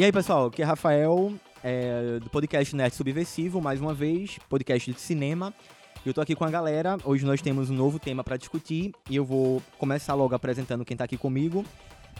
E 0.00 0.04
aí, 0.04 0.10
pessoal, 0.10 0.46
aqui 0.46 0.62
é 0.62 0.64
Rafael, 0.64 1.30
é, 1.62 2.18
do 2.20 2.30
podcast 2.30 2.74
Nerd 2.74 2.94
Subversivo, 2.94 3.60
mais 3.60 3.82
uma 3.82 3.92
vez, 3.92 4.38
podcast 4.48 4.90
de 4.90 4.98
cinema. 4.98 5.52
Eu 6.06 6.14
tô 6.14 6.22
aqui 6.22 6.34
com 6.34 6.42
a 6.42 6.50
galera, 6.50 6.96
hoje 7.04 7.26
nós 7.26 7.42
temos 7.42 7.68
um 7.68 7.74
novo 7.74 7.98
tema 7.98 8.24
para 8.24 8.38
discutir 8.38 8.94
e 9.10 9.16
eu 9.16 9.26
vou 9.26 9.60
começar 9.76 10.14
logo 10.14 10.34
apresentando 10.34 10.86
quem 10.86 10.96
tá 10.96 11.04
aqui 11.04 11.18
comigo. 11.18 11.66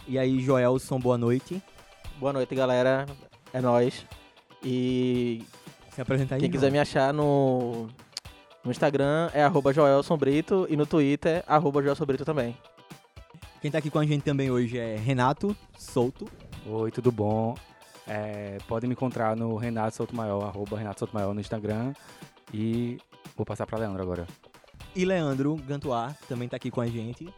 E 0.07 0.19
aí, 0.19 0.39
Joelson, 0.41 0.99
boa 0.99 1.17
noite. 1.17 1.59
Boa 2.19 2.31
noite, 2.31 2.53
galera. 2.53 3.07
É 3.51 3.59
nóis. 3.59 4.05
E 4.63 5.43
Se 5.89 6.01
apresenta 6.01 6.35
aí. 6.35 6.41
quem 6.41 6.51
quiser 6.51 6.71
me 6.71 6.77
achar 6.77 7.11
no, 7.11 7.87
no 8.63 8.69
Instagram 8.69 9.31
é 9.33 9.43
arroba 9.43 9.73
Joelson 9.73 10.17
Brito 10.17 10.67
e 10.69 10.77
no 10.77 10.85
Twitter 10.85 11.43
arroba 11.47 11.81
Joelson 11.81 12.05
Brito 12.05 12.25
também. 12.25 12.55
Quem 13.59 13.71
tá 13.71 13.79
aqui 13.79 13.89
com 13.89 13.97
a 13.97 14.05
gente 14.05 14.21
também 14.21 14.51
hoje 14.51 14.77
é 14.77 14.97
Renato 14.97 15.57
Souto. 15.75 16.27
Oi, 16.67 16.91
tudo 16.91 17.11
bom? 17.11 17.55
É, 18.07 18.57
pode 18.67 18.87
me 18.87 18.93
encontrar 18.93 19.35
no 19.35 19.55
Renato 19.55 19.95
Souto 19.97 20.15
Maior, 20.15 20.43
arroba 20.43 20.77
Renato 20.77 21.07
no 21.33 21.39
Instagram. 21.39 21.93
E 22.53 22.97
vou 23.35 23.45
passar 23.45 23.65
pra 23.65 23.77
Leandro 23.79 24.01
agora. 24.01 24.27
E 24.95 25.05
Leandro 25.05 25.55
Gantuar 25.55 26.17
também 26.27 26.49
tá 26.49 26.57
aqui 26.57 26.69
com 26.69 26.81
a 26.81 26.87
gente. 26.87 27.33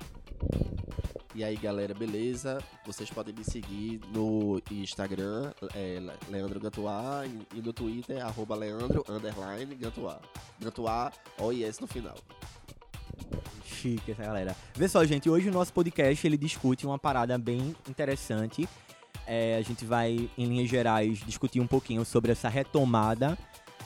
E 1.36 1.44
aí 1.44 1.56
galera, 1.56 1.94
beleza? 1.96 2.60
Vocês 2.86 3.10
podem 3.10 3.34
me 3.34 3.44
seguir 3.44 4.00
no 4.14 4.62
Instagram, 4.72 5.52
é, 5.74 6.00
Le- 6.00 6.14
Leandro 6.30 6.60
Gantuá, 6.60 7.24
e 7.56 7.60
no 7.62 7.74
Twitter, 7.74 8.24
arroba 8.24 8.56
Leandro, 8.56 9.04
underline, 9.10 9.74
Gantuá. 9.76 10.20
Gantuá, 10.60 11.12
OIS 11.40 11.80
no 11.80 11.88
final. 11.88 12.16
Chique 13.66 14.12
essa 14.12 14.24
galera. 14.24 14.56
Vê 14.76 14.88
só, 14.88 15.04
gente, 15.06 15.30
hoje 15.30 15.50
o 15.50 15.52
nosso 15.52 15.74
podcast 15.74 16.26
ele 16.26 16.38
discute 16.38 16.86
uma 16.86 17.00
parada 17.00 17.38
bem 17.38 17.76
interessante. 17.90 18.68
É, 19.26 19.56
a 19.58 19.62
gente 19.62 19.86
vai, 19.86 20.30
em 20.38 20.46
linhas 20.46 20.70
gerais, 20.70 21.20
discutir 21.26 21.60
um 21.60 21.68
pouquinho 21.68 22.04
sobre 22.04 22.32
essa 22.32 22.50
retomada, 22.50 23.38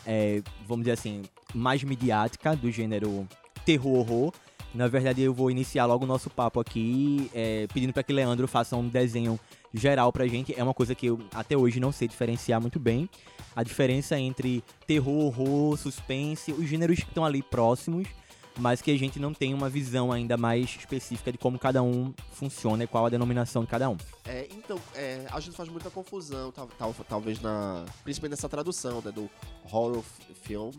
é, 0.05 0.41
vamos 0.67 0.85
dizer 0.85 0.93
assim, 0.93 1.23
mais 1.53 1.83
midiática 1.83 2.55
do 2.55 2.71
gênero 2.71 3.27
terror-horror. 3.65 4.33
Na 4.73 4.87
verdade, 4.87 5.21
eu 5.21 5.33
vou 5.33 5.49
iniciar 5.49 5.85
logo 5.85 6.05
o 6.05 6.07
nosso 6.07 6.29
papo 6.29 6.59
aqui, 6.59 7.29
é, 7.33 7.67
pedindo 7.73 7.93
para 7.93 8.03
que 8.03 8.13
Leandro 8.13 8.47
faça 8.47 8.75
um 8.75 8.87
desenho 8.87 9.39
geral 9.73 10.11
pra 10.11 10.27
gente. 10.27 10.53
É 10.57 10.63
uma 10.63 10.73
coisa 10.73 10.93
que 10.93 11.07
eu 11.07 11.19
até 11.33 11.57
hoje 11.57 11.79
não 11.79 11.91
sei 11.91 12.07
diferenciar 12.07 12.61
muito 12.61 12.79
bem. 12.79 13.09
A 13.55 13.63
diferença 13.63 14.19
entre 14.19 14.63
terror, 14.85 15.25
horror, 15.25 15.77
suspense, 15.77 16.51
os 16.51 16.67
gêneros 16.67 16.99
que 16.99 17.05
estão 17.05 17.25
ali 17.25 17.41
próximos 17.41 18.07
mas 18.59 18.81
que 18.81 18.91
a 18.91 18.97
gente 18.97 19.19
não 19.19 19.33
tem 19.33 19.53
uma 19.53 19.69
visão 19.69 20.11
ainda 20.11 20.35
mais 20.37 20.75
específica 20.75 21.31
de 21.31 21.37
como 21.37 21.57
cada 21.59 21.81
um 21.83 22.13
funciona 22.31 22.83
e 22.83 22.87
qual 22.87 23.05
a 23.05 23.09
denominação 23.09 23.63
de 23.63 23.69
cada 23.69 23.89
um. 23.89 23.97
É, 24.25 24.47
então, 24.51 24.79
é, 24.95 25.25
a 25.31 25.39
gente 25.39 25.55
faz 25.55 25.69
muita 25.69 25.89
confusão, 25.89 26.51
tal, 26.51 26.67
tal- 26.77 26.93
talvez 27.07 27.41
na. 27.41 27.85
Principalmente 28.03 28.31
nessa 28.31 28.49
tradução, 28.49 29.01
né? 29.01 29.11
Do 29.11 29.29
horror 29.65 30.03
film, 30.43 30.71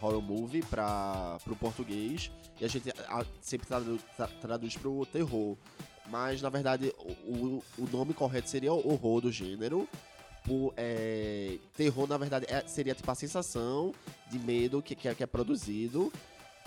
horror 0.00 0.22
movie 0.22 0.62
para 0.62 1.38
pro 1.44 1.56
português. 1.56 2.30
E 2.60 2.64
a 2.64 2.68
gente 2.68 2.90
a- 2.90 3.26
sempre 3.40 3.66
tradu, 3.66 3.98
tra, 4.16 4.26
traduz 4.26 4.76
pro 4.76 5.04
terror. 5.06 5.56
Mas 6.10 6.40
na 6.40 6.48
verdade 6.48 6.92
o, 7.26 7.32
o- 7.32 7.64
o 7.78 7.88
nome 7.92 8.14
correto 8.14 8.48
seria 8.48 8.72
horror 8.72 9.20
do 9.20 9.30
gênero. 9.30 9.86
O, 10.48 10.72
é, 10.78 11.58
terror, 11.76 12.06
na 12.08 12.16
verdade, 12.16 12.46
é- 12.48 12.66
seria 12.66 12.94
tipo 12.94 13.10
a 13.10 13.14
sensação 13.14 13.92
de 14.30 14.38
medo 14.38 14.80
que, 14.80 14.94
que, 14.94 15.06
é- 15.08 15.14
que 15.14 15.22
é 15.22 15.26
produzido. 15.26 16.10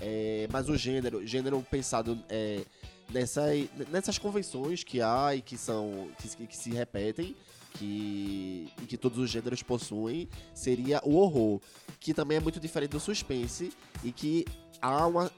É, 0.03 0.47
mas 0.51 0.67
o 0.67 0.75
gênero, 0.75 1.25
gênero 1.25 1.63
pensado 1.69 2.17
é, 2.27 2.65
nessa, 3.11 3.43
nessas 3.91 4.17
convenções 4.17 4.83
que 4.83 4.99
há 4.99 5.35
e 5.35 5.41
que 5.41 5.55
são 5.57 6.07
que, 6.17 6.47
que 6.47 6.57
se 6.57 6.71
repetem 6.71 7.35
que, 7.73 8.67
que 8.87 8.97
todos 8.97 9.19
os 9.19 9.29
gêneros 9.29 9.61
possuem 9.61 10.27
seria 10.55 10.99
o 11.03 11.15
horror 11.17 11.61
que 11.99 12.13
também 12.13 12.37
é 12.37 12.39
muito 12.39 12.59
diferente 12.59 12.91
do 12.91 12.99
suspense 12.99 13.71
e 14.03 14.11
que 14.11 14.45
há 14.81 15.05
uma 15.05 15.31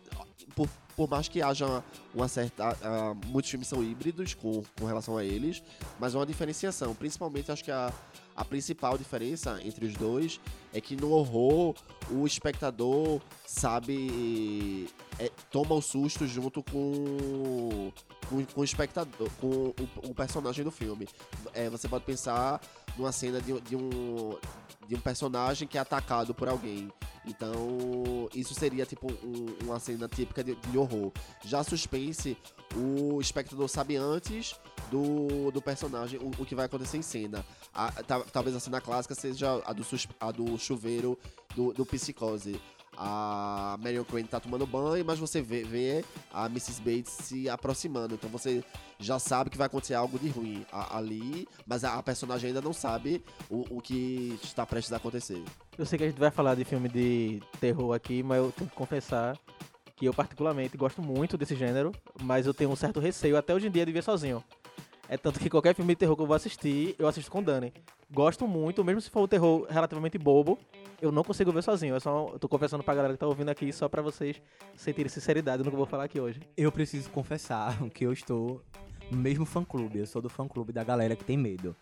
por, 0.55 0.69
por 0.95 1.09
mais 1.09 1.27
que 1.27 1.41
haja 1.41 1.83
uma 2.13 2.27
certa 2.27 2.77
ah, 2.81 3.13
muitos 3.27 3.51
filmes 3.51 3.67
são 3.67 3.83
híbridos 3.83 4.33
com, 4.33 4.63
com 4.79 4.85
relação 4.85 5.17
a 5.17 5.25
eles 5.25 5.61
mas 5.99 6.15
há 6.15 6.19
uma 6.19 6.25
diferenciação 6.25 6.95
principalmente 6.95 7.51
acho 7.51 7.63
que 7.63 7.71
a 7.71 7.91
a 8.35 8.43
principal 8.43 8.97
diferença 8.97 9.59
entre 9.63 9.85
os 9.85 9.93
dois 9.93 10.39
é 10.73 10.81
que 10.81 10.95
no 10.95 11.11
horror 11.11 11.75
o 12.09 12.25
espectador 12.25 13.21
sabe 13.45 14.89
é, 15.19 15.31
toma 15.51 15.75
o 15.75 15.81
susto 15.81 16.25
junto 16.25 16.63
com 16.63 17.91
com, 18.27 18.45
com 18.45 18.61
o 18.61 18.63
espectador 18.63 19.29
com 19.39 19.47
o, 19.47 19.75
o 20.09 20.15
personagem 20.15 20.63
do 20.63 20.71
filme. 20.71 21.07
É, 21.53 21.69
você 21.69 21.87
pode 21.87 22.05
pensar 22.05 22.59
numa 22.97 23.11
cena 23.11 23.41
de, 23.41 23.59
de 23.61 23.75
um 23.75 24.37
de 24.87 24.95
um 24.95 24.99
personagem 24.99 25.65
que 25.67 25.77
é 25.77 25.81
atacado 25.81 26.33
por 26.33 26.47
alguém. 26.49 26.91
Então 27.25 28.29
isso 28.33 28.53
seria 28.53 28.85
tipo 28.85 29.07
um- 29.23 29.65
uma 29.65 29.79
cena 29.79 30.07
típica 30.09 30.43
de, 30.43 30.55
de 30.55 30.77
horror. 30.77 31.11
Já 31.45 31.63
suspense 31.63 32.37
o 32.75 33.21
espectador 33.21 33.67
sabe 33.69 33.95
antes 33.95 34.55
do, 34.91 35.49
do 35.51 35.61
personagem 35.61 36.19
o, 36.19 36.29
o 36.41 36.45
que 36.45 36.53
vai 36.53 36.65
acontecer 36.65 36.97
em 36.97 37.01
cena. 37.01 37.45
A- 37.73 37.91
ta- 38.03 38.25
talvez 38.31 38.55
a 38.55 38.59
cena 38.59 38.81
clássica 38.81 39.15
seja 39.15 39.61
a 39.65 39.71
do, 39.71 39.85
a 40.19 40.31
do 40.31 40.57
chuveiro 40.57 41.17
do, 41.55 41.71
do 41.71 41.85
psicose 41.85 42.59
a 42.97 43.77
Marion 43.81 44.03
Crane 44.03 44.27
tá 44.27 44.39
tomando 44.39 44.65
banho, 44.65 45.03
mas 45.05 45.19
você 45.19 45.41
vê, 45.41 45.63
vê 45.63 46.05
a 46.31 46.45
Mrs. 46.47 46.81
Bates 46.81 47.11
se 47.11 47.49
aproximando. 47.49 48.15
Então 48.15 48.29
você 48.29 48.63
já 48.99 49.19
sabe 49.19 49.49
que 49.49 49.57
vai 49.57 49.67
acontecer 49.67 49.93
algo 49.95 50.17
de 50.19 50.29
ruim 50.29 50.65
a- 50.71 50.97
ali, 50.97 51.47
mas 51.65 51.83
a, 51.83 51.95
a 51.97 52.03
personagem 52.03 52.49
ainda 52.49 52.61
não 52.61 52.73
sabe 52.73 53.23
o, 53.49 53.65
o 53.77 53.81
que 53.81 54.37
está 54.43 54.65
prestes 54.65 54.93
a 54.93 54.97
acontecer. 54.97 55.41
Eu 55.77 55.85
sei 55.85 55.97
que 55.97 56.03
a 56.05 56.07
gente 56.09 56.19
vai 56.19 56.31
falar 56.31 56.55
de 56.55 56.63
filme 56.63 56.87
de 56.89 57.41
terror 57.59 57.93
aqui, 57.93 58.21
mas 58.23 58.37
eu 58.37 58.51
tenho 58.51 58.69
que 58.69 58.75
confessar 58.75 59.37
que 59.95 60.05
eu 60.05 60.13
particularmente 60.13 60.75
gosto 60.77 61.01
muito 61.01 61.37
desse 61.37 61.55
gênero, 61.55 61.91
mas 62.21 62.45
eu 62.47 62.53
tenho 62.53 62.69
um 62.71 62.75
certo 62.75 62.99
receio 62.99 63.37
até 63.37 63.53
hoje 63.53 63.67
em 63.67 63.71
dia 63.71 63.85
de 63.85 63.91
ver 63.91 64.03
sozinho. 64.03 64.43
É 65.13 65.17
tanto 65.17 65.39
que 65.39 65.47
qualquer 65.47 65.75
filme 65.75 65.93
de 65.93 65.99
terror 65.99 66.15
que 66.15 66.23
eu 66.23 66.25
vou 66.25 66.35
assistir, 66.35 66.95
eu 66.97 67.07
assisto 67.07 67.29
com 67.29 67.43
Dani. 67.43 67.71
Gosto 68.11 68.47
muito, 68.47 68.83
mesmo 68.83 68.99
se 68.99 69.11
for 69.11 69.21
um 69.21 69.27
terror 69.27 69.67
relativamente 69.69 70.17
bobo, 70.17 70.57
eu 70.99 71.11
não 71.11 71.23
consigo 71.23 71.51
ver 71.51 71.61
sozinho. 71.61 71.93
Eu 71.93 71.99
só 71.99 72.29
eu 72.33 72.39
tô 72.39 72.49
confessando 72.49 72.83
pra 72.83 72.95
galera 72.95 73.13
que 73.13 73.19
tá 73.19 73.27
ouvindo 73.27 73.49
aqui 73.49 73.71
só 73.71 73.87
pra 73.87 74.01
vocês 74.01 74.41
sentirem 74.75 75.07
sinceridade 75.07 75.61
no 75.61 75.69
que 75.69 75.75
eu 75.75 75.77
vou 75.77 75.85
falar 75.85 76.05
aqui 76.05 76.19
hoje. 76.19 76.41
Eu 76.57 76.71
preciso 76.71 77.11
confessar 77.11 77.77
que 77.93 78.03
eu 78.03 78.11
estou 78.11 78.59
no 79.11 79.17
mesmo 79.19 79.45
fã-clube, 79.45 79.99
eu 79.99 80.07
sou 80.07 80.19
do 80.19 80.29
fã-clube 80.29 80.73
da 80.73 80.83
galera 80.83 81.15
que 81.15 81.23
tem 81.23 81.37
medo. 81.37 81.75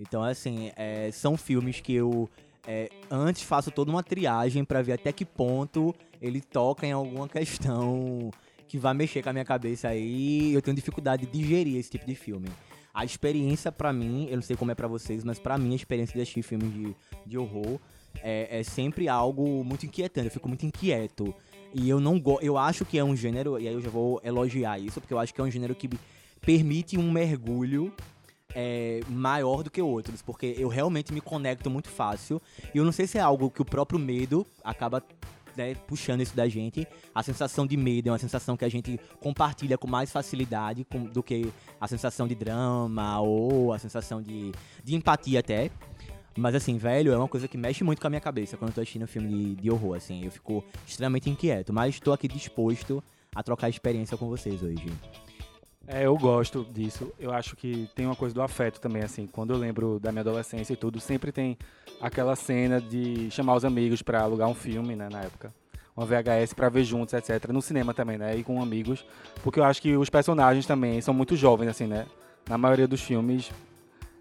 Então, 0.00 0.20
assim, 0.24 0.72
é, 0.74 1.08
são 1.12 1.36
filmes 1.36 1.80
que 1.80 1.94
eu 1.94 2.28
é, 2.66 2.90
antes 3.08 3.44
faço 3.44 3.70
toda 3.70 3.92
uma 3.92 4.02
triagem 4.02 4.64
pra 4.64 4.82
ver 4.82 4.94
até 4.94 5.12
que 5.12 5.24
ponto 5.24 5.94
ele 6.20 6.40
toca 6.40 6.84
em 6.84 6.90
alguma 6.90 7.28
questão 7.28 8.32
que 8.66 8.76
vai 8.76 8.94
mexer 8.94 9.22
com 9.22 9.28
a 9.28 9.32
minha 9.32 9.44
cabeça 9.44 9.86
aí. 9.86 10.52
Eu 10.52 10.60
tenho 10.60 10.74
dificuldade 10.74 11.26
de 11.26 11.38
digerir 11.38 11.76
esse 11.76 11.90
tipo 11.90 12.06
de 12.06 12.16
filme. 12.16 12.48
A 12.94 13.04
experiência 13.04 13.72
pra 13.72 13.92
mim, 13.92 14.26
eu 14.28 14.36
não 14.36 14.42
sei 14.42 14.56
como 14.56 14.70
é 14.70 14.74
pra 14.74 14.86
vocês, 14.86 15.24
mas 15.24 15.38
pra 15.38 15.56
mim 15.56 15.72
a 15.72 15.76
experiência 15.76 16.14
de 16.14 16.20
assistir 16.20 16.42
filmes 16.42 16.72
de, 16.72 16.96
de 17.26 17.38
horror 17.38 17.78
é, 18.20 18.60
é 18.60 18.62
sempre 18.62 19.08
algo 19.08 19.64
muito 19.64 19.86
inquietante. 19.86 20.26
Eu 20.26 20.32
fico 20.32 20.48
muito 20.48 20.66
inquieto. 20.66 21.34
E 21.74 21.88
eu 21.88 21.98
não 21.98 22.20
gosto. 22.20 22.44
Eu 22.44 22.58
acho 22.58 22.84
que 22.84 22.98
é 22.98 23.04
um 23.04 23.16
gênero, 23.16 23.58
e 23.58 23.66
aí 23.66 23.74
eu 23.74 23.80
já 23.80 23.88
vou 23.88 24.20
elogiar 24.22 24.78
isso, 24.78 25.00
porque 25.00 25.14
eu 25.14 25.18
acho 25.18 25.32
que 25.32 25.40
é 25.40 25.44
um 25.44 25.50
gênero 25.50 25.74
que 25.74 25.88
permite 26.40 26.98
um 26.98 27.10
mergulho 27.10 27.94
é, 28.54 29.00
maior 29.08 29.62
do 29.62 29.70
que 29.70 29.80
outros, 29.80 30.20
porque 30.20 30.54
eu 30.58 30.68
realmente 30.68 31.12
me 31.12 31.20
conecto 31.20 31.70
muito 31.70 31.88
fácil. 31.88 32.42
E 32.74 32.78
eu 32.78 32.84
não 32.84 32.92
sei 32.92 33.06
se 33.06 33.18
é 33.18 33.20
algo 33.20 33.50
que 33.50 33.62
o 33.62 33.64
próprio 33.64 33.98
medo 33.98 34.46
acaba 34.62 35.02
né, 35.56 35.74
puxando 35.86 36.20
isso 36.20 36.34
da 36.36 36.48
gente. 36.48 36.86
A 37.14 37.22
sensação 37.22 37.66
de 37.66 37.76
medo 37.76 38.08
é 38.08 38.12
uma 38.12 38.18
sensação 38.18 38.56
que 38.56 38.64
a 38.64 38.68
gente 38.68 38.98
compartilha 39.20 39.76
com 39.78 39.86
mais 39.88 40.10
facilidade 40.10 40.84
com- 40.84 41.04
do 41.04 41.22
que 41.22 41.52
a 41.80 41.86
sensação 41.88 42.26
de 42.28 42.34
drama 42.34 43.20
ou 43.20 43.72
a 43.72 43.78
sensação 43.78 44.22
de, 44.22 44.52
de 44.82 44.94
empatia 44.94 45.40
até. 45.40 45.70
Mas 46.36 46.54
assim, 46.54 46.78
velho, 46.78 47.12
é 47.12 47.16
uma 47.16 47.28
coisa 47.28 47.46
que 47.46 47.58
mexe 47.58 47.84
muito 47.84 48.00
com 48.00 48.06
a 48.06 48.10
minha 48.10 48.20
cabeça 48.20 48.56
quando 48.56 48.70
eu 48.70 48.74
tô 48.76 48.80
assistindo 48.80 49.06
filme 49.06 49.28
de, 49.28 49.54
de 49.62 49.70
horror, 49.70 49.96
assim. 49.96 50.24
Eu 50.24 50.30
fico 50.30 50.64
extremamente 50.86 51.28
inquieto, 51.28 51.72
mas 51.72 52.00
tô 52.00 52.12
aqui 52.12 52.26
disposto 52.26 53.02
a 53.34 53.42
trocar 53.42 53.68
experiência 53.68 54.16
com 54.16 54.28
vocês 54.28 54.62
hoje. 54.62 54.86
É, 55.94 56.06
eu 56.06 56.16
gosto 56.16 56.66
disso. 56.72 57.12
Eu 57.20 57.34
acho 57.34 57.54
que 57.54 57.86
tem 57.94 58.06
uma 58.06 58.16
coisa 58.16 58.34
do 58.34 58.40
afeto 58.40 58.80
também, 58.80 59.02
assim. 59.02 59.26
Quando 59.26 59.52
eu 59.52 59.58
lembro 59.58 60.00
da 60.00 60.10
minha 60.10 60.22
adolescência 60.22 60.72
e 60.72 60.76
tudo, 60.76 60.98
sempre 60.98 61.30
tem 61.30 61.58
aquela 62.00 62.34
cena 62.34 62.80
de 62.80 63.30
chamar 63.30 63.54
os 63.56 63.64
amigos 63.64 64.00
pra 64.00 64.22
alugar 64.22 64.48
um 64.48 64.54
filme, 64.54 64.96
né, 64.96 65.10
na 65.12 65.20
época. 65.20 65.52
Uma 65.94 66.06
VHS 66.06 66.54
pra 66.54 66.70
ver 66.70 66.82
juntos, 66.84 67.12
etc. 67.12 67.50
No 67.52 67.60
cinema 67.60 67.92
também, 67.92 68.16
né, 68.16 68.34
e 68.34 68.42
com 68.42 68.62
amigos. 68.62 69.04
Porque 69.42 69.60
eu 69.60 69.64
acho 69.64 69.82
que 69.82 69.94
os 69.94 70.08
personagens 70.08 70.64
também 70.64 70.98
são 71.02 71.12
muito 71.12 71.36
jovens, 71.36 71.68
assim, 71.68 71.86
né. 71.86 72.06
Na 72.48 72.56
maioria 72.56 72.88
dos 72.88 73.02
filmes, 73.02 73.52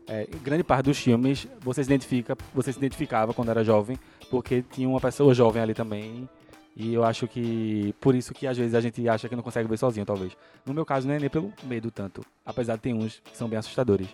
é, 0.08 0.28
grande 0.44 0.66
parte 0.66 0.88
dos 0.88 0.98
filmes, 0.98 1.48
você 1.62 1.86
se, 1.86 1.90
identifica, 1.90 2.38
você 2.54 2.74
se 2.74 2.80
identificava 2.80 3.34
quando 3.34 3.48
era 3.50 3.64
jovem, 3.64 3.98
porque 4.30 4.62
tinha 4.62 4.90
uma 4.90 5.00
pessoa 5.00 5.34
jovem 5.34 5.62
ali 5.62 5.74
também 5.74 6.28
E 6.76 6.94
eu 6.94 7.04
acho 7.04 7.28
que 7.28 7.94
por 8.00 8.16
isso 8.16 8.34
que 8.34 8.48
às 8.48 8.58
vezes 8.58 8.74
a 8.74 8.82
gente 8.82 9.08
acha 9.08 9.28
que 9.28 9.36
não 9.36 9.44
consegue 9.44 9.68
ver 9.68 9.78
sozinho, 9.78 10.06
talvez. 10.06 10.36
No 10.66 10.74
meu 10.74 10.86
caso, 10.86 11.08
não 11.08 11.14
é 11.14 11.20
nem 11.20 11.30
pelo 11.30 11.54
medo 11.64 11.92
tanto, 11.92 12.26
apesar 12.46 12.76
de 12.76 12.82
ter 12.82 12.94
uns 12.94 13.20
que 13.20 13.38
são 13.38 13.48
bem 13.50 13.60
assustadores. 13.60 14.08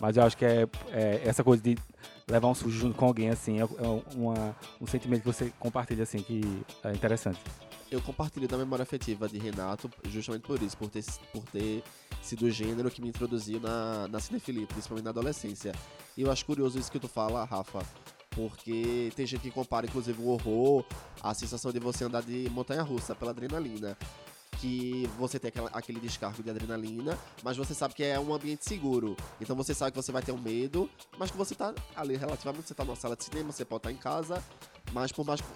Mas 0.00 0.16
eu 0.16 0.22
acho 0.22 0.36
que 0.36 0.44
é, 0.44 0.68
é 0.90 1.22
essa 1.24 1.42
coisa 1.44 1.62
de 1.62 1.76
levar 2.28 2.48
um 2.48 2.54
sujo 2.54 2.78
junto 2.78 2.96
com 2.96 3.06
alguém, 3.06 3.30
assim, 3.30 3.60
é, 3.60 3.62
é 3.62 4.16
uma, 4.16 4.56
um 4.80 4.86
sentimento 4.86 5.20
que 5.20 5.26
você 5.26 5.52
compartilha, 5.58 6.02
assim, 6.02 6.18
que 6.18 6.40
é 6.82 6.92
interessante. 6.92 7.40
Eu 7.90 8.00
compartilho 8.00 8.48
da 8.48 8.56
memória 8.56 8.82
afetiva 8.82 9.28
de 9.28 9.38
Renato 9.38 9.90
justamente 10.04 10.42
por 10.42 10.60
isso, 10.62 10.76
por 10.76 10.88
ter, 10.88 11.04
por 11.30 11.42
ter 11.44 11.82
sido 12.22 12.46
o 12.46 12.50
gênero 12.50 12.90
que 12.90 13.02
me 13.02 13.08
introduziu 13.08 13.60
na, 13.60 14.08
na 14.08 14.18
cinefilia, 14.18 14.66
principalmente 14.66 15.04
na 15.04 15.10
adolescência. 15.10 15.72
E 16.16 16.22
eu 16.22 16.30
acho 16.30 16.44
curioso 16.46 16.78
isso 16.78 16.90
que 16.90 16.98
tu 16.98 17.08
fala, 17.08 17.44
Rafa, 17.44 17.80
porque 18.34 19.12
tem 19.14 19.26
gente 19.26 19.42
que 19.42 19.50
compara, 19.50 19.86
inclusive, 19.86 20.20
o 20.20 20.28
horror, 20.28 20.84
a 21.22 21.34
sensação 21.34 21.72
de 21.72 21.78
você 21.78 22.04
andar 22.04 22.22
de 22.22 22.48
montanha-russa 22.50 23.14
pela 23.14 23.30
adrenalina 23.30 23.96
que 24.62 25.10
você 25.18 25.40
tem 25.40 25.48
aquela, 25.48 25.68
aquele 25.72 25.98
descargo 25.98 26.40
de 26.40 26.48
adrenalina, 26.48 27.18
mas 27.42 27.56
você 27.56 27.74
sabe 27.74 27.94
que 27.94 28.04
é 28.04 28.18
um 28.20 28.32
ambiente 28.32 28.64
seguro. 28.64 29.16
Então 29.40 29.56
você 29.56 29.74
sabe 29.74 29.90
que 29.90 30.00
você 30.00 30.12
vai 30.12 30.22
ter 30.22 30.30
um 30.30 30.40
medo, 30.40 30.88
mas 31.18 31.32
que 31.32 31.36
você 31.36 31.52
tá 31.52 31.74
ali 31.96 32.16
relativamente, 32.16 32.68
você 32.68 32.74
tá 32.74 32.84
numa 32.84 32.94
sala 32.94 33.16
de 33.16 33.24
cinema, 33.24 33.50
você 33.50 33.64
pode 33.64 33.80
estar 33.80 33.90
em 33.90 33.96
casa, 33.96 34.40
mas 34.92 35.10
por 35.10 35.26
mais 35.26 35.40
que 35.40 35.48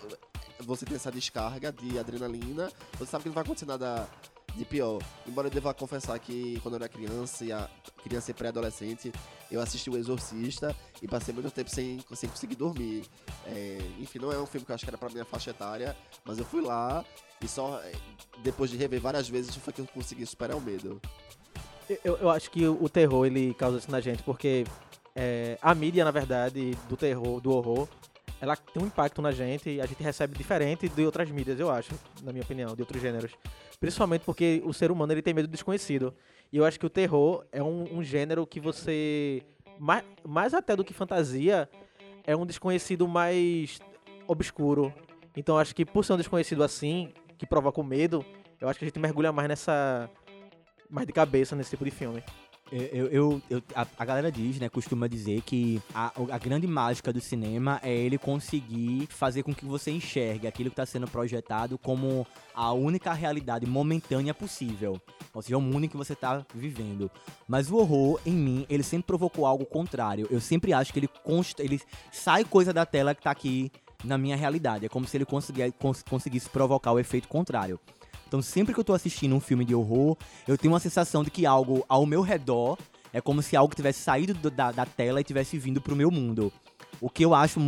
você 0.64 0.84
tenha 0.84 0.96
essa 0.96 1.12
descarga 1.12 1.70
de 1.70 2.00
adrenalina, 2.00 2.69
você 2.99 3.06
sabe 3.06 3.22
que 3.22 3.29
não 3.29 3.34
vai 3.34 3.44
acontecer 3.44 3.67
nada 3.67 4.08
de 4.56 4.64
pior. 4.64 5.00
Embora 5.26 5.49
eu 5.49 5.50
deva 5.50 5.73
confessar 5.75 6.19
que 6.19 6.58
quando 6.61 6.75
eu 6.75 6.79
era 6.79 6.88
criança, 6.88 7.44
e 7.44 7.53
a, 7.53 7.69
criança 8.03 8.31
e 8.31 8.35
pré-adolescente, 8.35 9.12
eu 9.50 9.61
assisti 9.61 9.91
O 9.91 9.97
Exorcista 9.97 10.75
e 11.00 11.06
passei 11.06 11.32
muito 11.32 11.50
tempo 11.50 11.70
sem, 11.70 11.99
sem 12.14 12.29
conseguir 12.29 12.56
dormir. 12.56 13.05
É, 13.47 13.79
enfim, 14.00 14.19
não 14.19 14.32
é 14.32 14.38
um 14.38 14.47
filme 14.47 14.64
que 14.64 14.73
eu 14.73 14.75
acho 14.75 14.85
que 14.85 14.91
era 14.91 14.99
pra 14.99 15.08
minha 15.11 15.25
faixa 15.25 15.50
etária, 15.50 15.97
mas 16.25 16.38
eu 16.38 16.44
fui 16.44 16.62
lá 16.62 17.05
e 17.41 17.47
só 17.47 17.79
é, 17.81 17.93
depois 18.43 18.70
de 18.70 18.76
rever 18.76 19.00
várias 19.00 19.29
vezes 19.29 19.55
foi 19.56 19.73
que 19.73 19.81
eu 19.81 19.87
consegui 19.87 20.25
superar 20.26 20.56
o 20.56 20.61
medo. 20.61 21.00
Eu, 22.03 22.17
eu 22.17 22.31
acho 22.31 22.50
que 22.50 22.67
o 22.67 22.88
terror 22.88 23.26
ele 23.26 23.55
causa 23.55 23.79
isso 23.79 23.91
na 23.91 24.00
gente 24.00 24.23
porque 24.23 24.64
é, 25.14 25.56
a 25.62 25.75
mídia, 25.75 26.05
na 26.05 26.11
verdade, 26.11 26.76
do 26.88 26.97
terror, 26.97 27.41
do 27.41 27.50
horror, 27.53 27.88
ela 28.40 28.56
tem 28.56 28.82
um 28.82 28.86
impacto 28.86 29.22
na 29.22 29.32
gente 29.32 29.70
e 29.70 29.80
a 29.80 29.86
gente 29.86 30.02
recebe 30.02 30.36
diferente 30.36 30.88
de 30.88 31.04
outras 31.04 31.30
mídias, 31.30 31.58
eu 31.58 31.70
acho, 31.70 31.92
na 32.22 32.32
minha 32.32 32.44
opinião, 32.44 32.74
de 32.74 32.82
outros 32.82 33.00
gêneros. 33.00 33.32
Principalmente 33.80 34.22
porque 34.22 34.62
o 34.64 34.72
ser 34.72 34.90
humano 34.90 35.12
ele 35.12 35.22
tem 35.22 35.32
medo 35.34 35.48
do 35.48 35.52
desconhecido. 35.52 36.14
E 36.52 36.58
eu 36.58 36.64
acho 36.64 36.78
que 36.78 36.86
o 36.86 36.90
terror 36.90 37.44
é 37.50 37.62
um, 37.62 37.98
um 37.98 38.02
gênero 38.02 38.46
que 38.46 38.60
você. 38.60 39.42
Mais, 39.78 40.04
mais 40.26 40.54
até 40.54 40.74
do 40.74 40.84
que 40.84 40.94
fantasia, 40.94 41.68
é 42.24 42.34
um 42.36 42.46
desconhecido 42.46 43.06
mais 43.06 43.78
obscuro. 44.26 44.92
Então 45.36 45.58
acho 45.58 45.74
que 45.74 45.84
por 45.84 46.04
ser 46.04 46.14
um 46.14 46.16
desconhecido 46.16 46.62
assim, 46.62 47.12
que 47.36 47.46
provoca 47.46 47.80
o 47.80 47.84
medo, 47.84 48.24
eu 48.60 48.68
acho 48.68 48.78
que 48.78 48.84
a 48.84 48.88
gente 48.88 48.98
mergulha 48.98 49.32
mais 49.32 49.48
nessa. 49.48 50.10
mais 50.88 51.06
de 51.06 51.12
cabeça 51.12 51.54
nesse 51.54 51.70
tipo 51.70 51.84
de 51.84 51.90
filme. 51.90 52.22
Eu, 52.72 53.06
eu, 53.06 53.42
eu 53.48 53.62
a, 53.74 53.86
a, 53.96 54.04
galera 54.04 54.30
diz, 54.30 54.58
né, 54.58 54.68
costuma 54.68 55.06
dizer 55.06 55.40
que 55.42 55.80
a, 55.94 56.12
a 56.32 56.38
grande 56.38 56.66
mágica 56.66 57.12
do 57.12 57.20
cinema 57.20 57.80
é 57.82 57.94
ele 57.94 58.18
conseguir 58.18 59.06
fazer 59.08 59.44
com 59.44 59.54
que 59.54 59.64
você 59.64 59.92
enxergue 59.92 60.48
aquilo 60.48 60.70
que 60.70 60.74
está 60.74 60.84
sendo 60.84 61.06
projetado 61.06 61.78
como 61.78 62.26
a 62.52 62.72
única 62.72 63.12
realidade 63.12 63.66
momentânea 63.66 64.34
possível. 64.34 65.00
Ou 65.32 65.42
seja, 65.42 65.56
o 65.56 65.60
mundo 65.60 65.84
em 65.84 65.88
que 65.88 65.96
você 65.96 66.14
está 66.14 66.44
vivendo. 66.54 67.08
Mas 67.46 67.70
o 67.70 67.76
horror, 67.76 68.20
em 68.26 68.32
mim, 68.32 68.66
ele 68.69 68.82
sempre 68.82 69.06
provocou 69.06 69.46
algo 69.46 69.64
contrário. 69.64 70.26
Eu 70.28 70.40
sempre 70.40 70.72
acho 70.72 70.92
que 70.92 70.98
ele, 70.98 71.08
consta, 71.22 71.62
ele 71.62 71.80
sai 72.10 72.44
coisa 72.44 72.72
da 72.72 72.84
tela 72.84 73.14
que 73.14 73.20
está 73.20 73.30
aqui 73.30 73.70
na 74.02 74.19
minha 74.19 74.36
realidade. 74.36 74.86
É 74.86 74.88
como 74.88 75.06
se 75.06 75.16
ele 75.16 75.24
cons 75.24 76.02
conseguisse 76.02 76.48
provocar 76.48 76.92
o 76.92 76.98
efeito 76.98 77.28
contrário. 77.28 77.78
Então, 78.26 78.43
sempre 78.43 78.75
que 78.75 78.81
eu 78.81 78.84
tô 78.84 78.93
assistindo 78.93 79.34
um 79.34 79.40
filme 79.40 79.64
de 79.64 79.75
horror, 79.75 80.17
eu 80.46 80.58
tenho 80.58 80.73
uma 80.73 80.81
sensação 80.81 81.23
de 81.23 81.31
que 81.31 81.46
algo 81.46 81.84
ao 81.88 82.05
meu 82.05 82.23
redor 82.23 82.76
é 83.12 83.20
como 83.20 83.40
se 83.40 83.56
algo 83.56 83.75
tivesse 83.75 84.00
saído 84.00 84.34
do, 84.34 84.50
da, 84.50 84.73
da 84.73 84.84
tela 84.84 85.20
e 85.20 85.25
tivesse 85.25 85.56
vindo 85.56 85.81
pro 85.81 85.96
meu 85.96 86.11
mundo. 86.11 86.52
O 87.00 87.08
que 87.08 87.25
eu 87.25 87.34
acho 87.34 87.61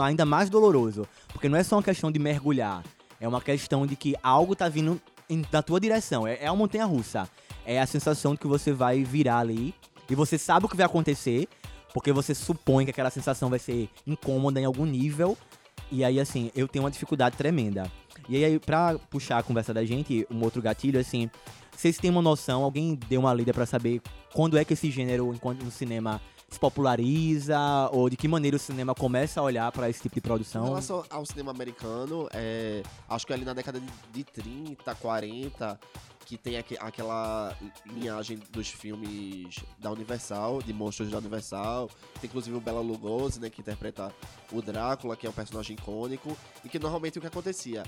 ainda 0.00 0.24
mais 0.24 0.50
doloroso. 0.50 1.06
Porque 1.28 1.48
não 1.48 1.58
é 1.58 1.62
só 1.62 1.76
uma 1.76 1.82
questão 1.82 2.12
de 2.12 2.18
mergulhar. 2.18 2.84
É 3.20 3.26
uma 3.26 3.40
questão 3.40 3.86
de 3.86 3.96
que 3.96 4.14
algo 4.22 4.54
tá 4.54 4.68
vindo 4.68 5.00
em, 5.28 5.44
na 5.50 5.62
tua 5.62 5.80
direção. 5.80 6.26
É, 6.26 6.44
é 6.44 6.50
montanha 6.52 6.84
russa. 6.84 7.28
É 7.64 7.80
a 7.80 7.86
sensação 7.86 8.34
de 8.34 8.40
que 8.40 8.46
você 8.46 8.72
vai 8.72 9.02
virar 9.02 9.38
ali. 9.38 9.74
E 10.08 10.14
você 10.14 10.36
sabe 10.36 10.66
o 10.66 10.68
que 10.68 10.76
vai 10.76 10.86
acontecer. 10.86 11.48
Porque 11.92 12.12
você 12.12 12.34
supõe 12.34 12.84
que 12.84 12.90
aquela 12.90 13.10
sensação 13.10 13.48
vai 13.48 13.58
ser 13.58 13.88
incômoda 14.06 14.60
em 14.60 14.64
algum 14.64 14.84
nível. 14.84 15.38
E 15.90 16.04
aí, 16.04 16.18
assim, 16.18 16.50
eu 16.54 16.66
tenho 16.66 16.84
uma 16.84 16.90
dificuldade 16.90 17.36
tremenda. 17.36 17.90
E 18.28 18.44
aí, 18.44 18.58
pra 18.58 18.98
puxar 19.10 19.38
a 19.38 19.42
conversa 19.42 19.74
da 19.74 19.84
gente, 19.84 20.26
um 20.30 20.42
outro 20.42 20.62
gatilho, 20.62 20.98
assim, 20.98 21.30
vocês 21.76 21.98
têm 21.98 22.10
uma 22.10 22.22
noção, 22.22 22.62
alguém 22.62 22.94
deu 23.08 23.20
uma 23.20 23.34
lida 23.34 23.52
para 23.52 23.66
saber 23.66 24.00
quando 24.32 24.56
é 24.56 24.64
que 24.64 24.72
esse 24.72 24.90
gênero, 24.90 25.32
enquanto 25.34 25.62
no 25.62 25.70
cinema, 25.70 26.20
se 26.48 26.58
populariza 26.58 27.58
ou 27.92 28.08
de 28.08 28.16
que 28.16 28.28
maneira 28.28 28.56
o 28.56 28.60
cinema 28.60 28.94
começa 28.94 29.40
a 29.40 29.42
olhar 29.42 29.70
para 29.72 29.90
esse 29.90 30.00
tipo 30.00 30.14
de 30.14 30.20
produção? 30.20 30.64
Em 30.64 30.68
relação 30.68 31.04
ao 31.10 31.26
cinema 31.26 31.50
americano, 31.50 32.28
é, 32.32 32.82
acho 33.08 33.26
que 33.26 33.32
ali 33.32 33.44
na 33.44 33.52
década 33.52 33.80
de, 33.80 33.86
de 34.12 34.24
30, 34.24 34.94
40, 34.94 35.80
que 36.24 36.38
tem 36.38 36.56
aqu 36.56 36.74
aquela 36.80 37.56
linhagem 37.86 38.40
dos 38.50 38.68
filmes 38.68 39.56
da 39.78 39.90
Universal, 39.90 40.62
de 40.62 40.72
monstros 40.72 41.10
da 41.10 41.18
Universal. 41.18 41.90
Tem 42.20 42.28
inclusive 42.28 42.56
o 42.56 42.60
Bela 42.60 42.80
Lugosi, 42.80 43.40
né, 43.40 43.50
que 43.50 43.60
interpreta 43.60 44.12
o 44.50 44.62
Drácula, 44.62 45.16
que 45.16 45.26
é 45.26 45.30
um 45.30 45.32
personagem 45.32 45.76
icônico. 45.76 46.36
E 46.64 46.68
que 46.68 46.78
normalmente 46.78 47.18
o 47.18 47.20
que 47.20 47.26
acontecia 47.26 47.82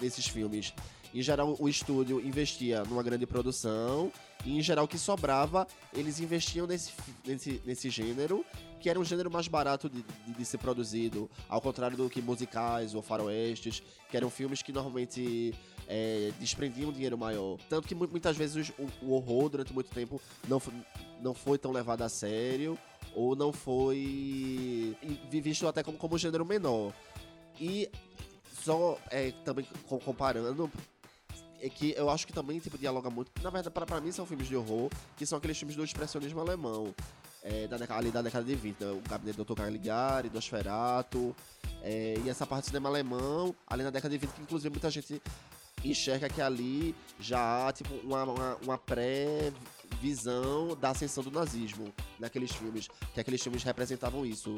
nesses 0.00 0.26
filmes, 0.26 0.72
em 1.14 1.22
geral 1.22 1.56
o 1.58 1.68
estúdio 1.68 2.20
investia 2.20 2.82
numa 2.84 3.02
grande 3.02 3.26
produção 3.26 4.10
e 4.44 4.58
em 4.58 4.62
geral 4.62 4.86
o 4.86 4.88
que 4.88 4.98
sobrava, 4.98 5.66
eles 5.92 6.20
investiam 6.20 6.66
nesse, 6.66 6.92
nesse, 7.24 7.62
nesse 7.64 7.90
gênero 7.90 8.44
que 8.82 8.90
era 8.90 8.98
um 8.98 9.04
gênero 9.04 9.30
mais 9.30 9.46
barato 9.46 9.88
de, 9.88 10.02
de, 10.02 10.34
de, 10.34 10.44
ser 10.44 10.58
produzido, 10.58 11.30
ao 11.48 11.60
contrário 11.60 11.96
do 11.96 12.10
que 12.10 12.20
musicais 12.20 12.96
ou 12.96 13.00
faroestes, 13.00 13.80
que 14.10 14.16
eram 14.16 14.28
filmes 14.28 14.60
que 14.60 14.72
normalmente 14.72 15.54
é, 15.86 16.32
desprendiam 16.40 16.90
um 16.90 16.92
dinheiro 16.92 17.16
maior. 17.16 17.58
Tanto 17.68 17.86
que 17.86 17.94
muitas 17.94 18.36
vezes 18.36 18.70
o, 18.70 19.06
o 19.06 19.12
horror, 19.12 19.50
durante 19.50 19.72
muito 19.72 19.88
tempo, 19.88 20.20
não, 20.48 20.60
não 21.20 21.32
foi 21.32 21.58
tão 21.58 21.70
levado 21.70 22.02
a 22.02 22.08
sério, 22.08 22.76
ou 23.14 23.36
não 23.36 23.52
foi 23.52 24.96
visto 25.30 25.68
até 25.68 25.84
como, 25.84 25.96
como 25.96 26.16
um 26.16 26.18
gênero 26.18 26.44
menor. 26.44 26.92
E 27.60 27.88
só 28.64 28.98
é, 29.10 29.32
também 29.44 29.66
comparando, 30.04 30.70
é 31.60 31.68
que 31.68 31.94
eu 31.96 32.10
acho 32.10 32.26
que 32.26 32.32
também 32.32 32.58
tipo, 32.58 32.76
dialoga 32.76 33.08
muito. 33.08 33.30
Na 33.42 33.50
verdade, 33.50 33.72
para 33.72 34.00
mim 34.00 34.10
são 34.10 34.26
filmes 34.26 34.48
de 34.48 34.56
horror, 34.56 34.90
que 35.16 35.24
são 35.24 35.38
aqueles 35.38 35.58
filmes 35.58 35.76
do 35.76 35.84
expressionismo 35.84 36.40
alemão. 36.40 36.94
É, 37.44 37.66
da, 37.66 37.96
ali 37.96 38.12
da 38.12 38.22
década 38.22 38.44
de 38.44 38.54
20, 38.54 38.80
né? 38.80 38.90
o 38.92 39.00
Gabinete 39.08 39.36
do 39.36 39.44
Dr. 39.44 39.54
Caligari, 39.54 40.28
do 40.28 40.38
Osferato, 40.38 41.34
é, 41.82 42.14
e 42.24 42.30
essa 42.30 42.46
parte 42.46 42.62
do 42.62 42.66
cinema 42.68 42.88
alemão, 42.88 43.52
ali 43.66 43.82
na 43.82 43.90
década 43.90 44.16
de 44.16 44.24
20, 44.24 44.32
que 44.32 44.42
inclusive 44.42 44.70
muita 44.70 44.88
gente 44.92 45.20
enxerga 45.84 46.28
que 46.28 46.40
ali 46.40 46.94
já 47.18 47.66
há 47.66 47.72
tipo, 47.72 47.94
uma, 48.04 48.22
uma, 48.22 48.56
uma 48.62 48.78
pré-visão 48.78 50.76
da 50.76 50.90
ascensão 50.90 51.24
do 51.24 51.32
nazismo 51.32 51.92
naqueles 52.18 52.52
filmes, 52.52 52.88
que 53.12 53.20
aqueles 53.20 53.42
filmes 53.42 53.64
representavam 53.64 54.24
isso. 54.24 54.54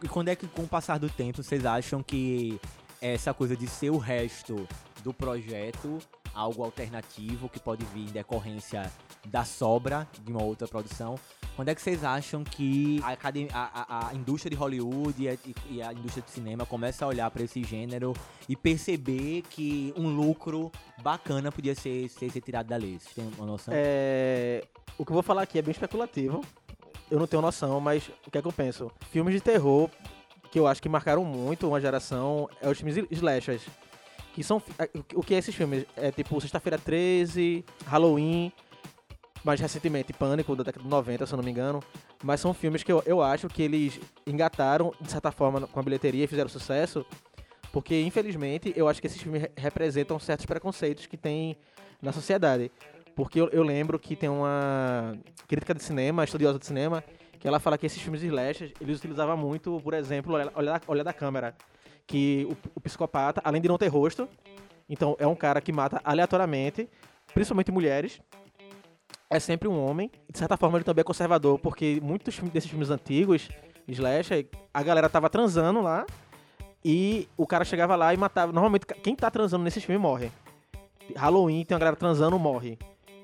E 0.00 0.08
quando 0.08 0.28
é 0.28 0.36
que, 0.36 0.46
com 0.46 0.62
o 0.62 0.68
passar 0.68 0.98
do 0.98 1.10
tempo, 1.10 1.42
vocês 1.42 1.66
acham 1.66 2.04
que 2.04 2.60
essa 3.00 3.32
coisa 3.34 3.56
de 3.56 3.66
ser 3.66 3.90
o 3.90 3.98
resto 3.98 4.66
do 5.02 5.12
projeto 5.12 5.98
algo 6.34 6.62
alternativo 6.62 7.48
que 7.48 7.58
pode 7.58 7.84
vir 7.86 8.08
em 8.08 8.12
decorrência 8.12 8.90
da 9.26 9.44
sobra 9.44 10.06
de 10.24 10.30
uma 10.30 10.42
outra 10.42 10.68
produção 10.68 11.18
quando 11.58 11.70
é 11.70 11.74
que 11.74 11.82
vocês 11.82 12.04
acham 12.04 12.44
que 12.44 13.02
a, 13.02 13.16
a, 13.52 14.10
a 14.10 14.14
indústria 14.14 14.48
de 14.48 14.54
Hollywood 14.54 15.20
e 15.20 15.28
a, 15.28 15.36
e 15.68 15.82
a, 15.82 15.92
indústria 15.92 16.22
de 16.22 16.30
cinema 16.30 16.64
começa 16.64 17.04
a 17.04 17.08
olhar 17.08 17.28
para 17.32 17.42
esse 17.42 17.64
gênero 17.64 18.14
e 18.48 18.54
perceber 18.54 19.42
que 19.50 19.92
um 19.96 20.08
lucro 20.08 20.70
bacana 21.02 21.50
podia 21.50 21.74
ser, 21.74 22.08
ser, 22.10 22.30
ser 22.30 22.40
tirado 22.42 22.68
dali? 22.68 23.00
Vocês 23.00 23.12
têm 23.12 23.28
uma 23.36 23.44
noção? 23.44 23.74
É... 23.76 24.62
O 24.96 25.04
que 25.04 25.10
eu 25.10 25.14
vou 25.14 25.22
falar 25.24 25.42
aqui 25.42 25.58
é 25.58 25.62
bem 25.62 25.72
especulativo. 25.72 26.44
Eu 27.10 27.18
não 27.18 27.26
tenho 27.26 27.42
noção, 27.42 27.80
mas 27.80 28.08
o 28.24 28.30
que 28.30 28.38
é 28.38 28.40
que 28.40 28.46
eu 28.46 28.52
penso? 28.52 28.88
Filmes 29.10 29.34
de 29.34 29.40
terror 29.40 29.90
que 30.50 30.58
eu 30.58 30.66
acho 30.66 30.82
que 30.82 30.88
marcaram 30.88 31.24
muito 31.24 31.66
uma 31.66 31.80
geração 31.80 32.48
é 32.60 32.68
os 32.68 32.78
filmes 32.78 32.96
slashers. 33.10 33.62
Que 34.34 34.42
são. 34.42 34.62
É, 34.78 34.88
o 35.14 35.22
que 35.22 35.34
é 35.34 35.38
esses 35.38 35.54
filmes? 35.54 35.84
É 35.96 36.10
tipo 36.10 36.40
Sexta-feira 36.40 36.78
13, 36.78 37.64
Halloween 37.86 38.52
mais 39.44 39.60
recentemente 39.60 40.12
Pânico, 40.12 40.54
da 40.56 40.62
década 40.62 40.84
de 40.84 40.90
90, 40.90 41.26
se 41.26 41.32
eu 41.32 41.36
não 41.36 41.44
me 41.44 41.50
engano. 41.50 41.82
Mas 42.22 42.40
são 42.40 42.52
filmes 42.52 42.82
que 42.82 42.92
eu, 42.92 43.02
eu 43.06 43.22
acho 43.22 43.48
que 43.48 43.62
eles 43.62 44.00
engataram, 44.26 44.92
de 45.00 45.10
certa 45.10 45.30
forma, 45.30 45.66
com 45.66 45.80
a 45.80 45.82
bilheteria 45.82 46.24
e 46.24 46.26
fizeram 46.26 46.48
sucesso. 46.48 47.04
Porque, 47.72 48.00
infelizmente, 48.00 48.72
eu 48.76 48.88
acho 48.88 49.00
que 49.00 49.06
esses 49.06 49.20
filmes 49.20 49.46
representam 49.56 50.18
certos 50.18 50.46
preconceitos 50.46 51.06
que 51.06 51.16
tem 51.16 51.56
na 52.02 52.12
sociedade. 52.12 52.70
Porque 53.14 53.40
eu, 53.40 53.48
eu 53.48 53.62
lembro 53.62 53.98
que 53.98 54.16
tem 54.16 54.28
uma 54.28 55.16
crítica 55.46 55.74
de 55.74 55.82
cinema, 55.82 56.24
estudiosa 56.24 56.58
de 56.58 56.66
cinema, 56.66 57.04
que 57.38 57.46
ela 57.46 57.60
fala 57.60 57.78
que 57.78 57.86
esses 57.86 58.00
filmes 58.00 58.20
de 58.20 58.26
slashers, 58.26 58.72
eles 58.80 58.98
utilizavam 58.98 59.36
muito, 59.36 59.80
por 59.82 59.94
exemplo, 59.94 60.34
olhar 60.86 61.04
da 61.04 61.12
câmera. 61.12 61.54
Que 62.06 62.46
o, 62.50 62.56
o 62.76 62.80
psicopata, 62.80 63.40
além 63.44 63.60
de 63.60 63.68
não 63.68 63.78
ter 63.78 63.88
rosto, 63.88 64.28
Então, 64.88 65.14
é 65.18 65.26
um 65.26 65.34
cara 65.34 65.60
que 65.60 65.70
mata 65.70 66.00
aleatoriamente, 66.02 66.88
principalmente 67.34 67.70
mulheres. 67.70 68.20
É 69.28 69.38
sempre 69.38 69.68
um 69.68 69.78
homem. 69.78 70.10
De 70.30 70.38
certa 70.38 70.56
forma, 70.56 70.78
ele 70.78 70.84
também 70.84 71.02
é 71.02 71.04
conservador, 71.04 71.58
porque 71.58 72.00
muitos 72.02 72.38
desses 72.38 72.70
filmes 72.70 72.88
antigos, 72.88 73.48
slash, 73.86 74.48
a 74.72 74.82
galera 74.82 75.08
tava 75.08 75.28
transando 75.28 75.82
lá 75.82 76.06
e 76.84 77.28
o 77.36 77.46
cara 77.46 77.64
chegava 77.64 77.94
lá 77.96 78.14
e 78.14 78.16
matava. 78.16 78.52
Normalmente, 78.52 78.86
quem 78.86 79.14
tá 79.14 79.30
transando 79.30 79.64
nesses 79.64 79.84
filmes 79.84 80.00
morre. 80.00 80.30
Halloween 81.14 81.64
tem 81.64 81.74
uma 81.74 81.80
galera 81.80 81.96
transando, 81.96 82.38
morre. 82.38 82.78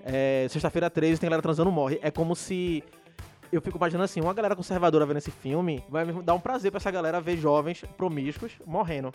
É, 0.05 0.47
Sexta-feira 0.51 0.91
13 0.91 1.21
tem 1.21 1.29
galera 1.29 1.43
transando, 1.43 1.71
morre. 1.73 1.99
É 2.03 2.11
como 2.11 2.37
se. 2.37 2.85
Eu 3.55 3.61
fico 3.61 3.79
imaginando 3.79 4.03
assim, 4.03 4.21
uma 4.21 4.35
galera 4.35 4.57
conservadora 4.57 5.07
vendo 5.07 5.19
esse 5.19 5.31
filme 5.31 5.85
vai 5.89 6.05
dar 6.05 6.35
um 6.35 6.41
prazer 6.41 6.73
pra 6.73 6.79
essa 6.79 6.91
galera 6.91 7.21
ver 7.21 7.37
jovens 7.37 7.85
promíscuos 7.97 8.51
morrendo. 8.67 9.15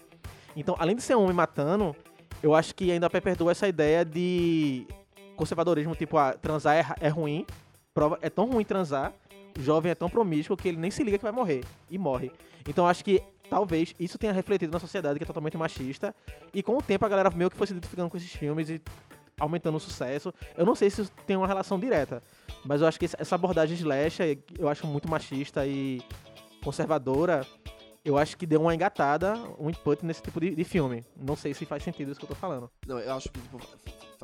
Então, 0.55 0.77
além 0.79 0.95
de 0.95 1.01
ser 1.01 1.17
um 1.17 1.23
homem 1.23 1.35
matando, 1.35 1.93
eu 2.41 2.55
acho 2.55 2.73
que 2.73 2.89
ainda 2.89 3.09
perpetua 3.09 3.51
essa 3.51 3.67
ideia 3.67 4.05
de 4.05 4.87
conservadorismo, 5.35 5.93
tipo, 5.93 6.17
ah, 6.17 6.31
transar 6.41 6.73
é, 6.73 7.07
é 7.07 7.09
ruim, 7.09 7.45
prova, 7.93 8.17
é 8.21 8.29
tão 8.29 8.49
ruim 8.49 8.63
transar, 8.63 9.11
o 9.57 9.61
jovem 9.61 9.91
é 9.91 9.95
tão 9.95 10.09
promíscuo 10.09 10.55
que 10.55 10.69
ele 10.69 10.77
nem 10.77 10.89
se 10.89 11.03
liga 11.03 11.17
que 11.17 11.23
vai 11.23 11.33
morrer, 11.33 11.65
e 11.91 11.97
morre. 11.97 12.31
Então, 12.65 12.87
acho 12.87 13.03
que 13.03 13.21
talvez 13.49 13.93
isso 13.99 14.17
tenha 14.17 14.31
refletido 14.31 14.71
na 14.71 14.79
sociedade 14.79 15.19
que 15.19 15.23
é 15.23 15.27
totalmente 15.27 15.57
machista, 15.57 16.15
e 16.53 16.63
com 16.63 16.77
o 16.77 16.81
tempo 16.81 17.05
a 17.05 17.09
galera 17.09 17.29
meio 17.29 17.49
que 17.49 17.57
foi 17.57 17.67
se 17.67 17.73
identificando 17.73 18.09
com 18.09 18.15
esses 18.15 18.31
filmes 18.31 18.69
e 18.69 18.81
aumentando 19.37 19.75
o 19.75 19.79
sucesso. 19.81 20.33
Eu 20.57 20.65
não 20.65 20.75
sei 20.75 20.89
se 20.89 21.01
isso 21.01 21.11
tem 21.27 21.35
uma 21.35 21.47
relação 21.47 21.77
direta, 21.77 22.23
mas 22.65 22.81
eu 22.81 22.87
acho 22.87 22.99
que 22.99 23.05
essa- 23.05 23.35
abordagem 23.35 23.75
slash 23.77 24.21
eu 24.57 24.67
acho 24.69 24.85
muito 24.87 25.09
machista 25.09 25.65
e 25.65 26.01
conservadora. 26.63 27.45
Eu 28.03 28.17
acho 28.17 28.37
que 28.37 28.45
deu 28.45 28.61
uma 28.61 28.73
engatada, 28.73 29.33
um 29.59 29.69
input 29.69 30.05
nesse 30.05 30.21
tipo 30.21 30.39
de, 30.39 30.55
de 30.55 30.63
filme. 30.63 31.05
Não 31.15 31.35
sei 31.35 31.53
se 31.53 31.65
faz 31.65 31.83
sentido 31.83 32.11
isso 32.11 32.19
que 32.19 32.25
eu 32.25 32.29
tô 32.29 32.35
falando. 32.35 32.69
Não, 32.87 32.97
eu 32.97 33.13
acho 33.13 33.29
que 33.29 33.39
tipo, 33.41 33.59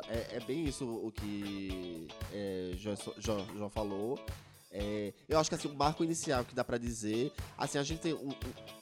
é, 0.08 0.38
é 0.38 0.40
bem 0.48 0.64
isso 0.64 0.86
o 0.86 1.12
que 1.12 2.08
é, 2.34 2.72
Jó 2.76 3.70
falou. 3.70 4.18
É, 4.72 5.14
eu 5.30 5.40
acho 5.40 5.50
que 5.50 5.56
assim, 5.56 5.68
o 5.68 5.74
marco 5.76 6.04
inicial 6.04 6.44
que 6.44 6.56
dá 6.56 6.64
pra 6.64 6.78
dizer. 6.78 7.32
Assim, 7.58 7.78
a 7.78 7.84
gente 7.84 8.00
tem 8.00 8.14
um- 8.14 8.30
um- 8.30 8.34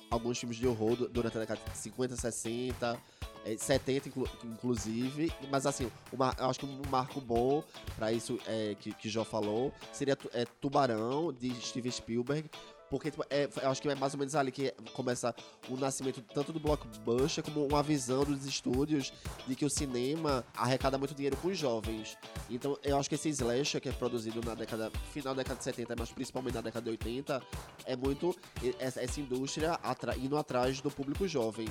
alguns 0.09 0.37
filmes 0.39 0.57
de 0.57 0.67
horror 0.67 0.95
du- 0.95 1.09
durante 1.09 1.37
a 1.37 1.39
década 1.41 1.59
de 1.71 1.77
50, 1.77 2.15
60, 2.15 2.97
é, 3.45 3.55
70, 3.57 4.09
inclu- 4.09 4.29
inclusive. 4.43 5.31
Mas 5.51 5.65
assim, 5.65 5.89
o 6.11 6.17
mar- 6.17 6.35
eu 6.39 6.45
acho 6.49 6.59
que 6.59 6.65
um 6.65 6.81
marco 6.89 7.19
bom 7.21 7.63
pra 7.95 8.11
isso 8.11 8.39
é, 8.47 8.75
que, 8.79 8.93
que 8.93 9.09
Jó 9.09 9.23
falou 9.23 9.71
seria 9.91 10.17
é, 10.33 10.45
Tubarão, 10.61 11.31
de 11.33 11.53
Steven 11.61 11.91
Spielberg. 11.91 12.49
Porque 12.89 13.09
tipo, 13.09 13.25
é, 13.27 13.49
eu 13.63 13.71
acho 13.71 13.81
que 13.81 13.89
é 13.89 13.95
mais 13.95 14.13
ou 14.13 14.19
menos 14.19 14.35
ali 14.35 14.51
que 14.51 14.71
começa 14.93 15.33
o 15.67 15.75
nascimento 15.75 16.21
tanto 16.31 16.53
do 16.53 16.59
blockbuster 16.59 17.43
como 17.43 17.65
uma 17.65 17.81
visão 17.81 18.23
dos 18.23 18.45
estúdios 18.45 19.11
de 19.47 19.55
que 19.55 19.65
o 19.65 19.69
cinema 19.69 20.45
arrecada 20.55 20.95
muito 20.95 21.15
dinheiro 21.15 21.35
com 21.37 21.47
os 21.47 21.57
jovens. 21.57 22.15
Então 22.51 22.77
eu 22.83 22.95
acho 22.99 23.09
que 23.09 23.15
esse 23.15 23.29
slasher 23.29 23.81
que 23.81 23.89
é 23.89 23.91
produzido 23.91 24.41
na 24.47 24.53
década 24.53 24.91
final 25.11 25.33
da 25.33 25.41
década 25.41 25.57
de 25.57 25.63
70, 25.63 25.95
mas 25.97 26.11
principalmente 26.11 26.53
na 26.53 26.61
década 26.61 26.83
de 26.83 26.91
80, 26.91 27.41
é 27.85 27.95
muito 27.95 28.35
essa, 28.77 29.01
essa 29.01 29.19
indústria 29.19 29.71
atra- 29.81 30.15
indo 30.15 30.37
atrás 30.37 30.79
do 30.79 30.91
público 30.91 31.27
jovem. 31.27 31.67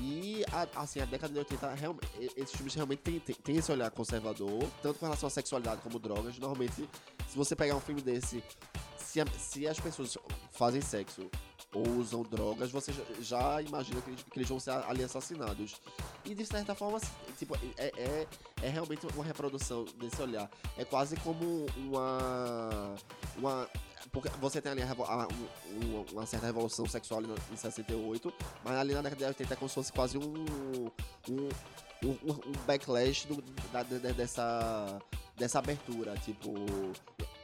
E 0.00 0.44
a, 0.50 0.80
assim, 0.80 1.00
a 1.00 1.04
década 1.04 1.32
de 1.32 1.38
80, 1.38 1.74
realmente, 1.74 2.08
esses 2.36 2.52
filmes 2.52 2.74
realmente 2.74 3.00
têm 3.00 3.20
tem, 3.20 3.34
tem 3.34 3.56
esse 3.56 3.70
olhar 3.70 3.90
conservador, 3.90 4.64
tanto 4.82 4.98
com 4.98 5.06
relação 5.06 5.26
à 5.26 5.30
sexualidade 5.30 5.82
como 5.82 5.98
drogas. 5.98 6.38
Normalmente, 6.38 6.88
se 7.28 7.36
você 7.36 7.54
pegar 7.54 7.76
um 7.76 7.80
filme 7.80 8.00
desse, 8.00 8.42
se, 9.10 9.20
a- 9.20 9.26
se 9.38 9.66
as 9.66 9.78
pessoas 9.80 10.16
fazem 10.52 10.80
sexo 10.80 11.28
ou 11.72 11.88
usam 11.98 12.22
drogas, 12.22 12.70
você 12.70 12.92
já, 13.20 13.60
imagina 13.62 14.00
que 14.00 14.10
eles, 14.10 14.22
que 14.22 14.38
eles 14.38 14.48
vão 14.48 14.58
ser 14.58 14.70
ali 14.70 15.02
assassinados. 15.04 15.76
E 16.24 16.34
de 16.34 16.44
certa 16.44 16.74
forma, 16.74 16.96
assim, 16.98 17.08
tipo, 17.38 17.54
é, 17.76 17.92
é, 17.96 18.26
é 18.62 18.68
realmente 18.68 19.06
uma 19.14 19.24
reprodução 19.24 19.84
desse 19.96 20.20
olhar. 20.20 20.50
É 20.76 20.84
quase 20.84 21.16
como 21.18 21.66
uma. 21.76 22.94
uma 23.36 23.68
porque 24.12 24.28
você 24.40 24.60
tem 24.60 24.72
ali 24.72 24.82
a 24.82 24.90
a- 24.90 25.28
um- 25.28 25.84
um- 25.84 26.04
uma 26.12 26.26
certa 26.26 26.46
revolução 26.46 26.86
sexual 26.86 27.20
em 27.52 27.56
68, 27.56 28.32
mas 28.64 28.74
ali 28.76 28.94
na 28.94 29.02
década 29.02 29.18
de 29.24 29.24
80 29.28 29.54
é 29.54 29.56
como 29.56 29.68
se 29.68 29.74
fosse 29.74 29.92
quase 29.92 30.18
um. 30.18 30.34
um, 31.28 31.48
um, 32.02 32.32
um 32.32 32.52
backlash 32.66 33.26
do- 33.26 33.42
da- 33.72 33.82
dessa, 33.84 34.98
dessa 35.36 35.58
abertura. 35.60 36.16
Tipo. 36.18 36.54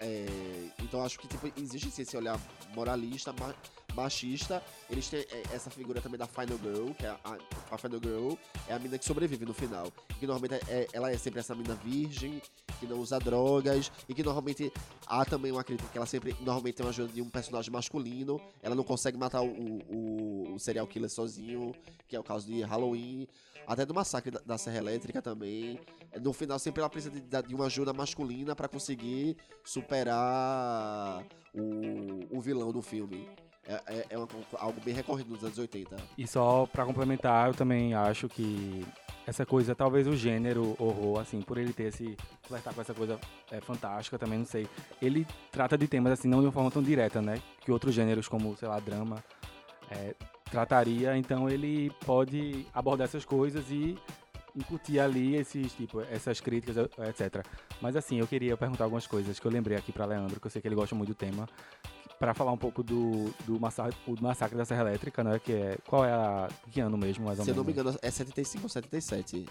É, 0.07 0.71
então 0.83 1.03
acho 1.05 1.19
que 1.19 1.27
tipo, 1.27 1.51
existe 1.61 1.91
sim, 1.91 2.03
esse 2.03 2.17
olhar 2.17 2.39
moralista, 2.75 3.33
ma- 3.33 3.55
machista. 3.97 4.63
Eles 4.89 5.09
têm 5.09 5.21
é, 5.21 5.43
essa 5.53 5.71
figura 5.71 6.01
também 6.01 6.19
da 6.19 6.27
Final 6.27 6.59
Girl, 6.59 6.91
que 6.93 7.05
é 7.05 7.09
a, 7.09 7.39
a 7.71 7.79
Final 7.79 7.99
Girl 8.03 8.35
é 8.69 8.75
a 8.75 8.79
mina 8.79 8.99
que 8.99 9.05
sobrevive 9.05 9.45
no 9.45 9.55
final. 9.55 9.91
Que 10.21 10.27
normalmente 10.27 10.55
é, 10.69 10.83
é- 10.83 10.87
ela 10.93 11.11
é 11.11 11.17
sempre 11.19 11.41
essa 11.41 11.55
mina 11.55 11.75
virgem, 11.75 12.41
que 12.79 12.87
não 12.87 12.99
usa 13.01 13.19
drogas, 13.19 13.91
e 14.09 14.15
que 14.15 14.23
normalmente 14.23 14.71
há 15.07 15.25
também 15.25 15.51
uma 15.51 15.65
crítica 15.65 15.89
que 15.91 15.97
ela 15.99 16.07
sempre 16.07 16.37
normalmente 16.41 16.75
tem 16.77 16.85
uma 16.87 16.91
ajuda 16.91 17.13
de 17.13 17.23
um 17.23 17.31
personagem 17.31 17.73
masculino. 17.73 18.41
Ela 18.63 18.75
não 18.75 18.85
consegue 18.85 19.17
matar 19.17 19.43
o, 19.43 19.49
o, 19.49 20.55
o 20.55 20.59
serial 20.59 20.87
killer 20.87 21.11
sozinho, 21.11 21.73
que 22.07 22.15
é 22.15 22.21
o 22.21 22.23
caso 22.23 22.47
de 22.47 22.63
Halloween. 22.63 23.27
Até 23.67 23.85
do 23.85 23.93
massacre 23.93 24.31
da, 24.31 24.41
da 24.47 24.57
Serra 24.59 24.77
Elétrica 24.79 25.21
também. 25.21 25.81
No 26.23 26.33
final, 26.33 26.57
sempre 26.59 26.81
ela 26.81 26.89
precisa 26.89 27.13
de, 27.13 27.21
de 27.21 27.55
uma 27.55 27.67
ajuda 27.67 27.93
masculina 27.93 28.55
pra 28.55 28.69
conseguir 28.69 29.37
superar 29.65 31.25
o, 31.53 32.37
o 32.39 32.41
vilão 32.41 32.71
do 32.73 32.81
filme. 32.81 33.29
É, 33.69 33.81
é, 33.87 34.07
é 34.11 34.19
uma- 34.19 34.29
algo 34.59 34.81
bem 34.81 34.95
recorrente 34.95 35.29
nos 35.29 35.43
anos 35.43 35.59
80. 35.59 35.97
E 36.17 36.27
só 36.27 36.67
pra 36.67 36.85
complementar, 36.85 37.49
eu 37.49 37.55
também 37.55 37.95
acho 37.95 38.29
que 38.29 38.85
essa 39.27 39.45
coisa, 39.45 39.75
talvez 39.75 40.07
o 40.07 40.15
gênero 40.15 40.77
horror, 40.79 41.19
assim, 41.21 41.41
por 41.43 41.59
ele 41.59 41.73
ter 41.73 41.85
esse. 41.85 42.17
flertar 42.47 42.73
com 42.73 42.81
essa 42.81 42.95
coisa 42.95 43.19
é, 43.51 43.61
fantástica 43.61 44.17
também, 44.19 44.39
não 44.39 44.47
sei. 44.47 44.69
Ele 45.03 45.27
trata 45.51 45.77
de 45.77 45.89
temas, 45.89 46.13
assim, 46.13 46.29
não 46.29 46.39
de 46.41 46.47
uma 46.47 46.53
forma 46.53 46.71
tão 46.71 46.81
direta, 46.83 47.21
né? 47.21 47.43
Que 47.61 47.73
outros 47.73 47.93
gêneros, 47.93 48.29
como, 48.29 48.57
sei 48.57 48.69
lá, 48.69 48.79
drama, 48.79 49.17
é, 49.91 50.15
trataria. 50.49 51.17
Então 51.17 51.49
ele 51.51 51.91
pode 52.05 52.65
abordar 52.73 53.07
essas 53.07 53.25
coisas 53.25 53.69
e 53.69 53.99
incutir 54.55 55.01
ali 55.01 55.35
esses, 55.35 55.73
tipo, 55.73 56.01
essas 56.03 56.41
críticas, 56.41 56.77
etc. 57.09 57.45
Mas 57.81 57.97
assim, 57.97 58.21
eu 58.21 58.29
queria 58.29 58.57
perguntar 58.57 58.85
algumas 58.85 59.09
coisas 59.09 59.41
que 59.41 59.47
eu 59.47 59.51
lembrei 59.51 59.77
aqui 59.77 59.91
pra 59.91 60.07
Leandro, 60.07 60.39
que 60.41 60.47
eu 60.47 60.51
sei 60.51 60.63
que 60.63 60.69
ele 60.69 60.77
gosta 60.77 60.95
muito 60.95 61.09
do 61.09 61.15
tema 61.17 61.49
para 62.19 62.35
falar 62.35 62.53
um 62.53 62.57
pouco 62.57 62.83
do, 62.83 63.31
do 63.47 63.61
massacre, 63.61 63.97
o 64.07 64.15
massacre 64.23 64.57
da 64.57 64.65
Serra 64.65 64.83
Elétrica, 64.83 65.23
né? 65.23 65.39
Que 65.39 65.53
é. 65.53 65.79
Qual 65.87 66.05
é 66.05 66.13
a. 66.13 66.49
Que 66.71 66.81
ano 66.81 66.97
mesmo, 66.97 67.25
mais 67.25 67.39
ou 67.39 67.45
Se 67.45 67.51
eu 67.51 67.57
não 67.57 67.65
menos? 67.65 67.77
me 67.77 67.91
engano, 67.91 67.99
é 68.03 68.11
75 68.11 68.65
ou 68.65 68.69
77. 68.69 69.47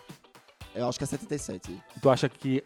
Eu 0.74 0.90
acho 0.90 0.98
que 0.98 1.04
é 1.04 1.08
77. 1.08 1.84
Tu 2.02 2.10
acha 2.10 2.28
que. 2.28 2.64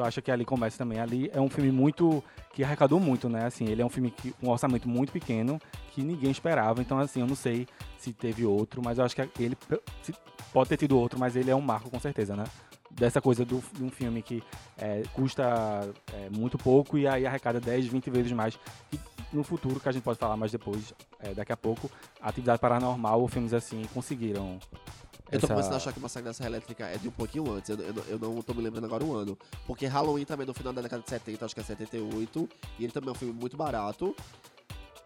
Tu 0.00 0.04
acha 0.04 0.22
que 0.22 0.30
ali 0.30 0.46
começa 0.46 0.78
também? 0.78 0.98
Ali 0.98 1.30
é 1.30 1.40
um 1.40 1.50
filme 1.50 1.70
muito. 1.70 2.24
que 2.54 2.64
arrecadou 2.64 2.98
muito, 2.98 3.28
né? 3.28 3.44
Assim, 3.44 3.66
ele 3.66 3.82
é 3.82 3.84
um 3.84 3.90
filme 3.90 4.10
que. 4.10 4.34
um 4.42 4.48
orçamento 4.48 4.88
muito 4.88 5.12
pequeno, 5.12 5.60
que 5.92 6.02
ninguém 6.02 6.30
esperava. 6.30 6.80
Então, 6.80 6.98
assim, 6.98 7.20
eu 7.20 7.26
não 7.26 7.36
sei 7.36 7.66
se 7.98 8.10
teve 8.14 8.46
outro, 8.46 8.80
mas 8.82 8.96
eu 8.96 9.04
acho 9.04 9.14
que 9.14 9.28
ele. 9.38 9.56
pode 10.54 10.70
ter 10.70 10.78
tido 10.78 10.98
outro, 10.98 11.18
mas 11.18 11.36
ele 11.36 11.50
é 11.50 11.54
um 11.54 11.60
marco 11.60 11.90
com 11.90 12.00
certeza, 12.00 12.34
né? 12.34 12.44
Dessa 12.90 13.20
coisa 13.20 13.44
do, 13.44 13.62
de 13.74 13.84
um 13.84 13.90
filme 13.90 14.22
que 14.22 14.42
é, 14.78 15.02
custa 15.12 15.86
é, 16.14 16.30
muito 16.30 16.56
pouco 16.56 16.96
e 16.96 17.06
aí 17.06 17.26
arrecada 17.26 17.60
10, 17.60 17.86
20 17.86 18.10
vezes 18.10 18.32
mais. 18.32 18.58
E 18.90 18.98
no 19.34 19.44
futuro, 19.44 19.78
que 19.78 19.88
a 19.88 19.92
gente 19.92 20.02
pode 20.02 20.18
falar 20.18 20.36
mais 20.36 20.50
depois, 20.50 20.94
é, 21.20 21.34
daqui 21.34 21.52
a 21.52 21.56
pouco, 21.58 21.90
atividade 22.22 22.58
paranormal 22.58 23.28
filmes 23.28 23.52
assim 23.52 23.82
conseguiram. 23.92 24.58
Eu 25.32 25.40
tô 25.40 25.46
essa- 25.46 25.54
começando 25.54 25.72
a 25.72 25.76
achar 25.76 25.92
que 25.92 25.98
o 25.98 26.02
Massacre 26.02 26.24
da 26.28 26.32
Serra 26.34 26.48
Elétrica 26.50 26.86
é 26.86 26.96
de 26.98 27.08
um 27.08 27.12
pouquinho 27.12 27.50
antes. 27.52 27.70
Eu, 27.70 27.78
eu, 27.78 27.94
eu 28.08 28.18
não 28.18 28.42
tô 28.42 28.52
me 28.54 28.62
lembrando 28.62 28.84
agora 28.84 29.04
o 29.04 29.14
ano. 29.14 29.38
Porque 29.66 29.86
Halloween 29.86 30.24
também 30.24 30.44
é 30.44 30.46
no 30.46 30.54
final 30.54 30.72
da 30.72 30.82
década 30.82 31.02
de 31.02 31.08
70, 31.10 31.44
acho 31.44 31.54
que 31.54 31.60
é 31.60 31.64
78. 31.64 32.48
E 32.78 32.84
ele 32.84 32.92
também 32.92 33.08
é 33.08 33.12
um 33.12 33.14
filme 33.14 33.34
muito 33.34 33.56
barato. 33.56 34.14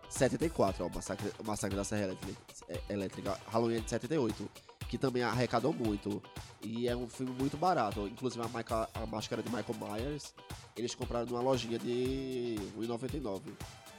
74, 0.09 0.85
ó, 0.85 0.88
o 0.88 0.95
Massacre, 0.95 1.31
o 1.38 1.45
Massacre 1.47 1.76
da 1.76 1.85
Serra 1.85 2.02
Elétrica, 2.04 2.35
é- 2.69 2.93
Elétrica. 2.93 3.38
Halloween 3.50 3.76
é 3.76 3.81
de 3.81 3.90
78. 3.90 4.49
Que 4.88 4.99
também 4.99 5.23
arrecadou 5.23 5.73
muito. 5.73 6.23
E 6.62 6.87
é 6.87 6.95
um 6.97 7.09
filme 7.09 7.33
muito 7.38 7.57
barato. 7.57 8.07
Inclusive 8.07 8.43
a, 8.45 8.88
a 9.02 9.07
máscara 9.07 9.43
de 9.43 9.49
Michael 9.49 9.75
Myers, 9.81 10.33
eles 10.76 10.95
compraram 10.95 11.26
numa 11.26 11.40
lojinha 11.40 11.78
de 11.78 12.57
R$1,99. 12.78 13.40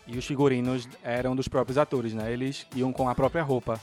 E 0.08 0.18
os 0.18 0.26
figurinos 0.26 0.88
eram 1.04 1.36
dos 1.36 1.48
próprios 1.48 1.78
atores, 1.78 2.14
né? 2.14 2.32
Eles 2.32 2.66
iam 2.76 2.94
com 2.94 3.10
a 3.10 3.16
própria 3.16 3.44
roupa. 3.44 3.80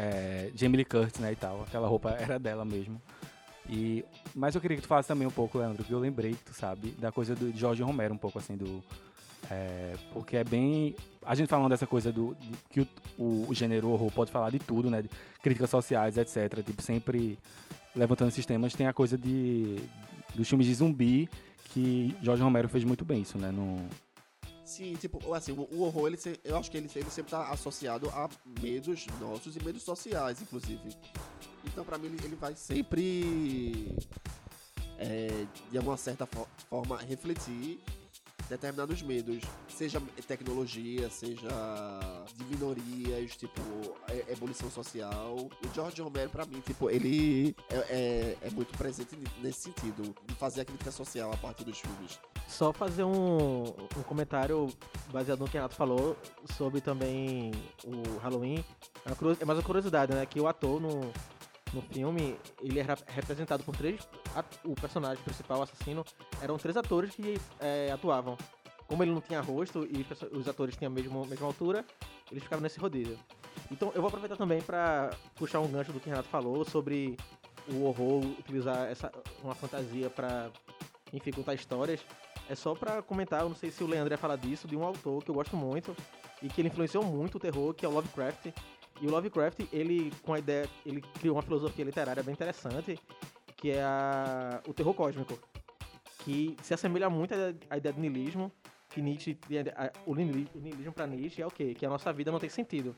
É, 0.00 0.52
Jamie 0.54 0.76
Lee 0.76 0.84
Curtis, 0.84 1.20
né, 1.20 1.32
e 1.32 1.36
tal. 1.36 1.62
Aquela 1.62 1.88
roupa 1.88 2.10
era 2.10 2.38
dela 2.38 2.64
mesmo. 2.64 3.02
E, 3.68 4.04
mas 4.32 4.54
eu 4.54 4.60
queria 4.60 4.76
que 4.76 4.82
tu 4.82 4.88
falasse 4.88 5.08
também 5.08 5.26
um 5.26 5.30
pouco, 5.32 5.58
Leandro, 5.58 5.82
que 5.82 5.92
eu 5.92 5.98
lembrei, 5.98 6.36
tu 6.44 6.54
sabe, 6.54 6.92
da 6.92 7.10
coisa 7.10 7.34
do 7.34 7.50
Jorge 7.56 7.82
Romero, 7.82 8.14
um 8.14 8.16
pouco 8.16 8.38
assim, 8.38 8.56
do... 8.56 8.82
é, 9.50 9.94
porque 10.12 10.36
é 10.36 10.44
bem... 10.44 10.94
A 11.26 11.34
gente 11.34 11.48
falando 11.48 11.70
dessa 11.70 11.86
coisa 11.86 12.12
do 12.12 12.34
de- 12.36 12.52
que 12.70 12.80
o, 12.80 12.88
o, 13.18 13.46
o 13.48 13.54
gênero 13.54 13.90
horror 13.90 14.10
pode 14.12 14.30
falar 14.30 14.50
de 14.50 14.60
tudo, 14.60 14.88
né? 14.88 15.02
De 15.02 15.10
críticas 15.42 15.68
sociais, 15.68 16.16
etc. 16.16 16.62
Tipo, 16.64 16.80
sempre 16.80 17.36
levantando 17.94 18.28
esses 18.28 18.46
temas. 18.46 18.72
Tem 18.74 18.86
a 18.86 18.92
coisa 18.92 19.18
de 19.18 19.78
dos 20.34 20.48
filmes 20.48 20.66
de 20.66 20.74
zumbi, 20.74 21.28
que 21.70 22.14
Jorge 22.22 22.42
Romero 22.42 22.68
fez 22.68 22.84
muito 22.84 23.04
bem 23.04 23.22
isso, 23.22 23.36
né? 23.36 23.50
No, 23.50 23.76
Sim, 24.68 24.94
tipo, 24.96 25.32
assim, 25.32 25.52
o, 25.52 25.62
o 25.74 25.80
horror, 25.82 26.08
ele, 26.08 26.18
eu 26.44 26.54
acho 26.58 26.70
que 26.70 26.76
ele, 26.76 26.90
ele 26.94 27.08
sempre 27.10 27.30
tá 27.30 27.48
associado 27.48 28.10
a 28.10 28.28
medos 28.60 29.06
nossos 29.18 29.56
e 29.56 29.64
medos 29.64 29.82
sociais, 29.82 30.42
inclusive. 30.42 30.94
Então, 31.64 31.82
pra 31.86 31.96
mim, 31.96 32.08
ele, 32.08 32.18
ele 32.22 32.36
vai 32.36 32.54
sempre, 32.54 33.96
é, 34.98 35.46
de 35.70 35.78
alguma 35.78 35.96
certa 35.96 36.26
fo- 36.26 36.46
forma, 36.68 36.98
refletir 36.98 37.80
determinados 38.48 39.02
medos, 39.02 39.42
seja 39.68 40.00
tecnologia, 40.26 41.10
seja 41.10 41.48
de 42.34 42.44
minorias, 42.44 43.36
tipo, 43.36 43.60
é- 44.08 44.32
ebulição 44.32 44.70
social. 44.70 45.36
O 45.36 45.74
George 45.74 46.00
Romero, 46.00 46.30
pra 46.30 46.44
mim, 46.46 46.60
tipo, 46.60 46.90
ele 46.90 47.54
é, 47.68 47.76
é, 47.76 48.36
é 48.42 48.50
muito 48.50 48.76
presente 48.76 49.16
nesse 49.42 49.60
sentido, 49.62 50.14
de 50.26 50.34
fazer 50.34 50.62
a 50.62 50.64
crítica 50.64 50.90
social 50.90 51.32
a 51.32 51.36
partir 51.36 51.64
dos 51.64 51.78
filmes. 51.78 52.18
Só 52.46 52.72
fazer 52.72 53.04
um, 53.04 53.64
um 53.64 54.02
comentário 54.06 54.68
baseado 55.12 55.40
no 55.40 55.46
que 55.46 55.52
o 55.52 55.58
Renato 55.58 55.74
falou 55.74 56.16
sobre 56.56 56.80
também 56.80 57.52
o 57.84 58.18
Halloween. 58.18 58.64
É, 59.04 59.42
é 59.42 59.44
mais 59.44 59.58
uma 59.58 59.64
curiosidade, 59.64 60.14
né? 60.14 60.24
Que 60.24 60.40
o 60.40 60.46
ator 60.46 60.80
no, 60.80 61.12
no 61.72 61.82
filme, 61.82 62.36
ele 62.62 62.78
era 62.78 62.96
representado 63.06 63.62
por 63.62 63.76
três... 63.76 64.08
O 64.64 64.74
personagem 64.74 65.22
principal, 65.22 65.60
o 65.60 65.62
assassino, 65.62 66.04
eram 66.40 66.56
três 66.56 66.76
atores 66.76 67.14
que 67.14 67.38
é, 67.60 67.90
atuavam. 67.92 68.36
Como 68.86 69.02
ele 69.02 69.12
não 69.12 69.20
tinha 69.20 69.40
rosto 69.40 69.86
e 69.86 70.06
os, 70.32 70.48
atores 70.48 70.76
tinham 70.76 70.90
a 70.90 70.94
mesma, 70.94 71.26
mesma 71.26 71.46
altura, 71.46 71.84
eles 72.30 72.42
ficavam 72.42 72.62
nesse 72.62 72.80
rodízio. 72.80 73.18
Então 73.70 73.92
eu 73.94 74.00
vou 74.00 74.08
aproveitar 74.08 74.36
também 74.36 74.62
para 74.62 75.10
puxar 75.34 75.60
um 75.60 75.68
gancho 75.68 75.92
do 75.92 76.00
que 76.00 76.08
o 76.08 76.10
Renato 76.10 76.28
falou 76.28 76.64
sobre 76.64 77.16
o 77.70 77.84
horror, 77.84 78.24
utilizar 78.38 78.88
essa, 78.88 79.12
uma 79.42 79.54
fantasia 79.54 80.08
para, 80.08 80.50
enfim, 81.12 81.30
contar 81.32 81.54
histórias. 81.54 82.00
É 82.48 82.54
só 82.54 82.74
pra 82.74 83.02
comentar, 83.02 83.42
eu 83.42 83.48
não 83.50 83.56
sei 83.56 83.70
se 83.70 83.84
o 83.84 83.86
Leandro 83.86 84.12
ia 84.14 84.18
falar 84.18 84.36
disso, 84.36 84.66
de 84.66 84.74
um 84.74 84.82
autor 84.82 85.22
que 85.22 85.30
eu 85.30 85.34
gosto 85.34 85.54
muito 85.54 85.94
e 86.42 86.48
que 86.48 86.60
ele 86.60 86.68
influenciou 86.68 87.04
muito 87.04 87.34
o 87.34 87.40
terror, 87.40 87.74
que 87.74 87.84
é 87.84 87.88
o 87.88 87.92
Lovecraft. 87.92 88.46
E 89.00 89.06
o 89.06 89.10
Lovecraft, 89.10 89.60
ele 89.72 90.12
com 90.22 90.34
a 90.34 90.38
ideia, 90.38 90.68
ele 90.84 91.00
criou 91.00 91.36
uma 91.36 91.42
filosofia 91.42 91.84
literária 91.84 92.22
bem 92.22 92.32
interessante, 92.32 92.98
que 93.56 93.70
é 93.70 93.82
a, 93.82 94.60
o 94.66 94.72
terror 94.74 94.92
cósmico, 94.94 95.38
que 96.24 96.56
se 96.62 96.74
assemelha 96.74 97.08
muito 97.08 97.32
à 97.70 97.76
ideia 97.76 97.92
do 97.92 98.00
niilismo, 98.00 98.50
que 98.90 99.00
Nietzsche, 99.00 99.38
a- 99.76 99.92
o 100.06 100.14
niili- 100.14 100.48
o 100.54 100.58
niilismo 100.58 100.92
para 100.92 101.06
Nietzsche 101.06 101.40
é 101.42 101.46
o 101.46 101.50
quê? 101.50 101.74
Que 101.74 101.86
a 101.86 101.88
nossa 101.88 102.12
vida 102.12 102.32
não 102.32 102.38
tem 102.40 102.48
sentido. 102.50 102.94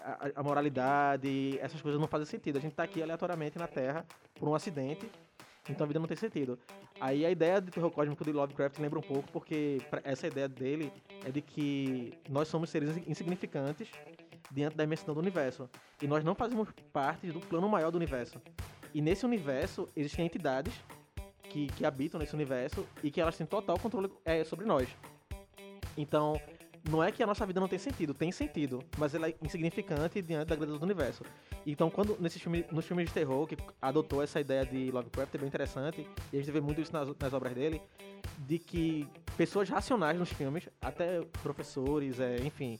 A, 0.00 0.30
a- 0.36 0.42
moralidade, 0.42 1.58
essas 1.60 1.80
coisas 1.80 2.00
não 2.00 2.08
fazem 2.08 2.26
sentido. 2.26 2.56
A 2.58 2.60
gente 2.60 2.74
tá 2.74 2.82
aqui 2.84 3.02
aleatoriamente 3.02 3.58
na 3.58 3.66
Terra 3.66 4.04
por 4.34 4.48
um 4.48 4.54
acidente, 4.54 5.08
então 5.68 5.84
a 5.84 5.86
vida 5.86 6.00
não 6.00 6.06
tem 6.06 6.16
sentido. 6.16 6.58
Aí 7.00 7.24
a 7.26 7.30
ideia 7.30 7.60
do 7.60 7.70
terror 7.70 7.90
cósmico 7.90 8.24
de 8.24 8.32
Lovecraft 8.32 8.78
lembra 8.78 8.98
um 8.98 9.02
pouco, 9.02 9.30
porque 9.30 9.78
essa 10.02 10.26
ideia 10.26 10.48
dele 10.48 10.92
é 11.24 11.30
de 11.30 11.40
que 11.42 12.12
nós 12.28 12.48
somos 12.48 12.70
seres 12.70 12.96
insignificantes 13.06 13.88
diante 14.50 14.76
da 14.76 14.84
imensidão 14.84 15.14
do 15.14 15.20
universo. 15.20 15.68
E 16.02 16.06
nós 16.06 16.24
não 16.24 16.34
fazemos 16.34 16.68
parte 16.92 17.30
do 17.30 17.40
plano 17.40 17.68
maior 17.68 17.90
do 17.90 17.96
universo. 17.96 18.40
E 18.94 19.00
nesse 19.00 19.24
universo 19.24 19.88
existem 19.96 20.24
entidades 20.24 20.74
que, 21.42 21.66
que 21.68 21.84
habitam 21.84 22.18
nesse 22.18 22.34
universo 22.34 22.86
e 23.02 23.10
que 23.10 23.20
elas 23.20 23.36
têm 23.36 23.46
total 23.46 23.78
controle 23.78 24.10
é, 24.24 24.44
sobre 24.44 24.66
nós. 24.66 24.88
Então, 25.96 26.40
não 26.88 27.02
é 27.02 27.10
que 27.10 27.22
a 27.22 27.26
nossa 27.26 27.44
vida 27.44 27.60
não 27.60 27.68
tem 27.68 27.78
sentido, 27.78 28.14
tem 28.14 28.30
sentido, 28.30 28.82
mas 28.96 29.14
ela 29.14 29.28
é 29.28 29.34
insignificante 29.42 30.22
diante 30.22 30.48
da 30.48 30.56
grandeza 30.56 30.78
do 30.78 30.84
universo. 30.84 31.24
Então, 31.66 31.90
quando 31.90 32.16
nesses 32.20 32.40
filmes, 32.40 32.64
nos 32.70 32.86
filmes 32.86 33.06
de 33.08 33.12
terror 33.12 33.46
que 33.46 33.56
adotou 33.80 34.22
essa 34.22 34.40
ideia 34.40 34.64
de 34.64 34.90
Lovecraft 34.90 35.34
é 35.34 35.38
bem 35.38 35.48
interessante, 35.48 36.06
e 36.32 36.36
a 36.36 36.40
gente 36.40 36.50
vê 36.50 36.60
muito 36.60 36.80
isso 36.80 36.92
nas, 36.92 37.08
nas 37.08 37.32
obras 37.32 37.52
dele, 37.52 37.82
de 38.38 38.58
que 38.58 39.08
pessoas 39.36 39.68
racionais 39.68 40.18
nos 40.18 40.32
filmes, 40.32 40.68
até 40.80 41.20
professores, 41.42 42.20
é, 42.20 42.36
enfim, 42.38 42.78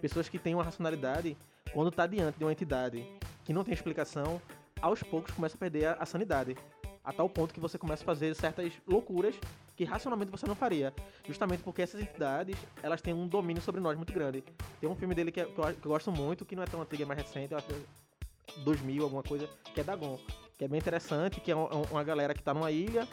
pessoas 0.00 0.28
que 0.28 0.38
têm 0.38 0.54
uma 0.54 0.64
racionalidade, 0.64 1.36
quando 1.72 1.90
tá 1.90 2.06
diante 2.06 2.38
de 2.38 2.44
uma 2.44 2.52
entidade 2.52 3.04
que 3.44 3.52
não 3.52 3.64
tem 3.64 3.74
explicação, 3.74 4.40
aos 4.80 5.02
poucos 5.02 5.32
começa 5.32 5.56
a 5.56 5.58
perder 5.58 5.86
a, 5.86 5.92
a 5.94 6.06
sanidade. 6.06 6.56
A 7.04 7.12
tal 7.12 7.28
ponto 7.28 7.54
que 7.54 7.60
você 7.60 7.78
começa 7.78 8.02
a 8.02 8.06
fazer 8.06 8.34
certas 8.34 8.72
loucuras 8.86 9.34
que 9.74 9.84
racionalmente 9.84 10.30
você 10.30 10.46
não 10.46 10.54
faria. 10.54 10.92
Justamente 11.26 11.62
porque 11.62 11.80
essas 11.80 12.00
entidades, 12.02 12.56
elas 12.82 13.00
têm 13.00 13.14
um 13.14 13.26
domínio 13.26 13.62
sobre 13.62 13.80
nós 13.80 13.96
muito 13.96 14.12
grande. 14.12 14.44
Tem 14.80 14.88
um 14.90 14.94
filme 14.94 15.14
dele 15.14 15.32
que, 15.32 15.40
é- 15.40 15.44
que 15.46 15.58
eu, 15.58 15.64
que 15.74 15.86
eu 15.86 15.90
gosto 15.92 16.12
muito, 16.12 16.44
que 16.44 16.54
não 16.54 16.62
é 16.62 16.66
tão 16.66 16.82
antigo, 16.82 17.02
é 17.02 17.06
mais 17.06 17.20
recente, 17.20 17.52
eu 17.52 17.58
acho 17.58 17.66
que 17.68 17.74
é 17.74 18.60
2000, 18.64 19.02
alguma 19.04 19.22
coisa, 19.22 19.48
que 19.72 19.80
é 19.80 19.84
Dagon. 19.84 20.18
Que 20.58 20.64
é 20.64 20.68
bem 20.68 20.78
interessante, 20.78 21.40
que 21.40 21.50
é 21.50 21.56
um- 21.56 21.64
um- 21.64 21.82
uma 21.92 22.04
galera 22.04 22.34
que 22.34 22.42
tá 22.42 22.52
numa 22.52 22.70
ilha, 22.70 23.08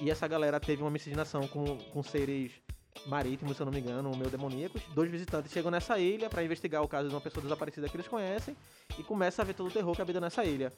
e 0.00 0.10
essa 0.10 0.26
galera 0.28 0.58
teve 0.60 0.80
uma 0.82 0.90
miscigenação 0.90 1.46
com, 1.48 1.76
com 1.76 2.02
seres 2.02 2.52
marítimos, 3.06 3.56
se 3.56 3.62
eu 3.62 3.66
não 3.66 3.72
me 3.72 3.80
engano, 3.80 4.10
meio 4.16 4.30
demoníacos. 4.30 4.82
Dois 4.94 5.10
visitantes 5.10 5.52
chegam 5.52 5.70
nessa 5.70 5.98
ilha 5.98 6.28
para 6.28 6.42
investigar 6.42 6.82
o 6.82 6.88
caso 6.88 7.08
de 7.08 7.14
uma 7.14 7.20
pessoa 7.20 7.42
desaparecida 7.42 7.88
que 7.88 7.96
eles 7.96 8.08
conhecem, 8.08 8.56
e 8.98 9.02
começa 9.02 9.42
a 9.42 9.44
ver 9.44 9.54
todo 9.54 9.68
o 9.68 9.70
terror 9.70 9.94
que 9.94 10.02
habita 10.02 10.20
nessa 10.20 10.44
ilha. 10.44 10.72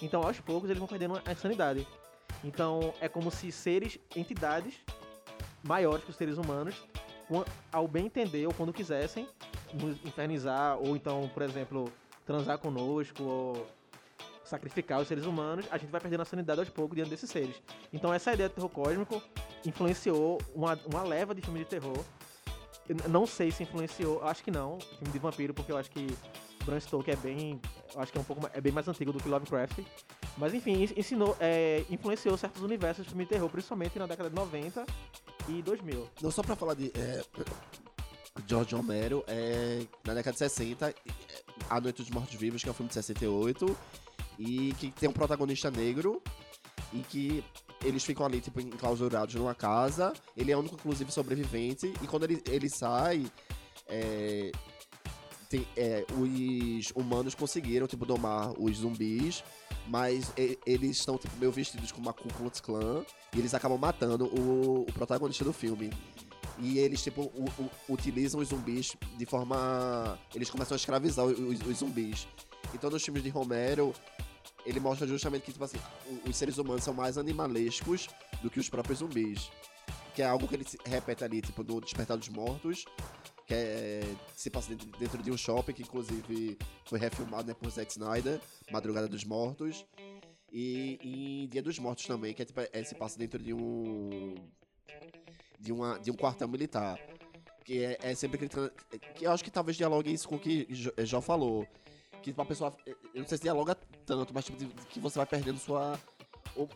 Então, 0.00 0.22
aos 0.22 0.40
poucos, 0.40 0.68
eles 0.68 0.78
vão 0.78 0.88
perdendo 0.88 1.20
a 1.24 1.32
insanidade. 1.32 1.86
Então, 2.42 2.92
é 3.00 3.08
como 3.08 3.30
se 3.30 3.52
seres, 3.52 3.98
entidades 4.16 4.74
maiores 5.62 6.04
que 6.04 6.10
os 6.10 6.16
seres 6.16 6.38
humanos, 6.38 6.74
ao 7.70 7.86
bem 7.86 8.06
entender 8.06 8.46
ou 8.46 8.54
quando 8.54 8.72
quisessem, 8.72 9.28
nos 9.72 10.04
infernizar, 10.04 10.78
ou 10.78 10.96
então, 10.96 11.30
por 11.32 11.42
exemplo, 11.42 11.92
transar 12.26 12.58
conosco, 12.58 13.22
ou 13.22 13.66
sacrificar 14.56 15.00
os 15.00 15.08
seres 15.08 15.24
humanos, 15.24 15.64
a 15.70 15.78
gente 15.78 15.90
vai 15.90 16.00
perdendo 16.00 16.20
a 16.20 16.24
sanidade 16.26 16.60
aos 16.60 16.68
poucos 16.68 16.94
diante 16.94 17.10
desses 17.10 17.30
seres. 17.30 17.56
Então, 17.92 18.12
essa 18.12 18.32
ideia 18.32 18.48
do 18.48 18.54
terror 18.54 18.68
cósmico 18.70 19.22
influenciou 19.64 20.38
uma, 20.54 20.78
uma 20.86 21.02
leva 21.02 21.34
de 21.34 21.40
filmes 21.40 21.62
de 21.64 21.68
terror. 21.68 21.98
Eu 22.88 22.96
não 23.08 23.26
sei 23.26 23.50
se 23.50 23.62
influenciou, 23.62 24.22
acho 24.24 24.42
que 24.44 24.50
não, 24.50 24.78
filme 24.98 25.12
de 25.12 25.18
vampiro, 25.18 25.54
porque 25.54 25.72
eu 25.72 25.76
acho 25.78 25.90
que 25.90 26.06
Bram 26.66 26.78
Stoker 26.78 27.14
é 27.14 27.16
bem, 27.16 27.60
acho 27.96 28.12
que 28.12 28.18
é 28.18 28.20
um 28.20 28.24
pouco 28.24 28.48
é 28.52 28.60
bem 28.60 28.72
mais 28.72 28.86
antigo 28.86 29.12
do 29.12 29.18
que 29.22 29.28
Lovecraft. 29.28 29.78
Mas 30.36 30.52
enfim, 30.54 30.82
ens- 30.82 30.92
ensinou, 30.96 31.36
é, 31.40 31.84
influenciou 31.90 32.36
certos 32.36 32.62
universos 32.62 33.04
de 33.04 33.10
filme 33.10 33.24
de 33.24 33.30
terror, 33.30 33.48
principalmente 33.48 33.98
na 33.98 34.06
década 34.06 34.28
de 34.28 34.36
90 34.36 34.84
e 35.48 35.62
2000. 35.62 36.08
Não 36.20 36.30
só 36.30 36.42
pra 36.42 36.54
falar 36.56 36.74
de 36.74 36.92
é, 36.94 37.22
George 38.46 38.74
Romero, 38.74 39.24
é, 39.26 39.86
na 40.04 40.14
década 40.14 40.32
de 40.32 40.38
60, 40.38 40.90
é, 40.90 40.94
A 41.70 41.80
Noite 41.80 42.02
dos 42.02 42.10
Mortos 42.10 42.34
Vivos, 42.34 42.62
que 42.62 42.68
é 42.68 42.72
um 42.72 42.74
filme 42.74 42.88
de 42.88 42.94
68, 42.94 43.76
e 44.44 44.72
que 44.78 44.90
tem 44.90 45.08
um 45.08 45.12
protagonista 45.12 45.70
negro, 45.70 46.20
e 46.92 46.98
que 47.00 47.44
eles 47.84 48.04
ficam 48.04 48.26
ali, 48.26 48.40
tipo, 48.40 48.60
enclausurados 48.60 49.34
numa 49.34 49.54
casa, 49.54 50.12
ele 50.36 50.52
é 50.52 50.56
o 50.56 50.60
único, 50.60 50.74
inclusive, 50.74 51.10
sobrevivente, 51.12 51.92
e 52.02 52.06
quando 52.06 52.24
ele, 52.24 52.42
ele 52.48 52.68
sai, 52.68 53.26
é, 53.88 54.50
tem- 55.48 55.66
é, 55.76 56.04
os 56.16 56.90
humanos 56.94 57.34
conseguiram, 57.34 57.86
tipo, 57.86 58.04
domar 58.06 58.52
os 58.60 58.78
zumbis, 58.78 59.42
mas 59.88 60.32
e- 60.38 60.58
eles 60.66 60.98
estão, 60.98 61.18
tipo, 61.18 61.36
meio 61.38 61.50
vestidos 61.52 61.90
como 61.92 62.08
a 62.08 62.12
Ku 62.12 62.28
Klux 62.34 62.60
Klan, 62.60 63.04
e 63.34 63.38
eles 63.38 63.52
acabam 63.54 63.78
matando 63.78 64.26
o, 64.26 64.82
o 64.82 64.92
protagonista 64.92 65.44
do 65.44 65.52
filme. 65.52 65.90
E 66.58 66.78
eles, 66.78 67.02
tipo, 67.02 67.22
u- 67.22 67.48
u- 67.62 67.70
utilizam 67.88 68.40
os 68.40 68.48
zumbis 68.48 68.94
de 69.16 69.26
forma. 69.26 70.18
Eles 70.34 70.50
começam 70.50 70.74
a 70.74 70.76
escravizar 70.76 71.24
os, 71.24 71.38
os 71.66 71.78
zumbis. 71.78 72.28
Então, 72.74 72.90
nos 72.90 73.02
filmes 73.02 73.22
de 73.22 73.30
Romero, 73.30 73.92
ele 74.64 74.80
mostra 74.80 75.06
justamente 75.06 75.44
que, 75.44 75.52
tipo 75.52 75.64
assim, 75.64 75.78
os 76.28 76.36
seres 76.36 76.58
humanos 76.58 76.84
são 76.84 76.94
mais 76.94 77.18
animalescos 77.18 78.08
do 78.42 78.50
que 78.50 78.60
os 78.60 78.68
próprios 78.68 78.98
zumbis. 79.00 79.50
Que 80.14 80.22
é 80.22 80.26
algo 80.26 80.46
que 80.46 80.54
ele 80.54 80.66
repete 80.84 81.24
ali, 81.24 81.40
tipo, 81.40 81.62
no 81.64 81.80
Despertar 81.80 82.16
dos 82.16 82.28
Mortos, 82.28 82.84
que 83.46 83.54
é, 83.54 84.02
se 84.36 84.50
passa 84.50 84.74
dentro, 84.74 85.22
de 85.22 85.30
um 85.30 85.36
shopping, 85.36 85.72
que 85.72 85.82
inclusive 85.82 86.58
foi 86.84 86.98
refilmado 86.98 87.48
né, 87.48 87.54
por 87.54 87.70
Zack 87.70 87.90
Snyder, 87.90 88.40
Madrugada 88.70 89.08
dos 89.08 89.24
Mortos. 89.24 89.86
E 90.52 90.98
em 91.02 91.48
Dia 91.48 91.62
dos 91.62 91.78
Mortos 91.78 92.04
também, 92.04 92.34
que 92.34 92.42
é, 92.42 92.44
tipo, 92.44 92.60
é, 92.60 92.84
se 92.84 92.94
passa 92.94 93.18
dentro 93.18 93.42
de 93.42 93.54
um 93.54 94.34
de, 95.58 95.72
uma, 95.72 95.98
de 95.98 96.10
um 96.10 96.14
quartel 96.14 96.48
militar. 96.48 96.98
Que 97.64 97.84
é, 97.84 97.98
é 98.02 98.14
sempre 98.14 98.38
criticando. 98.38 98.70
Que 99.14 99.24
eu 99.24 99.30
acho 99.32 99.42
que 99.44 99.50
talvez 99.50 99.76
dialogue 99.76 100.12
isso 100.12 100.28
com 100.28 100.34
o 100.34 100.38
que 100.38 100.66
Jo- 100.68 100.92
Jó 100.98 101.20
falou. 101.20 101.66
Que 102.20 102.32
uma 102.32 102.44
pessoa. 102.44 102.76
Eu 102.86 102.96
não 103.22 103.26
sei 103.26 103.38
se 103.38 103.42
dialoga 103.44 103.76
tanto, 104.02 104.32
mas 104.34 104.44
tipo, 104.44 104.58
que 104.90 105.00
você 105.00 105.18
vai 105.18 105.26
perdendo 105.26 105.58
sua 105.58 105.98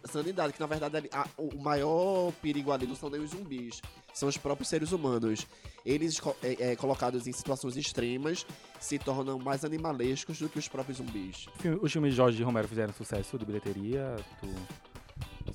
sanidade. 0.05 0.53
Que 0.53 0.61
na 0.61 0.67
verdade 0.67 0.97
ali, 0.97 1.09
a- 1.13 1.29
o 1.37 1.61
maior 1.61 2.33
perigo 2.41 2.73
ali 2.73 2.87
não 2.87 2.97
são 2.97 3.11
nem 3.11 3.21
os 3.21 3.31
zumbis, 3.31 3.81
são 4.15 4.29
os 4.29 4.37
próprios 4.37 4.69
seres 4.69 4.93
humanos. 4.93 5.47
Eles, 5.85 6.21
é, 6.43 6.73
é, 6.73 6.77
colocados 6.77 7.27
em 7.27 7.33
situações 7.33 7.77
extremas, 7.77 8.45
se 8.81 8.99
tornam 8.99 9.39
mais 9.39 9.65
animalescos 9.65 10.39
do 10.39 10.49
que 10.49 10.59
os 10.59 10.67
próprios 10.69 10.99
zumbis. 10.99 11.47
Os 11.81 11.93
filmes 11.93 12.13
de 12.13 12.17
Jorge 12.17 12.43
Romero 12.43 12.67
fizeram 12.67 12.93
sucesso 12.93 13.39
de 13.39 13.45
bilheteria, 13.45 14.17
tu 14.41 14.49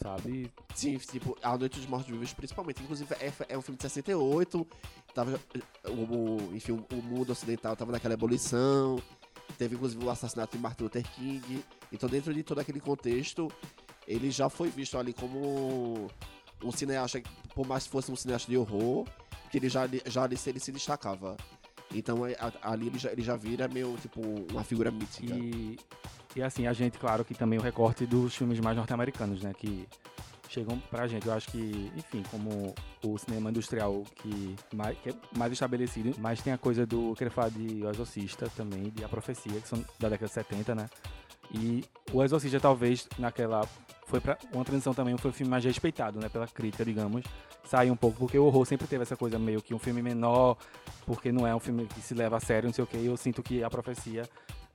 sabe? 0.02 0.50
Sim, 0.74 0.98
tipo, 0.98 1.38
A 1.44 1.58
Noite 1.58 1.78
dos 1.78 1.86
Mortos 1.88 2.10
Vivos, 2.10 2.34
principalmente. 2.34 2.82
Inclusive, 2.82 3.14
é, 3.20 3.32
é 3.50 3.58
um 3.58 3.62
filme 3.62 3.76
de 3.78 3.84
68. 3.84 4.66
Tava, 5.14 5.38
o, 5.86 5.92
o- 5.92 6.56
enfim, 6.56 6.72
o, 6.72 6.86
o 6.94 7.02
mundo 7.04 7.32
ocidental 7.32 7.76
tava 7.76 7.92
naquela 7.92 8.14
ebulição. 8.14 9.02
Teve, 9.62 9.76
inclusive, 9.76 10.04
o 10.04 10.10
assassinato 10.10 10.58
de 10.58 10.64
Martin 10.64 10.82
Luther 10.82 11.04
King. 11.12 11.64
Então, 11.94 12.10
dentro 12.10 12.34
de 12.34 12.42
todo 12.42 12.58
aquele 12.58 12.80
contexto, 12.80 13.48
ele 14.08 14.32
já 14.32 14.50
foi 14.50 14.72
visto 14.72 14.98
ali 14.98 15.14
como 15.14 16.10
um 16.64 16.72
cineasta, 16.72 17.22
por 17.54 17.68
mais 17.68 17.84
que 17.84 17.92
fosse 17.92 18.12
um 18.12 18.16
cineasta 18.16 18.50
de 18.50 18.58
horror, 18.58 19.06
que 19.52 19.60
ele 19.60 19.70
já, 19.70 19.88
já 20.08 20.24
ali 20.24 20.36
ele 20.48 20.60
se 20.60 20.72
destacava. 20.72 21.38
Então 21.94 22.26
é, 22.26 22.36
ali 22.64 22.88
ele 22.88 22.98
já, 22.98 23.12
ele 23.12 23.22
já 23.22 23.36
vira 23.36 23.68
meio, 23.68 23.96
tipo, 24.02 24.20
uma 24.52 24.64
figura 24.64 24.90
mítica. 24.90 25.32
E, 25.32 25.78
e 26.36 26.42
assim, 26.42 26.66
a 26.66 26.74
gente, 26.74 26.98
claro, 26.98 27.24
que 27.24 27.36
também 27.36 27.60
o 27.60 27.62
recorte 27.62 28.08
dos 28.08 28.34
filmes 28.36 28.60
mais 28.60 28.76
norte-americanos, 28.76 29.44
né? 29.44 29.54
Que 29.56 29.88
chegam 30.52 30.78
pra 30.90 31.08
gente. 31.08 31.28
Eu 31.28 31.34
acho 31.34 31.48
que, 31.48 31.92
enfim, 31.96 32.24
como 32.30 32.76
o 33.04 33.18
cinema 33.18 33.50
industrial 33.50 34.04
que, 34.16 34.56
mais, 34.74 34.98
que 35.00 35.10
é 35.10 35.14
mais 35.38 35.52
estabelecido, 35.54 36.14
mas 36.20 36.42
tem 36.42 36.52
a 36.52 36.58
coisa 36.58 36.86
do. 36.86 37.10
Eu 37.10 37.16
queria 37.16 37.32
falar 37.32 37.50
de 37.50 37.84
O 37.84 37.90
Exorcista 37.90 38.50
também, 38.56 38.90
de 38.90 39.04
A 39.04 39.10
Profecia, 39.10 39.60
que 39.60 39.68
são 39.68 39.84
da 40.00 40.10
década 40.10 40.28
de 40.28 40.34
70, 40.34 40.76
né? 40.76 40.90
E 41.54 41.84
O 42.12 42.24
Exorcista, 42.24 42.60
talvez, 42.60 43.08
naquela. 43.18 43.66
Foi 44.06 44.20
pra 44.20 44.38
uma 44.54 44.66
transição 44.66 44.94
também, 44.94 45.16
foi 45.18 45.32
um 45.32 45.34
filme 45.34 45.50
mais 45.50 45.64
respeitado, 45.64 46.20
né? 46.20 46.28
Pela 46.28 46.46
crítica, 46.46 46.84
digamos. 46.84 47.24
Saiu 47.64 47.94
um 47.94 47.96
pouco, 47.96 48.18
porque 48.18 48.38
o 48.38 48.44
horror 48.44 48.66
sempre 48.66 48.86
teve 48.86 49.04
essa 49.04 49.16
coisa 49.16 49.40
meio 49.40 49.62
que 49.62 49.74
um 49.74 49.80
filme 49.80 50.02
menor, 50.02 50.58
porque 51.06 51.32
não 51.32 51.48
é 51.48 51.56
um 51.56 51.60
filme 51.60 51.86
que 51.86 52.02
se 52.02 52.14
leva 52.14 52.36
a 52.36 52.40
sério, 52.40 52.68
não 52.68 52.74
sei 52.74 52.84
o 52.84 52.88
que. 52.88 52.98
Eu 52.98 53.16
sinto 53.16 53.42
que 53.42 53.64
A 53.64 53.70
Profecia 53.70 54.24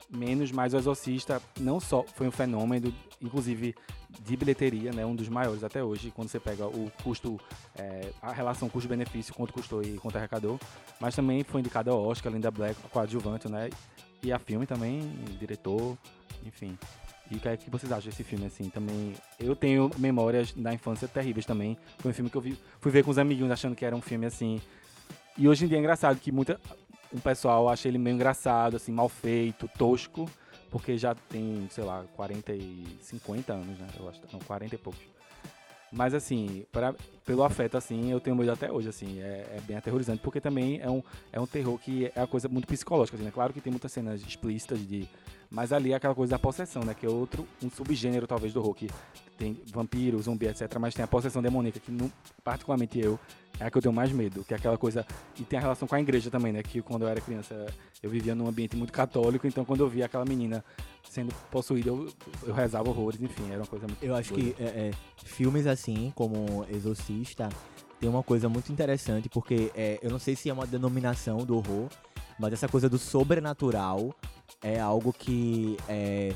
menos, 0.09 0.51
mas 0.51 0.73
o 0.73 0.77
Exorcista 0.77 1.41
não 1.59 1.79
só 1.79 2.03
foi 2.15 2.27
um 2.27 2.31
fenômeno, 2.31 2.93
inclusive 3.21 3.75
de 4.21 4.37
bilheteria, 4.37 4.91
né, 4.91 5.05
um 5.05 5.15
dos 5.15 5.29
maiores 5.29 5.63
até 5.63 5.83
hoje, 5.83 6.11
quando 6.11 6.29
você 6.29 6.39
pega 6.39 6.65
o 6.65 6.91
custo, 7.03 7.39
é, 7.75 8.09
a 8.21 8.31
relação 8.31 8.69
custo-benefício, 8.69 9.33
quanto 9.33 9.53
custou 9.53 9.81
e 9.81 9.97
quanto 9.97 10.17
arrecadou, 10.17 10.59
mas 10.99 11.15
também 11.15 11.43
foi 11.43 11.61
indicado 11.61 11.91
ao 11.91 12.03
Oscar, 12.05 12.31
Linda 12.31 12.51
Black, 12.51 12.79
coadjuvante, 12.89 13.49
né, 13.49 13.69
e 14.23 14.31
a 14.31 14.39
filme 14.39 14.65
também, 14.65 15.01
diretor, 15.39 15.97
enfim. 16.45 16.77
E 17.29 17.35
o 17.35 17.39
que 17.39 17.49
é 17.49 17.57
que 17.57 17.69
vocês 17.69 17.91
acham 17.91 18.09
desse 18.09 18.23
filme, 18.23 18.45
assim, 18.45 18.69
também, 18.69 19.13
eu 19.39 19.55
tenho 19.55 19.91
memórias 19.97 20.53
da 20.53 20.73
infância 20.73 21.07
terríveis 21.07 21.45
também, 21.45 21.77
foi 21.97 22.11
um 22.11 22.13
filme 22.13 22.29
que 22.29 22.37
eu 22.37 22.41
vi, 22.41 22.57
fui 22.79 22.91
ver 22.91 23.03
com 23.03 23.11
os 23.11 23.17
amiguinhos 23.17 23.51
achando 23.51 23.75
que 23.75 23.83
era 23.83 23.95
um 23.95 24.01
filme, 24.01 24.25
assim, 24.25 24.61
e 25.37 25.47
hoje 25.47 25.65
em 25.65 25.67
dia 25.67 25.77
é 25.77 25.79
engraçado 25.79 26.19
que 26.19 26.31
muita, 26.31 26.59
um 27.13 27.19
pessoal 27.19 27.69
acha 27.69 27.87
ele 27.87 27.97
meio 27.97 28.13
engraçado, 28.15 28.75
assim, 28.75 28.91
mal 28.91 29.09
feito, 29.09 29.69
tosco, 29.77 30.29
porque 30.77 30.97
já 30.97 31.15
tem, 31.15 31.67
sei 31.71 31.83
lá, 31.83 32.05
40 32.15 32.53
e 32.53 32.85
50 33.01 33.51
anos, 33.51 33.79
né? 33.79 33.87
Eu 33.99 34.07
acho, 34.07 34.21
não, 34.31 34.39
40 34.39 34.75
e 34.75 34.77
poucos. 34.77 35.01
Mas 35.91 36.13
assim, 36.13 36.65
pra, 36.71 36.93
pelo 37.25 37.43
afeto, 37.43 37.77
assim, 37.77 38.11
eu 38.11 38.19
tenho 38.19 38.35
medo 38.35 38.51
até 38.51 38.71
hoje, 38.71 38.89
assim, 38.89 39.19
é, 39.19 39.57
é 39.57 39.61
bem 39.65 39.75
aterrorizante, 39.75 40.21
porque 40.21 40.39
também 40.39 40.79
é 40.79 40.89
um, 40.89 41.01
é 41.31 41.39
um 41.39 41.47
terror 41.47 41.79
que 41.79 42.11
é 42.13 42.19
uma 42.19 42.27
coisa 42.27 42.47
muito 42.47 42.67
psicológica, 42.67 43.17
assim, 43.17 43.25
né? 43.25 43.31
Claro 43.31 43.53
que 43.53 43.61
tem 43.61 43.71
muitas 43.71 43.91
cenas 43.91 44.21
explícitas 44.21 44.79
de. 44.87 45.07
Mas 45.49 45.71
ali 45.71 45.93
é 45.93 45.95
aquela 45.95 46.13
coisa 46.13 46.31
da 46.31 46.39
possessão, 46.39 46.83
né? 46.83 46.93
Que 46.93 47.05
é 47.05 47.09
outro, 47.09 47.47
um 47.63 47.69
subgênero, 47.69 48.27
talvez, 48.27 48.53
do 48.53 48.59
horror, 48.59 48.75
que 48.75 48.89
tem 49.37 49.61
vampiro, 49.71 50.21
zumbi, 50.21 50.47
etc. 50.47 50.77
Mas 50.79 50.93
tem 50.93 51.03
a 51.03 51.07
possessão 51.07 51.41
demoníaca, 51.41 51.79
que 51.79 51.91
não, 51.91 52.11
particularmente 52.43 52.99
eu, 52.99 53.19
é 53.59 53.65
a 53.65 53.71
que 53.71 53.77
eu 53.77 53.81
tenho 53.81 53.93
mais 53.93 54.11
medo, 54.11 54.43
que 54.43 54.53
é 54.53 54.57
aquela 54.57 54.77
coisa. 54.77 55.05
E 55.39 55.43
tem 55.43 55.57
a 55.57 55.61
relação 55.61 55.87
com 55.87 55.95
a 55.95 56.01
igreja 56.01 56.29
também, 56.29 56.51
né? 56.51 56.61
Que 56.61 56.81
quando 56.81 57.03
eu 57.03 57.07
era 57.07 57.21
criança 57.21 57.67
eu 58.01 58.09
vivia 58.09 58.35
num 58.35 58.47
ambiente 58.47 58.75
muito 58.75 58.93
católico, 58.93 59.47
então 59.47 59.65
quando 59.65 59.81
eu 59.81 59.89
via 59.89 60.05
aquela 60.05 60.25
menina 60.25 60.63
sendo 61.09 61.33
possuída, 61.49 61.89
eu, 61.89 62.09
eu 62.43 62.53
rezava 62.53 62.89
horrores, 62.89 63.21
enfim, 63.21 63.49
era 63.49 63.59
uma 63.59 63.67
coisa 63.67 63.87
muito. 63.87 64.03
Eu 64.03 64.15
acho 64.15 64.33
doida. 64.33 64.53
que 64.53 64.63
é, 64.63 64.65
é, 64.65 64.91
filmes 65.23 65.65
assim, 65.65 66.11
como 66.15 66.65
Exorcista, 66.69 67.49
tem 67.99 68.09
uma 68.09 68.21
coisa 68.21 68.47
muito 68.47 68.71
interessante, 68.71 69.29
porque 69.29 69.71
é, 69.75 69.97
eu 70.01 70.11
não 70.11 70.19
sei 70.19 70.35
se 70.35 70.49
é 70.49 70.53
uma 70.53 70.67
denominação 70.67 71.37
do 71.37 71.55
horror, 71.57 71.89
mas 72.39 72.53
essa 72.53 72.67
coisa 72.67 72.87
do 72.89 72.97
sobrenatural 72.97 74.13
é 74.61 74.79
algo 74.79 75.13
que 75.13 75.77
é, 75.87 76.33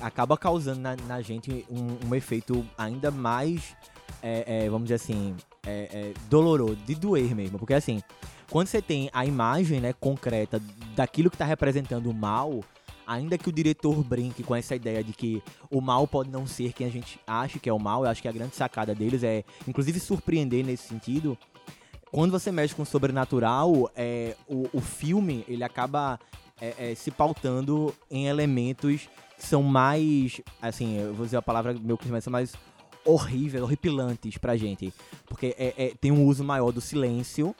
acaba 0.00 0.36
causando 0.36 0.80
na, 0.80 0.96
na 0.96 1.20
gente 1.20 1.64
um, 1.70 2.08
um 2.08 2.14
efeito 2.14 2.66
ainda 2.76 3.10
mais, 3.10 3.76
é, 4.22 4.64
é, 4.64 4.70
vamos 4.70 4.84
dizer 4.88 4.96
assim, 4.96 5.36
é, 5.66 5.88
é, 5.92 6.12
doloroso, 6.28 6.76
de 6.76 6.94
doer 6.94 7.34
mesmo. 7.34 7.58
Porque 7.58 7.74
assim, 7.74 8.02
quando 8.50 8.68
você 8.68 8.82
tem 8.82 9.10
a 9.12 9.24
imagem 9.24 9.80
né, 9.80 9.92
concreta 9.92 10.60
daquilo 10.94 11.30
que 11.30 11.36
está 11.36 11.44
representando 11.44 12.10
o 12.10 12.14
mal, 12.14 12.60
ainda 13.06 13.36
que 13.36 13.48
o 13.48 13.52
diretor 13.52 14.02
brinque 14.04 14.42
com 14.42 14.54
essa 14.54 14.74
ideia 14.74 15.02
de 15.02 15.12
que 15.12 15.42
o 15.70 15.80
mal 15.80 16.06
pode 16.06 16.30
não 16.30 16.46
ser 16.46 16.72
quem 16.72 16.86
a 16.86 16.90
gente 16.90 17.18
acha 17.26 17.58
que 17.58 17.68
é 17.68 17.72
o 17.72 17.78
mal, 17.78 18.04
eu 18.04 18.10
acho 18.10 18.22
que 18.22 18.28
a 18.28 18.32
grande 18.32 18.54
sacada 18.54 18.94
deles 18.94 19.22
é, 19.22 19.44
inclusive, 19.66 19.98
surpreender 19.98 20.64
nesse 20.64 20.88
sentido. 20.88 21.36
Quando 22.10 22.30
você 22.32 22.50
mexe 22.50 22.74
com 22.74 22.82
o 22.82 22.86
sobrenatural, 22.86 23.90
é, 23.94 24.36
o, 24.48 24.68
o 24.72 24.80
filme 24.80 25.44
ele 25.48 25.62
acaba 25.62 26.18
é, 26.60 26.90
é, 26.90 26.94
se 26.94 27.10
pautando 27.10 27.94
em 28.10 28.26
elementos 28.26 29.08
que 29.38 29.46
são 29.46 29.62
mais, 29.62 30.40
assim, 30.60 30.98
eu 30.98 31.14
vou 31.14 31.24
dizer 31.24 31.36
a 31.38 31.42
palavra 31.42 31.72
meu 31.72 31.96
que 31.96 32.06
são 32.20 32.30
mais 32.32 32.54
horríveis, 33.04 33.62
horripilantes 33.62 34.36
pra 34.36 34.56
gente. 34.56 34.92
Porque 35.26 35.54
é, 35.58 35.74
é- 35.76 35.94
tem 36.00 36.10
um 36.10 36.26
uso 36.26 36.44
maior 36.44 36.72
do 36.72 36.80
silêncio. 36.80 37.54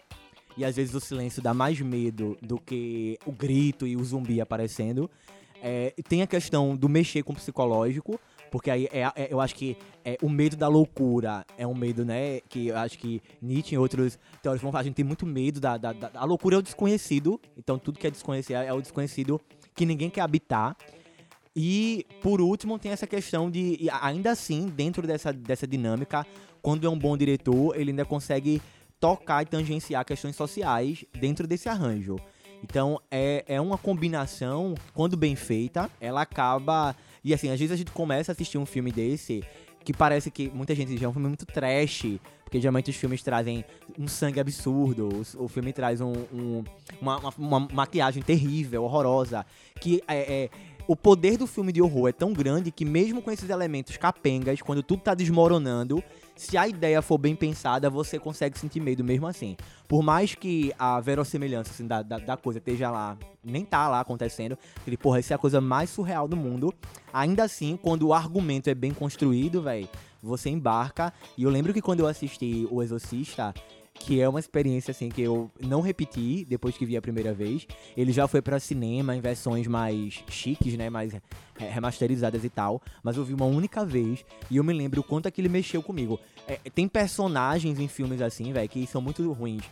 E 0.57 0.65
às 0.65 0.77
vezes 0.77 0.95
o 0.95 1.01
silêncio 1.01 1.41
dá 1.41 1.55
mais 1.55 1.81
medo 1.81 2.37
do 2.43 2.59
que 2.59 3.19
o 3.25 3.33
grito 3.33 3.87
e 3.87 3.97
o 3.97 4.05
zumbi 4.05 4.41
aparecendo. 4.41 5.09
É, 5.63 5.95
tem 6.09 6.23
a 6.23 6.27
questão 6.27 6.77
do 6.77 6.89
mexer 6.89 7.23
com 7.23 7.33
o 7.33 7.37
psicológico, 7.37 8.19
porque 8.51 8.71
aí 8.71 8.89
é, 8.93 9.03
é- 9.15 9.29
eu 9.31 9.41
acho 9.41 9.55
que 9.55 9.77
é, 10.05 10.17
o 10.23 10.29
medo 10.29 10.57
da 10.57 10.69
loucura 10.69 11.45
é 11.59 11.67
um 11.67 11.75
medo, 11.75 12.05
né? 12.05 12.41
Que 12.49 12.69
eu 12.69 12.77
acho 12.77 12.99
que 12.99 13.21
Nietzsche 13.41 13.75
e 13.75 13.79
outros 13.79 14.19
teóricos 14.43 14.63
vão 14.63 14.73
falar, 14.73 14.81
a 14.83 14.85
gente 14.85 14.95
tem 14.95 15.05
muito 15.05 15.27
medo 15.27 15.61
da, 15.61 15.77
da, 15.77 15.93
da- 15.93 16.25
loucura 16.25 16.57
é 16.57 16.59
o 16.59 16.63
desconhecido, 16.63 17.41
então 17.57 17.79
tudo 17.79 17.99
que 17.99 18.07
é 18.07 18.11
desconhecido 18.11 18.57
é 18.57 18.73
o 18.73 18.81
desconhecido 18.81 19.41
que 19.75 19.85
ninguém 19.85 20.09
quer 20.11 20.23
habitar. 20.23 20.77
E, 21.55 22.07
por 22.23 22.41
último, 22.41 22.79
tem 22.79 22.93
essa 22.93 23.07
questão 23.07 23.51
de, 23.51 23.89
ainda 24.01 24.31
assim, 24.31 24.69
dentro 24.69 25.07
dessa, 25.07 25.33
dessa 25.33 25.67
dinâmica, 25.67 26.25
quando 26.63 26.87
é 26.87 26.91
um 26.91 26.99
bom 26.99 27.17
diretor, 27.17 27.75
ele 27.77 27.91
ainda 27.91 28.05
consegue 28.05 28.63
tocar 29.01 29.43
e 29.43 29.47
tangenciar 29.47 30.05
questões 30.05 30.37
sociais 30.37 31.05
dentro 31.19 31.47
desse 31.47 31.69
arranjo. 31.69 32.17
Então, 32.63 33.01
é, 33.11 33.45
é 33.49 33.61
uma 33.61 33.79
combinação, 33.79 34.75
quando 34.95 35.17
bem 35.17 35.35
feita, 35.35 35.91
ela 36.01 36.21
acaba. 36.23 36.95
E 37.25 37.33
assim, 37.33 37.51
às 37.51 37.59
vezes 37.59 37.73
a 37.73 37.77
gente 37.77 37.91
começa 37.91 38.31
a 38.31 38.35
assistir 38.35 38.59
um 38.59 38.67
filme 38.67 38.93
desse 38.93 39.43
que 39.85 39.93
parece 39.93 40.31
que 40.31 40.49
muita 40.51 40.75
gente 40.75 40.89
diz 40.89 41.03
é 41.03 41.09
um 41.09 41.13
filme 41.13 41.29
muito 41.29 41.47
trash, 41.47 42.07
porque 42.45 42.61
geralmente 42.61 42.91
os 42.91 42.97
filmes 42.97 43.23
trazem 43.23 43.65
um 43.99 44.07
sangue 44.09 44.41
absurdo, 44.41 45.09
o, 45.39 45.49
filme 45.49 45.73
traz 45.73 46.01
um, 46.01 46.13
um- 46.33 46.65
uma, 47.01 47.19
uma- 47.19 47.35
uma 47.39 47.61
maquiagem 47.73 48.23
terrível, 48.23 48.85
horrorosa, 48.85 49.47
que 49.81 50.03
é, 50.07 50.45
é- 50.45 50.51
o 50.87 50.97
poder 50.97 51.37
do 51.37 51.47
filme 51.47 51.73
de 51.73 51.81
horror 51.81 52.09
é 52.09 52.13
tão 52.13 52.33
grande 52.33 52.71
que 52.73 52.85
mesmo 52.85 53.23
com 53.23 53.31
esses 53.31 53.49
elementos 53.49 53.97
capengas, 53.97 54.61
quando 54.61 54.83
tudo 54.83 55.03
tá 55.03 55.15
desmoronando, 55.15 56.03
se 56.41 56.57
a 56.57 56.67
ideia 56.67 57.03
for 57.03 57.19
bem 57.19 57.37
pensada, 57.37 57.91
você 57.91 58.19
consegue 58.19 58.59
sentir 58.59 58.81
medo 58.81 59.05
mesmo 59.05 59.27
assim. 59.27 59.59
Por 59.87 60.03
mais 60.03 60.35
que 60.35 60.73
a 60.79 60.99
verossimilhança 60.99 61.71
assim, 61.71 61.87
da, 61.87 62.01
da, 62.01 62.17
da 62.17 62.35
coisa 62.35 62.59
esteja 62.59 62.91
lá, 62.91 63.15
nem 63.45 63.63
tá 63.63 63.87
lá 63.89 64.01
acontecendo, 64.01 64.57
ele, 64.87 64.97
porra, 64.97 65.21
isso 65.21 65.35
é 65.35 65.37
a 65.37 65.39
coisa 65.39 65.61
mais 65.61 65.91
surreal 65.91 66.27
do 66.27 66.39
mundo. 66.39 66.73
Ainda 67.13 67.45
assim, 67.45 67.77
quando 67.77 68.07
o 68.07 68.15
argumento 68.15 68.71
é 68.71 68.75
bem 68.75 68.91
construído, 68.91 69.61
velho, 69.61 69.87
você 70.23 70.49
embarca. 70.49 71.13
E 71.37 71.43
eu 71.43 71.51
lembro 71.51 71.75
que 71.75 71.83
quando 71.83 72.01
eu 72.01 72.07
assisti 72.07 72.67
O 72.71 72.83
Exorcista, 72.83 73.53
que 74.01 74.21
é 74.21 74.29
uma 74.29 74.41
experiência 74.41 74.91
assim 74.91 75.09
que 75.11 75.21
eu 75.23 75.51
não 75.61 75.81
repeti 75.83 76.45
depois 76.49 76.77
que 76.77 76.85
vi 76.87 76.97
a 76.97 77.03
primeira 77.03 77.33
vez. 77.35 77.67
Ele 77.97 78.13
já 78.13 78.27
foi 78.27 78.41
pra 78.43 78.59
cinema 78.59 79.15
em 79.15 79.21
versões 79.21 79.67
mais 79.67 80.25
chiques, 80.29 80.75
né, 80.77 80.89
mais 80.91 81.13
re- 81.13 81.21
remasterizadas 81.69 82.43
e 82.43 82.49
tal, 82.49 82.81
mas 83.03 83.17
eu 83.17 83.25
vi 83.25 83.35
uma 83.35 83.45
única 83.45 83.85
vez 83.85 84.25
e 84.51 84.57
eu 84.57 84.65
me 84.65 84.73
lembro 84.73 85.01
o 85.03 85.05
quanto 85.05 85.29
aquilo 85.29 85.49
mexeu 85.51 85.83
comigo. 85.83 86.19
É, 86.49 86.57
tem 86.75 86.89
personagens 86.89 87.79
em 87.79 87.87
filmes 87.87 88.21
assim, 88.23 88.53
velho, 88.53 88.69
que 88.69 88.87
são 88.87 89.01
muito 89.03 89.31
ruins, 89.33 89.63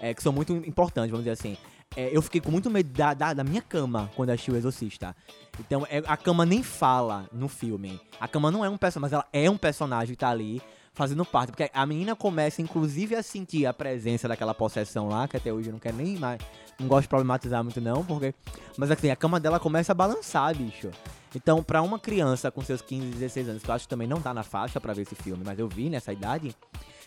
é, 0.00 0.14
que 0.14 0.22
são 0.22 0.32
muito 0.32 0.52
importantes, 0.54 1.10
vamos 1.10 1.24
dizer 1.24 1.32
assim. 1.32 1.56
É, 1.96 2.10
eu 2.16 2.22
fiquei 2.22 2.40
com 2.40 2.50
muito 2.50 2.68
medo 2.70 2.88
da, 2.92 3.14
da, 3.14 3.32
da 3.34 3.44
minha 3.44 3.62
cama 3.62 4.10
quando 4.16 4.30
assisti 4.30 4.50
o 4.50 4.56
Exorcista. 4.56 5.14
Então, 5.60 5.86
é- 5.88 6.02
a 6.06 6.16
cama 6.16 6.44
nem 6.46 6.62
fala 6.62 7.28
no 7.32 7.48
filme. 7.48 8.00
A 8.20 8.26
cama 8.26 8.50
não 8.50 8.64
é 8.64 8.68
um 8.68 8.76
personagem, 8.76 9.02
mas 9.02 9.12
ela 9.12 9.28
é 9.32 9.48
um 9.50 9.56
personagem 9.56 10.14
que 10.14 10.18
tá 10.18 10.28
ali 10.30 10.60
fazendo 10.94 11.24
parte. 11.24 11.50
Porque 11.50 11.70
a 11.72 11.84
menina 11.84 12.16
começa, 12.16 12.62
inclusive, 12.62 13.14
a 13.14 13.22
sentir 13.22 13.66
a 13.66 13.74
presença 13.74 14.26
daquela 14.26 14.54
possessão 14.54 15.08
lá, 15.08 15.28
que 15.28 15.36
até 15.36 15.52
hoje 15.52 15.68
eu 15.68 15.72
não 15.72 15.80
quero 15.80 15.96
nem 15.96 16.16
mais. 16.16 16.40
Não 16.78 16.88
gosto 16.88 17.02
de 17.02 17.08
problematizar 17.08 17.62
muito, 17.62 17.80
não, 17.80 18.04
porque. 18.04 18.34
Mas 18.76 18.90
assim, 18.90 19.10
a 19.10 19.16
cama 19.16 19.38
dela 19.38 19.60
começa 19.60 19.92
a 19.92 19.94
balançar, 19.94 20.56
bicho. 20.56 20.90
Então, 21.34 21.62
pra 21.62 21.82
uma 21.82 21.98
criança 21.98 22.50
com 22.50 22.62
seus 22.62 22.80
15, 22.80 23.08
16 23.08 23.48
anos, 23.48 23.62
que 23.62 23.68
eu 23.68 23.74
acho 23.74 23.84
que 23.84 23.90
também 23.90 24.06
não 24.06 24.20
tá 24.20 24.32
na 24.32 24.44
faixa 24.44 24.80
pra 24.80 24.92
ver 24.92 25.02
esse 25.02 25.16
filme, 25.16 25.42
mas 25.44 25.58
eu 25.58 25.68
vi 25.68 25.90
nessa 25.90 26.12
idade, 26.12 26.54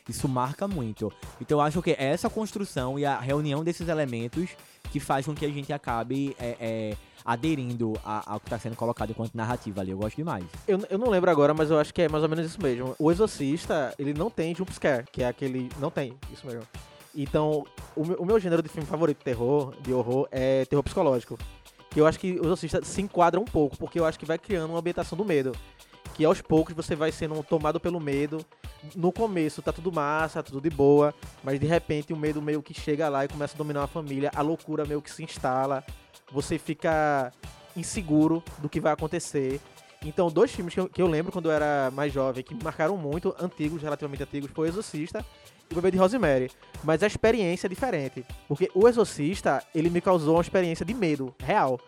isso 0.08 0.28
marca 0.28 0.68
muito. 0.68 1.12
Então, 1.40 1.60
eu 1.60 1.62
acho 1.62 1.82
que 1.82 1.92
é 1.92 2.04
essa 2.04 2.30
construção 2.30 3.00
e 3.00 3.06
a 3.06 3.18
reunião 3.20 3.64
desses 3.64 3.88
elementos 3.88 4.50
que 4.92 5.00
faz 5.00 5.26
com 5.26 5.34
que 5.34 5.46
a 5.46 5.50
gente 5.50 5.72
acabe 5.72 6.36
é, 6.40 6.58
é, 6.60 6.98
aderindo 7.28 7.94
ao 8.06 8.40
que 8.40 8.50
tá 8.50 8.58
sendo 8.58 8.78
colocado 8.78 9.10
enquanto 9.10 9.36
narrativa 9.36 9.82
ali. 9.82 9.92
Eu 9.92 9.98
gosto 9.98 10.16
demais. 10.16 10.46
Eu, 10.66 10.80
eu 10.90 10.98
não 10.98 11.10
lembro 11.10 11.30
agora, 11.30 11.54
mas 11.54 11.70
eu 11.70 11.78
acho 11.78 11.94
que 11.94 12.04
é 12.04 12.08
mais 12.08 12.24
ou 12.24 12.30
menos 12.30 12.46
isso 12.46 12.62
mesmo. 12.62 12.96
O 12.98 13.12
Exorcista, 13.12 13.94
ele 14.00 14.14
não 14.14 14.30
tem 14.30 14.56
jumpscare, 14.56 15.04
que 15.12 15.22
é 15.22 15.28
aquele. 15.28 15.70
Não 15.78 15.92
tem, 15.92 16.18
isso 16.32 16.48
mesmo. 16.48 16.64
Então, 17.14 17.66
o 17.98 18.06
meu, 18.06 18.18
o 18.20 18.26
meu 18.26 18.40
gênero 18.40 18.64
de 18.64 18.70
filme 18.70 18.88
favorito 18.88 19.18
de 19.18 19.26
terror, 19.26 19.76
de 19.82 19.92
horror, 19.92 20.30
é 20.32 20.64
terror 20.66 20.82
psicológico. 20.82 21.38
Que 21.90 22.00
eu 22.00 22.08
acho 22.08 22.18
que 22.18 22.40
o 22.40 22.46
Exorcista 22.46 22.82
se 22.86 23.02
enquadra 23.02 23.40
um 23.40 23.46
pouco, 23.46 23.76
porque 23.78 24.00
eu 24.00 24.06
acho 24.06 24.18
que 24.18 24.26
vai 24.26 24.38
criando 24.38 24.70
uma 24.70 24.80
ambientação 24.80 25.18
do 25.18 25.26
medo. 25.26 25.52
Que 26.14 26.24
aos 26.24 26.42
poucos 26.42 26.74
você 26.74 26.96
vai 26.96 27.12
sendo 27.12 27.44
tomado 27.44 27.78
pelo 27.78 28.00
medo. 28.00 28.46
no 28.96 29.12
começo 29.12 29.62
tá 29.62 29.74
tudo 29.74 29.92
massa, 29.92 30.42
tudo 30.42 30.62
de 30.62 30.70
boa, 30.70 31.14
mas 31.44 31.60
de 31.60 31.66
repente 31.66 32.14
o 32.14 32.18
medo 32.18 32.42
meio 32.42 32.64
que 32.64 32.74
chega 32.74 33.10
lá 33.10 33.26
e 33.26 33.28
começa 33.28 33.54
a 33.54 33.58
dominar 33.58 33.84
a 33.84 33.88
família, 33.88 34.32
a 34.34 34.42
loucura 34.42 34.86
meio 34.86 35.02
que 35.02 35.12
se 35.12 35.24
instala, 35.24 35.84
você 36.32 36.58
fica 36.58 37.32
inseguro 37.76 38.44
do 38.60 38.70
que 38.70 38.80
vai 38.80 38.94
acontecer. 38.94 39.60
Então, 40.04 40.30
dois 40.30 40.52
filmes 40.52 40.74
que 40.74 40.80
eu, 40.80 40.90
que 40.90 41.02
eu 41.02 41.08
lembro 41.08 41.32
quando 41.32 41.50
eu 41.50 41.52
era 41.52 41.92
mais 41.92 42.14
jovem, 42.14 42.44
que 42.44 42.54
me 42.54 42.64
marcaram 42.64 42.96
muito, 42.98 43.36
antigos, 43.40 43.82
relativamente 43.82 44.24
antigos, 44.24 44.52
foi 44.52 44.68
Exorcista 44.68 45.26
e 45.70 45.74
O 45.74 45.76
Bebê 45.76 45.92
de 45.92 45.98
Rosemary. 45.98 46.52
Mas 46.84 47.02
a 47.02 47.08
experiência 47.08 47.68
é 47.68 47.70
diferente, 47.70 48.26
porque 48.48 48.70
O 48.74 48.88
Exorcista, 48.88 49.64
ele 49.74 49.90
me 49.90 50.02
causou 50.02 50.36
uma 50.36 50.42
experiência 50.42 50.86
de 50.86 50.94
medo, 50.94 51.34
real. 51.40 51.80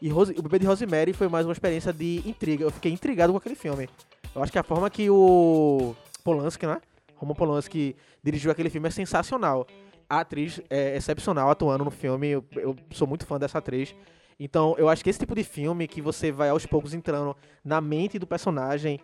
E 0.00 0.08
Rose, 0.08 0.34
O 0.36 0.42
Bebê 0.42 0.58
de 0.58 0.66
Rosemary 0.66 1.12
foi 1.12 1.28
mais 1.28 1.46
uma 1.46 1.52
experiência 1.52 1.92
de 1.92 2.22
intriga. 2.26 2.64
Eu 2.64 2.70
fiquei 2.70 2.92
intrigado 2.92 3.32
com 3.32 3.38
aquele 3.38 3.54
filme. 3.54 3.88
Eu 4.34 4.42
acho 4.42 4.52
que 4.52 4.58
a 4.58 4.62
forma 4.62 4.90
que 4.90 5.08
o 5.08 5.94
Polanski, 6.22 6.66
né? 6.66 6.80
Roman 7.16 7.34
Polanski 7.34 7.96
dirigiu 8.22 8.50
aquele 8.50 8.68
filme 8.68 8.88
é 8.88 8.90
sensacional. 8.90 9.66
A 10.08 10.20
atriz 10.20 10.60
é 10.70 10.96
excepcional 10.96 11.50
atuando 11.50 11.84
no 11.84 11.90
filme. 11.90 12.28
Eu, 12.28 12.44
eu 12.56 12.76
sou 12.90 13.06
muito 13.06 13.26
fã 13.26 13.38
dessa 13.38 13.58
atriz. 13.58 13.94
Então, 14.38 14.74
eu 14.78 14.88
acho 14.88 15.02
que 15.02 15.10
esse 15.10 15.18
tipo 15.18 15.34
de 15.34 15.44
filme 15.44 15.86
que 15.86 16.00
você 16.00 16.32
vai 16.32 16.48
aos 16.48 16.66
poucos 16.66 16.92
entrando 16.92 17.36
na 17.64 17.80
mente 17.80 18.18
do 18.18 18.26
personagem, 18.26 19.00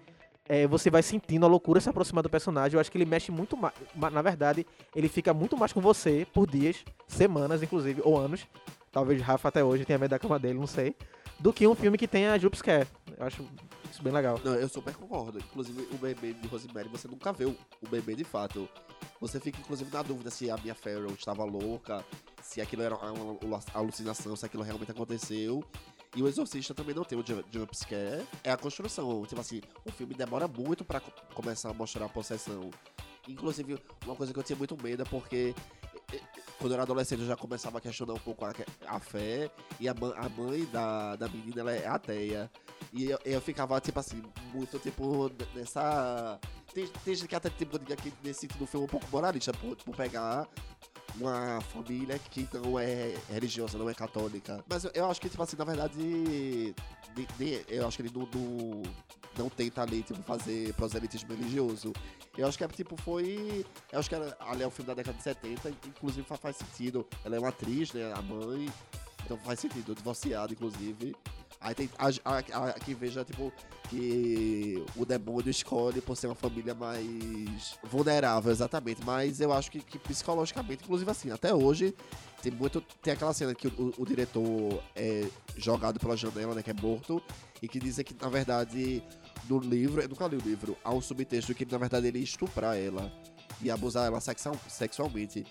é, 0.48 0.66
você 0.66 0.90
vai 0.90 1.02
sentindo 1.02 1.46
a 1.46 1.48
loucura 1.48 1.80
se 1.80 1.88
aproximar 1.88 2.22
do 2.22 2.28
personagem. 2.28 2.74
Eu 2.74 2.80
acho 2.80 2.90
que 2.90 2.98
ele 2.98 3.04
mexe 3.04 3.30
muito 3.30 3.56
mais. 3.56 3.72
Na 4.12 4.22
verdade, 4.22 4.66
ele 4.94 5.08
fica 5.08 5.32
muito 5.32 5.56
mais 5.56 5.72
com 5.72 5.80
você 5.80 6.26
por 6.32 6.50
dias, 6.50 6.84
semanas, 7.06 7.62
inclusive, 7.62 8.00
ou 8.04 8.18
anos. 8.18 8.46
Talvez 8.90 9.22
Rafa 9.22 9.48
até 9.48 9.62
hoje 9.62 9.84
tenha 9.84 9.98
medo 9.98 10.10
da 10.10 10.18
cama 10.18 10.38
dele, 10.38 10.58
não 10.58 10.66
sei. 10.66 10.96
Do 11.40 11.52
que 11.52 11.66
um 11.66 11.74
filme 11.74 11.96
que 11.96 12.06
tenha 12.06 12.38
jumpscare. 12.38 12.86
Eu 13.16 13.26
acho 13.26 13.44
isso 13.90 14.02
bem 14.02 14.12
legal. 14.12 14.40
Não, 14.44 14.54
eu 14.54 14.68
super 14.68 14.94
concordo. 14.94 15.38
Inclusive, 15.38 15.88
o 15.92 15.98
bebê 15.98 16.32
de 16.32 16.46
Rosemary, 16.46 16.88
você 16.88 17.08
nunca 17.08 17.32
vê 17.32 17.46
o 17.46 17.56
bebê 17.90 18.14
de 18.14 18.24
fato. 18.24 18.68
Você 19.20 19.40
fica, 19.40 19.58
inclusive, 19.58 19.90
na 19.92 20.02
dúvida 20.02 20.30
se 20.30 20.50
a 20.50 20.56
Mia 20.56 20.74
Farrow 20.74 21.12
estava 21.12 21.44
louca, 21.44 22.04
se 22.42 22.60
aquilo 22.60 22.82
era 22.82 22.96
uma 22.96 23.60
alucinação, 23.74 24.36
se 24.36 24.46
aquilo 24.46 24.62
realmente 24.62 24.90
aconteceu. 24.90 25.64
E 26.14 26.22
o 26.22 26.28
Exorcista 26.28 26.74
também 26.74 26.94
não 26.94 27.04
tem 27.04 27.18
o 27.18 27.24
jumpscare. 27.50 28.26
É 28.44 28.50
a 28.50 28.56
construção. 28.56 29.24
Tipo 29.26 29.40
assim, 29.40 29.60
o 29.84 29.92
filme 29.92 30.14
demora 30.14 30.46
muito 30.46 30.84
para 30.84 31.00
começar 31.34 31.70
a 31.70 31.74
mostrar 31.74 32.06
a 32.06 32.08
possessão. 32.08 32.70
Inclusive, 33.28 33.78
uma 34.04 34.16
coisa 34.16 34.32
que 34.32 34.38
eu 34.38 34.42
tinha 34.42 34.56
muito 34.56 34.76
medo 34.82 35.02
é 35.02 35.04
porque 35.04 35.54
quando 36.58 36.72
eu 36.72 36.74
era 36.74 36.82
adolescente 36.82 37.20
eu 37.20 37.26
já 37.26 37.36
começava 37.36 37.78
a 37.78 37.80
questionar 37.80 38.12
um 38.12 38.18
pouco 38.18 38.44
a, 38.44 38.52
a 38.86 39.00
fé. 39.00 39.50
E 39.78 39.88
a, 39.88 39.92
a 39.92 40.28
mãe 40.28 40.64
da, 40.66 41.16
da 41.16 41.28
menina 41.28 41.60
ela 41.60 41.72
é 41.72 41.86
ateia. 41.86 42.50
E 42.92 43.10
eu, 43.10 43.18
eu 43.24 43.40
ficava, 43.40 43.80
tipo 43.80 43.98
assim, 43.98 44.22
muito 44.52 44.78
tipo 44.78 45.30
nessa. 45.54 46.38
Tem, 46.74 46.86
tem 46.86 47.14
gente 47.14 47.28
que 47.28 47.34
até 47.34 47.50
tipo, 47.50 47.78
que 47.78 48.12
nesse 48.22 48.40
sentido 48.40 48.66
foi 48.66 48.80
um 48.80 48.86
pouco 48.86 49.06
moralista 49.10 49.52
por, 49.52 49.76
por 49.76 49.96
pegar 49.96 50.48
uma 51.16 51.60
família 51.60 52.18
que 52.18 52.48
não 52.52 52.78
é 52.78 53.14
religiosa, 53.28 53.78
não 53.78 53.88
é 53.88 53.94
católica. 53.94 54.64
Mas 54.68 54.84
eu, 54.84 54.90
eu 54.94 55.10
acho 55.10 55.20
que, 55.20 55.28
tipo 55.28 55.42
assim, 55.42 55.56
na 55.56 55.64
verdade, 55.64 55.94
de, 55.96 57.26
de, 57.38 57.64
eu 57.68 57.86
acho 57.86 57.96
que 57.96 58.02
ele 58.02 58.12
não, 58.14 58.26
não 59.40 59.48
tenta 59.48 59.82
ali, 59.82 60.02
tipo, 60.02 60.22
fazer 60.22 60.74
proselitismo 60.74 61.34
religioso. 61.34 61.92
Eu 62.36 62.46
acho 62.46 62.58
que 62.58 62.64
é, 62.64 62.68
tipo, 62.68 62.96
foi. 63.00 63.64
Eu 63.90 63.98
acho 63.98 64.08
que 64.08 64.14
ela, 64.14 64.36
ali 64.40 64.62
é 64.62 64.66
um 64.66 64.70
filme 64.70 64.86
da 64.86 64.94
década 64.94 65.16
de 65.16 65.22
70, 65.22 65.70
inclusive 65.86 66.26
faz, 66.26 66.56
sentido. 66.56 67.06
Ela 67.24 67.36
é 67.36 67.38
uma 67.38 67.48
atriz, 67.48 67.92
né? 67.92 68.12
A 68.12 68.22
mãe. 68.22 68.68
Então 69.24 69.38
faz 69.38 69.60
sentido, 69.60 69.94
divorciado, 69.94 70.52
inclusive. 70.52 71.14
Aí 71.60 71.74
tem 71.74 71.90
a, 71.98 72.08
a, 72.24 72.68
a, 72.68 72.72
que 72.72 72.94
veja, 72.94 73.22
tipo, 73.22 73.52
que 73.90 74.82
o 74.96 75.04
demônio 75.04 75.50
escolhe 75.50 76.00
por 76.00 76.16
ser 76.16 76.26
uma 76.26 76.34
família 76.34 76.74
mais 76.74 77.78
vulnerável, 77.84 78.50
exatamente. 78.50 79.04
Mas 79.04 79.40
eu 79.40 79.52
acho 79.52 79.70
que, 79.70 79.80
que 79.80 79.98
psicologicamente, 79.98 80.84
inclusive 80.84 81.10
assim, 81.10 81.30
até 81.30 81.54
hoje, 81.54 81.94
tem 82.42 82.50
muito. 82.50 82.80
Tem 83.02 83.12
aquela 83.12 83.34
cena 83.34 83.54
que 83.54 83.68
o, 83.68 83.92
o, 83.98 84.06
diretor 84.06 84.82
é 84.96 85.28
jogado 85.56 86.00
pela 86.00 86.16
janela, 86.16 86.54
né? 86.54 86.62
Que 86.62 86.70
é 86.70 86.74
morto. 86.74 87.22
E 87.60 87.68
que 87.68 87.78
dizem 87.78 88.04
que, 88.04 88.14
na 88.18 88.30
verdade, 88.30 89.02
no 89.48 89.58
livro, 89.58 90.00
eu 90.00 90.08
nunca 90.08 90.26
li 90.26 90.36
o 90.36 90.40
livro, 90.40 90.76
há 90.84 90.92
um 90.92 91.00
subtexto 91.00 91.54
que, 91.54 91.64
na 91.64 91.78
verdade, 91.78 92.06
ele 92.06 92.18
ia 92.18 92.24
estuprar 92.24 92.76
ela 92.76 93.12
e 93.62 93.70
abusar 93.70 94.06
ela 94.06 94.20
sexual, 94.20 94.56
sexualmente. 94.68 95.44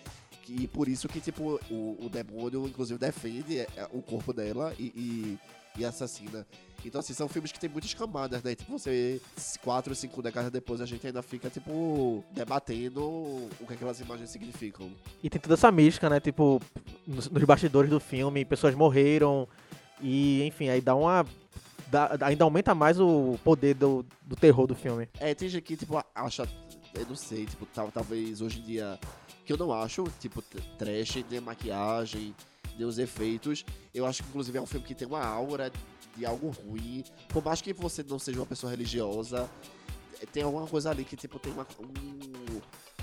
E 0.48 0.68
por 0.68 0.88
isso 0.88 1.08
que, 1.08 1.20
tipo, 1.20 1.60
o, 1.70 2.06
o 2.06 2.10
demônio, 2.10 2.68
inclusive, 2.68 2.98
defende 3.00 3.60
é, 3.60 3.70
o 3.92 4.02
corpo 4.02 4.34
dela 4.34 4.74
e, 4.80 4.86
e 4.96 5.40
e 5.78 5.86
assassina. 5.86 6.46
Então, 6.84 7.00
assim, 7.00 7.14
são 7.14 7.28
filmes 7.28 7.52
que 7.52 7.60
tem 7.60 7.70
muitas 7.70 7.94
camadas, 7.94 8.42
né? 8.42 8.56
Tipo, 8.56 8.78
você, 8.78 9.22
quatro, 9.62 9.94
cinco 9.94 10.22
décadas 10.22 10.50
depois, 10.50 10.80
a 10.80 10.86
gente 10.86 11.06
ainda 11.06 11.22
fica, 11.22 11.50
tipo, 11.50 12.24
debatendo 12.32 13.02
o 13.04 13.66
que 13.68 13.74
aquelas 13.74 14.00
imagens 14.00 14.30
significam. 14.30 14.90
E 15.22 15.30
tem 15.30 15.42
toda 15.42 15.56
essa 15.56 15.72
mística, 15.72 16.10
né? 16.10 16.20
Tipo, 16.20 16.62
nos, 17.06 17.30
nos 17.30 17.44
bastidores 17.44 17.90
do 17.90 18.00
filme, 18.00 18.46
pessoas 18.46 18.76
morreram. 18.76 19.48
E, 20.02 20.44
enfim, 20.44 20.70
aí 20.70 20.80
dá 20.80 20.96
uma. 20.96 21.26
Dá, 21.90 22.18
ainda 22.22 22.44
aumenta 22.44 22.76
mais 22.76 23.00
o 23.00 23.40
poder 23.44 23.74
do, 23.74 24.06
do 24.22 24.36
terror 24.36 24.68
do 24.68 24.76
filme. 24.76 25.10
É, 25.20 25.34
tem 25.34 25.50
gente 25.50 25.64
que, 25.64 25.76
tipo, 25.76 26.02
acha. 26.14 26.48
Eu 26.94 27.06
não 27.08 27.16
sei, 27.16 27.46
tipo, 27.46 27.66
tal, 27.68 27.92
talvez 27.92 28.42
hoje 28.42 28.60
em 28.60 28.64
dia. 28.64 29.00
Que 29.46 29.54
eu 29.54 29.58
não 29.58 29.74
acho, 29.74 30.04
tipo, 30.20 30.44
trash, 30.78 31.24
nem 31.30 31.42
maquiagem, 31.42 32.36
os 32.80 33.00
efeitos. 33.00 33.66
Eu 33.94 34.06
acho 34.06 34.22
que, 34.22 34.30
inclusive, 34.30 34.58
é 34.58 34.62
um 34.62 34.66
filme 34.66 34.86
que 34.86 34.94
tem 34.94 35.08
uma 35.08 35.26
aura 35.26 35.72
de 36.16 36.26
algo 36.26 36.50
ruim. 36.50 37.04
Por 37.30 37.44
mais 37.44 37.62
que 37.62 37.74
você 37.74 38.04
não 38.04 38.20
seja 38.20 38.40
uma 38.40 38.46
pessoa 38.46 38.70
religiosa, 38.70 39.50
tem 40.32 40.44
alguma 40.44 40.68
coisa 40.68 40.92
ali 40.92 41.04
que, 41.04 41.16
tipo, 41.16 41.40
tem 41.40 41.52
uma, 41.52 41.66
um, 41.80 42.39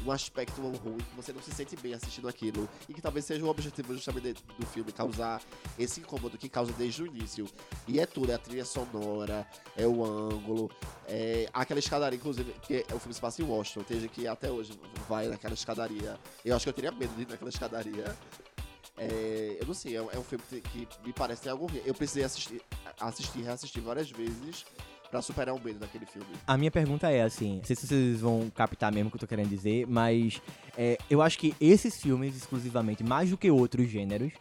um 0.06 0.12
aspecto 0.12 0.60
ruim, 0.60 0.98
que 0.98 1.16
você 1.16 1.32
não 1.32 1.42
se 1.42 1.50
sente 1.50 1.76
bem 1.76 1.94
assistindo 1.94 2.28
aquilo. 2.28 2.68
E 2.88 2.94
que 2.94 3.02
talvez 3.02 3.24
seja 3.24 3.44
o 3.44 3.48
objetivo 3.48 3.92
justamente 3.92 4.42
do 4.58 4.66
filme, 4.66 4.92
causar 4.92 5.42
esse 5.78 6.00
incômodo 6.00 6.38
que 6.38 6.48
causa 6.48 6.72
desde 6.72 7.02
o 7.02 7.06
início. 7.06 7.46
E 7.88 7.98
é 7.98 8.06
tudo, 8.06 8.30
é 8.30 8.34
a 8.34 8.38
trilha 8.38 8.64
sonora, 8.64 9.46
é 9.76 9.86
o 9.86 10.04
ângulo, 10.04 10.70
é 11.06 11.48
aquela 11.52 11.80
escadaria, 11.80 12.18
inclusive, 12.18 12.52
que 12.62 12.76
é, 12.88 12.94
o 12.94 12.98
filme 12.98 13.14
se 13.14 13.20
passa 13.20 13.42
em 13.42 13.44
Washington, 13.44 13.84
gente 13.88 14.08
que 14.08 14.26
até 14.26 14.50
hoje 14.50 14.78
vai 15.08 15.28
naquela 15.28 15.54
escadaria. 15.54 16.18
Eu 16.44 16.54
acho 16.54 16.64
que 16.64 16.68
eu 16.68 16.74
teria 16.74 16.92
medo 16.92 17.14
de 17.14 17.22
ir 17.22 17.28
naquela 17.28 17.50
escadaria. 17.50 18.16
É, 18.98 19.58
eu 19.60 19.66
não 19.66 19.74
sei, 19.74 19.96
é, 19.96 19.98
é 19.98 20.18
um 20.18 20.24
filme 20.24 20.44
que, 20.62 20.88
me 21.04 21.12
parece 21.12 21.48
algo. 21.48 21.70
Eu 21.84 21.94
precisei 21.94 22.24
assistir, 22.24 22.62
assistir 23.00 23.42
reassistir 23.42 23.82
várias 23.82 24.10
vezes 24.10 24.64
para 25.10 25.22
superar 25.22 25.54
o 25.54 25.60
medo 25.62 25.78
daquele 25.78 26.06
filme. 26.06 26.26
A 26.46 26.56
minha 26.56 26.70
pergunta 26.70 27.10
é 27.10 27.22
assim, 27.22 27.56
não 27.56 27.64
sei 27.64 27.76
se 27.76 27.86
vocês 27.86 28.20
vão 28.20 28.50
captar 28.50 28.92
mesmo 28.92 29.08
o 29.08 29.10
que 29.10 29.16
eu 29.16 29.20
tô 29.20 29.26
querendo 29.26 29.48
dizer, 29.48 29.86
mas 29.86 30.40
é, 30.76 30.98
eu 31.08 31.22
acho 31.22 31.38
que 31.38 31.54
esses 31.60 32.00
filmes, 32.00 32.36
exclusivamente, 32.36 33.02
mais 33.02 33.30
do 33.30 33.36
que 33.36 33.50
outros 33.50 33.88
gêneros, 33.88 34.32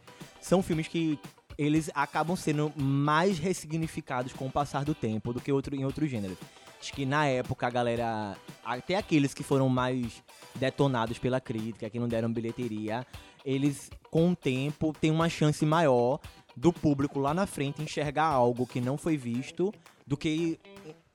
são 0.41 0.62
filmes 0.62 0.88
que 0.88 1.19
eles 1.58 1.89
acabam 1.93 2.36
sendo 2.36 2.71
mais 2.75 3.39
ressignificados 3.39 4.34
com 4.34 4.47
o 4.47 4.51
passar 4.51 4.84
do 4.84 4.93
tempo 4.93 5.34
do 5.34 5.39
que 5.39 5.51
outro, 5.51 5.75
em 5.75 5.86
outros 5.86 6.10
gêneros. 6.10 6.38
Acho 6.80 6.93
que 6.93 7.06
na 7.06 7.25
época 7.25 7.65
a 7.65 7.69
galera, 7.69 8.38
até 8.63 8.95
aqueles 8.95 9.34
que 9.34 9.41
foram 9.41 9.69
mais 9.69 10.21
detonados 10.56 11.17
pela 11.17 11.39
crítica, 11.39 11.89
que 11.89 11.99
não 11.99 12.08
deram 12.08 12.32
bilheteria, 12.32 13.06
eles 13.43 13.89
com 14.12 14.32
o 14.32 14.36
tempo 14.36 14.93
têm 14.99 15.12
uma 15.12 15.30
chance 15.30 15.65
maior 15.65 16.19
do 16.56 16.71
público 16.71 17.19
lá 17.19 17.34
na 17.34 17.45
frente 17.45 17.82
enxergar 17.82 18.25
algo 18.25 18.65
que 18.65 18.80
não 18.80 18.97
foi 18.97 19.17
visto 19.17 19.73
do 20.05 20.15
que 20.15 20.59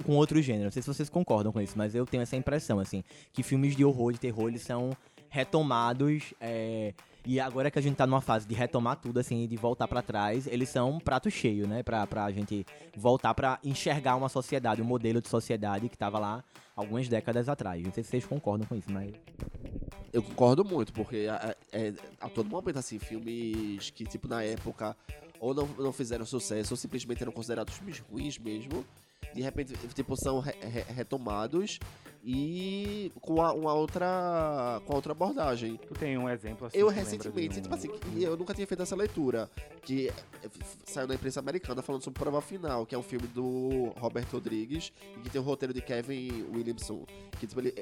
com 0.05 0.17
outro 0.17 0.41
gênero. 0.43 0.65
Não 0.65 0.71
sei 0.71 0.83
se 0.83 0.89
vocês 0.89 1.09
concordam 1.09 1.53
com 1.53 1.61
isso, 1.61 1.77
mas 1.77 1.95
eu 1.95 2.05
tenho 2.07 2.23
essa 2.23 2.37
impressão, 2.37 2.81
assim, 2.81 3.05
que 3.33 3.43
filmes 3.43 3.77
de 3.77 3.85
horror, 3.85 4.13
de 4.13 4.21
terror, 4.21 4.49
eles 4.49 4.63
são 4.63 4.97
retomados. 5.29 6.35
É, 6.41 6.93
e 7.25 7.39
agora 7.39 7.71
que 7.71 7.79
a 7.79 7.83
gente 7.83 7.97
tá 7.97 8.07
numa 8.07 8.21
fase 8.21 8.47
de 8.47 8.55
retomar 8.55 8.97
tudo, 8.97 9.21
assim, 9.21 9.47
de 9.47 9.57
voltar 9.57 9.87
para 9.87 10.03
trás, 10.03 10.47
eles 10.47 10.69
são 10.69 10.91
um 10.91 10.99
prato 10.99 11.31
cheio, 11.31 11.69
né? 11.69 11.83
Pra, 11.83 12.07
pra 12.07 12.31
gente 12.31 12.67
voltar 12.97 13.35
para 13.35 13.59
enxergar 13.63 14.17
uma 14.17 14.29
sociedade, 14.29 14.83
um 14.83 14.87
modelo 14.87 15.21
de 15.21 15.29
sociedade 15.29 15.89
que 15.89 15.97
tava 15.97 16.19
lá 16.19 16.43
algumas 16.75 17.09
décadas 17.09 17.49
atrás. 17.49 17.83
Não 17.83 17.93
sei 17.93 18.03
se 18.03 18.11
vocês 18.11 18.27
concordam 18.27 18.67
com 18.67 18.75
isso, 18.75 18.91
mas. 18.91 19.13
Eu 20.13 20.23
concordo 20.23 20.65
muito, 20.65 20.93
porque 20.93 21.29
a, 21.31 21.55
é, 21.73 21.93
a 22.21 22.29
todo 22.29 22.49
momento, 22.49 22.79
assim, 22.79 22.99
filmes 22.99 23.91
que, 23.91 24.05
tipo, 24.05 24.27
na 24.27 24.43
época 24.43 24.97
ou 25.41 25.55
não, 25.55 25.67
não 25.79 25.93
fizeram 25.93 26.27
sucesso, 26.27 26.75
ou 26.75 26.77
simplesmente 26.77 27.23
eram 27.23 27.33
considerados 27.33 27.75
filmes 27.75 27.99
ruins 27.99 28.39
mesmo, 28.39 28.85
de 29.35 29.41
repente, 29.41 29.75
tipo, 29.95 30.17
são 30.17 30.41
re, 30.41 30.53
re, 30.61 30.83
retomados 30.93 31.79
e 32.23 33.11
com 33.21 33.35
uma, 33.35 33.53
uma, 33.53 33.73
outra 33.73 34.83
com 34.85 34.95
outra 34.95 35.13
abordagem. 35.13 35.79
Tu 35.89 35.95
tem 35.95 36.19
um 36.19 36.29
exemplo 36.29 36.67
assim? 36.67 36.77
Eu 36.77 36.89
recentemente, 36.89 37.59
um... 37.59 37.63
tipo 37.63 37.75
assim, 37.75 37.89
eu 38.17 38.37
nunca 38.37 38.53
tinha 38.53 38.67
feito 38.67 38.83
essa 38.83 38.95
leitura, 38.97 39.49
que 39.83 40.09
é, 40.09 40.15
saiu 40.85 41.07
na 41.07 41.15
imprensa 41.15 41.41
americana 41.41 41.81
falando 41.81 42.03
sobre 42.03 42.19
Prova 42.19 42.41
Final, 42.43 42.85
que 42.85 42.95
é 42.95 42.99
um 42.99 43.03
filme 43.03 43.27
do 43.29 43.93
Robert 43.99 44.27
Rodrigues 44.31 44.93
e 45.17 45.21
que 45.21 45.31
tem 45.31 45.41
o 45.41 45.45
roteiro 45.45 45.73
de 45.73 45.81
Kevin 45.81 46.45
Williamson, 46.53 47.07
que 47.39 47.47
tipo, 47.47 47.61
ele 47.61 47.75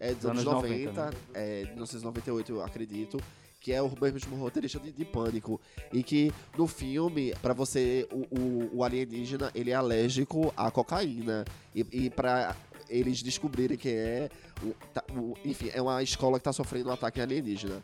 é 0.00 0.14
dos 0.14 0.24
anos, 0.24 0.42
anos 0.42 0.44
90, 0.44 0.92
90 0.92 1.04
né? 1.04 1.10
é, 1.34 1.64
1998, 1.66 2.52
eu 2.52 2.62
acredito 2.62 3.18
que 3.62 3.72
é 3.72 3.80
o 3.80 3.90
mesmo 4.00 4.36
roteirista 4.36 4.80
de, 4.80 4.90
de 4.90 5.04
Pânico. 5.04 5.60
E 5.92 6.02
que 6.02 6.32
no 6.58 6.66
filme, 6.66 7.32
para 7.40 7.54
você, 7.54 8.06
o, 8.10 8.26
o, 8.38 8.70
o, 8.78 8.84
alienígena, 8.84 9.50
ele 9.54 9.70
é 9.70 9.74
alérgico 9.74 10.52
à 10.56 10.70
cocaína. 10.70 11.44
E, 11.74 11.86
e 11.92 12.10
para 12.10 12.56
eles 12.90 13.22
descobrirem 13.22 13.78
quem 13.78 13.92
é. 13.94 14.28
o- 14.62 14.74
tá- 14.92 15.04
o- 15.16 15.34
enfim, 15.44 15.70
é 15.72 15.80
uma 15.80 16.02
escola 16.02 16.38
que 16.38 16.44
tá 16.44 16.52
sofrendo 16.52 16.90
um 16.90 16.92
ataque 16.92 17.20
alienígena. 17.20 17.82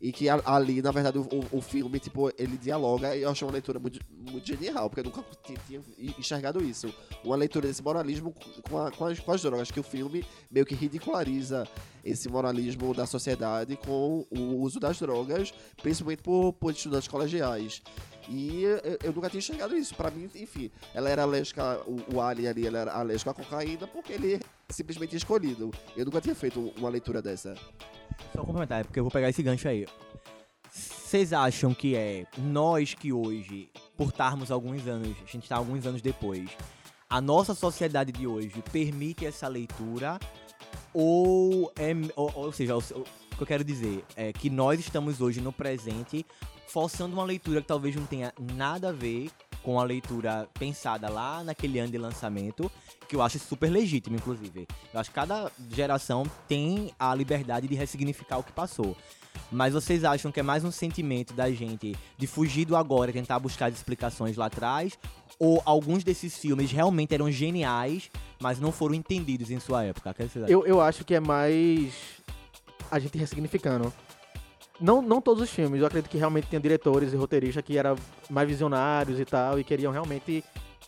E 0.00 0.12
que 0.12 0.28
ali, 0.30 0.80
na 0.80 0.90
verdade, 0.90 1.18
o, 1.18 1.28
o- 1.52 1.60
filme, 1.60 2.00
tipo, 2.00 2.32
ele 2.38 2.56
dialoga 2.56 3.14
e 3.14 3.20
eu 3.20 3.28
achei 3.30 3.46
uma 3.46 3.52
leitura 3.52 3.78
muito, 3.78 4.00
muito 4.10 4.46
genial, 4.46 4.88
porque 4.88 5.00
eu 5.00 5.04
nunca 5.04 5.22
ti- 5.44 5.58
tinha 5.66 5.82
enxergado 6.18 6.64
isso. 6.64 6.92
Uma 7.22 7.36
leitura 7.36 7.68
desse 7.68 7.82
moralismo 7.82 8.32
com, 8.66 8.78
a- 8.78 8.90
com 8.90 9.04
as, 9.04 9.20
com 9.20 9.30
as 9.32 9.42
drogas, 9.42 9.70
que 9.70 9.78
o 9.78 9.82
filme 9.82 10.24
meio 10.50 10.64
que 10.64 10.74
ridiculariza 10.74 11.68
esse 12.02 12.30
moralismo 12.30 12.94
da 12.94 13.04
sociedade 13.04 13.76
com 13.76 14.26
o 14.30 14.40
uso 14.62 14.80
das 14.80 14.98
drogas, 14.98 15.52
principalmente 15.82 16.22
por, 16.22 16.54
por 16.54 16.72
estudantes 16.72 17.06
colegiais. 17.06 17.82
E 18.26 18.62
eu, 19.02 19.12
nunca 19.12 19.28
tinha 19.28 19.38
enxergado 19.40 19.76
isso. 19.76 19.94
Pra 19.94 20.10
mim, 20.10 20.30
enfim, 20.34 20.70
ela 20.94 21.10
era 21.10 21.22
alérgica, 21.24 21.78
o, 21.86 22.14
o 22.16 22.20
Alien 22.22 22.48
ali, 22.48 22.66
ela 22.66 22.78
era 22.78 22.92
alérgico 22.94 23.28
à 23.30 23.34
cocaína 23.34 23.86
porque 23.86 24.12
ele 24.14 24.40
simplesmente 24.70 25.16
escolhido. 25.16 25.70
Eu 25.96 26.04
nunca 26.04 26.20
tinha 26.20 26.34
feito 26.34 26.72
uma 26.76 26.88
leitura 26.88 27.20
dessa. 27.20 27.54
Só 28.32 28.44
complementar, 28.44 28.84
porque 28.84 28.98
eu 28.98 29.04
vou 29.04 29.10
pegar 29.10 29.28
esse 29.28 29.42
gancho 29.42 29.68
aí. 29.68 29.86
Vocês 30.72 31.32
acham 31.32 31.74
que 31.74 31.96
é 31.96 32.26
nós 32.38 32.94
que 32.94 33.12
hoje, 33.12 33.68
por 33.96 34.08
estarmos 34.10 34.50
alguns 34.50 34.86
anos, 34.86 35.08
a 35.08 35.26
gente 35.26 35.42
está 35.42 35.56
alguns 35.56 35.84
anos 35.84 36.00
depois, 36.00 36.50
a 37.08 37.20
nossa 37.20 37.54
sociedade 37.54 38.12
de 38.12 38.26
hoje 38.26 38.62
permite 38.70 39.26
essa 39.26 39.48
leitura? 39.48 40.18
Ou, 40.94 41.72
é, 41.76 41.92
ou, 42.16 42.32
ou 42.34 42.52
seja, 42.52 42.76
o 42.76 42.82
que 42.82 43.42
eu 43.42 43.46
quero 43.46 43.64
dizer 43.64 44.04
é 44.16 44.32
que 44.32 44.48
nós 44.48 44.78
estamos 44.78 45.20
hoje 45.20 45.40
no 45.40 45.52
presente 45.52 46.24
forçando 46.72 47.14
uma 47.14 47.24
leitura 47.24 47.60
que 47.60 47.66
talvez 47.66 47.94
não 47.96 48.06
tenha 48.06 48.32
nada 48.54 48.90
a 48.90 48.92
ver 48.92 49.30
com 49.62 49.78
a 49.78 49.84
leitura 49.84 50.48
pensada 50.58 51.08
lá 51.08 51.44
naquele 51.44 51.78
ano 51.78 51.90
de 51.90 51.98
lançamento, 51.98 52.70
que 53.08 53.16
eu 53.16 53.22
acho 53.22 53.38
super 53.38 53.68
legítimo, 53.68 54.16
inclusive. 54.16 54.66
Eu 54.94 55.00
acho 55.00 55.10
que 55.10 55.14
cada 55.14 55.50
geração 55.70 56.24
tem 56.48 56.92
a 56.98 57.14
liberdade 57.14 57.68
de 57.68 57.74
ressignificar 57.74 58.38
o 58.38 58.42
que 58.42 58.52
passou. 58.52 58.96
Mas 59.50 59.74
vocês 59.74 60.04
acham 60.04 60.30
que 60.30 60.40
é 60.40 60.42
mais 60.42 60.64
um 60.64 60.70
sentimento 60.70 61.34
da 61.34 61.50
gente 61.50 61.96
de 62.16 62.26
fugir 62.26 62.64
do 62.64 62.76
agora 62.76 63.10
e 63.10 63.14
tentar 63.14 63.38
buscar 63.38 63.70
explicações 63.70 64.36
lá 64.36 64.46
atrás? 64.46 64.96
Ou 65.38 65.60
alguns 65.64 66.04
desses 66.04 66.38
filmes 66.38 66.70
realmente 66.70 67.14
eram 67.14 67.30
geniais, 67.30 68.10
mas 68.40 68.60
não 68.60 68.70
foram 68.70 68.94
entendidos 68.94 69.50
em 69.50 69.58
sua 69.58 69.84
época? 69.84 70.10
Acham? 70.10 70.46
Eu, 70.46 70.64
eu 70.64 70.80
acho 70.80 71.04
que 71.04 71.14
é 71.14 71.20
mais 71.20 71.92
a 72.90 72.98
gente 72.98 73.18
ressignificando. 73.18 73.92
Não, 74.80 75.02
não 75.02 75.20
todos 75.20 75.42
os 75.42 75.50
filmes, 75.50 75.80
eu 75.80 75.86
acredito 75.86 76.10
que 76.10 76.16
realmente 76.18 76.46
tinha 76.48 76.60
diretores 76.60 77.12
e 77.12 77.16
roteiristas 77.16 77.62
que 77.62 77.76
eram 77.76 77.96
mais 78.30 78.48
visionários 78.48 79.20
e 79.20 79.24
tal, 79.24 79.58
e 79.58 79.64
queriam 79.64 79.92
realmente 79.92 80.42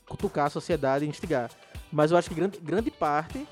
cutucar 0.08 0.46
a 0.46 0.50
sociedade 0.50 1.04
e 1.04 1.08
instigar. 1.08 1.50
Mas 1.92 2.10
eu 2.10 2.16
acho 2.16 2.28
que 2.28 2.34
grande, 2.34 2.58
grande 2.58 2.90
parte. 2.90 3.46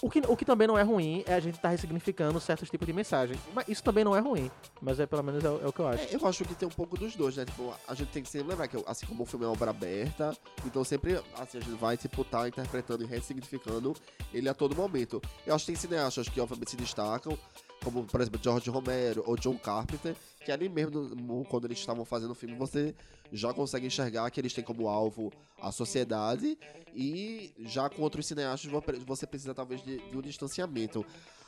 O 0.00 0.10
que, 0.10 0.20
o 0.26 0.36
que 0.36 0.44
também 0.44 0.66
não 0.66 0.76
é 0.76 0.82
ruim 0.82 1.22
é 1.26 1.34
a 1.34 1.38
gente 1.38 1.54
estar 1.54 1.68
ressignificando 1.68 2.40
certos 2.40 2.68
tipos 2.68 2.84
de 2.86 2.92
mensagem. 2.92 3.36
Mas 3.54 3.68
isso 3.68 3.84
também 3.84 4.02
não 4.02 4.16
é 4.16 4.20
ruim. 4.20 4.50
Mas 4.80 4.98
é 4.98 5.06
pelo 5.06 5.22
menos 5.22 5.44
é, 5.44 5.48
o- 5.48 5.60
é 5.62 5.66
o 5.68 5.72
que 5.72 5.78
eu 5.78 5.86
acho. 5.86 6.02
É, 6.02 6.16
eu 6.16 6.26
acho 6.26 6.44
que 6.44 6.54
tem 6.56 6.66
um 6.66 6.72
pouco 6.72 6.98
dos 6.98 7.14
dois, 7.14 7.36
né? 7.36 7.44
Tipo, 7.44 7.72
a 7.86 7.94
gente 7.94 8.08
tem 8.08 8.20
que 8.20 8.28
sempre 8.28 8.48
lembrar 8.48 8.66
que, 8.66 8.76
assim 8.84 9.06
como 9.06 9.22
o 9.22 9.26
filme 9.26 9.44
é 9.44 9.48
uma 9.48 9.54
obra 9.54 9.70
aberta, 9.70 10.36
então 10.66 10.82
sempre 10.82 11.20
assim, 11.38 11.58
a 11.58 11.60
gente 11.60 11.76
vai, 11.78 11.96
tipo, 11.96 12.24
tá 12.24 12.48
interpretando 12.48 13.04
e 13.04 13.06
ressignificando 13.06 13.94
ele 14.34 14.48
a 14.48 14.54
todo 14.54 14.74
momento. 14.74 15.22
Eu 15.46 15.54
acho 15.54 15.64
que 15.66 15.72
tem 15.72 15.80
cineastas 15.80 16.28
que, 16.28 16.40
obviamente, 16.40 16.70
se 16.72 16.76
destacam, 16.76 17.38
como, 17.82 18.04
por 18.04 18.20
exemplo, 18.20 18.40
George 18.42 18.68
Romero 18.70 19.22
ou 19.26 19.36
John 19.36 19.56
Carpenter, 19.58 20.14
que 20.44 20.50
ali 20.52 20.68
mesmo, 20.68 21.44
quando 21.48 21.66
eles 21.66 21.78
estavam 21.78 22.04
fazendo 22.04 22.30
o 22.32 22.34
filme, 22.34 22.54
você 22.56 22.94
já 23.32 23.52
consegue 23.52 23.86
enxergar 23.86 24.30
que 24.30 24.40
eles 24.40 24.52
têm 24.52 24.62
como 24.64 24.88
alvo 24.88 25.32
a 25.60 25.72
sociedade 25.72 26.58
e 26.94 27.52
já 27.60 27.88
com 27.88 28.02
outros 28.02 28.26
cineastas 28.26 28.70
vo- 28.70 28.82
você 29.06 29.26
precisa, 29.26 29.54
talvez, 29.54 29.82
de, 29.82 29.98
de 30.10 30.16
um 30.16 30.20
distanciamento. 30.20 31.04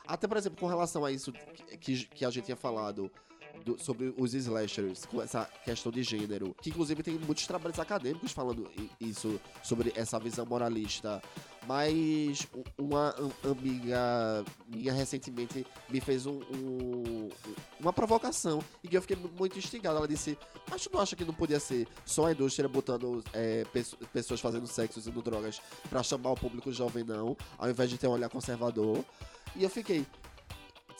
Até, 0.06 0.26
por 0.26 0.36
exemplo, 0.36 0.58
com 0.58 0.66
relação 0.66 1.04
a 1.04 1.10
isso 1.12 1.32
que- 1.80 2.04
que 2.06 2.24
a 2.24 2.30
gente 2.30 2.44
tinha 2.44 2.56
falado 2.56 3.10
do- 3.64 3.78
sobre 3.78 4.14
os 4.16 4.34
slashers, 4.34 5.04
com 5.06 5.20
essa 5.22 5.44
questão 5.64 5.90
de 5.92 6.02
gênero, 6.02 6.54
que 6.62 6.70
inclusive 6.70 7.02
tem 7.02 7.14
muitos 7.18 7.46
trabalhos 7.46 7.78
acadêmicos 7.78 8.32
falando 8.32 8.68
isso, 9.00 9.40
sobre 9.62 9.92
essa 9.96 10.18
visão 10.18 10.44
moralista. 10.46 11.22
Mas 11.66 12.46
uma 12.76 13.14
am- 13.18 13.50
amiga 13.50 14.44
minha 14.68 14.92
recentemente 14.92 15.66
me 15.88 15.98
fez 16.00 16.26
um, 16.26 16.40
um- 16.52 17.28
uma 17.80 17.92
provocação 17.92 18.62
e 18.82 18.88
que 18.88 18.96
eu 18.96 19.00
fiquei 19.00 19.16
mu- 19.16 19.30
muito 19.38 19.58
instigado. 19.58 19.96
Ela 19.96 20.06
disse: 20.08 20.36
Mas 20.70 20.82
tu 20.82 20.90
não 20.92 21.00
acha 21.00 21.16
que 21.16 21.24
não 21.24 21.32
podia 21.32 21.58
ser 21.58 21.88
só 22.04 22.26
a 22.26 22.32
indústria 22.32 22.68
botando 22.68 23.24
é, 23.32 23.64
pesso- 23.72 23.96
pessoas 24.12 24.40
fazendo 24.40 24.66
sexo 24.66 24.98
usando 25.00 25.22
drogas 25.22 25.60
pra 25.88 26.02
chamar 26.02 26.32
o 26.32 26.36
público 26.36 26.70
jovem, 26.70 27.02
não, 27.02 27.34
ao 27.58 27.70
invés 27.70 27.88
de 27.88 27.96
ter 27.96 28.08
um 28.08 28.12
olhar 28.12 28.28
conservador? 28.28 29.02
E 29.56 29.62
eu 29.64 29.70
fiquei. 29.70 30.04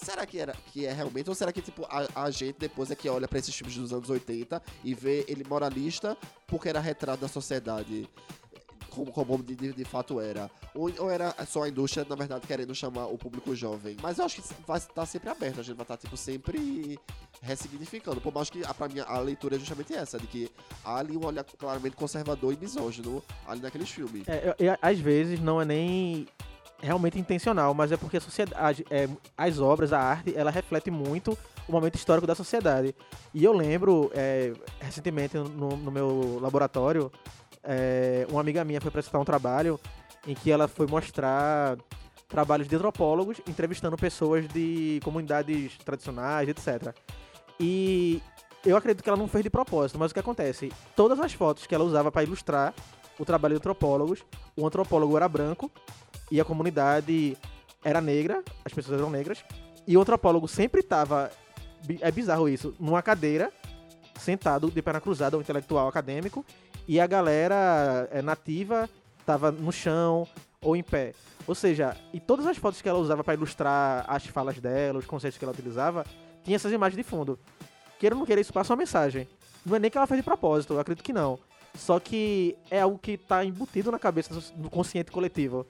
Será 0.04 0.26
que, 0.26 0.38
era, 0.38 0.54
que 0.72 0.84
é 0.84 0.92
realmente? 0.92 1.28
Ou 1.28 1.34
será 1.34 1.52
que, 1.52 1.62
tipo, 1.62 1.84
a, 1.86 2.06
a 2.26 2.30
gente 2.30 2.56
depois 2.58 2.90
é 2.90 2.94
que 2.94 3.08
olha 3.08 3.26
pra 3.26 3.38
esses 3.38 3.54
filmes 3.56 3.74
dos 3.76 3.92
anos 3.92 4.10
80 4.10 4.62
e 4.84 4.94
vê 4.94 5.24
ele 5.26 5.44
moralista 5.48 6.16
porque 6.46 6.68
era 6.68 6.78
retrato 6.78 7.20
da 7.22 7.28
sociedade 7.28 8.08
como, 8.90 9.10
como 9.10 9.42
de, 9.42 9.72
de, 9.72 9.84
fato 9.84 10.20
era? 10.20 10.50
Ou, 10.74 10.90
ou 10.98 11.10
era 11.10 11.34
só 11.46 11.62
a 11.64 11.68
indústria, 11.68 12.06
na 12.08 12.14
verdade, 12.14 12.46
querendo 12.46 12.74
chamar 12.74 13.06
o 13.06 13.18
público 13.18 13.54
jovem? 13.56 13.96
Mas 14.00 14.18
eu 14.18 14.24
acho 14.24 14.40
que 14.40 14.48
vai 14.66 14.78
estar 14.78 15.06
sempre 15.06 15.30
aberto, 15.30 15.60
a 15.60 15.62
gente 15.62 15.74
vai 15.76 15.84
estar, 15.84 15.96
tipo, 15.96 16.16
sempre 16.16 16.98
ressignificando. 17.42 18.20
Por 18.20 18.32
mais 18.32 18.48
que, 18.50 18.64
a, 18.64 18.72
pra 18.72 18.88
mim, 18.88 19.00
a 19.00 19.18
leitura 19.18 19.56
é 19.56 19.58
justamente 19.58 19.94
essa, 19.94 20.18
de 20.18 20.26
que 20.26 20.50
há 20.84 20.96
ali 20.98 21.16
um 21.16 21.24
olhar 21.24 21.44
claramente 21.44 21.96
conservador 21.96 22.52
e 22.52 22.56
misógino 22.56 23.22
ali 23.46 23.60
naqueles 23.60 23.90
filmes. 23.90 24.28
É, 24.28 24.54
eu- 24.58 24.66
eu- 24.66 24.78
às 24.80 24.98
vezes 24.98 25.40
não 25.40 25.60
é 25.60 25.64
nem 25.64 26.26
realmente 26.84 27.18
intencional, 27.18 27.72
mas 27.74 27.90
é 27.90 27.96
porque 27.96 28.18
a 28.18 28.20
sociedade, 28.20 28.84
é, 28.90 29.08
as 29.36 29.58
obras, 29.58 29.92
a 29.92 29.98
arte, 29.98 30.34
ela 30.36 30.50
reflete 30.50 30.90
muito 30.90 31.36
o 31.66 31.72
momento 31.72 31.94
histórico 31.96 32.26
da 32.26 32.34
sociedade. 32.34 32.94
E 33.32 33.42
eu 33.42 33.52
lembro, 33.52 34.10
é, 34.14 34.52
recentemente 34.80 35.36
no, 35.36 35.76
no 35.76 35.90
meu 35.90 36.38
laboratório, 36.40 37.10
é, 37.62 38.26
uma 38.30 38.40
amiga 38.40 38.64
minha 38.64 38.80
foi 38.80 38.90
apresentar 38.90 39.18
um 39.18 39.24
trabalho 39.24 39.80
em 40.26 40.34
que 40.34 40.50
ela 40.50 40.68
foi 40.68 40.86
mostrar 40.86 41.76
trabalhos 42.28 42.68
de 42.68 42.76
antropólogos 42.76 43.40
entrevistando 43.48 43.96
pessoas 43.96 44.46
de 44.48 45.00
comunidades 45.02 45.78
tradicionais, 45.78 46.48
etc. 46.48 46.94
E 47.58 48.20
eu 48.64 48.76
acredito 48.76 49.02
que 49.02 49.08
ela 49.08 49.18
não 49.18 49.28
fez 49.28 49.42
de 49.42 49.50
propósito, 49.50 49.98
mas 49.98 50.10
o 50.10 50.14
que 50.14 50.20
acontece? 50.20 50.72
Todas 50.96 51.20
as 51.20 51.32
fotos 51.32 51.66
que 51.66 51.74
ela 51.74 51.84
usava 51.84 52.10
para 52.10 52.24
ilustrar 52.24 52.74
o 53.18 53.24
trabalho 53.24 53.54
de 53.54 53.58
antropólogos, 53.58 54.24
o 54.56 54.66
antropólogo 54.66 55.16
era 55.16 55.28
branco 55.28 55.70
e 56.30 56.40
a 56.40 56.44
comunidade 56.44 57.36
era 57.84 58.00
negra, 58.00 58.42
as 58.64 58.72
pessoas 58.72 58.98
eram 58.98 59.10
negras, 59.10 59.44
e 59.86 59.96
o 59.96 60.00
antropólogo 60.00 60.48
sempre 60.48 60.80
estava, 60.80 61.30
é 62.00 62.10
bizarro 62.10 62.48
isso, 62.48 62.74
numa 62.80 63.02
cadeira, 63.02 63.52
sentado 64.18 64.70
de 64.70 64.80
perna 64.80 65.00
cruzada, 65.00 65.36
um 65.36 65.40
intelectual 65.40 65.88
acadêmico, 65.88 66.44
e 66.88 67.00
a 67.00 67.06
galera 67.06 68.08
é, 68.10 68.22
nativa 68.22 68.88
estava 69.20 69.50
no 69.50 69.72
chão 69.72 70.26
ou 70.60 70.76
em 70.76 70.82
pé. 70.82 71.12
Ou 71.46 71.54
seja, 71.54 71.96
e 72.12 72.20
todas 72.20 72.46
as 72.46 72.56
fotos 72.56 72.80
que 72.80 72.88
ela 72.88 72.98
usava 72.98 73.22
para 73.22 73.34
ilustrar 73.34 74.04
as 74.08 74.26
falas 74.26 74.58
dela, 74.58 74.98
os 74.98 75.06
conceitos 75.06 75.38
que 75.38 75.44
ela 75.44 75.52
utilizava, 75.52 76.04
tinha 76.42 76.56
essas 76.56 76.72
imagens 76.72 76.96
de 76.96 77.02
fundo. 77.02 77.38
Queira 77.98 78.14
ou 78.14 78.20
não 78.20 78.26
queira, 78.26 78.40
isso 78.40 78.52
passa 78.52 78.72
uma 78.72 78.78
mensagem. 78.78 79.28
Não 79.64 79.76
é 79.76 79.78
nem 79.78 79.90
que 79.90 79.96
ela 79.96 80.06
fez 80.06 80.18
de 80.18 80.24
propósito, 80.24 80.74
eu 80.74 80.80
acredito 80.80 81.04
que 81.04 81.12
não. 81.12 81.38
Só 81.74 81.98
que 81.98 82.56
é 82.70 82.80
algo 82.80 82.98
que 82.98 83.16
tá 83.16 83.44
embutido 83.44 83.90
na 83.90 83.98
cabeça 83.98 84.34
do 84.54 84.70
consciente 84.70 85.10
coletivo. 85.10 85.66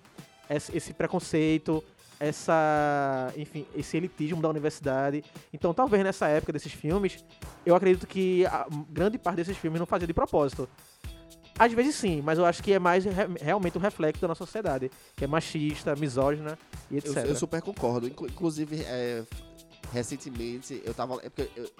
Esse, 0.48 0.92
preconceito, 0.92 1.82
essa, 2.20 3.32
enfim, 3.36 3.66
esse 3.74 3.96
elitismo 3.96 4.40
da 4.42 4.48
universidade. 4.48 5.24
Então, 5.52 5.72
talvez 5.74 6.02
nessa 6.04 6.26
época 6.28 6.52
desses 6.52 6.72
filmes, 6.72 7.24
eu 7.64 7.74
acredito 7.74 8.06
que 8.06 8.44
a 8.46 8.66
grande 8.90 9.18
parte 9.18 9.36
desses 9.36 9.56
filmes 9.56 9.78
não 9.78 9.86
fazia 9.86 10.06
de 10.06 10.14
propósito. 10.14 10.68
Às 11.58 11.72
vezes 11.72 11.94
sim, 11.94 12.20
mas 12.20 12.36
eu 12.38 12.44
acho 12.44 12.60
que 12.62 12.72
é 12.72 12.78
mais 12.80 13.04
re- 13.04 13.12
realmente 13.40 13.78
um 13.78 13.80
reflexo 13.80 14.20
da 14.20 14.26
nossa 14.26 14.44
sociedade, 14.44 14.90
que 15.16 15.24
é 15.24 15.26
machista, 15.26 15.94
misógina 15.94 16.58
e 16.90 16.96
etc. 16.98 17.16
Eu, 17.18 17.26
eu 17.26 17.36
super 17.36 17.62
concordo. 17.62 18.08
Inclu- 18.08 18.26
inclusive, 18.26 18.82
é, 18.82 19.22
recentemente, 19.92 20.82
eu 20.84 20.92
tava, 20.92 21.20
é 21.22 21.28
porque 21.30 21.48
eu, 21.56 21.70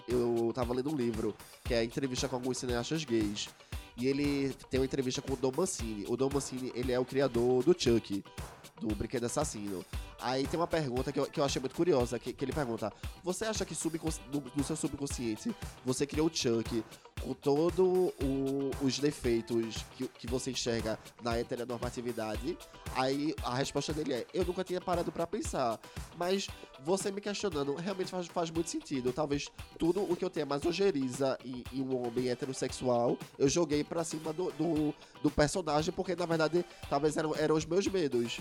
eu 0.46 0.52
tava 0.54 0.72
lendo 0.72 0.92
um 0.92 0.96
livro, 0.96 1.34
que 1.64 1.74
é 1.74 1.78
a 1.78 1.84
entrevista 1.84 2.28
com 2.28 2.36
alguns 2.36 2.58
cineastas 2.58 3.04
gays. 3.04 3.48
E 3.96 4.06
ele 4.08 4.54
tem 4.70 4.78
uma 4.80 4.86
entrevista 4.86 5.20
com 5.22 5.34
o 5.34 5.36
Dom 5.36 5.52
Mancini. 5.56 6.04
O 6.08 6.16
Dom 6.16 6.28
Mancini, 6.32 6.72
ele 6.74 6.92
é 6.92 6.98
o 6.98 7.04
criador 7.04 7.62
do 7.64 7.74
Chuck, 7.78 8.24
do 8.80 8.94
Brinquedo 8.94 9.24
Assassino. 9.24 9.84
Aí 10.24 10.46
tem 10.46 10.58
uma 10.58 10.66
pergunta 10.66 11.12
que 11.12 11.20
eu, 11.20 11.26
que 11.26 11.38
eu 11.38 11.44
achei 11.44 11.60
muito 11.60 11.76
curiosa, 11.76 12.18
que, 12.18 12.32
que 12.32 12.42
ele 12.42 12.52
pergunta, 12.52 12.90
você 13.22 13.44
acha 13.44 13.62
que 13.62 13.76
no, 14.32 14.42
no 14.56 14.64
seu 14.64 14.74
subconsciente, 14.74 15.54
você 15.84 16.06
criou 16.06 16.28
o 16.28 16.34
Chuck 16.34 16.82
com 17.20 17.34
todos 17.34 18.10
os 18.82 18.98
defeitos 18.98 19.84
que, 19.98 20.08
que 20.08 20.26
você 20.26 20.50
enxerga 20.50 20.98
na 21.22 21.36
heteronormatividade? 21.38 22.56
Aí 22.96 23.34
a 23.44 23.54
resposta 23.54 23.92
dele 23.92 24.14
é, 24.14 24.26
eu 24.32 24.46
nunca 24.46 24.64
tinha 24.64 24.80
parado 24.80 25.12
pra 25.12 25.26
pensar, 25.26 25.78
mas 26.16 26.48
você 26.82 27.10
me 27.10 27.20
questionando 27.20 27.74
realmente 27.74 28.10
faz, 28.10 28.26
faz 28.26 28.50
muito 28.50 28.70
sentido. 28.70 29.12
Talvez 29.12 29.50
tudo 29.78 30.10
o 30.10 30.16
que 30.16 30.24
eu 30.24 30.30
tenha 30.30 30.46
mais 30.46 30.64
ojeriza 30.64 31.38
em, 31.44 31.62
em 31.70 31.82
um 31.82 32.02
homem 32.02 32.30
heterossexual, 32.30 33.18
eu 33.38 33.46
joguei 33.46 33.84
pra 33.84 34.02
cima 34.02 34.32
do, 34.32 34.50
do, 34.52 34.94
do 35.22 35.30
personagem, 35.30 35.92
porque 35.92 36.16
na 36.16 36.24
verdade 36.24 36.64
talvez 36.88 37.14
eram, 37.18 37.36
eram 37.36 37.56
os 37.56 37.66
meus 37.66 37.86
medos. 37.86 38.40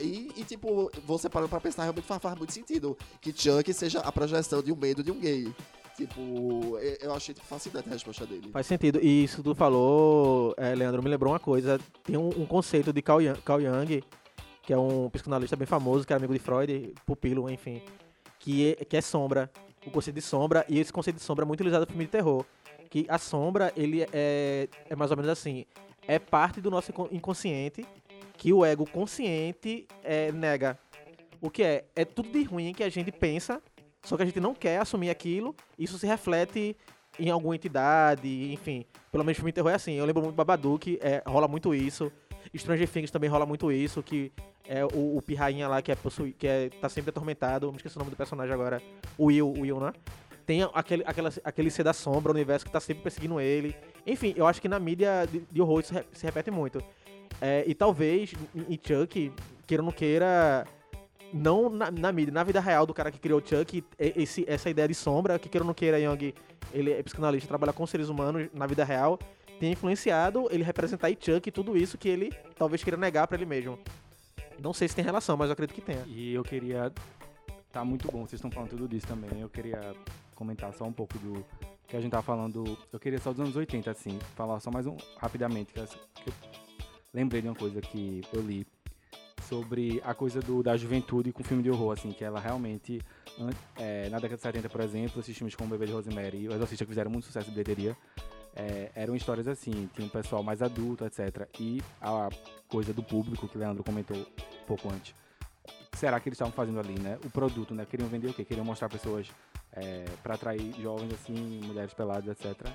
E, 0.00 0.30
e, 0.36 0.44
tipo, 0.44 0.90
você 1.06 1.28
parando 1.28 1.48
pra 1.48 1.60
pensar, 1.60 1.82
realmente 1.82 2.04
faz, 2.06 2.20
faz 2.20 2.36
muito 2.36 2.52
sentido 2.52 2.96
que 3.20 3.32
Chuck 3.32 3.72
seja 3.72 4.00
a 4.00 4.10
projeção 4.10 4.62
de 4.62 4.72
um 4.72 4.76
medo 4.76 5.02
de 5.02 5.10
um 5.10 5.18
gay. 5.18 5.52
Tipo, 5.96 6.76
eu, 7.00 7.14
achei 7.14 7.32
tipo, 7.34 7.46
fascinante 7.46 7.88
a 7.88 7.92
resposta 7.92 8.26
dele. 8.26 8.50
Faz 8.52 8.66
sentido. 8.66 8.98
E 9.00 9.24
isso 9.24 9.42
tu 9.42 9.54
falou, 9.54 10.52
é, 10.56 10.74
Leandro, 10.74 11.02
me 11.02 11.08
lembrou 11.08 11.32
uma 11.32 11.38
coisa. 11.38 11.78
Tem 12.02 12.16
um, 12.16 12.28
um 12.28 12.44
conceito 12.44 12.92
de 12.92 13.00
Carl 13.00 13.20
Jung, 13.20 13.40
Carl 13.42 13.60
Jung, 13.60 14.02
que 14.62 14.72
é 14.72 14.78
um 14.78 15.08
psicanalista 15.10 15.54
bem 15.54 15.66
famoso, 15.66 16.04
que 16.04 16.12
era 16.12 16.18
amigo 16.18 16.32
de 16.32 16.40
Freud, 16.40 16.94
pupilo, 17.06 17.48
enfim, 17.48 17.80
que 18.40 18.72
é, 18.72 18.84
que 18.84 18.96
é 18.96 19.00
sombra. 19.00 19.50
O 19.86 19.90
conceito 19.90 20.16
de 20.16 20.22
sombra, 20.22 20.64
e 20.68 20.80
esse 20.80 20.92
conceito 20.92 21.16
de 21.16 21.22
sombra 21.22 21.44
é 21.44 21.46
muito 21.46 21.60
utilizado 21.60 21.82
no 21.84 21.86
filme 21.86 22.06
de 22.06 22.10
terror. 22.10 22.44
Que 22.90 23.06
a 23.08 23.18
sombra, 23.18 23.72
ele 23.76 24.02
é, 24.12 24.68
é 24.88 24.96
mais 24.96 25.10
ou 25.10 25.16
menos 25.16 25.30
assim, 25.30 25.64
é 26.08 26.18
parte 26.18 26.60
do 26.60 26.70
nosso 26.70 26.90
incon- 26.90 27.08
inconsciente 27.12 27.86
que 28.36 28.52
o 28.52 28.64
ego 28.64 28.88
consciente 28.88 29.86
é, 30.02 30.30
nega. 30.32 30.78
O 31.40 31.50
que 31.50 31.62
é? 31.62 31.84
É 31.94 32.04
tudo 32.04 32.30
de 32.30 32.42
ruim 32.42 32.72
que 32.72 32.82
a 32.82 32.88
gente 32.88 33.12
pensa, 33.12 33.62
só 34.02 34.16
que 34.16 34.22
a 34.22 34.26
gente 34.26 34.40
não 34.40 34.54
quer 34.54 34.78
assumir 34.80 35.10
aquilo, 35.10 35.54
isso 35.78 35.98
se 35.98 36.06
reflete 36.06 36.76
em 37.18 37.30
alguma 37.30 37.54
entidade, 37.54 38.52
enfim. 38.52 38.84
Pelo 39.10 39.24
menos 39.24 39.36
filme 39.36 39.52
de 39.52 39.54
terror 39.54 39.70
é 39.70 39.74
assim. 39.74 39.92
Eu 39.94 40.04
lembro 40.04 40.22
muito 40.22 40.34
Babadook, 40.34 40.98
é, 41.00 41.22
rola 41.26 41.46
muito 41.46 41.74
isso. 41.74 42.10
Stranger 42.56 42.88
Things 42.88 43.10
também 43.10 43.30
rola 43.30 43.46
muito 43.46 43.70
isso, 43.72 44.02
que 44.02 44.32
é 44.66 44.84
o, 44.84 45.16
o 45.16 45.22
pirrainha 45.22 45.68
lá 45.68 45.82
que 45.82 45.92
é 45.92 45.94
possui, 45.94 46.32
que 46.32 46.46
é, 46.46 46.68
tá 46.68 46.88
sempre 46.88 47.10
atormentado, 47.10 47.70
me 47.70 47.76
esqueci 47.76 47.96
o 47.96 47.98
nome 47.98 48.10
do 48.10 48.16
personagem 48.16 48.52
agora. 48.52 48.82
O 49.16 49.26
Will, 49.26 49.48
o 49.48 49.60
Will, 49.60 49.80
né? 49.80 49.92
Tem 50.46 50.62
aquele, 50.74 51.02
aquela, 51.06 51.32
aquele 51.42 51.70
ser 51.70 51.84
da 51.84 51.94
sombra, 51.94 52.30
o 52.30 52.34
universo 52.34 52.66
que 52.66 52.70
tá 52.70 52.80
sempre 52.80 53.02
perseguindo 53.02 53.40
ele. 53.40 53.74
Enfim, 54.06 54.34
eu 54.36 54.46
acho 54.46 54.60
que 54.60 54.68
na 54.68 54.78
mídia 54.78 55.26
de, 55.30 55.40
de 55.40 55.60
horror 55.62 55.80
isso 55.80 55.94
se 56.12 56.26
repete 56.26 56.50
muito. 56.50 56.82
É, 57.46 57.62
e 57.66 57.74
talvez 57.74 58.32
em 58.54 58.80
Chuck, 58.82 59.30
queira 59.66 59.82
ou 59.82 59.84
não 59.84 59.92
queira, 59.92 60.66
não 61.30 61.68
na, 61.68 61.90
na 61.90 62.10
mídia, 62.10 62.32
na 62.32 62.42
vida 62.42 62.58
real 62.58 62.86
do 62.86 62.94
cara 62.94 63.10
que 63.10 63.18
criou 63.18 63.38
Chuck, 63.44 63.84
e- 63.98 64.12
esse, 64.16 64.46
essa 64.48 64.70
ideia 64.70 64.88
de 64.88 64.94
sombra, 64.94 65.38
que 65.38 65.46
queira 65.46 65.62
ou 65.62 65.66
não 65.66 65.74
queira, 65.74 66.00
Young, 66.00 66.32
ele 66.72 66.90
é 66.90 67.02
psicanalista, 67.02 67.46
trabalha 67.46 67.74
com 67.74 67.86
seres 67.86 68.08
humanos 68.08 68.48
na 68.54 68.66
vida 68.66 68.82
real, 68.82 69.18
tem 69.60 69.72
influenciado 69.72 70.48
ele 70.50 70.64
representar 70.64 71.10
em 71.10 71.18
Chuck 71.20 71.50
tudo 71.50 71.76
isso 71.76 71.98
que 71.98 72.08
ele 72.08 72.32
talvez 72.56 72.82
queira 72.82 72.96
negar 72.96 73.26
pra 73.26 73.36
ele 73.36 73.44
mesmo. 73.44 73.78
Não 74.58 74.72
sei 74.72 74.88
se 74.88 74.96
tem 74.96 75.04
relação, 75.04 75.36
mas 75.36 75.48
eu 75.48 75.52
acredito 75.52 75.74
que 75.74 75.82
tenha. 75.82 76.02
E 76.06 76.32
eu 76.32 76.42
queria. 76.42 76.90
Tá 77.70 77.84
muito 77.84 78.10
bom, 78.10 78.20
vocês 78.20 78.34
estão 78.34 78.50
falando 78.50 78.70
tudo 78.70 78.88
disso 78.88 79.06
também. 79.06 79.42
Eu 79.42 79.50
queria 79.50 79.94
comentar 80.34 80.72
só 80.72 80.84
um 80.86 80.92
pouco 80.92 81.18
do 81.18 81.44
que 81.86 81.94
a 81.94 82.00
gente 82.00 82.12
tava 82.12 82.22
falando. 82.22 82.78
Eu 82.90 82.98
queria 82.98 83.18
só 83.18 83.32
dos 83.32 83.40
anos 83.40 83.54
80, 83.54 83.90
assim, 83.90 84.18
falar 84.34 84.60
só 84.60 84.70
mais 84.70 84.86
um 84.86 84.96
rapidamente, 85.18 85.74
que, 85.74 85.80
assim, 85.80 85.98
lembrei 87.14 87.40
de 87.40 87.48
uma 87.48 87.54
coisa 87.54 87.80
que 87.80 88.20
eu 88.32 88.42
li 88.42 88.66
sobre 89.48 90.02
a 90.04 90.12
coisa 90.14 90.40
do, 90.40 90.62
da 90.62 90.76
juventude 90.76 91.32
com 91.32 91.44
filme 91.44 91.62
de 91.62 91.70
horror, 91.70 91.92
assim, 91.92 92.10
que 92.10 92.24
ela 92.24 92.40
realmente, 92.40 93.00
é, 93.76 94.08
na 94.08 94.16
década 94.16 94.36
de 94.36 94.42
70, 94.42 94.68
por 94.68 94.80
exemplo, 94.80 95.20
esses 95.20 95.36
filmes 95.36 95.54
como 95.54 95.68
O 95.68 95.78
Bebê 95.78 95.86
de 95.86 95.92
Rosemary 95.92 96.38
e 96.38 96.48
O 96.48 96.52
Exorcista 96.52 96.84
que 96.84 96.90
fizeram 96.90 97.10
muito 97.10 97.26
sucesso 97.26 97.46
de 97.46 97.52
bilheteria, 97.52 97.96
é, 98.56 98.90
eram 98.94 99.14
histórias 99.14 99.46
assim, 99.46 99.88
tinha 99.94 100.06
um 100.06 100.10
pessoal 100.10 100.42
mais 100.42 100.62
adulto, 100.62 101.04
etc. 101.04 101.48
E 101.60 101.82
a 102.00 102.28
coisa 102.68 102.92
do 102.92 103.02
público, 103.02 103.48
que 103.48 103.56
o 103.56 103.60
Leandro 103.60 103.84
comentou 103.84 104.16
um 104.16 104.66
pouco 104.66 104.88
antes, 104.92 105.14
será 105.94 106.18
que 106.20 106.28
eles 106.28 106.36
estavam 106.36 106.52
fazendo 106.52 106.80
ali, 106.80 106.98
né? 106.98 107.18
O 107.24 107.30
produto, 107.30 107.74
né? 107.74 107.86
Queriam 107.88 108.08
vender 108.08 108.28
o 108.28 108.34
quê? 108.34 108.44
Queriam 108.44 108.64
mostrar 108.64 108.88
pessoas 108.88 109.28
é, 109.74 110.04
para 110.22 110.34
atrair 110.34 110.72
jovens, 110.80 111.12
assim, 111.12 111.60
mulheres 111.64 111.92
peladas, 111.92 112.28
etc. 112.28 112.66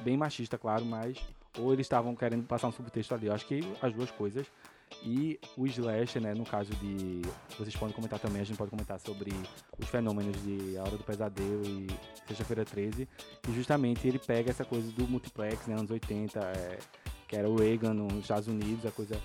Bem 0.00 0.16
machista, 0.16 0.56
claro, 0.58 0.84
mas... 0.84 1.18
Ou 1.58 1.72
eles 1.72 1.86
estavam 1.86 2.14
querendo 2.14 2.46
passar 2.46 2.68
um 2.68 2.72
subtexto 2.72 3.14
ali. 3.14 3.26
Eu 3.26 3.32
acho 3.32 3.46
que 3.46 3.60
as 3.80 3.92
duas 3.94 4.10
coisas. 4.10 4.46
E 5.02 5.38
o 5.56 5.66
Slash, 5.66 6.20
né, 6.20 6.34
no 6.34 6.44
caso 6.44 6.70
de... 6.74 7.22
Vocês 7.58 7.74
podem 7.74 7.94
comentar 7.94 8.18
também, 8.18 8.40
a 8.42 8.44
gente 8.44 8.56
pode 8.56 8.70
comentar 8.70 8.98
sobre 9.00 9.32
os 9.78 9.88
fenômenos 9.88 10.36
de 10.42 10.76
A 10.76 10.82
Hora 10.82 10.96
do 10.96 11.04
Pesadelo 11.04 11.66
e 11.66 11.86
Sexta-feira 12.28 12.64
13. 12.64 13.08
E 13.48 13.52
justamente 13.52 14.06
ele 14.06 14.18
pega 14.18 14.50
essa 14.50 14.64
coisa 14.64 14.90
do 14.92 15.08
multiplex, 15.08 15.66
né, 15.66 15.74
anos 15.74 15.90
80, 15.90 16.38
é, 16.40 16.78
que 17.26 17.36
era 17.36 17.48
o 17.48 17.56
Reagan 17.56 17.94
nos 17.94 18.20
Estados 18.20 18.48
Unidos, 18.48 18.84
a 18.84 18.90
coisa... 18.90 19.20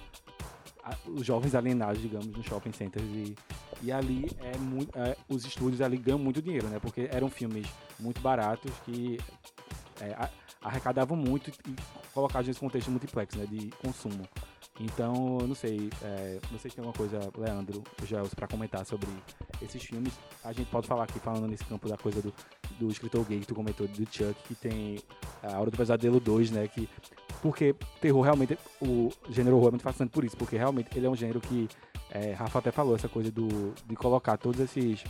os 1.08 1.26
jovens 1.26 1.56
alienados, 1.56 2.02
digamos, 2.02 2.28
nos 2.28 2.46
shopping 2.46 2.72
centers 2.72 3.06
e, 3.06 3.36
e 3.82 3.92
ali 3.92 4.30
é 4.40 4.58
muito, 4.58 4.98
é, 4.98 5.16
os 5.30 5.46
estúdios 5.46 5.82
ali 5.82 5.98
ganham 5.98 6.20
muito 6.20 6.42
dinheiro, 6.42 6.68
né? 6.68 6.80
Porque 6.80 7.08
eram 7.12 7.30
filmes 7.30 7.68
muito 8.00 8.20
baratos 8.22 8.72
que 8.86 9.20
é, 10.00 10.30
arrecadavam 10.62 11.16
muito 11.16 11.52
e 11.68 11.76
colocavam 12.14 12.48
nesse 12.48 12.60
contexto 12.60 12.90
multiplex, 12.90 13.36
né? 13.36 13.46
De 13.46 13.70
consumo. 13.82 14.24
Então, 14.80 15.38
não 15.48 15.54
sei, 15.54 15.92
é, 16.02 16.40
vocês 16.52 16.74
têm 16.74 16.84
alguma 16.84 16.94
coisa, 16.94 17.20
Leandro, 17.38 17.84
Gels, 18.04 18.34
para 18.34 18.48
comentar 18.48 18.84
sobre 18.86 19.08
esses 19.62 19.84
filmes? 19.84 20.14
A 20.44 20.52
gente 20.54 20.70
pode 20.72 20.88
falar 20.88 21.04
aqui, 21.04 21.20
falando 21.20 21.48
nesse 21.48 21.64
campo 21.66 21.88
da 21.88 21.98
coisa 21.98 22.22
do, 22.22 22.34
do 22.80 22.88
escritor 22.90 23.24
gay 23.26 23.40
que 23.40 23.46
tu 23.46 23.54
comentou, 23.54 23.88
do 23.88 24.06
Chuck, 24.12 24.34
que 24.48 24.56
tem 24.56 24.98
a 25.44 25.60
Hora 25.60 25.70
do 25.70 25.78
Pesadelo 25.78 26.20
2, 26.20 26.52
né? 26.52 26.68
Que, 26.68 26.90
porque 27.42 27.76
terror 28.00 28.22
realmente, 28.22 28.58
o 28.82 29.10
gênero 29.30 29.56
horror 29.58 29.70
é 29.70 29.72
muito 29.72 29.84
fascinante 29.84 30.12
por 30.12 30.24
isso, 30.24 30.38
porque 30.38 30.58
realmente 30.58 30.90
ele 30.96 31.06
é 31.06 31.10
um 31.10 31.16
gênero 31.16 31.40
que, 31.42 31.68
é, 32.12 32.34
Rafa 32.34 32.60
até 32.60 32.72
falou, 32.72 32.96
essa 32.96 33.10
coisa 33.10 33.32
do, 33.32 33.74
de 33.86 33.96
colocar 33.96 34.38
todos 34.38 34.60
esses 34.60 35.04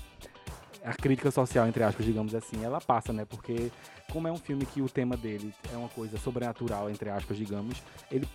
a 0.83 0.93
crítica 0.93 1.29
social, 1.29 1.67
entre 1.67 1.83
aspas, 1.83 2.05
digamos 2.05 2.33
assim, 2.33 2.63
ela 2.63 2.81
passa, 2.81 3.13
né? 3.13 3.25
Porque 3.25 3.71
como 4.11 4.27
é 4.27 4.31
um 4.31 4.37
filme 4.37 4.65
que 4.65 4.81
o 4.81 4.89
tema 4.89 5.15
dele 5.15 5.53
é 5.71 5.77
uma 5.77 5.89
coisa 5.89 6.17
sobrenatural, 6.17 6.89
entre 6.89 7.09
aspas, 7.09 7.37
digamos, 7.37 7.81
ele 8.11 8.27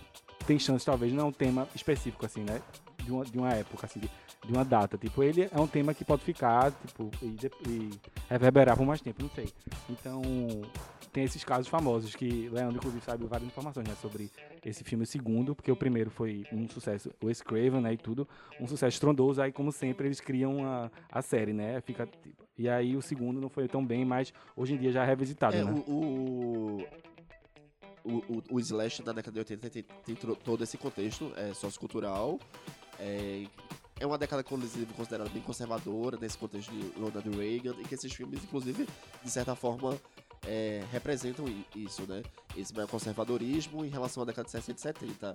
tem 0.45 0.57
chance, 0.57 0.85
talvez, 0.85 1.11
não 1.11 1.25
é 1.25 1.27
um 1.27 1.31
tema 1.31 1.67
específico, 1.75 2.25
assim, 2.25 2.43
né? 2.43 2.61
De 3.03 3.11
uma, 3.11 3.25
de 3.25 3.37
uma 3.37 3.49
época, 3.49 3.85
assim, 3.85 3.99
de, 3.99 4.09
de 4.45 4.53
uma 4.53 4.63
data. 4.63 4.97
Tipo, 4.97 5.23
ele 5.23 5.49
é 5.51 5.59
um 5.59 5.67
tema 5.67 5.93
que 5.93 6.05
pode 6.05 6.23
ficar, 6.23 6.71
tipo, 6.71 7.11
e, 7.21 7.37
e 7.67 7.99
reverberar 8.29 8.77
por 8.77 8.85
mais 8.85 9.01
tempo, 9.01 9.21
não 9.21 9.29
sei. 9.29 9.49
Então, 9.89 10.21
tem 11.17 11.23
esses 11.23 11.43
casos 11.43 11.67
famosos 11.67 12.13
que 12.15 12.47
Leandro, 12.49 12.77
inclusive, 12.77 13.03
sabe 13.03 13.25
várias 13.25 13.47
informações, 13.47 13.87
né? 13.87 13.95
Sobre 13.99 14.29
esse 14.63 14.83
filme, 14.83 15.03
o 15.03 15.07
segundo, 15.07 15.55
porque 15.55 15.71
o 15.71 15.75
primeiro 15.75 16.11
foi 16.11 16.45
um 16.51 16.69
sucesso, 16.69 17.11
o 17.19 17.25
Wes 17.25 17.41
Craven, 17.41 17.81
né? 17.81 17.93
E 17.93 17.97
tudo, 17.97 18.27
um 18.61 18.67
sucesso 18.67 18.93
estrondoso. 18.93 19.41
Aí, 19.41 19.51
como 19.51 19.71
sempre, 19.71 20.07
eles 20.07 20.19
criam 20.19 20.63
a, 20.63 20.91
a 21.11 21.23
série, 21.23 21.53
né? 21.53 21.81
Fica, 21.81 22.07
e 22.55 22.69
aí, 22.69 22.95
o 22.95 23.01
segundo 23.01 23.41
não 23.41 23.49
foi 23.49 23.67
tão 23.67 23.83
bem, 23.83 24.05
mas 24.05 24.31
hoje 24.55 24.75
em 24.75 24.77
dia 24.77 24.91
já 24.91 25.01
é 25.01 25.07
revisitado, 25.07 25.55
É, 25.57 25.63
né? 25.63 25.71
o, 25.87 25.91
o, 25.91 26.85
o, 28.03 28.43
o, 28.51 28.59
Slash 28.59 29.01
da 29.01 29.11
década 29.11 29.33
de 29.33 29.39
80 29.39 29.69
tem, 29.71 29.83
tem 30.05 30.13
tro- 30.15 30.35
todo 30.35 30.63
esse 30.63 30.77
contexto 30.77 31.33
é, 31.35 31.51
sociocultural. 31.55 32.39
É, 32.99 33.43
é 33.99 34.05
uma 34.05 34.19
década, 34.19 34.43
inclusive, 34.43 34.85
considerada 34.93 35.31
bem 35.31 35.41
conservadora 35.41 36.15
nesse 36.21 36.37
contexto 36.37 36.71
de 36.71 36.91
Ronald 36.99 37.27
Reagan, 37.35 37.73
e 37.81 37.85
que 37.85 37.95
esses 37.95 38.13
filmes, 38.13 38.43
inclusive, 38.43 38.87
de 39.23 39.31
certa 39.31 39.55
forma, 39.55 39.97
é, 40.45 40.83
representam 40.91 41.45
isso, 41.75 42.03
né? 42.07 42.23
Esse 42.55 42.73
maior 42.73 42.87
conservadorismo 42.87 43.83
em 43.85 43.89
relação 43.89 44.23
à 44.23 44.25
década 44.25 44.45
de 44.45 44.51
60 44.51 44.77
e 44.77 44.81
70. 44.81 45.33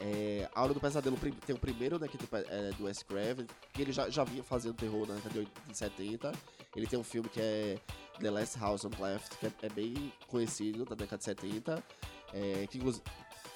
É, 0.00 0.48
a 0.54 0.62
Hora 0.62 0.72
do 0.72 0.80
Pesadelo 0.80 1.18
tem 1.44 1.56
o 1.56 1.58
primeiro, 1.58 1.98
né, 1.98 2.06
que 2.06 2.16
tem, 2.16 2.28
é, 2.48 2.70
do 2.78 2.84
Wes 2.84 3.02
Craven, 3.02 3.46
que 3.72 3.82
ele 3.82 3.90
já, 3.90 4.08
já 4.08 4.22
vinha 4.22 4.44
fazendo 4.44 4.74
terror 4.74 5.08
na 5.08 5.14
década 5.14 5.32
de 5.32 5.38
80 5.40 5.72
de 5.72 5.76
70. 5.76 6.32
Ele 6.76 6.86
tem 6.86 6.98
um 6.98 7.02
filme 7.02 7.28
que 7.28 7.40
é 7.40 7.78
The 8.20 8.30
Last 8.30 8.58
House 8.58 8.84
on 8.84 8.90
Left, 9.00 9.36
que 9.38 9.46
é, 9.46 9.52
é 9.62 9.68
bem 9.68 10.12
conhecido 10.28 10.84
da 10.84 10.94
década 10.94 11.18
de 11.18 11.24
70. 11.24 11.82
É, 12.32 12.66
que. 12.68 12.80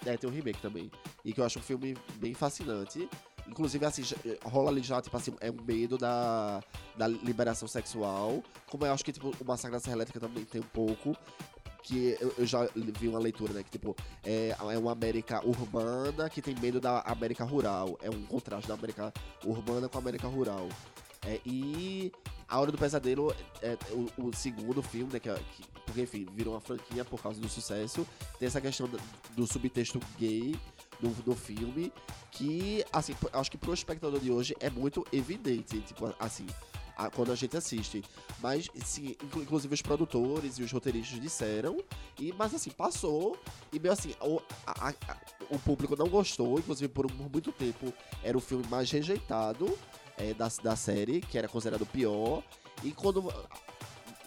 É, 0.05 0.17
tem 0.17 0.29
um 0.29 0.33
remake 0.33 0.61
também. 0.61 0.91
E 1.25 1.33
que 1.33 1.41
eu 1.41 1.45
acho 1.45 1.61
um 1.61 1.63
filme 1.63 1.97
bem 2.17 2.35
fascinante. 2.35 3.09
Inclusive, 3.49 3.85
assim, 3.85 4.03
já- 4.03 4.17
rola 4.45 4.71
ali 4.71 4.83
já, 4.83 5.01
tipo 5.03 5.17
assim, 5.17 5.35
é 5.41 5.51
um 5.51 5.57
medo 5.63 5.99
da, 5.99 6.63
da 6.97 7.07
liberação 7.09 7.67
sexual. 7.69 8.43
Como 8.71 8.87
eu 8.87 8.93
acho 8.93 9.05
que, 9.05 9.13
tipo, 9.13 9.35
o 9.41 9.45
Massacre 9.45 9.73
da 9.77 9.81
Serra 9.81 9.97
Elétrica 9.97 10.21
também 10.21 10.45
tem 10.45 10.61
um 10.61 10.65
pouco. 10.65 11.17
Que 11.85 12.17
eu, 12.21 12.33
eu 12.39 12.47
já 12.47 12.69
vi 12.99 13.09
uma 13.09 13.19
leitura, 13.19 13.53
né? 13.53 13.63
Que, 13.65 13.71
tipo, 13.71 13.97
é, 14.23 14.55
é 14.73 14.79
uma 14.79 14.93
América 14.93 15.45
urbana 15.45 16.31
que 16.31 16.41
tem 16.41 16.55
medo 16.55 16.81
da 16.81 17.01
América 17.01 17.43
rural. 17.45 17.99
É 18.01 18.09
um 18.09 18.23
contraste 18.23 18.69
da 18.69 18.75
América 18.75 19.13
urbana 19.45 19.89
com 19.89 19.99
a 19.99 20.01
América 20.01 20.29
rural. 20.29 20.69
É, 21.27 21.41
e 21.45 22.13
A 22.49 22.61
Hora 22.61 22.71
do 22.71 22.79
Pesadelo 22.79 23.35
é 23.61 23.77
o, 23.91 24.27
o 24.29 24.33
segundo 24.37 24.81
filme, 24.81 25.13
né? 25.13 25.19
Que, 25.19 25.29
é- 25.29 25.35
que- 25.35 25.65
porque, 25.85 26.03
enfim, 26.03 26.25
virou 26.33 26.55
uma 26.55 26.61
franquia 26.61 27.05
por 27.05 27.21
causa 27.21 27.41
do 27.41 27.49
sucesso. 27.49 28.07
Tem 28.39 28.47
essa 28.47 28.61
questão 28.61 28.89
do 29.35 29.47
subtexto 29.47 29.99
gay 30.17 30.55
do, 31.03 31.09
do 31.23 31.35
filme, 31.35 31.93
que, 32.31 32.85
assim, 32.93 33.15
acho 33.33 33.51
que 33.51 33.59
pro 33.59 33.75
espectador 33.75 34.21
de 34.21 34.31
hoje 34.31 34.55
é 34.61 34.71
muito 34.71 35.05
evidente, 35.13 35.81
tipo, 35.81 36.15
assim, 36.19 36.47
a- 36.97 37.11
quando 37.11 37.33
a 37.33 37.35
gente 37.35 37.57
assiste. 37.57 38.03
Mas, 38.41 38.69
sim, 38.85 39.17
inclu- 39.23 39.43
inclusive 39.43 39.75
os 39.75 39.83
produtores 39.83 40.59
e 40.59 40.63
os 40.63 40.71
roteiristas 40.71 41.21
disseram, 41.21 41.77
e, 42.19 42.33
mas 42.33 42.55
assim, 42.55 42.71
passou, 42.71 43.37
e 43.73 43.81
meio 43.81 43.93
assim, 43.93 44.15
o, 44.21 44.41
a- 44.67 44.91
a- 44.91 45.17
o 45.51 45.59
público 45.59 45.97
não 45.97 46.09
gostou, 46.09 46.59
inclusive 46.59 46.89
por, 46.89 47.11
por 47.11 47.31
muito 47.31 47.51
tempo 47.53 47.93
era 48.23 48.39
o 48.39 48.41
filme 48.41 48.65
mais 48.71 48.91
rejeitado 48.91 49.77
é, 50.17 50.33
da, 50.35 50.49
da 50.63 50.77
série, 50.77 51.21
que 51.21 51.37
era 51.37 51.49
considerado 51.49 51.83
o 51.83 51.87
pior, 51.87 52.43
e 52.85 52.93
quando 52.93 53.33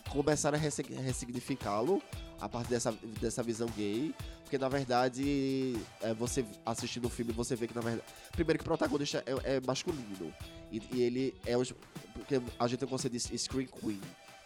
começaram 0.09 0.57
a 0.57 0.61
ressig- 0.61 0.93
ressignificá-lo 0.93 2.01
a 2.39 2.47
partir 2.49 2.69
dessa, 2.69 2.91
dessa 3.21 3.41
visão 3.43 3.67
gay, 3.76 4.13
Porque, 4.46 4.58
na 4.58 4.70
verdade, 4.70 5.76
é, 6.02 6.14
você 6.14 6.46
assistindo 6.66 7.06
o 7.06 7.10
filme, 7.10 7.34
você 7.34 7.56
vê 7.56 7.68
que, 7.68 7.76
na 7.76 7.82
verdade... 7.82 8.08
Primeiro 8.32 8.60
que 8.60 8.64
o 8.64 8.68
protagonista 8.68 9.24
é, 9.26 9.56
é 9.56 9.62
masculino. 9.66 10.32
E, 10.72 10.82
e 10.93 11.02
ele 11.02 11.36
é... 11.46 11.58
Os, 11.58 11.74
porque 12.14 12.39
a 12.58 12.68
gente 12.68 12.80
tem 12.80 12.88
o 12.88 12.89
conceito 12.89 13.14
de 13.14 13.38
Screen 13.38 13.68
Queen. 13.68 14.00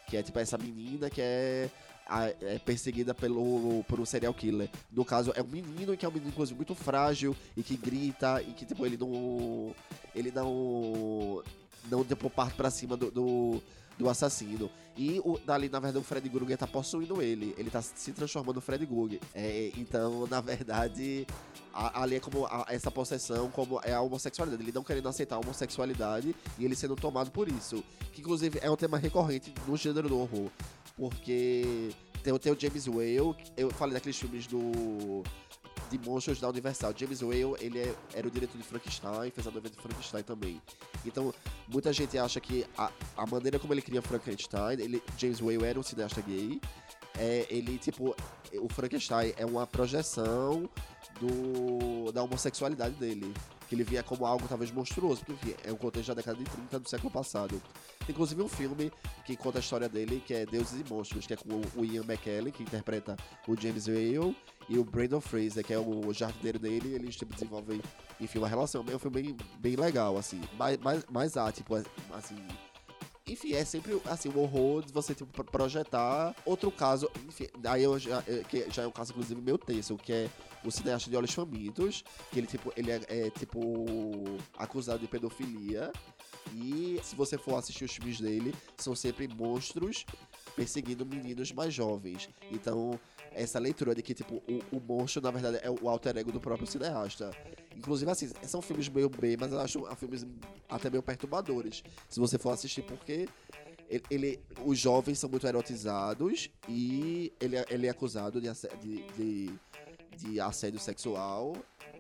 Que 0.08 0.18
é, 0.18 0.24
tipo, 0.24 0.40
essa 0.40 0.58
menina 0.58 1.10
que 1.10 1.22
é 1.22 1.70
a- 2.08 2.30
é 2.42 2.58
perseguida 2.60 3.14
pelo, 3.14 3.84
por 3.90 4.00
um 4.00 4.06
serial 4.06 4.34
killer. 4.34 4.70
No 4.92 5.04
caso, 5.06 5.32
é 5.36 5.42
um 5.44 5.48
menino 5.48 5.96
que 5.96 6.06
é 6.06 6.10
um 6.10 6.12
menino, 6.12 6.32
inclusive, 6.32 6.56
muito 6.58 6.74
frágil 6.74 7.36
e 7.56 7.62
que 7.62 7.76
grita 7.78 8.42
e 8.42 8.54
que, 8.54 8.66
tipo, 8.66 8.86
ele 8.86 8.98
não. 8.98 9.76
Ele 10.16 10.32
não. 10.32 11.44
Não 11.92 12.04
tipo, 12.04 12.30
parte 12.30 12.56
pra 12.56 12.72
cima 12.72 12.98
do, 12.98 13.12
do, 13.12 13.62
do 13.98 14.10
assassino. 14.10 14.70
E 15.02 15.22
o, 15.24 15.40
dali, 15.40 15.70
na 15.70 15.80
verdade, 15.80 15.98
o 16.04 16.06
Fred 16.06 16.30
Krueger 16.30 16.58
tá 16.58 16.68
possuindo 16.68 17.22
ele. 17.22 17.56
Ele 17.58 17.70
tá 17.70 17.82
se 17.82 18.12
transformando 18.12 18.56
no 18.56 18.62
Fred 18.62 18.86
Krueger. 18.86 19.22
É, 19.34 19.72
então, 19.78 20.28
na 20.28 20.42
verdade, 20.42 21.26
a- 21.74 22.02
ali 22.04 22.18
é 22.18 22.20
como 22.20 22.46
a- 22.48 22.66
essa 22.68 22.92
possessão, 22.92 23.50
como 23.50 23.80
é 23.82 23.94
a 23.94 24.02
homossexualidade. 24.02 24.62
Ele 24.62 24.74
não 24.74 24.84
querendo 24.84 25.08
aceitar 25.08 25.38
a 25.38 25.40
homossexualidade 25.40 26.36
e 26.58 26.66
ele 26.66 26.76
sendo 26.76 26.98
tomado 26.98 27.32
por 27.32 27.48
isso. 27.48 27.82
Que, 28.12 28.20
inclusive, 28.20 28.60
é 28.62 28.70
um 28.70 28.76
tema 28.76 28.98
recorrente 28.98 29.54
no 29.66 29.78
gênero 29.78 30.10
do 30.10 30.20
horror. 30.20 30.50
Porque 30.98 31.92
tem, 32.22 32.38
tem 32.38 32.52
o 32.52 32.60
James 32.60 32.86
Whale, 32.88 33.36
eu 33.56 33.70
falei 33.72 33.94
daqueles 33.94 34.18
filmes 34.18 34.48
do 34.48 35.24
de 35.90 35.98
monstros 36.00 36.40
da 36.40 36.48
Universal. 36.50 36.94
James 36.96 37.22
Whale, 37.22 37.56
ele 37.60 37.80
é- 37.80 37.96
era 38.14 38.28
o 38.28 38.32
diretor 38.32 38.58
de 38.58 38.64
Frankenstein, 38.64 39.32
fez 39.32 39.48
a 39.48 39.52
novela 39.52 39.70
de 39.74 39.82
Frankenstein 39.82 40.24
também. 40.24 40.62
Então, 41.06 41.34
muita 41.68 41.92
gente 41.92 42.18
acha 42.18 42.40
que 42.40 42.66
a, 42.78 42.92
a 43.18 43.26
maneira 43.26 43.58
como 43.60 43.74
ele 43.74 43.82
cria 43.82 44.02
Frankenstein, 44.02 44.80
ele, 44.80 45.04
James 45.18 45.42
Whale 45.42 45.64
era 45.66 45.80
um 45.80 45.84
cineasta 45.84 46.22
gay. 46.22 46.60
É, 47.18 47.46
ele, 47.50 47.78
tipo, 47.78 48.16
o 48.54 48.70
Frankenstein 48.74 49.34
é 49.36 49.46
uma 49.46 49.66
projeção 49.68 50.70
do, 51.20 52.12
da 52.12 52.24
homossexualidade 52.24 52.96
dele. 52.96 53.34
Que 53.70 53.76
ele 53.76 53.84
via 53.84 54.02
como 54.02 54.26
algo 54.26 54.48
talvez 54.48 54.72
monstruoso, 54.72 55.24
porque 55.24 55.52
enfim, 55.52 55.56
é 55.64 55.72
um 55.72 55.76
contexto 55.78 56.08
da 56.08 56.16
década 56.16 56.38
de 56.38 56.44
30 56.44 56.80
do 56.80 56.90
século 56.90 57.12
passado. 57.12 57.62
Tem 58.00 58.10
inclusive 58.10 58.42
um 58.42 58.50
filme 58.50 58.92
que 59.24 59.38
conta 59.38 59.60
a 59.60 59.62
história 59.62 59.88
dele, 59.88 60.24
que 60.26 60.34
é 60.34 60.44
Deuses 60.46 60.82
e 60.82 60.92
Monstros, 60.92 61.28
que 61.28 61.34
é 61.34 61.38
com 61.38 61.62
o 61.76 61.86
Ian 61.86 62.04
McKellen, 62.04 62.52
que 62.52 62.64
interpreta 62.64 63.16
o 63.48 63.56
James 63.56 63.88
Whale, 63.88 64.36
e 64.68 64.78
o 64.80 64.84
Brandon 64.84 65.22
Fraser, 65.22 65.64
que 65.64 65.72
é 65.74 65.80
o 65.80 66.12
jardineiro 66.12 66.58
dele, 66.60 66.94
eles 66.96 67.16
tipo, 67.16 67.34
desenvolvem, 67.34 67.80
enfim, 68.20 68.40
uma 68.40 68.48
relação. 68.48 68.84
É 68.90 68.96
um 68.96 69.00
filme 69.00 69.22
bem, 69.22 69.38
bem 69.60 69.76
legal, 69.76 70.18
assim. 70.18 70.42
Mais, 70.58 70.78
mais, 70.78 71.06
mais 71.10 71.34
tipo, 71.54 71.76
assim. 71.76 72.38
Enfim, 73.28 73.54
é 73.54 73.64
sempre 73.64 74.02
assim, 74.06 74.30
um 74.30 74.40
horror 74.40 74.84
de 74.84 74.92
você 74.92 75.14
tipo, 75.14 75.32
pro- 75.32 75.44
projetar. 75.44 76.36
Outro 76.46 76.72
caso, 76.72 77.10
enfim, 77.28 77.48
daí 77.60 77.84
eu 77.84 77.98
já, 78.00 78.24
é, 78.28 78.44
que 78.48 78.68
já 78.72 78.84
é 78.84 78.88
um 78.88 78.92
caso, 78.92 79.12
inclusive, 79.12 79.40
meu 79.40 79.58
texto, 79.58 79.96
que 79.98 80.12
é 80.12 80.30
o 80.64 80.72
cineasta 80.72 81.10
de 81.10 81.16
Olhos 81.16 81.34
Famintos, 81.34 82.04
que 82.32 82.40
ele, 82.40 82.48
tipo, 82.48 82.72
ele 82.76 82.92
é, 82.92 83.02
é, 83.08 83.30
tipo 83.30 83.60
acusado 84.58 85.00
de 85.00 85.08
pedofilia. 85.08 85.92
E 86.54 87.00
se 87.04 87.16
você 87.16 87.38
for 87.38 87.56
assistir 87.56 87.86
os 87.86 87.92
filmes 87.94 88.20
dele, 88.20 88.54
são 88.78 88.96
sempre 88.96 89.28
monstros 89.28 90.06
perseguindo 90.56 91.06
meninos 91.06 91.52
mais 91.52 91.74
jovens. 91.74 92.28
Então, 92.52 93.00
essa 93.32 93.60
leitura 93.60 93.94
de 93.94 94.02
que, 94.02 94.14
tipo, 94.14 94.36
o, 94.72 94.78
o 94.78 94.80
monstro, 94.82 95.22
na 95.22 95.32
verdade, 95.32 95.60
é 95.62 95.70
o 95.70 95.88
alter 95.88 96.18
ego 96.18 96.32
do 96.32 96.40
próprio 96.40 96.66
cineasta. 96.68 97.32
Inclusive, 97.76 98.10
assim, 98.12 98.30
são 98.44 98.62
filmes 98.62 98.90
meio 98.90 99.10
bem, 99.10 99.38
mas 99.40 99.52
eu 99.52 99.60
acho 99.60 99.96
filmes 99.96 100.26
até 100.68 100.90
meio 100.90 101.04
perturbadores. 101.04 101.84
Se 102.10 102.20
você 102.20 102.38
for 102.38 102.50
assistir, 102.52 102.82
porque 102.82 103.30
ele, 103.88 104.04
ele- 104.10 104.40
os 104.66 104.78
jovens 104.78 105.20
são 105.20 105.30
muito 105.30 105.46
erotizados 105.48 106.50
e 106.68 107.32
ele, 107.40 107.56
é- 107.58 107.66
ele 107.70 107.88
é 107.88 107.90
acusado 107.92 108.42
de, 108.42 108.50
de, 108.82 109.04
de, 109.14 109.60
de 110.20 110.40
assédio 110.40 110.80
sexual 110.80 111.54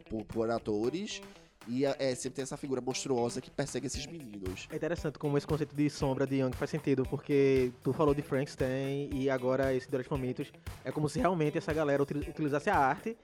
por, 0.09 0.24
por 0.26 0.49
atores. 0.51 1.22
E 1.67 1.86
é, 1.86 1.95
é, 1.99 2.15
sempre 2.15 2.38
tem 2.38 2.43
essa 2.43 2.57
figura 2.57 2.82
monstruosa 2.82 3.39
que 3.41 3.51
persegue 3.51 3.86
esses 3.86 4.05
meninos. 4.07 4.67
É 4.72 4.76
interessante 4.76 5.20
como 5.20 5.38
esse 5.38 5.45
conceito 5.45 5.76
de 5.76 5.88
sombra 5.89 6.26
de 6.26 6.38
Young 6.38 6.55
faz 6.55 6.72
sentido, 6.72 7.03
porque 7.03 7.72
tu 7.84 7.93
falou 7.93 8.15
de 8.15 8.22
Frankenstein 8.24 9.09
e 9.13 9.30
agora 9.30 9.72
esse 9.74 9.89
Dois 9.89 10.07
Momentos 10.07 10.51
é 10.84 10.91
como 10.91 11.07
se 11.07 11.20
realmente 11.20 11.57
essa 11.59 11.72
galera 11.72 12.01
util- 12.01 12.22
utilizasse 12.28 12.70
a 12.72 12.78
arte 12.78 13.15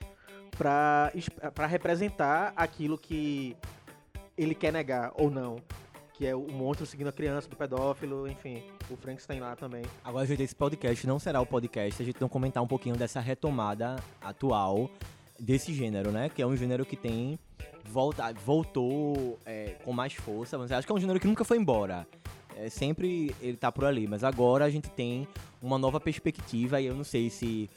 pra 0.57 1.11
representar 1.67 2.53
aquilo 2.55 2.97
que 2.97 3.55
ele 4.37 4.53
quer 4.53 4.71
negar 4.71 5.11
ou 5.15 5.31
não. 5.31 5.57
Que 6.17 6.25
é 6.25 6.35
o 6.35 6.47
monstro 6.47 6.85
seguindo 6.85 7.07
a 7.07 7.11
criança, 7.11 7.49
do 7.49 7.55
pedófilo, 7.55 8.27
enfim. 8.27 8.63
O 8.89 8.95
Frankenstein 8.95 9.39
lá 9.39 9.55
também. 9.55 9.83
Agora, 10.03 10.25
gente, 10.25 10.43
esse 10.43 10.55
podcast 10.55 11.05
não 11.05 11.19
será 11.19 11.41
o 11.41 11.45
podcast, 11.45 12.01
a 12.01 12.05
gente 12.05 12.21
não 12.21 12.29
comentar 12.29 12.63
um 12.63 12.67
pouquinho 12.67 12.95
dessa 12.95 13.19
retomada 13.19 13.97
atual 14.21 14.89
desse 15.39 15.73
gênero, 15.73 16.11
né? 16.11 16.29
Que 16.29 16.41
é 16.41 16.47
um 16.47 16.55
gênero 16.55 16.85
que 16.85 16.95
tem 16.95 17.37
volta, 17.83 18.33
voltou 18.33 19.37
é, 19.45 19.75
com 19.83 19.91
mais 19.91 20.13
força, 20.13 20.57
mas 20.57 20.71
acho 20.71 20.87
que 20.87 20.91
é 20.91 20.95
um 20.95 20.99
gênero 20.99 21.19
que 21.19 21.27
nunca 21.27 21.43
foi 21.43 21.57
embora. 21.57 22.07
É, 22.57 22.69
sempre 22.69 23.35
ele 23.41 23.57
tá 23.57 23.69
por 23.69 23.83
ali, 23.83 24.07
mas 24.07 24.23
agora 24.23 24.63
a 24.63 24.69
gente 24.69 24.89
tem 24.89 25.27
uma 25.61 25.77
nova 25.77 25.99
perspectiva 25.99 26.79
e 26.79 26.85
eu 26.85 26.95
não 26.95 27.03
sei 27.03 27.29
se 27.29 27.69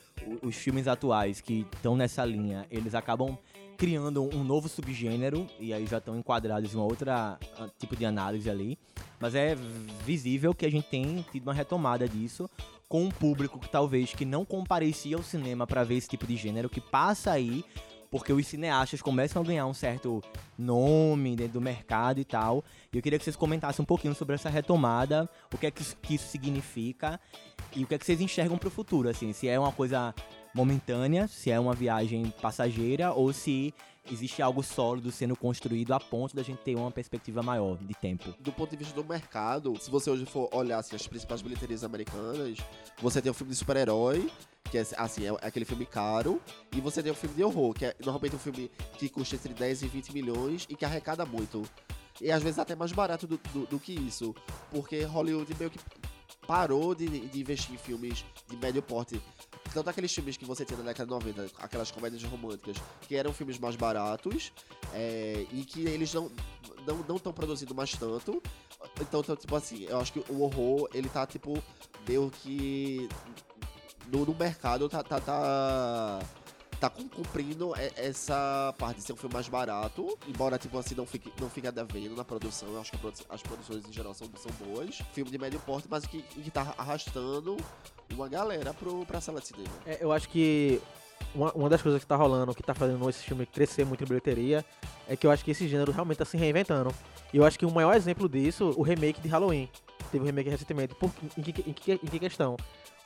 os 0.43 0.55
filmes 0.55 0.87
atuais 0.87 1.41
que 1.41 1.67
estão 1.75 1.97
nessa 1.97 2.25
linha, 2.25 2.65
eles 2.71 2.95
acabam 2.95 3.37
criando 3.79 4.29
um 4.35 4.43
novo 4.43 4.69
subgênero 4.69 5.47
e 5.61 5.73
aí 5.73 5.87
já 5.87 5.99
estão 5.99 6.19
enquadrados 6.19 6.75
em 6.75 6.77
uma 6.77 6.85
outra 6.85 7.39
ah, 7.57 7.69
tipo 7.79 7.95
de 7.95 8.05
análise 8.05 8.51
ali. 8.51 8.77
Mas 9.21 9.37
é 9.37 9.57
visível 10.05 10.53
que 10.53 10.67
a 10.67 10.71
gente 10.71 10.89
tem 10.89 11.25
tido 11.31 11.45
uma 11.45 11.55
retomada 11.55 12.09
disso 12.09 12.51
com 12.89 13.05
um 13.05 13.09
público 13.09 13.59
que 13.59 13.69
talvez 13.71 14.13
que 14.13 14.25
não 14.25 14.45
comparecia 14.45 15.17
ao 15.17 15.23
cinema 15.23 15.65
para 15.65 15.85
ver 15.85 15.97
esse 15.97 16.09
tipo 16.09 16.27
de 16.27 16.37
gênero, 16.37 16.69
que 16.69 16.81
passa 16.81 17.31
aí 17.31 17.65
porque 18.11 18.33
os 18.33 18.47
cineastas 18.47 19.01
começam 19.01 19.43
a 19.43 19.45
ganhar 19.45 19.67
um 19.67 19.75
certo 19.75 20.23
nome 20.59 21.37
dentro 21.37 21.55
do 21.55 21.61
mercado 21.61 22.19
e 22.19 22.25
tal. 22.25 22.65
E 22.93 22.97
eu 22.97 23.03
queria 23.03 23.19
que 23.19 23.25
vocês 23.25 23.37
comentassem 23.37 23.83
um 23.83 23.87
pouquinho 23.87 24.15
sobre 24.15 24.35
essa 24.35 24.49
retomada, 24.49 25.29
o 25.55 25.59
que 25.59 25.67
é 25.67 25.71
que 25.71 25.83
isso, 25.83 25.97
que 26.03 26.15
isso 26.15 26.27
significa 26.27 27.21
e 27.77 27.85
o 27.85 27.87
que 27.87 27.95
é 27.95 27.99
que 27.99 28.07
vocês 28.07 28.21
enxergam 28.21 28.59
para 28.59 28.69
o 28.69 28.71
futuro, 28.71 29.09
assim, 29.09 29.33
se 29.33 29.47
é 29.47 29.59
uma 29.59 29.73
coisa 29.73 30.15
momentânea, 30.55 31.29
se 31.29 31.51
é 31.51 31.59
uma 31.59 31.75
viagem 31.75 32.33
passageira 32.41 33.13
ou 33.13 33.33
se 33.33 33.75
existe 34.11 34.41
algo 34.41 34.63
sólido 34.63 35.11
sendo 35.13 35.37
construído 35.37 35.93
a 35.93 36.01
ponto 36.01 36.35
da 36.35 36.43
gente 36.43 36.59
ter 36.59 36.75
uma 36.75 36.91
perspectiva 36.91 37.43
maior 37.43 37.77
de 37.77 37.95
tempo. 37.95 38.35
do 38.41 38.53
ponto 38.53 38.71
de 38.71 38.77
vista 38.77 38.95
do 38.95 39.05
mercado, 39.07 39.77
se 39.79 39.91
você 39.91 40.11
hoje 40.11 40.25
for 40.25 40.49
olhar 40.53 40.79
assim, 40.79 40.97
as 40.97 41.07
principais 41.07 41.43
bilheterias 41.43 41.85
americanas, 41.85 42.59
você 43.01 43.21
tem 43.21 43.31
um 43.31 43.35
filme 43.35 43.53
de 43.53 43.59
super-herói, 43.59 44.31
que 44.71 44.79
é 44.79 44.85
assim, 44.97 45.27
é 45.27 45.31
aquele 45.43 45.65
filme 45.65 45.85
caro, 45.87 46.41
e 46.75 46.81
você 46.81 47.03
tem 47.03 47.13
um 47.13 47.15
filme 47.15 47.37
de 47.37 47.45
horror, 47.45 47.75
que 47.75 47.87
é 47.87 47.95
normalmente 48.01 48.37
um 48.37 48.39
filme 48.39 48.71
que 48.99 49.09
custa 49.09 49.37
entre 49.37 49.55
10 49.55 49.83
e 49.83 49.89
20 49.89 50.13
milhões 50.13 50.67
e 50.69 50.75
que 50.75 50.85
arrecada 50.85 51.25
muito. 51.25 51.63
E 52.21 52.31
às 52.31 52.43
vezes 52.43 52.59
até 52.59 52.75
mais 52.75 52.93
barato 52.93 53.27
do, 53.27 53.39
do, 53.53 53.67
do 53.67 53.79
que 53.79 53.93
isso. 53.93 54.35
Porque 54.71 55.03
Hollywood 55.05 55.55
meio 55.59 55.71
que 55.71 55.79
parou 56.47 56.95
de, 56.95 57.07
de 57.07 57.41
investir 57.41 57.75
em 57.75 57.79
filmes 57.79 58.25
de 58.49 58.57
médio 58.57 58.83
porte. 58.83 59.21
Tanto 59.79 59.91
aqueles 59.91 60.13
filmes 60.13 60.37
que 60.37 60.45
você 60.45 60.65
tinha 60.65 60.77
na 60.77 60.87
década 60.87 61.05
de 61.05 61.11
90, 61.13 61.53
aquelas 61.63 61.89
comédias 61.93 62.21
românticas, 62.25 62.77
que 63.03 63.15
eram 63.15 63.33
filmes 63.33 63.61
mais 63.61 63.77
baratos, 63.77 64.53
é, 64.93 65.47
e 65.53 65.65
que 65.65 65.83
eles 65.83 66.13
não 66.13 66.29
não 66.85 66.97
não 67.09 67.15
estão 67.15 67.33
produzindo 67.33 67.73
mais 67.77 67.93
tanto. 67.93 68.43
Então, 69.01 69.21
então, 69.21 69.37
tipo 69.37 69.55
assim, 69.55 69.85
eu 69.85 70.01
acho 70.01 70.13
que 70.13 70.33
o 70.33 70.43
horror, 70.43 70.89
ele 70.93 71.09
tá, 71.09 71.25
tipo, 71.25 71.63
meio 72.09 72.29
que 72.29 73.09
no, 74.09 74.27
no 74.27 74.35
mercado 74.35 74.89
tá, 74.89 75.01
tá, 75.05 75.21
tá, 75.21 76.19
tá 76.79 76.89
cum- 76.89 77.09
cumprindo 77.09 77.73
essa 77.97 78.75
parte 78.79 78.99
de 78.99 79.03
ser 79.03 79.13
um 79.13 79.17
filme 79.17 79.33
mais 79.35 79.49
barato, 79.49 80.17
embora, 80.27 80.59
tipo 80.59 80.79
assim, 80.79 80.95
não 80.95 81.07
fique, 81.07 81.33
não 81.41 81.51
fique 81.51 81.71
devendo 81.71 82.15
na 82.17 82.25
produção, 82.25 82.69
eu 82.73 82.81
acho 82.81 82.93
que 82.93 82.99
produ- 82.99 83.25
as 83.29 83.43
produções 83.43 83.85
em 83.89 83.93
geral 83.93 84.15
são, 84.15 84.29
são 84.37 84.51
boas. 84.67 84.99
Filme 85.13 85.31
de 85.31 85.39
médio 85.39 85.59
porte, 85.61 85.89
mas 85.91 86.07
que, 86.07 86.23
que 86.23 86.51
tá 86.51 86.75
arrastando 86.79 87.57
uma 88.13 88.29
galera 88.29 88.73
pro, 88.75 89.05
pra 89.07 89.21
sala 89.21 89.41
de 89.41 89.49
cinema. 89.49 89.69
É, 89.85 89.99
eu 90.01 90.13
acho 90.13 90.29
que 90.29 90.81
uma, 91.35 91.53
uma 91.53 91.69
das 91.69 91.83
coisas 91.83 92.01
que 92.01 92.07
tá 92.07 92.17
rolando, 92.17 92.55
que 92.55 92.63
tá 92.63 92.75
fazendo 92.75 93.09
esse 93.11 93.23
filme 93.23 93.45
crescer 93.45 93.85
muito 93.85 94.03
em 94.05 94.07
bilheteria, 94.07 94.65
é 95.09 95.17
que 95.17 95.27
eu 95.27 95.31
acho 95.31 95.45
que 95.45 95.51
esse 95.51 95.67
gênero 95.69 95.93
realmente 95.93 96.19
tá 96.19 96.25
se 96.25 96.37
reinventando. 96.37 96.95
E 97.33 97.37
eu 97.37 97.45
acho 97.45 97.59
que 97.59 97.67
o 97.67 97.71
maior 97.71 97.95
exemplo 97.95 98.29
disso, 98.29 98.73
o 98.77 98.83
remake 98.83 99.21
de 99.21 99.29
Halloween. 99.29 99.69
Teve 100.11 100.23
um 100.23 100.27
remake 100.27 100.49
recentemente. 100.49 100.95
Por, 100.95 101.11
em, 101.37 101.43
que, 101.43 101.61
em, 101.69 101.73
que, 101.75 101.93
em 101.93 101.99
que 101.99 102.19
questão? 102.19 102.57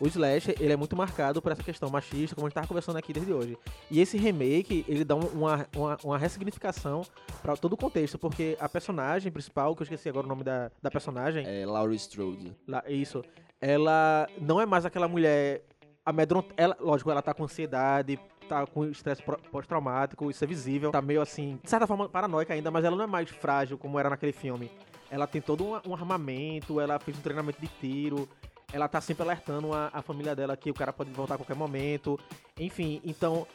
O 0.01 0.07
Slash, 0.09 0.55
ele 0.59 0.73
é 0.73 0.77
muito 0.77 0.97
marcado 0.97 1.41
por 1.41 1.53
essa 1.53 1.63
questão 1.63 1.89
machista, 1.89 2.35
como 2.35 2.47
a 2.47 2.49
gente 2.49 2.55
tava 2.55 2.67
conversando 2.67 2.97
aqui 2.97 3.13
desde 3.13 3.33
hoje. 3.33 3.57
E 3.91 4.01
esse 4.01 4.17
remake, 4.19 4.85
ele 4.89 5.05
dá 5.05 5.15
um- 5.15 5.29
uma, 5.29 5.67
uma, 5.77 5.99
uma 6.03 6.19
ressignificação 6.19 7.03
pra 7.41 7.57
todo 7.57 7.75
o 7.75 7.77
contexto, 7.77 8.19
porque 8.19 8.57
a 8.59 8.69
personagem 8.69 9.31
principal, 9.31 9.77
que 9.77 9.83
eu 9.83 9.85
esqueci 9.85 10.09
agora 10.09 10.27
o 10.27 10.29
nome 10.29 10.43
da, 10.43 10.71
da 10.83 10.91
personagem, 10.91 11.45
É 11.47 11.65
Laurie 11.65 11.97
Strode. 11.97 12.53
Lá- 12.67 12.83
isso. 12.89 13.23
Ela 13.61 14.27
não 14.41 14.61
é 14.61 14.67
mais 14.67 14.85
aquela 14.85 15.07
mulher 15.07 15.63
amedrontada. 16.05 16.55
Ela, 16.57 16.77
lógico, 16.81 17.09
ela 17.11 17.23
tá 17.23 17.33
com 17.33 17.45
ansiedade, 17.45 18.19
tá 18.49 18.67
com 18.67 18.85
estresse 18.87 19.23
pós-traumático, 19.53 20.29
isso 20.31 20.43
é 20.43 20.47
visível. 20.49 20.91
Tá 20.91 21.01
meio 21.01 21.23
assim, 21.23 21.61
de 21.63 21.71
certa 21.71 21.87
forma, 21.87 22.09
paranoica 22.09 22.53
ainda, 22.53 22.73
mas 22.73 22.85
ela 22.85 22.97
não 22.97 23.05
é 23.05 23.07
mais 23.07 23.31
frágil 23.31 23.79
como 23.79 23.99
era 24.01 24.11
naquele 24.11 24.33
filme. 24.33 24.69
Ela 25.09 25.29
tem 25.29 25.41
todo 25.41 25.63
um, 25.65 25.79
um 25.91 25.95
armamento, 25.95 26.81
ela 26.81 26.99
fez 26.99 27.17
um 27.17 27.21
treinamento 27.21 27.61
de 27.61 27.69
tiro. 27.69 28.29
Ela 28.73 28.89
tá 28.89 29.01
sempre 29.01 29.23
alertando 29.23 29.73
a, 29.73 29.91
a 29.93 30.03
família 30.03 30.35
dela 30.35 30.57
que 30.57 30.71
o 30.71 30.75
cara 30.75 30.93
pode 30.93 31.11
voltar 31.11 31.35
a 31.35 31.39
qualquer 31.39 31.55
momento. 31.57 32.19
Enfim, 32.59 33.01
então 33.05 33.47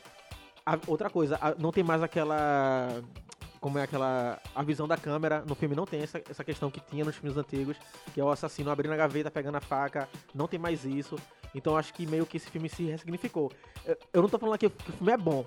a- 0.65 0.78
outra 0.88 1.09
coisa, 1.09 1.38
a- 1.41 1.55
não 1.57 1.72
tem 1.72 1.84
mais 1.84 2.03
aquela. 2.03 3.01
Como 3.59 3.80
é 3.80 3.84
aquela. 3.84 4.39
A 4.55 4.61
visão 4.61 4.88
da 4.88 4.95
câmera 4.95 5.43
no 5.45 5.55
filme 5.55 5.76
não 5.76 5.86
tem 5.86 6.01
essa, 6.03 6.22
essa 6.30 6.43
questão 6.43 6.70
que 6.70 6.80
tinha 6.80 7.03
nos 7.03 7.15
filmes 7.15 7.36
antigos, 7.38 7.76
que 8.13 8.22
é 8.22 8.24
o 8.24 8.30
assassino 8.30 8.70
abrindo 8.70 8.91
a 8.93 8.97
gaveta, 8.97 9.32
pegando 9.32 9.55
a 9.55 9.61
faca. 9.61 10.07
Não 10.36 10.47
tem 10.47 10.59
mais 10.59 10.86
isso. 10.86 11.15
Então 11.55 11.76
acho 11.76 11.91
que 11.93 12.05
meio 12.05 12.26
que 12.26 12.38
esse 12.38 12.49
filme 12.51 12.70
se 12.70 12.84
ressignificou. 12.84 13.51
Eu, 13.84 13.97
eu 14.13 14.22
não 14.22 14.30
tô 14.30 14.38
falando 14.38 14.53
aqui 14.55 14.70
que 14.70 14.89
o 14.91 14.93
filme 14.93 15.11
é 15.11 15.18
bom. 15.18 15.43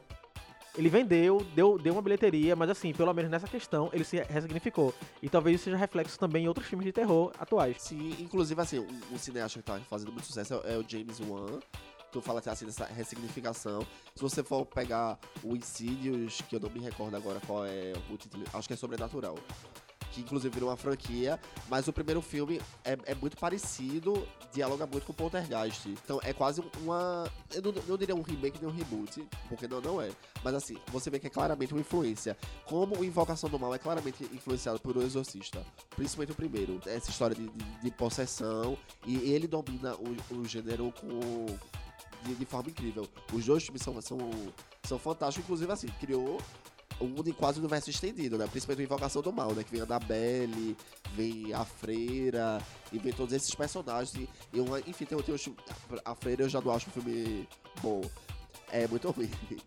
Ele 0.77 0.89
vendeu, 0.89 1.45
deu, 1.55 1.79
deu 1.79 1.93
uma 1.93 2.03
bilheteria, 2.03 2.55
mas 2.55 2.71
assim, 2.71 2.93
pelo 2.93 3.13
menos 3.13 3.31
nessa 3.31 3.49
questão, 3.49 3.91
ele 3.93 4.05
se 4.05 4.17
ressignificou. 4.23 4.95
E 5.23 5.29
talvez 5.29 5.57
isso 5.57 5.65
seja 5.65 5.77
reflexo 5.77 6.19
também 6.19 6.45
em 6.45 6.49
outros 6.49 6.67
filmes 6.67 6.87
de 6.87 6.93
terror 6.93 7.33
atuais. 7.39 7.77
Sim, 7.81 8.17
inclusive, 8.21 8.61
assim, 8.61 8.79
um, 8.79 9.15
um 9.15 9.19
cineasta 9.19 9.59
que 9.59 9.65
tá 9.65 9.81
fazendo 9.89 10.13
muito 10.13 10.27
sucesso 10.27 10.55
é, 10.65 10.75
é 10.75 10.79
o 10.79 10.85
James 10.89 11.21
Wan. 11.21 11.59
Tu 12.13 12.21
fala 12.21 12.43
assim, 12.45 12.67
dessa 12.67 12.87
ressignificação. 12.87 13.87
Se 14.15 14.23
você 14.23 14.43
for 14.43 14.67
pegar 14.67 15.19
o 15.45 15.57
Insidious, 15.57 16.41
que 16.49 16.57
eu 16.57 16.61
não 16.61 16.71
me 16.71 16.81
recordo 16.81 17.17
agora 17.17 17.41
qual 17.47 17.65
é 17.65 17.93
o 18.11 18.17
título, 18.17 18.45
acho 18.53 18.67
que 18.67 18.75
é 18.75 18.77
Sobrenatural. 18.77 19.37
Que 20.13 20.21
inclusive 20.23 20.53
virou 20.53 20.69
uma 20.69 20.77
franquia, 20.77 21.39
mas 21.69 21.87
o 21.87 21.93
primeiro 21.93 22.21
filme 22.21 22.61
é, 22.85 22.99
é 23.07 23.15
muito 23.15 23.37
parecido, 23.37 24.27
dialoga 24.53 24.87
muito 24.87 25.07
com 25.07 25.13
Poltergeist. 25.13 25.89
Então 25.89 26.21
é 26.23 26.33
quase 26.33 26.63
uma. 26.83 27.31
Eu 27.53 27.63
não, 27.63 27.73
não 27.87 27.97
diria 27.97 28.15
um 28.15 28.23
remake 28.23 28.59
nem 28.61 28.71
um 28.71 28.75
reboot, 28.75 29.27
porque 29.49 29.69
não, 29.69 29.81
não 29.81 30.03
é. 30.03 30.11
Mas 30.43 30.55
assim, 30.55 30.77
você 30.89 31.11
vê 31.11 31.19
que 31.19 31.27
é 31.27 31.31
claramente 31.31 31.73
uma 31.73 31.81
influência. 31.81 32.37
Como 32.65 32.99
o 32.99 33.05
Invocação 33.05 33.49
do 33.49 33.59
Mal 33.59 33.75
é 33.75 33.79
claramente 33.79 34.25
influenciado 34.25 34.81
por 34.81 34.97
O 34.97 35.03
Exorcista. 35.03 35.65
Principalmente 35.91 36.33
o 36.33 36.35
primeiro. 36.35 36.81
Essa 36.87 37.11
história 37.11 37.37
de, 37.37 37.49
de, 37.49 37.81
de 37.83 37.91
possessão. 37.91 38.77
E 39.07 39.17
ele 39.33 39.47
domina 39.47 39.95
o, 39.95 40.35
o 40.35 40.45
gênero 40.45 40.93
com. 41.01 41.47
De, 42.25 42.35
de 42.35 42.45
forma 42.45 42.69
incrível. 42.69 43.09
Os 43.33 43.47
dois 43.47 43.63
filmes 43.65 43.81
são, 43.83 43.99
são, 44.03 44.19
são 44.83 44.99
fantásticos, 44.99 45.45
inclusive 45.45 45.73
assim, 45.73 45.89
criou 45.99 46.39
um 47.01 47.23
de 47.23 47.33
quase 47.33 47.59
universo 47.59 47.91
estendido, 47.91 48.37
né? 48.37 48.47
Principalmente 48.47 48.85
o 48.85 48.87
Invocação 48.87 49.23
do 49.23 49.33
Mal, 49.33 49.53
né? 49.55 49.65
Que 49.65 49.71
vem 49.73 49.81
a 49.81 49.85
Annabelle, 49.85 50.77
vem 51.15 51.53
a 51.53 51.65
Freira, 51.65 52.61
e 52.93 52.99
vem 52.99 53.13
todos 53.13 53.33
esses 53.33 53.55
personagens. 53.55 54.15
E, 54.15 54.29
e 54.53 54.61
uma, 54.61 54.81
enfim, 54.81 55.05
tem, 55.05 55.19
tem 55.23 55.35
os, 55.35 55.49
a 56.05 56.15
Freira 56.15 56.43
eu 56.43 56.49
já 56.49 56.61
não 56.61 56.73
acho 56.73 56.89
um 56.89 56.93
filme 56.93 57.49
bom. 57.83 58.03
É 58.71 58.87
muito 58.87 59.11
ruim. 59.11 59.31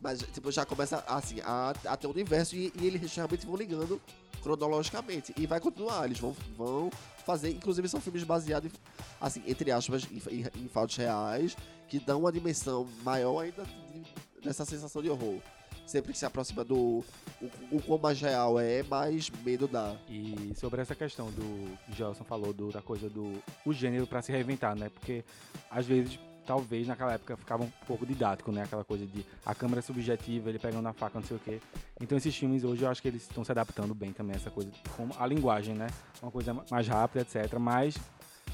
Mas, 0.00 0.20
tipo, 0.20 0.52
já 0.52 0.66
começa, 0.66 1.02
assim, 1.06 1.40
a, 1.42 1.72
a 1.86 1.96
ter 1.96 2.06
um 2.06 2.10
universo 2.10 2.54
e, 2.54 2.70
e 2.78 2.86
eles 2.86 3.14
realmente 3.14 3.46
vão 3.46 3.56
ligando 3.56 4.00
cronologicamente. 4.42 5.32
E 5.38 5.46
vai 5.46 5.58
continuar, 5.58 6.04
eles 6.04 6.18
vão, 6.18 6.36
vão 6.56 6.90
fazer, 7.24 7.50
inclusive 7.50 7.88
são 7.88 8.00
filmes 8.00 8.22
baseados, 8.22 8.70
em, 8.70 8.76
assim, 9.18 9.42
entre 9.46 9.72
aspas, 9.72 10.06
em, 10.10 10.20
em, 10.30 10.64
em 10.64 10.68
fatos 10.68 10.96
reais, 10.96 11.56
que 11.88 11.98
dão 11.98 12.20
uma 12.20 12.30
dimensão 12.30 12.86
maior 13.02 13.40
ainda 13.40 13.64
de- 13.64 14.40
dessa 14.42 14.66
sensação 14.66 15.00
de 15.02 15.08
horror. 15.08 15.40
Sempre 15.86 16.12
que 16.12 16.18
se 16.18 16.24
aproxima 16.24 16.64
do. 16.64 17.04
O, 17.40 17.76
o 17.76 17.82
quão 17.82 17.98
mais 17.98 18.20
real 18.20 18.58
é, 18.58 18.82
mais 18.82 19.30
medo 19.44 19.68
dá. 19.68 19.94
E 20.08 20.52
sobre 20.56 20.80
essa 20.80 20.94
questão 20.94 21.30
do 21.30 21.76
que 21.86 21.92
Gelson 21.94 22.24
falou 22.24 22.52
do, 22.52 22.70
da 22.70 22.80
coisa 22.80 23.08
do 23.08 23.42
o 23.64 23.72
gênero 23.72 24.06
pra 24.06 24.22
se 24.22 24.32
reinventar, 24.32 24.76
né? 24.76 24.88
Porque 24.88 25.24
às 25.70 25.86
vezes, 25.86 26.18
talvez 26.46 26.86
naquela 26.86 27.12
época 27.12 27.36
ficava 27.36 27.64
um 27.64 27.70
pouco 27.86 28.06
didático, 28.06 28.50
né? 28.50 28.62
Aquela 28.62 28.84
coisa 28.84 29.06
de 29.06 29.24
a 29.44 29.54
câmera 29.54 29.82
subjetiva, 29.82 30.48
ele 30.48 30.58
pegando 30.58 30.88
a 30.88 30.92
faca, 30.92 31.18
não 31.18 31.26
sei 31.26 31.36
o 31.36 31.40
quê. 31.40 31.60
Então 32.00 32.16
esses 32.16 32.34
filmes 32.34 32.64
hoje 32.64 32.82
eu 32.82 32.88
acho 32.88 33.02
que 33.02 33.08
eles 33.08 33.22
estão 33.22 33.44
se 33.44 33.52
adaptando 33.52 33.94
bem 33.94 34.12
também 34.12 34.34
a 34.34 34.36
essa 34.36 34.50
coisa 34.50 34.70
como 34.96 35.14
a 35.18 35.26
linguagem, 35.26 35.74
né? 35.74 35.88
Uma 36.22 36.30
coisa 36.30 36.54
mais 36.70 36.88
rápida, 36.88 37.22
etc, 37.22 37.58
mas 37.58 37.96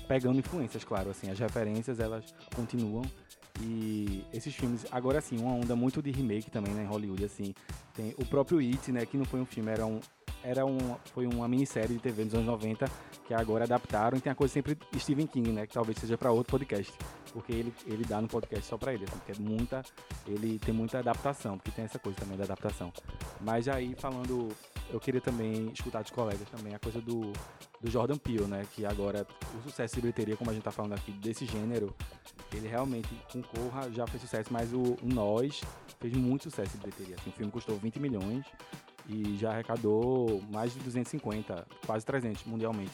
pegando 0.09 0.39
influências, 0.39 0.83
claro, 0.83 1.11
assim, 1.11 1.31
as 1.31 1.39
referências 1.39 2.01
elas 2.01 2.35
continuam 2.57 3.03
e 3.63 4.25
esses 4.33 4.55
filmes, 4.55 4.87
agora 4.91 5.21
sim, 5.21 5.39
uma 5.39 5.53
onda 5.53 5.77
muito 5.77 6.03
de 6.03 6.11
remake 6.11 6.51
também, 6.51 6.73
né, 6.73 6.85
em 6.85 6.87
Hollywood, 6.87 7.25
assim. 7.25 7.55
Tem 7.95 8.15
o 8.17 8.25
próprio 8.25 8.59
It, 8.59 8.91
né, 8.93 9.05
que 9.05 9.17
não 9.17 9.25
foi 9.25 9.41
um 9.41 9.47
filme, 9.47 9.71
era 9.71 9.87
um 9.87 10.01
era 10.43 10.65
um, 10.65 10.97
foi 11.13 11.27
uma 11.27 11.47
minissérie 11.47 11.97
de 11.97 12.03
TV 12.03 12.25
nos 12.25 12.35
anos 12.35 12.47
90 12.47 12.87
que 13.27 13.35
agora 13.35 13.65
adaptaram 13.65 14.17
e 14.17 14.21
tem 14.21 14.33
a 14.33 14.35
coisa 14.35 14.53
sempre 14.53 14.77
Stephen 14.97 15.27
King, 15.27 15.53
né, 15.53 15.67
que 15.67 15.75
talvez 15.75 15.99
seja 15.99 16.17
para 16.17 16.33
outro 16.33 16.51
podcast, 16.51 16.93
porque 17.33 17.53
ele, 17.53 17.75
ele 17.87 18.05
dá 18.05 18.21
no 18.21 18.27
podcast 18.27 18.67
só 18.67 18.77
para 18.77 18.95
ele, 18.95 19.05
assim, 19.05 19.19
porque 19.19 19.33
é 19.33 19.35
muita, 19.39 19.83
ele 20.27 20.59
tem 20.59 20.75
muita 20.75 20.99
adaptação, 20.99 21.57
porque 21.59 21.71
tem 21.71 21.85
essa 21.85 21.99
coisa 21.99 22.19
também 22.19 22.37
da 22.37 22.45
adaptação. 22.45 22.93
Mas 23.41 23.69
aí 23.69 23.95
falando, 23.99 24.49
eu 24.93 25.01
queria 25.01 25.21
também 25.21 25.71
escutar 25.73 26.03
dos 26.03 26.11
colegas 26.11 26.49
também 26.51 26.75
a 26.75 26.79
coisa 26.79 27.01
do, 27.01 27.33
do 27.81 27.91
Jordan 27.91 28.17
Peele, 28.17 28.45
né, 28.45 28.67
que 28.75 28.85
agora 28.85 29.27
o 29.59 29.63
sucesso 29.63 29.95
de 29.95 30.01
bilheteria, 30.01 30.37
como 30.37 30.51
a 30.51 30.55
gente 30.55 30.63
tá 30.63 30.71
falando 30.71 30.95
aqui, 30.95 31.13
desse 31.13 31.47
gênero, 31.47 31.95
ele 32.53 32.69
realmente 32.69 33.09
com 33.33 33.43
Corra 33.43 33.91
já 33.91 34.07
fez 34.07 34.23
sucesso, 34.23 34.53
mas 34.53 34.73
o, 34.73 34.97
o 35.03 35.07
Nós 35.07 35.61
fez 35.99 36.15
muito 36.15 36.45
sucesso 36.45 36.73
de 36.73 36.79
bilheteria. 36.79 37.17
Assim, 37.17 37.31
o 37.31 37.33
filme 37.33 37.53
custou 37.53 37.77
20 37.77 38.01
milhões 38.01 38.45
e 39.09 39.37
já 39.37 39.51
arrecadou 39.51 40.43
mais 40.51 40.73
de 40.73 40.81
250, 40.81 41.67
quase 41.87 42.05
300 42.05 42.45
mundialmente. 42.45 42.93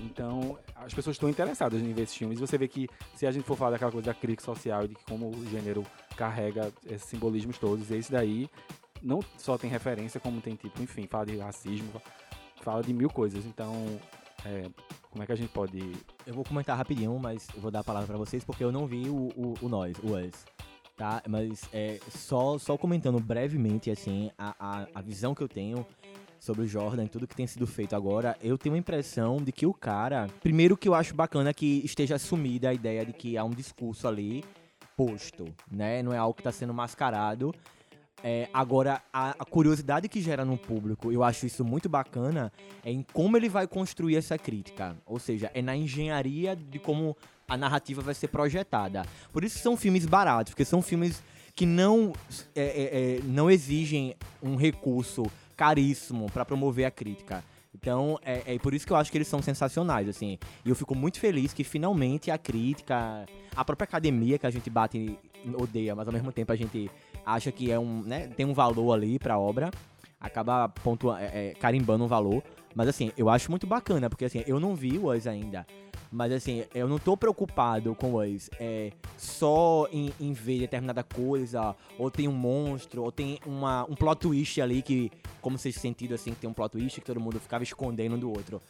Então, 0.00 0.58
as 0.74 0.92
pessoas 0.92 1.16
estão 1.16 1.28
interessadas 1.28 1.80
em 1.80 1.92
ver 1.92 2.02
esses 2.02 2.16
filmes. 2.16 2.40
Você 2.40 2.56
vê 2.56 2.66
que, 2.66 2.88
se 3.14 3.26
a 3.26 3.30
gente 3.30 3.44
for 3.44 3.56
falar 3.56 3.72
daquela 3.72 3.92
coisa 3.92 4.06
da 4.06 4.14
crítica 4.14 4.44
social 4.44 4.86
de 4.86 4.94
como 5.06 5.30
o 5.30 5.46
gênero 5.46 5.84
carrega 6.16 6.72
esses 6.86 7.08
simbolismos 7.08 7.58
todos, 7.58 7.90
esse 7.90 8.10
daí 8.10 8.48
não 9.02 9.20
só 9.36 9.58
tem 9.58 9.68
referência, 9.68 10.20
como 10.20 10.40
tem 10.40 10.54
tipo, 10.54 10.82
enfim, 10.82 11.06
fala 11.06 11.26
de 11.26 11.38
racismo, 11.38 12.00
fala 12.62 12.82
de 12.82 12.92
mil 12.92 13.10
coisas. 13.10 13.44
Então, 13.44 13.72
é, 14.44 14.68
como 15.10 15.22
é 15.22 15.26
que 15.26 15.32
a 15.32 15.36
gente 15.36 15.50
pode 15.50 15.92
Eu 16.26 16.34
vou 16.34 16.44
comentar 16.44 16.76
rapidinho, 16.76 17.16
mas 17.18 17.46
eu 17.54 17.60
vou 17.60 17.70
dar 17.70 17.80
a 17.80 17.84
palavra 17.84 18.08
pra 18.08 18.16
vocês 18.16 18.44
porque 18.44 18.64
eu 18.64 18.72
não 18.72 18.86
vi 18.86 19.08
o, 19.08 19.28
o, 19.36 19.54
o 19.60 19.68
Nós, 19.68 19.96
o 19.98 20.16
Us. 20.16 20.44
Tá? 20.96 21.22
Mas 21.28 21.62
é, 21.72 21.98
só, 22.10 22.58
só 22.58 22.76
comentando 22.76 23.18
brevemente, 23.18 23.90
assim, 23.90 24.30
a, 24.38 24.54
a, 24.58 24.86
a 24.94 25.00
visão 25.00 25.34
que 25.34 25.42
eu 25.42 25.48
tenho 25.48 25.86
sobre 26.38 26.62
o 26.62 26.66
Jordan 26.66 27.04
e 27.04 27.08
tudo 27.08 27.26
que 27.26 27.36
tem 27.36 27.46
sido 27.46 27.66
feito 27.66 27.94
agora, 27.94 28.36
eu 28.42 28.58
tenho 28.58 28.74
a 28.74 28.78
impressão 28.78 29.36
de 29.36 29.52
que 29.52 29.64
o 29.64 29.72
cara. 29.72 30.26
Primeiro 30.42 30.76
que 30.76 30.88
eu 30.88 30.94
acho 30.94 31.14
bacana 31.14 31.54
que 31.54 31.80
esteja 31.84 32.16
assumida 32.16 32.68
a 32.68 32.74
ideia 32.74 33.06
de 33.06 33.12
que 33.12 33.38
há 33.38 33.44
um 33.44 33.50
discurso 33.50 34.08
ali 34.08 34.44
posto, 34.96 35.44
né? 35.70 36.02
Não 36.02 36.12
é 36.12 36.18
algo 36.18 36.34
que 36.34 36.42
tá 36.42 36.50
sendo 36.50 36.74
mascarado. 36.74 37.54
É, 38.24 38.48
agora, 38.52 39.02
a, 39.12 39.30
a 39.30 39.44
curiosidade 39.44 40.08
que 40.08 40.20
gera 40.20 40.44
no 40.44 40.56
público, 40.56 41.10
eu 41.10 41.24
acho 41.24 41.44
isso 41.44 41.64
muito 41.64 41.88
bacana, 41.88 42.52
é 42.84 42.90
em 42.92 43.04
como 43.12 43.36
ele 43.36 43.48
vai 43.48 43.66
construir 43.66 44.16
essa 44.16 44.38
crítica. 44.38 44.96
Ou 45.04 45.18
seja, 45.18 45.50
é 45.54 45.60
na 45.60 45.76
engenharia 45.76 46.54
de 46.54 46.78
como 46.78 47.16
a 47.48 47.56
narrativa 47.56 48.00
vai 48.00 48.14
ser 48.14 48.28
projetada. 48.28 49.04
Por 49.32 49.42
isso 49.42 49.58
são 49.58 49.76
filmes 49.76 50.06
baratos, 50.06 50.52
porque 50.52 50.64
são 50.64 50.80
filmes 50.80 51.22
que 51.54 51.66
não, 51.66 52.12
é, 52.54 52.62
é, 52.62 53.16
é, 53.16 53.20
não 53.24 53.50
exigem 53.50 54.14
um 54.42 54.56
recurso 54.56 55.24
caríssimo 55.56 56.30
para 56.30 56.44
promover 56.44 56.84
a 56.84 56.90
crítica. 56.90 57.44
Então, 57.74 58.18
é, 58.22 58.54
é 58.54 58.58
por 58.58 58.74
isso 58.74 58.86
que 58.86 58.92
eu 58.92 58.96
acho 58.96 59.10
que 59.10 59.18
eles 59.18 59.28
são 59.28 59.42
sensacionais, 59.42 60.08
assim. 60.08 60.38
E 60.64 60.68
eu 60.68 60.76
fico 60.76 60.94
muito 60.94 61.18
feliz 61.18 61.52
que 61.52 61.64
finalmente 61.64 62.30
a 62.30 62.38
crítica, 62.38 63.26
a 63.54 63.64
própria 63.64 63.84
academia 63.84 64.38
que 64.38 64.46
a 64.46 64.50
gente 64.50 64.70
bate 64.70 65.18
odeia, 65.54 65.94
mas 65.94 66.06
ao 66.06 66.12
mesmo 66.12 66.30
tempo 66.30 66.52
a 66.52 66.56
gente 66.56 66.90
acha 67.24 67.52
que 67.52 67.70
é 67.70 67.78
um, 67.78 68.02
né, 68.02 68.28
tem 68.28 68.46
um 68.46 68.54
valor 68.54 68.92
ali 68.92 69.18
pra 69.18 69.38
obra, 69.38 69.70
acaba 70.20 70.68
pontua, 70.68 71.20
é, 71.20 71.50
é, 71.50 71.54
carimbando 71.54 72.04
um 72.04 72.08
valor. 72.08 72.42
Mas 72.74 72.88
assim, 72.88 73.12
eu 73.16 73.28
acho 73.28 73.50
muito 73.50 73.66
bacana, 73.66 74.08
porque 74.08 74.24
assim, 74.24 74.42
eu 74.46 74.58
não 74.58 74.74
vi 74.74 74.98
o 74.98 75.12
Us 75.12 75.26
ainda. 75.26 75.66
Mas 76.10 76.30
assim, 76.32 76.64
eu 76.74 76.86
não 76.86 76.98
tô 76.98 77.16
preocupado 77.16 77.94
com 77.94 78.12
o 78.12 78.22
Us 78.22 78.50
é, 78.60 78.92
só 79.16 79.88
em, 79.90 80.12
em 80.20 80.32
ver 80.32 80.60
determinada 80.60 81.02
coisa, 81.02 81.74
ou 81.98 82.10
tem 82.10 82.28
um 82.28 82.32
monstro, 82.32 83.02
ou 83.02 83.10
tem 83.10 83.38
uma, 83.46 83.84
um 83.84 83.94
plot 83.94 84.20
twist 84.20 84.60
ali 84.60 84.82
que, 84.82 85.10
como 85.40 85.56
vocês 85.56 85.74
sentido 85.76 86.14
assim, 86.14 86.32
que 86.32 86.40
tem 86.40 86.50
um 86.50 86.52
plot 86.52 86.72
twist 86.72 87.00
que 87.00 87.06
todo 87.06 87.20
mundo 87.20 87.40
ficava 87.40 87.64
escondendo 87.64 88.16
um 88.16 88.18
do 88.18 88.28
outro. 88.28 88.60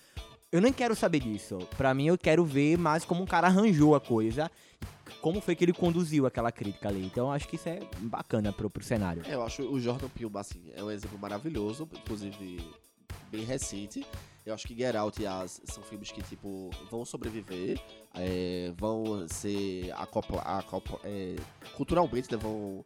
Eu 0.53 0.61
nem 0.61 0.73
quero 0.73 0.95
saber 0.95 1.21
disso. 1.21 1.59
Pra 1.79 1.95
mim, 1.95 2.07
eu 2.07 2.19
quero 2.19 2.45
ver 2.45 2.77
mais 2.77 3.05
como 3.05 3.23
um 3.23 3.27
cara 3.27 3.47
arranjou 3.47 3.95
a 3.95 4.01
coisa, 4.01 4.51
como 5.21 5.41
foi 5.41 5.55
que 5.55 5.65
ele 5.65 5.73
conduziu 5.73 6.27
aquela 6.27 6.51
crítica 6.51 6.89
ali. 6.89 7.05
Então, 7.05 7.31
acho 7.31 7.49
que 7.49 7.57
isso 7.57 7.69
é 7.69 7.81
bacana 7.99 8.53
pro, 8.53 8.71
pro 8.71 8.83
cenário. 8.83 9.23
É, 9.27 9.35
eu 9.35 9.43
acho 9.43 9.63
o 9.63 9.81
Jordan 9.81 10.09
Peele, 10.09 10.31
assim, 10.35 10.63
é 10.75 10.83
um 10.83 10.91
exemplo 10.91 11.19
maravilhoso, 11.19 11.89
inclusive 11.93 12.61
bem 13.31 13.45
recente. 13.45 14.07
Eu 14.45 14.55
acho 14.55 14.67
que 14.67 14.77
Get 14.77 14.95
Out 14.97 15.23
e 15.23 15.27
As 15.27 15.61
são 15.65 15.83
filmes 15.85 16.11
que, 16.11 16.21
tipo, 16.23 16.71
vão 16.91 17.05
sobreviver, 17.05 17.81
é, 18.15 18.73
vão 18.77 19.27
ser 19.29 19.91
é, 21.05 21.37
culturalmente, 21.77 22.31
né, 22.33 22.37
vão, 22.37 22.85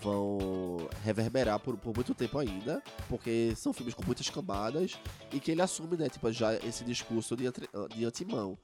vão 0.00 0.88
reverberar 1.02 1.58
por, 1.58 1.76
por 1.76 1.92
muito 1.92 2.14
tempo 2.14 2.38
ainda, 2.38 2.80
porque 3.08 3.52
são 3.56 3.72
filmes 3.72 3.94
com 3.94 4.04
muitas 4.04 4.30
camadas 4.30 4.96
e 5.32 5.40
que 5.40 5.50
ele 5.50 5.60
assume, 5.60 5.96
né, 5.96 6.08
tipo, 6.08 6.30
já 6.30 6.54
esse 6.54 6.84
discurso 6.84 7.36
de, 7.36 7.44
de 7.94 8.04
antemão. 8.04 8.56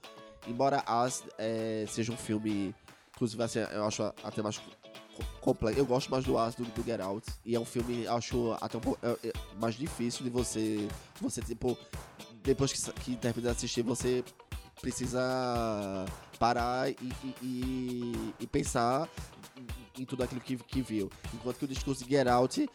Embora 0.47 0.82
As 0.86 1.24
é, 1.38 1.84
seja 1.88 2.12
um 2.12 2.16
filme, 2.16 2.72
inclusive, 3.14 3.42
assim, 3.42 3.58
eu 3.60 3.84
acho 3.84 4.02
até 4.22 4.42
mais 4.42 4.58
co- 4.58 5.24
complexo. 5.40 5.78
Eu 5.80 5.86
gosto 5.86 6.10
mais 6.10 6.24
do 6.24 6.36
As 6.38 6.54
do, 6.54 6.64
Get 6.84 7.00
Out. 7.00 7.26
E 7.44 7.54
é 7.54 7.60
um 7.60 7.64
filme, 7.64 8.06
acho 8.06 8.52
até 8.60 8.78
um 8.78 8.80
pouco 8.80 8.98
é- 9.06 9.28
é 9.28 9.32
mais 9.60 9.74
difícil 9.74 10.24
de 10.24 10.30
você. 10.30 10.88
Você, 11.20 11.40
tipo, 11.42 11.76
depois 12.42 12.72
que, 12.72 12.92
que 13.00 13.16
termina 13.16 13.50
de 13.50 13.56
assistir, 13.56 13.82
você 13.82 14.24
precisa 14.80 15.20
parar 16.38 16.90
e, 16.90 16.96
e- 17.02 17.34
e- 17.42 18.34
e 18.40 18.46
pensar 18.46 19.08
em 19.98 20.04
tudo 20.04 20.22
aquilo 20.24 20.40
que, 20.40 20.56
que 20.56 20.82
viu. 20.82 21.10
Enquanto 21.34 21.58
que 21.58 21.64
o 21.66 21.68
discurso 21.68 22.02
de 22.04 22.10
Get 22.10 22.26
Out 22.26 22.68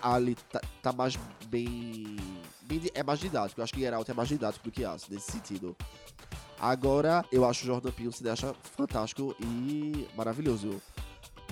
ali 0.00 0.34
tá, 0.50 0.60
tá 0.82 0.92
mais 0.92 1.14
bem, 1.46 2.16
bem 2.62 2.80
É 2.94 3.02
mais 3.02 3.20
didático. 3.20 3.60
Eu 3.60 3.64
acho 3.64 3.72
que 3.74 3.80
Get 3.80 3.92
Out 3.92 4.10
é 4.10 4.14
mais 4.14 4.28
didático 4.28 4.64
do 4.64 4.72
que 4.72 4.84
As, 4.84 5.08
nesse 5.08 5.30
sentido. 5.30 5.76
Agora, 6.62 7.24
eu 7.32 7.44
acho 7.44 7.64
o 7.64 7.66
Jordan 7.66 7.90
Peele 7.90 8.08
um 8.08 8.12
cineasta 8.12 8.54
fantástico 8.76 9.34
e 9.40 10.06
maravilhoso. 10.16 10.80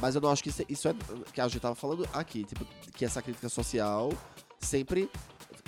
Mas 0.00 0.14
eu 0.14 0.20
não 0.20 0.30
acho 0.30 0.40
que 0.40 0.50
isso 0.50 0.62
é, 0.62 0.64
isso 0.68 0.88
é 0.88 0.94
que 1.32 1.40
a 1.40 1.48
gente 1.48 1.60
tava 1.60 1.74
falando 1.74 2.08
aqui, 2.12 2.44
tipo, 2.44 2.64
que 2.94 3.04
essa 3.04 3.20
crítica 3.20 3.48
social 3.48 4.12
sempre 4.60 5.10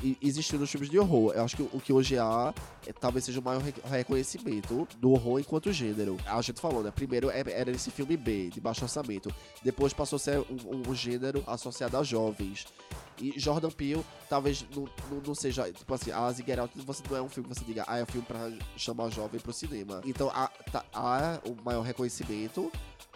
e- 0.03 0.18
existiu 0.20 0.59
nos 0.59 0.70
filmes 0.70 0.90
de 0.90 0.98
horror. 0.98 1.32
Eu 1.34 1.44
acho 1.44 1.57
que 1.57 1.62
o 1.62 1.80
que 1.80 1.92
hoje 1.92 2.18
há 2.18 2.53
é, 2.86 2.92
talvez 2.92 3.24
seja 3.24 3.40
o 3.40 3.42
maior 3.42 3.62
re- 3.62 3.74
reconhecimento 3.84 4.86
do 4.98 5.11
horror 5.12 5.38
enquanto 5.40 5.72
gênero. 5.72 6.16
A 6.26 6.40
gente 6.42 6.61
falou, 6.61 6.82
né? 6.82 6.90
Primeiro 6.90 7.30
é- 7.30 7.42
era 7.46 7.70
esse 7.70 7.90
filme 7.90 8.16
B, 8.16 8.50
de 8.50 8.61
baixo 8.61 8.84
orçamento. 8.84 9.32
Depois 9.62 9.92
passou 9.92 10.16
a 10.16 10.20
ser 10.20 10.38
um, 10.40 10.90
um 10.90 10.94
gênero 10.94 11.42
associado 11.46 11.96
a 11.96 12.03
jovens. 12.03 12.66
E 13.20 13.38
Jordan 13.38 13.70
Peele 13.70 14.05
talvez 14.28 14.64
não, 14.74 14.84
não, 15.11 15.20
não 15.26 15.34
seja, 15.34 15.70
tipo 15.70 15.92
assim, 15.94 16.11
a 16.11 16.32
Get 16.32 16.59
Out 16.59 16.72
você 16.80 17.03
não 17.09 17.16
é 17.16 17.22
um 17.22 17.28
filme 17.28 17.48
que 17.48 17.55
você 17.55 17.64
diga, 17.64 17.84
ah, 17.86 17.98
é 17.98 18.03
um 18.03 18.07
filme 18.07 18.26
pra 18.26 18.50
chamar 18.76 19.11
jovem 19.11 19.38
pro 19.40 19.53
cinema. 19.53 20.00
Então 20.05 20.30
há, 20.34 20.48
tá- 20.72 20.84
há 20.92 21.38
o 21.46 21.55
maior 21.62 21.82
reconhecimento, 21.82 22.72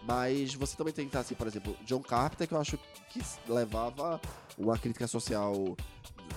mas 0.07 0.55
você 0.55 0.77
também 0.77 0.93
tem 0.93 1.07
que 1.07 1.09
estar 1.09 1.21
assim, 1.21 1.35
por 1.35 1.47
exemplo, 1.47 1.75
John 1.85 2.01
Carpenter, 2.01 2.47
que 2.47 2.55
eu 2.55 2.61
acho 2.61 2.79
que 3.11 3.21
levava 3.49 4.21
uma 4.57 4.79
crítica 4.79 5.07
social 5.09 5.75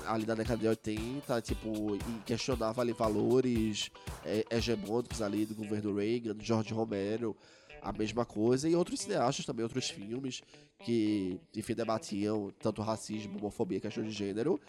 ali 0.06 0.26
da 0.26 0.36
década 0.36 0.60
de 0.60 0.68
80, 0.68 1.42
tipo, 1.42 1.98
questionava 2.26 2.82
ali 2.82 2.94
valores 2.94 3.90
é, 4.26 4.46
hegemônicos 4.50 5.22
ali 5.22 5.46
do 5.46 5.56
governo 5.56 5.96
Reagan, 5.96 6.36
George 6.40 6.74
Romero, 6.74 7.36
a 7.82 7.92
mesma 7.94 8.26
coisa, 8.26 8.68
e 8.68 8.76
outros 8.76 9.00
cineastas 9.02 9.46
também, 9.46 9.64
outros 9.64 9.90
filmes 9.90 10.42
que, 10.84 11.40
enfim, 11.56 11.74
debatiam 11.74 12.52
tanto 12.60 12.82
racismo, 12.82 13.38
homofobia, 13.38 13.80
questão 13.80 14.04
de 14.04 14.12
gênero. 14.12 14.60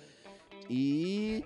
E 0.68 1.44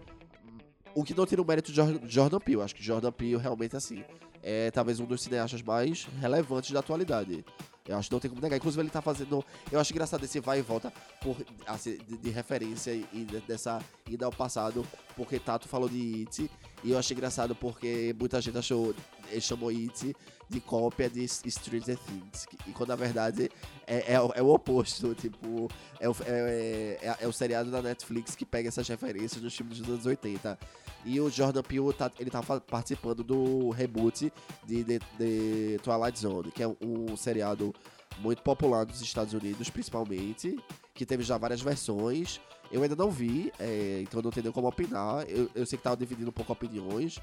o 0.95 1.03
que 1.03 1.14
não 1.14 1.27
tira 1.27 1.41
o 1.41 1.45
mérito 1.45 1.70
de 1.70 1.77
Jor- 1.77 2.01
Jordan 2.07 2.39
Peele, 2.39 2.62
acho 2.62 2.75
que 2.75 2.83
Jordan 2.83 3.12
Peele 3.12 3.37
realmente, 3.37 3.77
assim, 3.77 4.05
é 4.43 4.70
talvez 4.70 5.01
um 5.01 5.07
dos 5.07 5.22
cineastas 5.22 5.62
mais 5.62 6.05
relevantes 6.20 6.70
da 6.70 6.81
atualidade. 6.81 7.45
Eu 7.87 7.99
acho 7.99 8.09
que 8.09 8.14
não 8.14 8.20
tem 8.20 8.30
como 8.30 8.41
negar. 8.41 8.57
Inclusive, 8.57 8.82
ele 8.82 8.91
tá 8.91 9.03
fazendo. 9.03 9.45
Eu 9.70 9.78
acho 9.78 9.93
engraçado 9.93 10.24
esse 10.24 10.41
vai 10.41 10.59
e 10.59 10.62
volta 10.62 10.91
por, 11.20 11.37
assim, 11.66 11.99
de, 12.09 12.16
de 12.16 12.30
referência 12.30 12.93
e, 12.93 13.24
de- 13.24 13.41
dessa 13.41 13.78
ida 14.09 14.24
ao 14.24 14.32
passado, 14.32 14.87
porque 15.14 15.39
Tato 15.39 15.68
falou 15.68 15.89
de 15.89 16.20
It. 16.26 16.51
E 16.82 16.91
eu 16.93 16.99
achei 16.99 17.14
engraçado 17.14 17.55
porque 17.55 18.14
muita 18.18 18.41
gente 18.41 18.57
achou. 18.59 18.95
Chamou 19.41 19.70
It 19.70 20.14
de 20.49 20.61
cópia 20.61 21.09
de 21.11 21.26
Stranger 21.26 21.99
Things. 21.99 22.47
E 22.66 22.72
quando 22.72 22.91
na 22.91 22.97
verdade 22.97 23.51
é, 23.87 24.12
é, 24.12 24.14
é 24.14 24.43
o 24.43 24.49
oposto. 24.49 25.14
Tipo, 25.14 25.68
é 25.99 26.09
o, 26.09 26.16
é, 26.26 26.99
é, 27.03 27.16
é 27.20 27.26
o 27.26 27.32
seriado 27.32 27.70
da 27.70 27.82
Netflix 27.82 28.35
que 28.35 28.45
pega 28.45 28.68
essas 28.68 28.87
referências 28.89 29.43
nos 29.43 29.55
filmes 29.57 29.78
dos 29.78 29.89
anos 29.89 30.07
80. 30.07 30.59
E 31.05 31.20
o 31.20 31.28
Jordan 31.30 31.62
Peele 31.62 31.92
tá, 31.92 32.11
ele 32.18 32.30
tá 32.30 32.42
participando 32.42 33.22
do 33.22 33.70
reboot 33.70 34.32
de, 34.64 34.84
de, 34.84 34.98
de 35.18 35.78
Twilight 35.82 36.18
Zone, 36.18 36.50
que 36.50 36.62
é 36.62 36.68
um, 36.68 37.16
seriado 37.16 37.74
muito 38.18 38.42
popular 38.42 38.86
nos 38.86 39.00
Estados 39.02 39.34
Unidos, 39.34 39.68
principalmente, 39.68 40.59
que 40.94 41.05
teve 41.05 41.22
já 41.22 41.36
várias 41.36 41.61
versões. 41.61 42.40
Eu 42.72 42.82
ainda 42.82 42.96
não 42.96 43.11
vi, 43.11 43.52
é, 43.59 44.00
então 44.02 44.22
não 44.22 44.30
tenho 44.30 44.52
como 44.52 44.66
opinar. 44.66 45.28
Eu, 45.28 45.50
eu 45.55 45.66
sei 45.66 45.76
que 45.76 45.84
tava 45.84 45.96
dividindo 45.96 46.30
um 46.30 46.32
pouco 46.32 46.52
opiniões, 46.52 47.20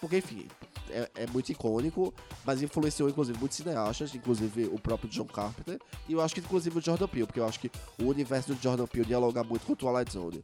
porque, 0.00 0.18
enfim, 0.18 0.46
é, 0.90 1.10
é 1.14 1.26
muito 1.26 1.50
icônico, 1.50 2.12
mas 2.44 2.62
influenciou, 2.62 3.08
inclusive, 3.08 3.38
muitos 3.38 3.56
cineastas, 3.56 4.14
inclusive 4.14 4.66
o 4.66 4.78
próprio 4.78 5.08
John 5.08 5.24
Carpenter, 5.24 5.80
e 6.08 6.12
eu 6.12 6.20
acho 6.20 6.34
que, 6.34 6.40
inclusive, 6.40 6.78
o 6.78 6.80
Jordan 6.80 7.08
Peele, 7.08 7.26
porque 7.26 7.40
eu 7.40 7.46
acho 7.46 7.58
que 7.58 7.70
o 8.00 8.04
universo 8.04 8.54
do 8.54 8.62
Jordan 8.62 8.86
Peele 8.86 9.06
dialoga 9.06 9.42
muito 9.42 9.66
com 9.66 9.72
o 9.72 9.76
Twilight 9.76 10.12
Zone. 10.12 10.42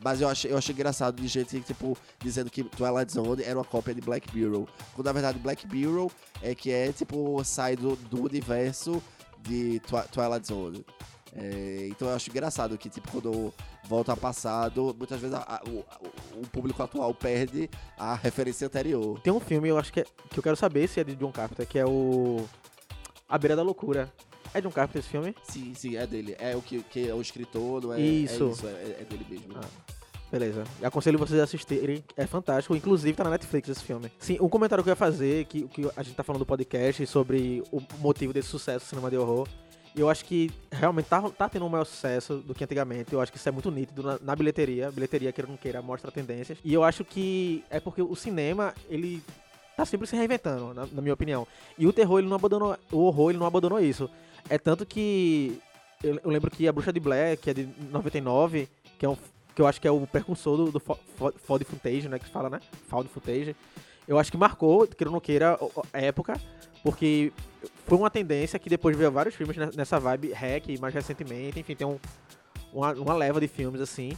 Mas 0.00 0.20
eu 0.20 0.28
achei, 0.28 0.50
eu 0.52 0.56
achei 0.58 0.72
engraçado 0.74 1.20
de 1.20 1.26
gente, 1.26 1.60
tipo, 1.60 1.96
dizendo 2.20 2.50
que 2.50 2.62
Twilight 2.62 3.12
Zone 3.12 3.42
era 3.42 3.58
uma 3.58 3.64
cópia 3.64 3.94
de 3.94 4.00
Black 4.00 4.34
Mirror. 4.36 4.66
Quando 4.94 5.06
na 5.06 5.12
verdade 5.12 5.38
Black 5.38 5.66
Mirror 5.66 6.10
é 6.42 6.54
que 6.54 6.70
é, 6.70 6.92
tipo, 6.92 7.42
sai 7.44 7.74
do, 7.76 7.96
do 7.96 8.22
universo 8.24 9.02
de 9.40 9.80
Twi- 9.80 10.04
Twilight 10.12 10.46
Zone. 10.46 10.84
É, 11.34 11.88
então 11.90 12.08
eu 12.08 12.14
acho 12.14 12.30
engraçado 12.30 12.78
que, 12.78 12.88
tipo, 12.88 13.10
quando 13.10 13.52
volta 13.84 14.12
ao 14.12 14.16
passado, 14.16 14.94
muitas 14.96 15.20
vezes 15.20 15.34
a- 15.36 15.40
a- 15.42 15.62
o, 15.68 15.84
o- 16.40 16.46
público 16.50 16.82
atual 16.82 17.12
perde 17.14 17.68
a 17.98 18.14
referência 18.14 18.66
anterior. 18.66 19.20
Tem 19.20 19.32
um 19.32 19.38
filme, 19.40 19.68
eu 19.68 19.76
acho 19.78 19.92
que, 19.92 20.00
é- 20.00 20.06
que 20.30 20.38
eu 20.38 20.42
quero 20.42 20.56
saber 20.56 20.88
se 20.88 21.00
é 21.00 21.04
de 21.04 21.14
John 21.16 21.30
Carpenter, 21.32 21.66
que 21.66 21.78
é 21.78 21.84
o. 21.84 22.44
A 23.28 23.36
Beira 23.36 23.54
da 23.54 23.62
Loucura. 23.62 24.10
É 24.54 24.60
John 24.60 24.70
Carpenter 24.70 25.00
esse 25.00 25.08
filme? 25.08 25.34
Sim, 25.42 25.74
sim, 25.74 25.96
é 25.96 26.06
dele. 26.06 26.36
É 26.38 26.56
o 26.56 26.62
que, 26.62 26.82
que 26.82 27.08
é 27.08 27.14
o 27.14 27.20
escritor, 27.20 27.82
não 27.82 27.92
é? 27.92 28.00
Isso. 28.00 28.44
É, 28.44 28.50
isso, 28.50 28.66
é, 28.66 28.96
é 29.00 29.06
dele 29.08 29.26
mesmo. 29.28 29.54
Ah. 29.56 29.98
Beleza. 30.30 30.64
E 30.80 30.84
aconselho 30.84 31.18
vocês 31.18 31.40
a 31.40 31.44
assistirem. 31.44 32.04
É 32.16 32.26
fantástico. 32.26 32.76
Inclusive 32.76 33.14
tá 33.14 33.24
na 33.24 33.30
Netflix 33.30 33.68
esse 33.68 33.82
filme. 33.82 34.12
Sim, 34.18 34.38
um 34.40 34.48
comentário 34.48 34.84
que 34.84 34.90
eu 34.90 34.92
ia 34.92 34.96
fazer, 34.96 35.46
que, 35.46 35.66
que 35.68 35.90
a 35.96 36.02
gente 36.02 36.14
tá 36.14 36.22
falando 36.22 36.40
do 36.40 36.46
podcast 36.46 37.06
sobre 37.06 37.62
o 37.72 37.80
motivo 37.98 38.32
desse 38.32 38.48
sucesso 38.48 38.84
do 38.84 38.88
cinema 38.88 39.10
de 39.10 39.16
horror. 39.16 39.48
Eu 39.96 40.08
acho 40.08 40.24
que 40.24 40.50
realmente 40.70 41.06
tá, 41.06 41.20
tá 41.30 41.48
tendo 41.48 41.64
um 41.64 41.68
maior 41.68 41.84
sucesso 41.84 42.36
do 42.36 42.54
que 42.54 42.62
antigamente. 42.62 43.12
Eu 43.12 43.20
acho 43.20 43.32
que 43.32 43.38
isso 43.38 43.48
é 43.48 43.52
muito 43.52 43.70
nítido 43.70 44.02
na, 44.02 44.18
na 44.20 44.36
bilheteria. 44.36 44.90
Bilheteria, 44.90 45.32
queira 45.32 45.48
ou 45.48 45.52
não 45.52 45.58
queira, 45.58 45.80
mostra 45.80 46.12
tendências. 46.12 46.58
E 46.62 46.74
eu 46.74 46.84
acho 46.84 47.04
que 47.04 47.64
é 47.70 47.80
porque 47.80 48.02
o 48.02 48.14
cinema, 48.14 48.74
ele 48.88 49.22
tá 49.76 49.86
sempre 49.86 50.06
se 50.06 50.14
reinventando, 50.14 50.74
na, 50.74 50.86
na 50.86 51.00
minha 51.00 51.14
opinião. 51.14 51.46
E 51.78 51.86
o 51.86 51.92
terror, 51.92 52.18
ele 52.18 52.28
não 52.28 52.36
abandonou. 52.36 52.76
O 52.92 52.98
horror, 52.98 53.30
ele 53.30 53.38
não 53.38 53.46
abandonou 53.46 53.80
isso. 53.80 54.10
É 54.48 54.58
tanto 54.58 54.84
que. 54.86 55.60
Eu, 56.02 56.20
eu 56.22 56.30
lembro 56.30 56.50
que 56.50 56.66
a 56.68 56.72
Bruxa 56.72 56.92
de 56.92 57.00
Blair, 57.00 57.38
que 57.38 57.50
é 57.50 57.54
de 57.54 57.68
99, 57.90 58.68
que 58.98 59.04
é 59.04 59.08
um 59.08 59.16
que 59.54 59.60
eu 59.62 59.66
acho 59.66 59.80
que 59.80 59.88
é 59.88 59.90
o 59.90 60.06
precursor 60.06 60.56
do, 60.56 60.70
do 60.70 60.78
fo- 60.78 60.96
fo- 61.16 61.32
found 61.36 61.64
footage, 61.64 62.08
né, 62.08 62.16
que 62.20 62.26
fala, 62.28 62.48
né? 62.48 62.60
Found 62.86 63.08
footage. 63.08 63.56
Eu 64.06 64.16
acho 64.16 64.30
que 64.30 64.36
marcou, 64.38 64.86
queira 64.86 65.10
ou 65.10 65.12
não 65.14 65.20
queira, 65.20 65.58
a 65.92 66.00
época, 66.00 66.40
porque 66.84 67.32
foi 67.84 67.98
uma 67.98 68.08
tendência 68.08 68.56
que 68.56 68.70
depois 68.70 68.96
veio 68.96 69.10
vários 69.10 69.34
filmes 69.34 69.56
ne- 69.56 69.70
nessa 69.74 69.98
vibe 69.98 70.30
hack, 70.32 70.64
mais 70.80 70.94
recentemente, 70.94 71.58
enfim, 71.58 71.74
tem 71.74 71.84
um, 71.84 71.98
uma, 72.72 72.92
uma 72.92 73.14
leva 73.14 73.40
de 73.40 73.48
filmes 73.48 73.80
assim. 73.80 74.12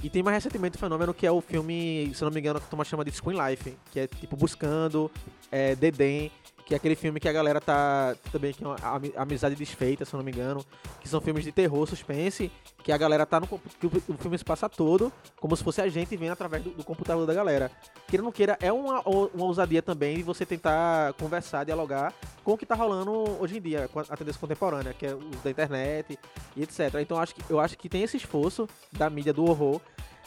E 0.00 0.08
tem 0.08 0.22
mais 0.22 0.36
recentemente 0.36 0.76
o 0.76 0.78
fenômeno 0.80 1.12
que 1.12 1.26
é 1.26 1.30
o 1.32 1.40
filme, 1.40 2.12
se 2.14 2.22
eu 2.22 2.26
não 2.26 2.32
me 2.32 2.38
engano, 2.38 2.60
que 2.60 2.66
a 2.66 2.68
turma 2.68 2.84
chama 2.84 3.04
de 3.04 3.10
Screen 3.10 3.36
Life, 3.50 3.76
que 3.90 3.98
é 3.98 4.06
tipo 4.06 4.36
Buscando, 4.36 5.10
é, 5.50 5.74
Dedém, 5.74 6.30
que 6.64 6.72
é 6.72 6.76
aquele 6.76 6.94
filme 6.94 7.20
que 7.20 7.28
a 7.28 7.32
galera 7.32 7.60
tá 7.60 8.16
também, 8.32 8.52
que 8.52 8.64
é 8.64 8.66
uma 8.66 8.76
ami- 8.82 9.12
amizade 9.16 9.54
desfeita, 9.54 10.04
se 10.04 10.14
eu 10.14 10.18
não 10.18 10.24
me 10.24 10.32
engano, 10.32 10.64
que 11.00 11.08
são 11.08 11.20
filmes 11.20 11.44
de 11.44 11.52
terror, 11.52 11.86
suspense, 11.86 12.50
que 12.82 12.90
a 12.90 12.96
galera 12.96 13.26
tá 13.26 13.38
no 13.38 13.46
que 13.46 13.86
o, 13.86 14.16
filme 14.16 14.38
se 14.38 14.44
passa 14.44 14.68
todo 14.68 15.12
como 15.38 15.54
se 15.56 15.62
fosse 15.62 15.82
a 15.82 15.88
gente 15.88 16.16
vendo 16.16 16.32
através 16.32 16.62
do, 16.62 16.70
do 16.70 16.84
computador 16.84 17.26
da 17.26 17.34
galera. 17.34 17.70
Queira 18.08 18.22
ou 18.22 18.24
não 18.24 18.32
queira, 18.32 18.56
é 18.60 18.72
uma, 18.72 19.00
uma 19.00 19.44
ousadia 19.44 19.82
também 19.82 20.16
de 20.16 20.22
você 20.22 20.46
tentar 20.46 21.12
conversar, 21.14 21.64
dialogar 21.64 22.14
com 22.42 22.52
o 22.52 22.58
que 22.58 22.64
tá 22.64 22.74
rolando 22.74 23.12
hoje 23.40 23.58
em 23.58 23.60
dia, 23.60 23.88
com 23.88 24.00
a 24.00 24.04
tendência 24.04 24.40
contemporânea, 24.40 24.94
que 24.94 25.06
é 25.06 25.14
o 25.14 25.18
da 25.42 25.50
internet 25.50 26.18
e 26.56 26.62
etc. 26.62 26.94
Então 27.00 27.18
acho 27.18 27.34
que, 27.34 27.42
eu 27.50 27.60
acho 27.60 27.76
que 27.76 27.88
tem 27.88 28.02
esse 28.02 28.16
esforço 28.16 28.66
da 28.92 29.10
mídia 29.10 29.32
do 29.32 29.44
horror 29.44 29.80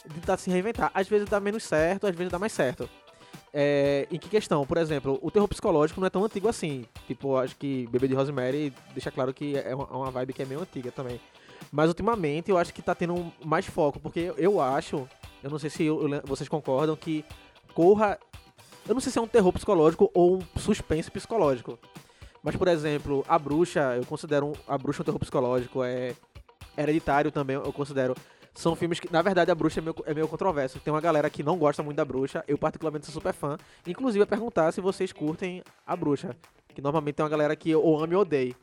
de 0.05 0.13
tentar 0.15 0.37
se 0.37 0.49
reinventar. 0.51 0.91
Às 0.93 1.07
vezes 1.07 1.27
dá 1.27 1.39
menos 1.39 1.63
certo, 1.63 2.05
às 2.05 2.15
vezes 2.15 2.31
dá 2.31 2.37
mais 2.37 2.53
certo. 2.53 2.87
É, 3.59 4.07
em 4.11 4.19
que 4.19 4.29
questão? 4.29 4.63
Por 4.67 4.77
exemplo, 4.77 5.17
o 5.19 5.31
terror 5.31 5.47
psicológico 5.47 5.99
não 5.99 6.05
é 6.05 6.11
tão 6.11 6.23
antigo 6.23 6.47
assim. 6.47 6.85
Tipo, 7.07 7.37
acho 7.37 7.55
que 7.55 7.87
Bebê 7.87 8.07
de 8.07 8.13
Rosemary 8.13 8.71
deixa 8.93 9.09
claro 9.09 9.33
que 9.33 9.57
é 9.57 9.73
uma, 9.73 9.87
é 9.91 9.95
uma 9.95 10.11
vibe 10.11 10.33
que 10.33 10.43
é 10.43 10.45
meio 10.45 10.61
antiga 10.61 10.91
também. 10.91 11.19
Mas 11.71 11.87
ultimamente 11.87 12.51
eu 12.51 12.57
acho 12.59 12.71
que 12.71 12.83
tá 12.83 12.93
tendo 12.93 13.33
mais 13.43 13.65
foco, 13.65 13.99
porque 13.99 14.31
eu, 14.37 14.61
acho, 14.61 15.09
eu 15.43 15.49
não 15.49 15.57
sei 15.57 15.71
se 15.71 15.83
eu- 15.85 15.99
vocês 16.23 16.47
concordam, 16.47 16.95
que 16.95 17.25
Corra. 17.73 18.19
Eu 18.87 18.93
não 18.93 19.01
sei 19.01 19.11
se 19.11 19.17
é 19.17 19.21
um 19.21 19.27
terror 19.27 19.51
psicológico 19.51 20.09
ou 20.13 20.37
um 20.37 20.59
suspense 20.59 21.09
psicológico. 21.09 21.79
Mas, 22.43 22.55
por 22.55 22.67
exemplo, 22.67 23.25
A 23.27 23.39
Bruxa, 23.39 23.95
eu 23.97 24.05
considero 24.05 24.47
um- 24.47 24.53
A 24.67 24.77
Bruxa 24.77 25.01
um 25.01 25.05
terror 25.05 25.19
psicológico. 25.19 25.83
É 25.83 26.13
Hereditário 26.77 27.31
também, 27.31 27.55
eu 27.55 27.73
considero. 27.73 28.15
São 28.57 28.75
filmes 28.75 28.99
que, 28.99 29.11
na 29.13 29.21
verdade, 29.21 29.51
A 29.51 29.55
Bruxa 29.55 29.79
é 29.79 29.83
meio, 29.83 29.95
é 30.03 30.13
meio 30.15 30.27
controverso. 30.27 30.79
Tem 30.79 30.91
uma 30.91 30.99
galera 30.99 31.29
que 31.29 31.43
não 31.43 31.59
gosta 31.59 31.83
muito 31.83 31.95
da 31.95 32.03
Bruxa. 32.03 32.43
Eu, 32.47 32.57
particularmente, 32.57 33.05
sou 33.05 33.13
super 33.13 33.31
fã. 33.31 33.55
Inclusive, 33.85 34.23
ia 34.23 34.25
perguntar 34.25 34.71
se 34.71 34.81
vocês 34.81 35.13
curtem 35.13 35.63
A 35.85 35.95
Bruxa. 35.95 36.35
Que 36.73 36.81
normalmente 36.81 37.15
tem 37.15 37.23
uma 37.23 37.29
galera 37.29 37.55
que 37.55 37.75
ou 37.75 38.03
ama 38.03 38.15
ou 38.15 38.21
odeia. 38.21 38.55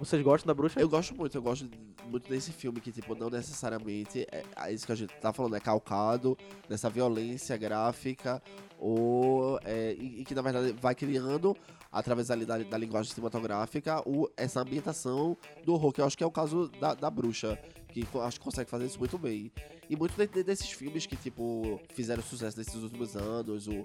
Vocês 0.00 0.20
gostam 0.20 0.48
da 0.48 0.54
Bruxa? 0.54 0.80
Eu 0.80 0.88
gosto 0.88 1.14
muito, 1.14 1.38
eu 1.38 1.40
gosto 1.40 1.70
muito 2.10 2.28
desse 2.28 2.50
filme 2.50 2.80
que, 2.80 2.90
tipo, 2.90 3.14
não 3.14 3.30
necessariamente 3.30 4.26
é, 4.32 4.42
é 4.56 4.72
isso 4.72 4.84
que 4.84 4.92
a 4.92 4.96
gente 4.96 5.14
tá 5.14 5.32
falando, 5.32 5.54
é 5.54 5.60
calcado 5.60 6.36
nessa 6.68 6.90
violência 6.90 7.56
gráfica, 7.56 8.42
ou 8.78 9.60
é, 9.64 9.94
e, 9.98 10.20
e 10.20 10.24
que 10.24 10.34
na 10.34 10.42
verdade 10.42 10.74
vai 10.80 10.94
criando, 10.94 11.56
através 11.90 12.30
ali 12.30 12.44
da, 12.44 12.58
da 12.58 12.78
linguagem 12.78 13.12
cinematográfica, 13.12 14.00
o, 14.08 14.28
essa 14.36 14.60
ambientação 14.60 15.36
do 15.64 15.74
horror, 15.74 15.92
que 15.92 16.00
eu 16.00 16.04
acho 16.06 16.16
que 16.16 16.24
é 16.24 16.26
o 16.26 16.30
caso 16.30 16.68
da, 16.80 16.94
da 16.94 17.10
bruxa, 17.10 17.58
que 17.88 18.06
acho 18.22 18.38
que 18.38 18.44
consegue 18.44 18.68
fazer 18.70 18.86
isso 18.86 18.98
muito 18.98 19.16
bem. 19.18 19.50
E 19.88 19.96
muito 19.96 20.16
de- 20.16 20.26
de- 20.26 20.42
desses 20.42 20.70
filmes 20.70 21.06
que, 21.06 21.16
tipo, 21.16 21.80
fizeram 21.90 22.22
sucesso 22.22 22.58
nesses 22.58 22.74
últimos 22.74 23.16
anos, 23.16 23.68
o, 23.68 23.84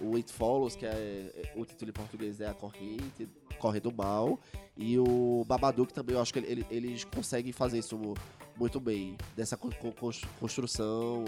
o 0.00 0.16
It 0.16 0.32
Follows, 0.32 0.74
que 0.74 0.86
é, 0.86 0.88
é- 0.90 1.52
o 1.54 1.64
título 1.64 1.90
em 1.90 1.92
português 1.92 2.40
é 2.40 2.48
A 2.48 2.54
Corrente, 2.54 3.28
correndo 3.58 3.92
mal. 3.92 4.40
E 4.76 4.98
o 4.98 5.44
Babadook 5.46 5.92
também, 5.92 6.16
eu 6.16 6.22
acho 6.22 6.32
que 6.32 6.38
ele- 6.38 6.48
ele- 6.50 6.66
eles 6.70 7.04
conseguem 7.04 7.52
fazer 7.52 7.78
isso 7.78 7.98
muito 8.56 8.80
bem. 8.80 9.16
Dessa 9.36 9.56
co- 9.56 9.70
co- 9.80 9.92
cons- 9.92 10.22
construção 10.40 11.24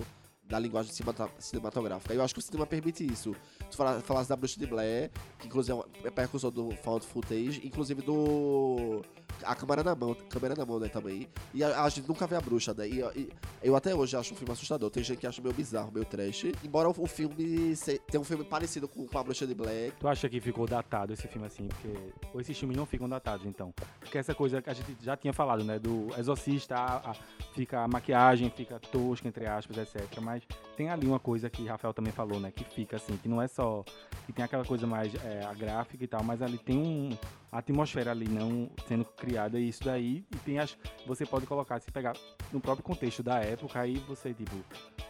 da 0.46 0.58
linguagem 0.58 0.92
cinematográfica. 1.38 2.14
Eu 2.14 2.22
acho 2.22 2.34
que 2.34 2.40
o 2.40 2.42
cinema 2.42 2.66
permite 2.66 3.04
isso. 3.04 3.34
Tu 3.70 3.76
fala, 3.76 4.00
falasse 4.00 4.28
da 4.28 4.36
Bruxa 4.36 4.58
de 4.58 4.66
Blair, 4.66 5.10
que 5.38 5.46
inclusive 5.46 5.78
é 6.02 6.08
é 6.08 6.10
percussão 6.10 6.50
do 6.50 6.70
Found 6.76 7.06
Footage, 7.06 7.60
inclusive 7.64 8.02
do... 8.02 9.02
A 9.42 9.54
câmera 9.54 9.82
na 9.82 9.94
mão, 9.94 10.14
câmera 10.28 10.54
na 10.56 10.64
mão, 10.64 10.78
né, 10.78 10.88
também. 10.88 11.28
E 11.52 11.62
a, 11.64 11.82
a 11.82 11.88
gente 11.88 12.06
nunca 12.08 12.26
vê 12.26 12.36
a 12.36 12.40
bruxa, 12.40 12.72
né? 12.74 12.88
E, 12.88 13.00
e 13.18 13.28
eu 13.62 13.74
até 13.76 13.94
hoje 13.94 14.16
acho 14.16 14.32
um 14.32 14.36
filme 14.36 14.52
assustador. 14.52 14.90
Tem 14.90 15.02
gente 15.02 15.18
que 15.18 15.26
acha 15.26 15.42
meio 15.42 15.54
bizarro, 15.54 15.90
meio 15.92 16.04
trash. 16.04 16.44
Embora 16.62 16.88
o, 16.88 16.94
o 16.96 17.06
filme 17.06 17.74
tenha 18.10 18.20
um 18.20 18.24
filme 18.24 18.44
parecido 18.44 18.86
com, 18.88 19.06
com 19.06 19.18
a 19.18 19.22
Bruxa 19.22 19.46
de 19.46 19.54
Blair, 19.54 19.92
Tu 19.98 20.06
acha 20.08 20.28
que 20.28 20.40
ficou 20.40 20.66
datado 20.66 21.12
esse 21.12 21.26
filme 21.28 21.46
assim? 21.46 21.68
Porque 21.68 21.98
ou 22.32 22.40
esses 22.40 22.58
filmes 22.58 22.76
não 22.76 22.86
ficam 22.86 23.08
datados, 23.08 23.44
então. 23.46 23.72
Porque 24.00 24.18
essa 24.18 24.34
coisa 24.34 24.60
que 24.62 24.70
a 24.70 24.74
gente 24.74 24.96
já 25.02 25.16
tinha 25.16 25.32
falado, 25.32 25.64
né? 25.64 25.78
Do 25.78 26.08
exorcista, 26.18 26.76
a- 26.76 27.10
a- 27.10 27.14
fica 27.54 27.80
a 27.80 27.88
maquiagem, 27.88 28.50
fica 28.50 28.78
tosca, 28.78 29.26
entre 29.28 29.46
aspas, 29.46 29.76
etc. 29.78 30.20
Mas 30.20 30.42
tem 30.76 30.88
ali 30.90 31.06
uma 31.06 31.18
coisa 31.20 31.48
que 31.50 31.66
Rafael 31.66 31.92
também 31.94 32.12
falou, 32.12 32.38
né? 32.40 32.50
Que 32.50 32.64
fica 32.64 32.96
assim, 32.96 33.16
que 33.16 33.28
não 33.28 33.40
é 33.42 33.48
só. 33.48 33.84
Que 34.26 34.32
tem 34.32 34.44
aquela 34.44 34.64
coisa 34.64 34.86
mais 34.86 35.14
é, 35.16 35.44
a 35.44 35.52
gráfica 35.54 36.02
e 36.02 36.06
tal, 36.06 36.22
mas 36.22 36.40
ali 36.42 36.58
tem 36.58 36.78
um. 36.78 37.10
A 37.52 37.58
atmosfera 37.58 38.10
ali 38.10 38.26
não 38.28 38.68
sendo 38.88 39.04
criada 39.24 39.58
isso 39.58 39.82
daí. 39.84 40.24
E 40.30 40.36
tem 40.38 40.58
as. 40.58 40.76
Você 41.06 41.24
pode 41.24 41.46
colocar, 41.46 41.80
se 41.80 41.90
pegar 41.90 42.14
no 42.52 42.60
próprio 42.60 42.84
contexto 42.84 43.22
da 43.22 43.38
época, 43.38 43.80
aí 43.80 43.96
você, 44.08 44.32
tipo, 44.34 44.56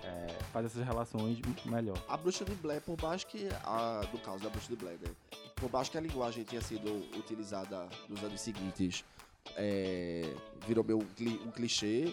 é, 0.02 0.26
faz 0.52 0.66
essas 0.66 0.84
relações 0.84 1.38
melhor. 1.64 1.96
A 2.08 2.16
Bruxa 2.16 2.44
de 2.44 2.54
Blair, 2.54 2.80
por 2.82 3.00
mais 3.02 3.24
que, 3.24 3.48
a, 3.64 4.02
no 4.12 4.18
caso 4.20 4.42
da 4.42 4.50
Bruxa 4.50 4.68
de 4.68 4.76
Blair, 4.76 4.98
né? 5.00 5.10
Por 5.56 5.70
mais 5.70 5.88
que 5.88 5.96
a 5.98 6.00
linguagem 6.00 6.44
tenha 6.44 6.62
sido 6.62 6.90
utilizada 7.18 7.88
nos 8.08 8.22
anos 8.22 8.40
seguintes, 8.40 9.04
é, 9.56 10.34
virou 10.66 10.84
cli- 11.16 11.40
um 11.44 11.50
clichê, 11.50 12.12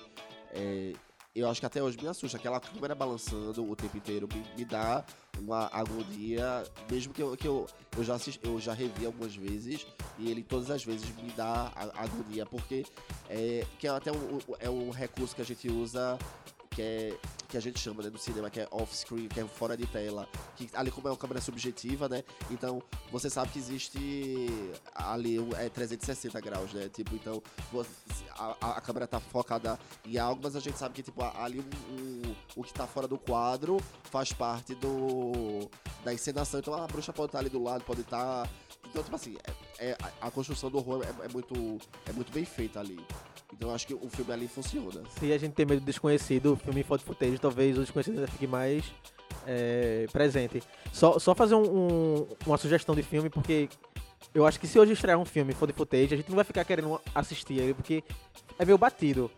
é, 0.54 0.94
eu 1.34 1.50
acho 1.50 1.60
que 1.60 1.66
até 1.66 1.82
hoje 1.82 1.98
me 2.02 2.08
assusta. 2.08 2.38
Aquela 2.38 2.60
câmera 2.60 2.94
balançando 2.94 3.70
o 3.70 3.76
tempo 3.76 3.98
inteiro 3.98 4.28
me, 4.34 4.44
me 4.58 4.66
dá 4.66 5.04
uma 5.40 5.70
agonia, 5.72 6.64
mesmo 6.90 7.14
que 7.14 7.22
eu, 7.22 7.36
que 7.38 7.48
eu, 7.48 7.66
eu, 7.98 8.04
já 8.04 8.16
assisti, 8.16 8.40
eu 8.44 8.60
já 8.60 8.74
revi 8.74 9.06
algumas 9.06 9.36
vezes, 9.36 9.88
e 10.20 10.30
ele 10.30 10.44
todas 10.44 10.70
as 10.70 10.84
vezes 10.84 11.10
me 11.16 11.32
dá 11.32 11.72
a- 11.76 12.04
agonia, 12.04 12.46
porque 12.46 12.86
é, 13.30 13.66
que 13.80 13.88
é 13.88 13.90
até 13.90 14.12
um- 14.12 14.40
é 14.60 14.70
um 14.70 14.90
recurso 14.92 15.36
que 15.36 15.42
a 15.42 15.46
gente 15.46 15.70
usa 15.70 16.18
que 16.72 16.82
é 16.82 17.18
que 17.50 17.58
a 17.58 17.60
gente 17.62 17.80
chama 17.80 18.02
né, 18.02 18.10
no 18.10 18.18
cinema, 18.18 18.50
que 18.50 18.62
é 18.62 18.68
off-screen, 18.72 19.28
que 19.28 19.38
é 19.42 19.46
fora 19.46 19.76
de 19.76 19.86
tela, 19.86 20.26
que 20.56 20.70
ali 20.74 20.90
como 20.90 21.10
é 21.10 21.12
uma 21.12 21.18
câmera 21.18 21.42
subjetiva, 21.42 22.08
né? 22.08 22.24
Então 22.50 22.82
você 23.12 23.30
sabe 23.30 23.52
que 23.52 23.60
existe 23.60 24.48
ali 24.96 25.38
é 25.58 25.68
360 25.68 26.40
graus, 26.40 26.74
né? 26.74 26.88
Tipo, 26.88 27.14
então 27.16 27.44
a, 28.38 28.78
a- 28.78 28.82
câmera 28.82 29.06
tá 29.06 29.20
focada 29.20 29.78
em 30.06 30.18
algo, 30.18 30.40
mas 30.42 30.56
a 30.56 30.62
gente 30.62 30.78
sabe 30.78 30.96
que 30.96 31.04
tipo 31.04 31.22
ali 31.22 31.60
um- 31.60 31.94
um- 32.30 32.36
o 32.56 32.64
que 32.64 32.74
tá 32.74 32.88
fora 32.88 33.06
do 33.08 33.18
quadro 33.18 33.78
faz 34.06 34.32
parte 34.32 34.74
do 34.76 35.70
da 36.06 36.14
encenação. 36.14 36.62
Então 36.62 36.74
a 36.74 36.88
bruxa 36.88 37.12
pode 37.12 37.28
estar 37.28 37.40
ali 37.40 37.50
do 37.50 37.62
lado, 37.62 37.84
pode 37.84 38.00
estar 38.02 38.50
então 38.90 39.04
tipo 39.04 39.16
assim 39.16 39.36
é, 39.78 39.90
é- 39.90 39.98
a 40.22 40.32
construção 40.32 40.70
do 40.72 40.78
horror 40.78 41.04
é, 41.04 41.26
é 41.26 41.28
muito 41.28 41.54
é 42.06 42.14
muito 42.14 42.32
bem 42.32 42.46
feita 42.46 42.80
ali. 42.80 43.06
Então 43.54 43.70
eu 43.70 43.76
acho 43.76 43.86
que 43.88 43.94
o 43.94 44.10
filme 44.10 44.32
ali 44.32 44.48
funciona. 44.48 45.02
Se 45.20 45.32
a 45.32 45.38
gente 45.38 45.54
tem 45.54 45.66
medo 45.66 45.82
do 45.82 45.86
desconhecido, 45.86 46.54
o 46.54 46.56
filme 46.56 46.84
Foto 46.84 47.04
Footage, 47.04 47.38
talvez 47.38 47.78
o 47.78 47.82
desconhecido 47.82 48.26
fique 48.28 48.48
mais 48.48 48.84
é, 49.48 50.08
presente. 50.12 50.62
Só, 50.92 51.18
só 51.20 51.34
fazer 51.34 51.56
um- 51.56 51.64
um- 52.22 52.28
uma 52.46 52.58
sugestão 52.58 52.94
de 52.94 53.02
filme, 53.04 53.30
porque 53.30 53.70
eu 54.36 54.46
acho 54.46 54.60
que 54.60 54.68
se 54.68 54.78
hoje 54.80 54.94
estrear 54.94 55.18
um 55.18 55.26
filme 55.26 55.54
Foto 55.54 55.74
Footage, 55.74 56.14
a 56.14 56.18
gente 56.18 56.30
não 56.30 56.36
vai 56.36 56.46
ficar 56.46 56.64
querendo 56.66 57.00
assistir 57.16 57.58
ele, 57.60 57.74
porque 57.74 58.04
é 58.60 58.66
meio 58.66 58.78
batido. 58.78 59.32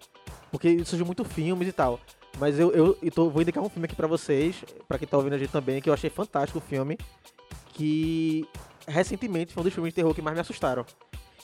Porque 0.52 0.84
surgiu 0.86 1.06
muito 1.06 1.24
filmes 1.24 1.68
e 1.68 1.72
tal. 1.72 2.00
Mas 2.40 2.60
eu, 2.60 2.72
eu, 2.72 2.98
eu 3.02 3.12
tô- 3.12 3.30
vou 3.30 3.42
indicar 3.42 3.64
um 3.64 3.70
filme 3.70 3.86
aqui 3.86 3.96
pra 3.96 4.08
vocês, 4.08 4.64
pra 4.88 4.98
quem 4.98 5.08
tá 5.08 5.16
ouvindo 5.18 5.34
a 5.34 5.38
gente 5.38 5.52
também, 5.52 5.82
que 5.82 5.90
eu 5.90 5.94
achei 5.94 6.10
fantástico 6.10 6.58
o 6.60 6.62
filme, 6.62 6.98
que 7.74 8.48
recentemente 8.88 9.54
foi 9.54 9.62
um 9.62 9.64
dos 9.66 9.74
filmes 9.74 9.92
de 9.92 9.96
terror 9.96 10.14
que 10.14 10.22
mais 10.22 10.36
me 10.36 10.42
assustaram. 10.42 10.86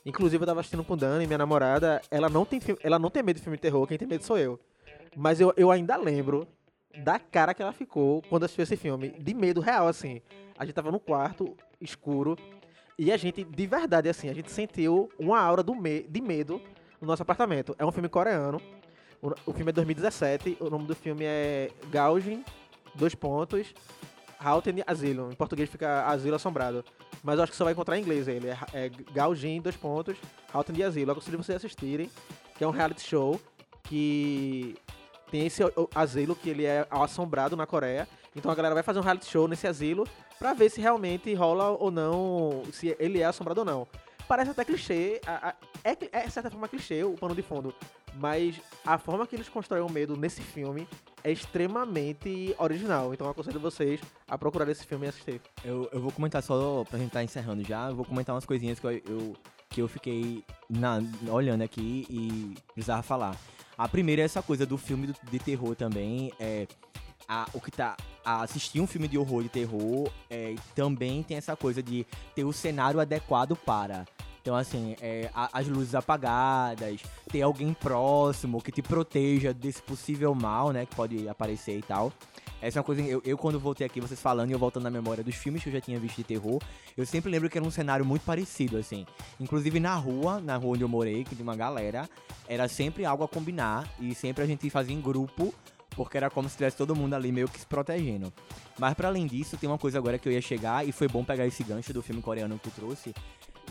Inclusive 0.09 0.41
eu 0.41 0.47
tava 0.47 0.59
assistindo 0.59 0.83
com 0.83 0.97
Dani, 0.97 1.27
minha 1.27 1.37
namorada, 1.37 2.01
ela 2.09 2.27
não 2.27 2.43
tem, 2.43 2.59
ela 2.81 2.97
não 2.97 3.11
tem 3.11 3.21
medo 3.21 3.35
de 3.35 3.43
filme 3.43 3.57
de 3.57 3.61
terror, 3.61 3.85
quem 3.85 3.95
tem 3.95 4.07
medo 4.07 4.23
sou 4.23 4.39
eu. 4.39 4.59
Mas 5.15 5.39
eu, 5.39 5.53
eu 5.55 5.69
ainda 5.69 5.95
lembro 5.95 6.47
da 7.03 7.19
cara 7.19 7.53
que 7.53 7.61
ela 7.61 7.71
ficou 7.71 8.23
quando 8.23 8.43
assistiu 8.43 8.63
esse 8.63 8.75
filme, 8.75 9.09
de 9.11 9.33
medo 9.35 9.61
real, 9.61 9.87
assim. 9.87 10.19
A 10.57 10.65
gente 10.65 10.73
tava 10.73 10.91
no 10.91 10.99
quarto, 10.99 11.55
escuro, 11.79 12.35
e 12.97 13.11
a 13.11 13.17
gente, 13.17 13.43
de 13.43 13.67
verdade, 13.67 14.09
assim, 14.09 14.29
a 14.29 14.33
gente 14.33 14.51
sentiu 14.51 15.11
uma 15.19 15.39
aura 15.39 15.61
do 15.61 15.75
me 15.75 16.01
de 16.01 16.21
medo 16.21 16.59
no 16.99 17.07
nosso 17.07 17.21
apartamento. 17.21 17.75
É 17.77 17.85
um 17.85 17.91
filme 17.91 18.09
coreano, 18.09 18.59
o, 19.21 19.29
o 19.45 19.53
filme 19.53 19.69
é 19.69 19.73
2017, 19.73 20.57
o 20.59 20.71
nome 20.71 20.87
do 20.87 20.95
filme 20.95 21.23
é 21.23 21.69
Gaujin, 21.91 22.43
dois 22.95 23.13
pontos, 23.13 23.75
Haunted 24.39 24.83
Asylum. 24.87 25.31
Em 25.31 25.35
português 25.35 25.69
fica 25.69 26.05
Asilo 26.07 26.35
Assombrado. 26.35 26.83
Mas 27.23 27.37
eu 27.37 27.43
acho 27.43 27.51
que 27.51 27.57
só 27.57 27.63
vai 27.63 27.73
encontrar 27.73 27.97
em 27.97 28.01
inglês 28.01 28.27
ele. 28.27 28.47
É, 28.47 28.57
é 28.73 28.89
Gaujin, 29.11 29.61
dois 29.61 29.75
pontos, 29.75 30.17
Haunted 30.53 30.83
Asilo. 30.83 31.09
Eu 31.09 31.13
aconselho 31.13 31.37
vocês 31.37 31.57
assistirem, 31.57 32.09
que 32.57 32.63
é 32.63 32.67
um 32.67 32.71
reality 32.71 33.01
show 33.01 33.39
que 33.83 34.75
tem 35.31 35.45
esse 35.45 35.61
asilo 35.93 36.35
que 36.35 36.49
ele 36.49 36.65
é 36.65 36.87
assombrado 36.89 37.55
na 37.55 37.65
Coreia. 37.65 38.07
Então 38.35 38.51
a 38.51 38.55
galera 38.55 38.75
vai 38.75 38.83
fazer 38.83 38.99
um 38.99 39.03
reality 39.03 39.25
show 39.25 39.47
nesse 39.47 39.67
asilo 39.67 40.07
pra 40.37 40.53
ver 40.53 40.69
se 40.69 40.79
realmente 40.79 41.33
rola 41.33 41.69
ou 41.69 41.91
não, 41.91 42.63
se 42.71 42.95
ele 42.99 43.19
é 43.19 43.25
assombrado 43.25 43.61
ou 43.61 43.65
não. 43.65 43.87
Parece 44.27 44.51
até 44.51 44.63
clichê, 44.63 45.19
é, 45.83 45.91
é 46.11 46.25
de 46.25 46.31
certa 46.31 46.51
forma 46.51 46.67
clichê 46.67 47.03
o 47.03 47.15
pano 47.15 47.33
de 47.33 47.41
fundo, 47.41 47.73
mas 48.19 48.59
a 48.85 48.97
forma 48.97 49.25
que 49.25 49.35
eles 49.35 49.47
constroem 49.49 49.81
o 49.83 49.89
medo 49.89 50.15
nesse 50.17 50.41
filme 50.41 50.87
é 51.23 51.31
extremamente 51.31 52.55
original. 52.59 53.13
Então 53.13 53.27
eu 53.27 53.31
aconselho 53.31 53.59
vocês 53.59 53.99
a 54.27 54.37
procurar 54.37 54.69
esse 54.69 54.85
filme 54.85 55.05
e 55.05 55.09
assistir. 55.09 55.41
Eu, 55.63 55.89
eu 55.91 56.01
vou 56.01 56.11
comentar 56.11 56.43
só 56.43 56.83
pra 56.89 56.99
gente 56.99 57.11
tá 57.11 57.23
encerrando 57.23 57.63
já, 57.63 57.89
eu 57.89 57.95
vou 57.95 58.05
comentar 58.05 58.35
umas 58.35 58.45
coisinhas 58.45 58.79
que 58.79 58.85
eu, 58.85 58.91
eu- 58.91 59.35
que 59.69 59.81
eu 59.81 59.87
fiquei 59.87 60.43
na- 60.69 60.99
olhando 61.31 61.61
aqui 61.61 62.05
e 62.09 62.55
precisava 62.73 63.03
falar. 63.03 63.35
A 63.77 63.87
primeira 63.87 64.21
é 64.23 64.25
essa 64.25 64.41
coisa 64.41 64.65
do 64.65 64.77
filme 64.77 65.13
de 65.31 65.39
terror 65.39 65.75
também. 65.75 66.33
É, 66.39 66.67
a- 67.27 67.47
o 67.53 67.61
que 67.61 67.71
tá. 67.71 67.95
a 68.25 68.41
assistir 68.43 68.79
um 68.81 68.85
filme 68.87 69.07
de 69.07 69.17
horror 69.17 69.41
de 69.43 69.49
terror 69.49 70.11
é, 70.29 70.53
também 70.75 71.23
tem 71.23 71.37
essa 71.37 71.55
coisa 71.55 71.81
de 71.81 72.05
ter 72.35 72.43
o 72.43 72.51
cenário 72.53 72.99
adequado 72.99 73.55
para. 73.55 74.05
Então, 74.49 74.57
assim, 74.57 74.95
é, 74.99 75.29
a- 75.31 75.47
as 75.53 75.67
luzes 75.67 75.93
apagadas, 75.93 76.99
ter 77.31 77.43
alguém 77.43 77.71
próximo 77.71 78.59
que 78.59 78.71
te 78.71 78.81
proteja 78.81 79.53
desse 79.53 79.79
possível 79.79 80.33
mal, 80.33 80.71
né? 80.71 80.87
Que 80.87 80.95
pode 80.95 81.29
aparecer 81.29 81.77
e 81.77 81.83
tal. 81.83 82.11
Essa 82.59 82.79
é 82.79 82.81
uma 82.81 82.83
coisa. 82.83 82.99
Eu, 83.03 83.21
eu, 83.23 83.37
quando 83.37 83.59
voltei 83.59 83.85
aqui, 83.85 84.01
vocês 84.01 84.19
falando 84.19 84.49
e 84.49 84.53
eu 84.53 84.57
voltando 84.57 84.85
na 84.85 84.89
memória 84.89 85.23
dos 85.23 85.35
filmes 85.35 85.61
que 85.61 85.69
eu 85.69 85.73
já 85.73 85.79
tinha 85.79 85.99
visto 85.99 86.15
de 86.15 86.23
terror, 86.23 86.59
eu 86.97 87.05
sempre 87.05 87.29
lembro 87.29 87.47
que 87.47 87.59
era 87.59 87.67
um 87.67 87.69
cenário 87.69 88.03
muito 88.03 88.23
parecido, 88.23 88.77
assim. 88.77 89.05
Inclusive 89.39 89.79
na 89.79 89.93
rua, 89.93 90.39
na 90.41 90.57
rua 90.57 90.73
onde 90.73 90.81
eu 90.83 90.89
morei, 90.89 91.23
que 91.23 91.35
de 91.35 91.43
uma 91.43 91.55
galera, 91.55 92.09
era 92.47 92.67
sempre 92.67 93.05
algo 93.05 93.23
a 93.23 93.27
combinar 93.27 93.87
e 93.99 94.15
sempre 94.15 94.43
a 94.43 94.47
gente 94.47 94.67
fazia 94.71 94.95
em 94.95 94.99
grupo, 94.99 95.53
porque 95.91 96.17
era 96.17 96.27
como 96.27 96.49
se 96.49 96.57
tivesse 96.57 96.75
todo 96.75 96.95
mundo 96.95 97.13
ali 97.13 97.31
meio 97.31 97.47
que 97.47 97.59
se 97.59 97.67
protegendo. 97.67 98.33
Mas 98.79 98.95
para 98.95 99.09
além 99.09 99.27
disso, 99.27 99.57
tem 99.57 99.69
uma 99.69 99.77
coisa 99.77 99.99
agora 99.99 100.17
que 100.17 100.27
eu 100.27 100.33
ia 100.33 100.41
chegar 100.41 100.87
e 100.87 100.91
foi 100.91 101.07
bom 101.07 101.23
pegar 101.23 101.45
esse 101.45 101.63
gancho 101.63 101.93
do 101.93 102.01
filme 102.01 102.19
coreano 102.21 102.57
que 102.57 102.69
tu 102.69 102.71
trouxe, 102.75 103.13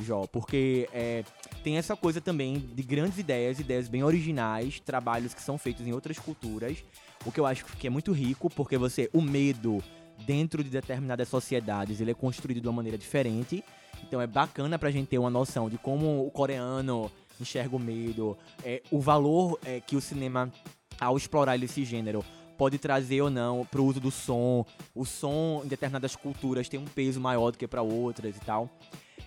Jó, 0.03 0.27
porque 0.27 0.89
é, 0.93 1.25
tem 1.63 1.77
essa 1.77 1.97
coisa 1.97 2.21
também 2.21 2.59
de 2.59 2.83
grandes 2.83 3.19
ideias, 3.19 3.59
ideias 3.59 3.89
bem 3.89 4.03
originais, 4.03 4.81
trabalhos 4.81 5.35
que 5.35 5.43
são 5.43 5.59
feitos 5.59 5.87
em 5.87 5.93
outras 5.93 6.19
culturas, 6.19 6.85
o 7.25 7.33
que 7.33 7.41
eu 7.41 7.47
acho 7.47 7.65
que 7.65 7.87
é 7.87 7.91
muito 7.91 8.13
rico, 8.13 8.49
porque 8.51 8.79
você, 8.79 9.11
o 9.13 9.21
medo 9.21 9.83
dentro 10.27 10.63
de 10.63 10.71
determinadas 10.71 11.29
sociedades, 11.29 12.01
ele 12.01 12.11
é 12.11 12.15
construído 12.15 12.61
de 12.61 12.69
uma 12.69 12.75
maneira 12.75 12.99
diferente. 12.99 13.65
Então 14.03 14.21
é 14.21 14.27
bacana 14.27 14.79
pra 14.79 14.91
gente 14.91 15.09
ter 15.09 15.19
uma 15.19 15.31
noção 15.31 15.69
de 15.69 15.77
como 15.79 16.27
o 16.27 16.31
coreano 16.31 17.11
enxerga 17.41 17.75
o 17.77 17.79
medo, 17.79 18.37
é, 18.65 18.83
o 18.91 19.01
valor 19.01 19.59
é, 19.65 19.81
que 19.81 19.97
o 19.97 20.01
cinema, 20.01 20.53
ao 21.01 21.17
explorar 21.17 21.61
esse 21.63 21.85
gênero, 21.85 22.25
pode 22.57 22.79
trazer 22.79 23.23
ou 23.23 23.31
não 23.31 23.65
pro 23.65 23.85
uso 23.85 24.01
do 24.01 24.11
som. 24.11 24.67
O 24.95 25.05
som 25.05 25.63
em 25.65 25.69
determinadas 25.69 26.17
culturas 26.17 26.69
tem 26.69 26.81
um 26.81 26.85
peso 26.85 27.21
maior 27.21 27.53
do 27.53 27.59
que 27.59 27.69
para 27.69 27.83
outras 27.83 28.37
e 28.37 28.41
tal. 28.41 28.69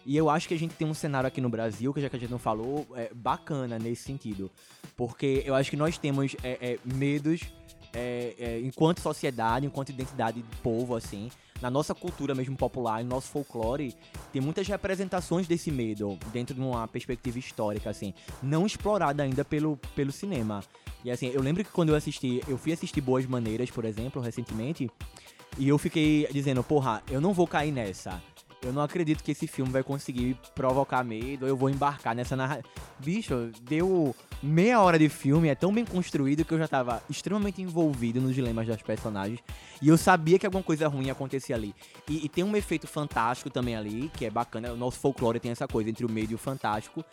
E 0.05 0.17
eu 0.17 0.29
acho 0.29 0.47
que 0.47 0.53
a 0.53 0.59
gente 0.59 0.75
tem 0.75 0.87
um 0.87 0.93
cenário 0.93 1.27
aqui 1.27 1.39
no 1.39 1.49
Brasil, 1.49 1.93
que 1.93 2.01
já 2.01 2.09
que 2.09 2.15
a 2.15 2.19
gente 2.19 2.31
não 2.31 2.39
falou, 2.39 2.87
é 2.95 3.11
bacana 3.13 3.77
nesse 3.77 4.03
sentido. 4.03 4.49
Porque 4.97 5.43
eu 5.45 5.53
acho 5.53 5.69
que 5.69 5.77
nós 5.77 5.97
temos 5.97 6.35
é, 6.43 6.57
é, 6.73 6.79
medos 6.83 7.41
é, 7.93 8.35
é, 8.39 8.59
enquanto 8.61 9.01
sociedade, 9.01 9.65
enquanto 9.65 9.89
identidade 9.89 10.41
de 10.41 10.57
povo, 10.57 10.95
assim. 10.95 11.29
Na 11.61 11.69
nossa 11.69 11.93
cultura 11.93 12.33
mesmo 12.33 12.57
popular, 12.57 13.03
no 13.03 13.09
nosso 13.09 13.27
folclore, 13.27 13.95
tem 14.33 14.41
muitas 14.41 14.67
representações 14.67 15.47
desse 15.47 15.69
medo 15.69 16.17
dentro 16.33 16.55
de 16.55 16.61
uma 16.61 16.87
perspectiva 16.87 17.37
histórica, 17.37 17.89
assim. 17.89 18.13
Não 18.41 18.65
explorada 18.65 19.21
ainda 19.21 19.45
pelo, 19.45 19.77
pelo 19.95 20.11
cinema. 20.11 20.63
E 21.03 21.11
assim, 21.11 21.27
eu 21.27 21.41
lembro 21.41 21.63
que 21.63 21.71
quando 21.71 21.89
eu 21.89 21.95
assisti, 21.95 22.41
eu 22.47 22.57
fui 22.57 22.71
assistir 22.71 23.01
Boas 23.01 23.25
Maneiras, 23.27 23.69
por 23.69 23.85
exemplo, 23.85 24.21
recentemente, 24.21 24.89
e 25.57 25.67
eu 25.67 25.77
fiquei 25.77 26.27
dizendo, 26.31 26.63
porra, 26.63 27.03
eu 27.11 27.21
não 27.21 27.33
vou 27.33 27.45
cair 27.45 27.71
nessa. 27.71 28.21
Eu 28.63 28.71
não 28.71 28.81
acredito 28.81 29.23
que 29.23 29.31
esse 29.31 29.47
filme 29.47 29.71
vai 29.71 29.83
conseguir 29.83 30.37
provocar 30.53 31.03
medo, 31.03 31.47
eu 31.47 31.57
vou 31.57 31.69
embarcar 31.69 32.15
nessa 32.15 32.35
narrativa. 32.35 32.67
Bicho, 32.99 33.51
deu 33.61 34.15
meia 34.41 34.79
hora 34.79 34.99
de 34.99 35.09
filme, 35.09 35.49
é 35.49 35.55
tão 35.55 35.73
bem 35.73 35.83
construído 35.83 36.45
que 36.45 36.53
eu 36.53 36.57
já 36.57 36.67
tava 36.67 37.01
extremamente 37.09 37.61
envolvido 37.61 38.21
nos 38.21 38.35
dilemas 38.35 38.67
das 38.67 38.81
personagens. 38.81 39.39
E 39.81 39.87
eu 39.87 39.97
sabia 39.97 40.37
que 40.37 40.45
alguma 40.45 40.63
coisa 40.63 40.87
ruim 40.87 41.05
ia 41.05 41.11
acontecer 41.11 41.53
ali. 41.53 41.73
E, 42.07 42.25
e 42.25 42.29
tem 42.29 42.43
um 42.43 42.55
efeito 42.55 42.87
fantástico 42.87 43.49
também 43.49 43.75
ali, 43.75 44.11
que 44.15 44.25
é 44.25 44.29
bacana. 44.29 44.71
O 44.71 44.77
nosso 44.77 44.99
folclore 44.99 45.39
tem 45.39 45.51
essa 45.51 45.67
coisa 45.67 45.89
entre 45.89 46.05
o 46.05 46.11
medo 46.11 46.31
e 46.31 46.35
o 46.35 46.37
fantástico 46.37 47.03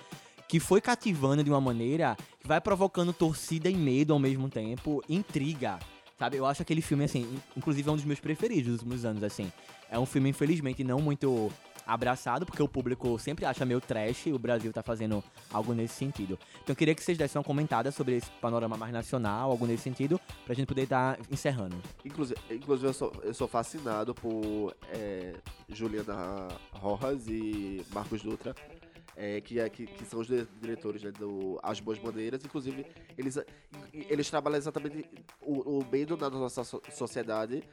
que 0.49 0.59
foi 0.59 0.81
cativando 0.81 1.45
de 1.45 1.51
uma 1.51 1.61
maneira 1.61 2.17
que 2.41 2.49
vai 2.49 2.59
provocando 2.59 3.13
torcida 3.13 3.69
e 3.69 3.75
medo 3.75 4.15
ao 4.15 4.19
mesmo 4.19 4.49
tempo, 4.49 5.05
intriga. 5.07 5.79
Sabe, 6.19 6.37
eu 6.37 6.47
acho 6.47 6.63
aquele 6.63 6.83
filme, 6.83 7.05
assim, 7.05 7.39
inclusive 7.57 7.89
é 7.89 7.93
um 7.93 7.97
dos 7.97 8.05
meus 8.05 8.19
preferidos 8.19 8.73
dos 8.73 8.81
últimos 8.81 9.05
anos, 9.05 9.23
assim. 9.23 9.53
É 9.89 9.99
um 9.99 10.05
filme, 10.05 10.29
infelizmente, 10.29 10.83
não 10.83 10.99
muito 10.99 11.51
abraçado, 11.87 12.45
porque 12.45 12.63
o 12.63 12.69
público 12.69 13.19
sempre 13.19 13.47
acha 13.47 13.65
meio 13.65 13.81
trash 13.81 14.27
e 14.27 14.33
o 14.33 14.39
Brasil 14.39 14.71
tá 14.73 14.83
fazendo 14.83 15.25
algo 15.51 15.73
nesse 15.73 15.95
sentido. 15.95 16.39
Então 16.63 16.73
eu 16.73 16.77
queria 16.77 16.95
que 16.95 17.03
vocês 17.03 17.17
dessem 17.17 17.39
uma 17.39 17.45
comentada 17.45 17.91
sobre 17.91 18.17
esse 18.17 18.31
panorama 18.43 18.77
mais 18.77 18.93
nacional, 18.93 19.51
algo 19.51 19.65
nesse 19.67 19.85
sentido, 19.85 20.21
pra 20.45 20.55
gente 20.55 20.67
poder 20.67 20.83
estar 20.83 21.19
encerrando. 21.31 21.77
Inclusive, 22.05 22.39
inclusive 22.51 22.89
eu, 22.89 22.93
sou, 22.93 23.13
eu 23.23 23.33
sou 23.33 23.49
fascinado 23.49 24.15
por 24.15 24.77
é, 24.93 25.35
Juliana 25.71 26.49
Rojas 26.73 27.27
e 27.27 27.83
Marcos 27.91 28.23
Dutra. 28.23 28.55
É, 29.21 29.41
que, 29.41 29.59
é, 29.59 29.69
que, 29.69 29.85
que, 29.85 30.05
são 30.05 30.21
os 30.21 30.29
diretores 30.61 31.03
né, 31.03 31.11
do 31.11 31.59
As 31.61 31.81
Boas 31.81 31.99
Bandeiras. 31.99 32.45
Inclusive, 32.45 32.87
eles, 33.17 33.37
eles 33.93 34.31
trabalham 34.31 34.57
exatamente 34.57 35.05
o, 35.41 35.81
o 35.81 35.87
medo 35.91 36.17
da 36.17 36.31
nossa 36.31 36.63
sociedade 36.63 37.65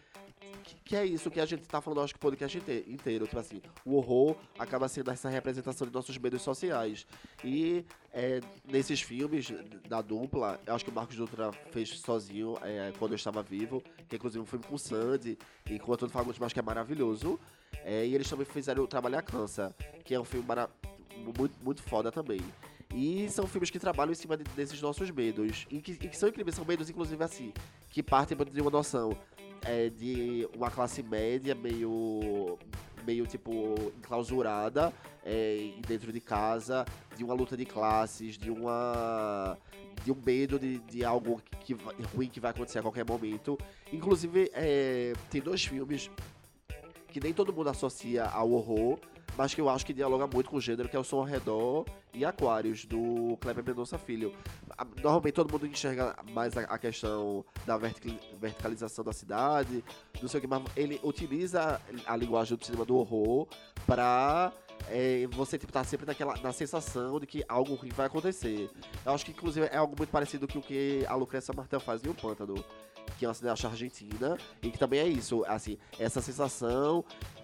que, 0.65 0.75
que, 0.83 0.95
é 0.95 1.05
isso 1.05 1.29
que 1.29 1.39
a 1.39 1.45
gente 1.45 1.67
tá 1.67 1.79
falando, 1.79 2.01
acho 2.01 2.13
que 2.13 2.17
o 2.17 2.21
podcast 2.21 2.57
inteiro. 2.87 3.25
Tipo 3.25 3.39
assim, 3.39 3.61
o 3.85 3.95
horror 3.95 4.35
acaba 4.57 4.87
sendo 4.87 5.11
essa 5.11 5.29
representação 5.29 5.87
de 5.87 5.93
nossos 5.93 6.17
medos 6.17 6.41
sociais. 6.41 7.05
E 7.43 7.85
é, 8.11 8.41
nesses 8.65 9.01
filmes 9.01 9.53
da 9.87 10.01
dupla, 10.01 10.59
acho 10.67 10.83
que 10.83 10.91
o 10.91 10.93
Marcos 10.93 11.15
Dutra 11.15 11.51
fez 11.71 11.89
sozinho 11.99 12.57
é, 12.61 12.91
quando 12.97 13.11
eu 13.11 13.15
estava 13.15 13.43
vivo, 13.43 13.83
que 14.09 14.15
inclusive 14.15 14.41
um 14.41 14.45
filme 14.45 14.65
com 14.65 14.77
Sandy, 14.77 15.37
e 15.69 15.79
com 15.79 15.91
o 15.91 16.09
Fagundes, 16.09 16.39
mas 16.39 16.51
que 16.51 16.59
é 16.59 16.63
maravilhoso. 16.63 17.39
É, 17.83 18.05
e 18.05 18.15
eles 18.15 18.29
também 18.29 18.45
fizeram 18.45 18.83
o 18.83 18.87
Trabalho 18.87 19.17
a 19.17 19.21
Cansa, 19.21 19.75
que 20.03 20.13
é 20.13 20.19
um 20.19 20.23
filme 20.23 20.45
muito, 21.17 21.53
muito 21.63 21.81
foda 21.83 22.11
também. 22.11 22.41
E 22.93 23.27
são 23.29 23.47
filmes 23.47 23.69
que 23.69 23.79
trabalham 23.79 24.11
em 24.11 24.15
cima 24.15 24.37
de, 24.37 24.43
desses 24.55 24.81
nossos 24.81 25.09
medos. 25.11 25.65
E 25.69 25.81
que, 25.81 25.93
e 25.93 25.97
que, 25.97 26.17
são 26.17 26.29
incríveis, 26.29 26.55
são 26.55 26.65
medos, 26.65 26.89
inclusive, 26.89 27.21
assim, 27.23 27.53
que 27.89 28.01
partem 28.01 28.37
de 28.37 28.61
uma 28.61 28.71
noção 28.71 29.17
é, 29.63 29.89
de 29.89 30.47
uma 30.55 30.69
classe 30.69 31.01
média 31.01 31.55
meio 31.55 32.57
meio 33.05 33.27
tipo 33.27 33.75
enclausurada 33.97 34.91
é, 35.23 35.73
dentro 35.87 36.11
de 36.11 36.19
casa, 36.19 36.85
de 37.15 37.23
uma 37.23 37.33
luta 37.33 37.55
de 37.55 37.65
classes, 37.65 38.37
de 38.37 38.49
uma 38.49 39.57
de 40.03 40.11
um 40.11 40.17
medo 40.25 40.59
de, 40.59 40.79
de 40.79 41.03
algo 41.03 41.41
que, 41.61 41.75
ruim 42.13 42.27
que 42.27 42.39
vai 42.39 42.51
acontecer 42.51 42.79
a 42.79 42.81
qualquer 42.81 43.05
momento. 43.05 43.57
Inclusive, 43.91 44.51
é, 44.53 45.13
tem 45.29 45.41
dois 45.41 45.65
filmes 45.65 46.11
que 47.07 47.19
nem 47.19 47.33
todo 47.33 47.53
mundo 47.53 47.69
associa 47.69 48.25
ao 48.25 48.51
horror, 48.51 48.99
mas 49.37 49.53
que 49.53 49.61
eu 49.61 49.69
acho 49.69 49.85
que 49.85 49.93
dialoga 49.93 50.27
muito 50.27 50.49
com 50.49 50.57
o 50.57 50.61
gênero, 50.61 50.87
que 50.87 50.95
é 50.95 50.99
o 50.99 51.03
Som 51.03 51.17
ao 51.17 51.23
Redor 51.23 51.85
e 52.13 52.23
Aquários, 52.23 52.85
do 52.85 53.37
Kleber 53.41 53.63
Mendonça 53.63 53.97
Filho. 53.97 54.33
Normalmente 55.01 55.33
todo 55.33 55.51
mundo 55.51 55.67
enxerga 55.67 56.15
mais 56.31 56.55
a, 56.57 56.77
questão 56.77 57.43
da 57.65 57.77
verticalização 57.77 59.03
da 59.03 59.13
cidade, 59.13 59.83
não 60.21 60.27
sei 60.27 60.37
o 60.37 60.41
que, 60.41 60.47
mas 60.47 60.63
ele 60.75 60.99
utiliza 61.03 61.81
a 62.05 62.15
linguagem 62.15 62.57
do 62.57 62.65
cinema 62.65 62.85
do 62.85 62.95
horror 62.95 63.47
para 63.85 64.51
é, 64.89 65.27
você 65.31 65.57
tipo, 65.57 65.71
tá 65.71 65.83
sempre 65.83 66.05
naquela, 66.05 66.35
na 66.37 66.51
sensação 66.51 67.19
de 67.19 67.25
que 67.25 67.43
algo 67.47 67.75
ruim 67.75 67.89
vai 67.89 68.07
acontecer. 68.07 68.69
Eu 69.05 69.13
acho 69.13 69.25
que, 69.25 69.31
inclusive, 69.31 69.67
é 69.67 69.77
algo 69.77 69.95
muito 69.97 70.09
parecido 70.09 70.47
com 70.47 70.59
o 70.59 70.61
que 70.61 71.05
a 71.07 71.15
Lucrécia 71.15 71.53
Martel 71.55 71.79
faz 71.79 72.03
em 72.03 72.09
O 72.09 72.13
Pântano, 72.13 72.63
que 73.17 73.25
é 73.25 73.27
uma 73.27 73.33
cineasta 73.33 73.67
argentina, 73.67 74.37
e 74.61 74.69
que 74.69 74.77
também 74.77 74.99
é 74.99 75.07
isso, 75.07 75.43
assim, 75.45 75.77
essa 75.99 76.21
sensação 76.21 77.03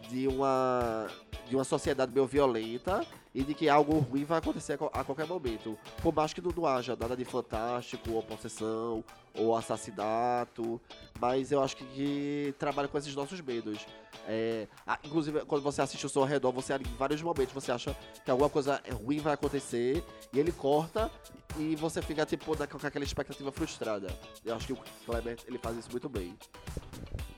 de 0.09 0.27
uma, 0.27 1.07
de 1.47 1.55
uma 1.55 1.63
sociedade 1.63 2.13
meio 2.13 2.25
violenta 2.25 3.05
e 3.33 3.43
de 3.43 3.53
que 3.53 3.69
algo 3.69 3.97
ruim 3.99 4.25
vai 4.25 4.39
acontecer 4.39 4.77
a 4.93 5.03
qualquer 5.03 5.25
momento. 5.25 5.77
Por 6.01 6.13
mais 6.13 6.33
que 6.33 6.41
não, 6.41 6.65
haja 6.65 6.95
nada 6.99 7.15
de 7.15 7.23
fantástico, 7.23 8.11
ou 8.11 8.21
possessão, 8.21 9.03
ou 9.33 9.55
assassinato, 9.55 10.81
mas 11.19 11.51
eu 11.51 11.63
acho 11.63 11.77
que, 11.77 11.85
que 11.85 12.55
trabalha 12.59 12.87
com 12.87 12.97
esses 12.97 13.15
nossos 13.15 13.39
medos. 13.39 13.85
É, 14.27 14.67
inclusive, 15.03 15.45
quando 15.45 15.63
você 15.63 15.81
assiste 15.81 16.05
o 16.05 16.09
seu 16.09 16.23
redor, 16.23 16.51
você 16.51 16.73
em 16.75 16.97
vários 16.97 17.21
momentos 17.21 17.53
você 17.53 17.71
acha 17.71 17.95
que 18.23 18.29
alguma 18.29 18.49
coisa 18.49 18.81
ruim 19.03 19.19
vai 19.19 19.33
acontecer 19.33 20.03
e 20.33 20.39
ele 20.39 20.51
corta 20.51 21.09
e 21.57 21.75
você 21.75 22.01
fica 22.01 22.25
tipo 22.25 22.55
com 22.55 22.87
aquela 22.87 23.05
expectativa 23.05 23.51
frustrada. 23.51 24.07
Eu 24.43 24.55
acho 24.55 24.67
que 24.67 24.73
o 24.73 24.77
Kleber 25.05 25.37
ele 25.47 25.57
faz 25.57 25.77
isso 25.77 25.91
muito 25.91 26.09
bem. 26.09 26.37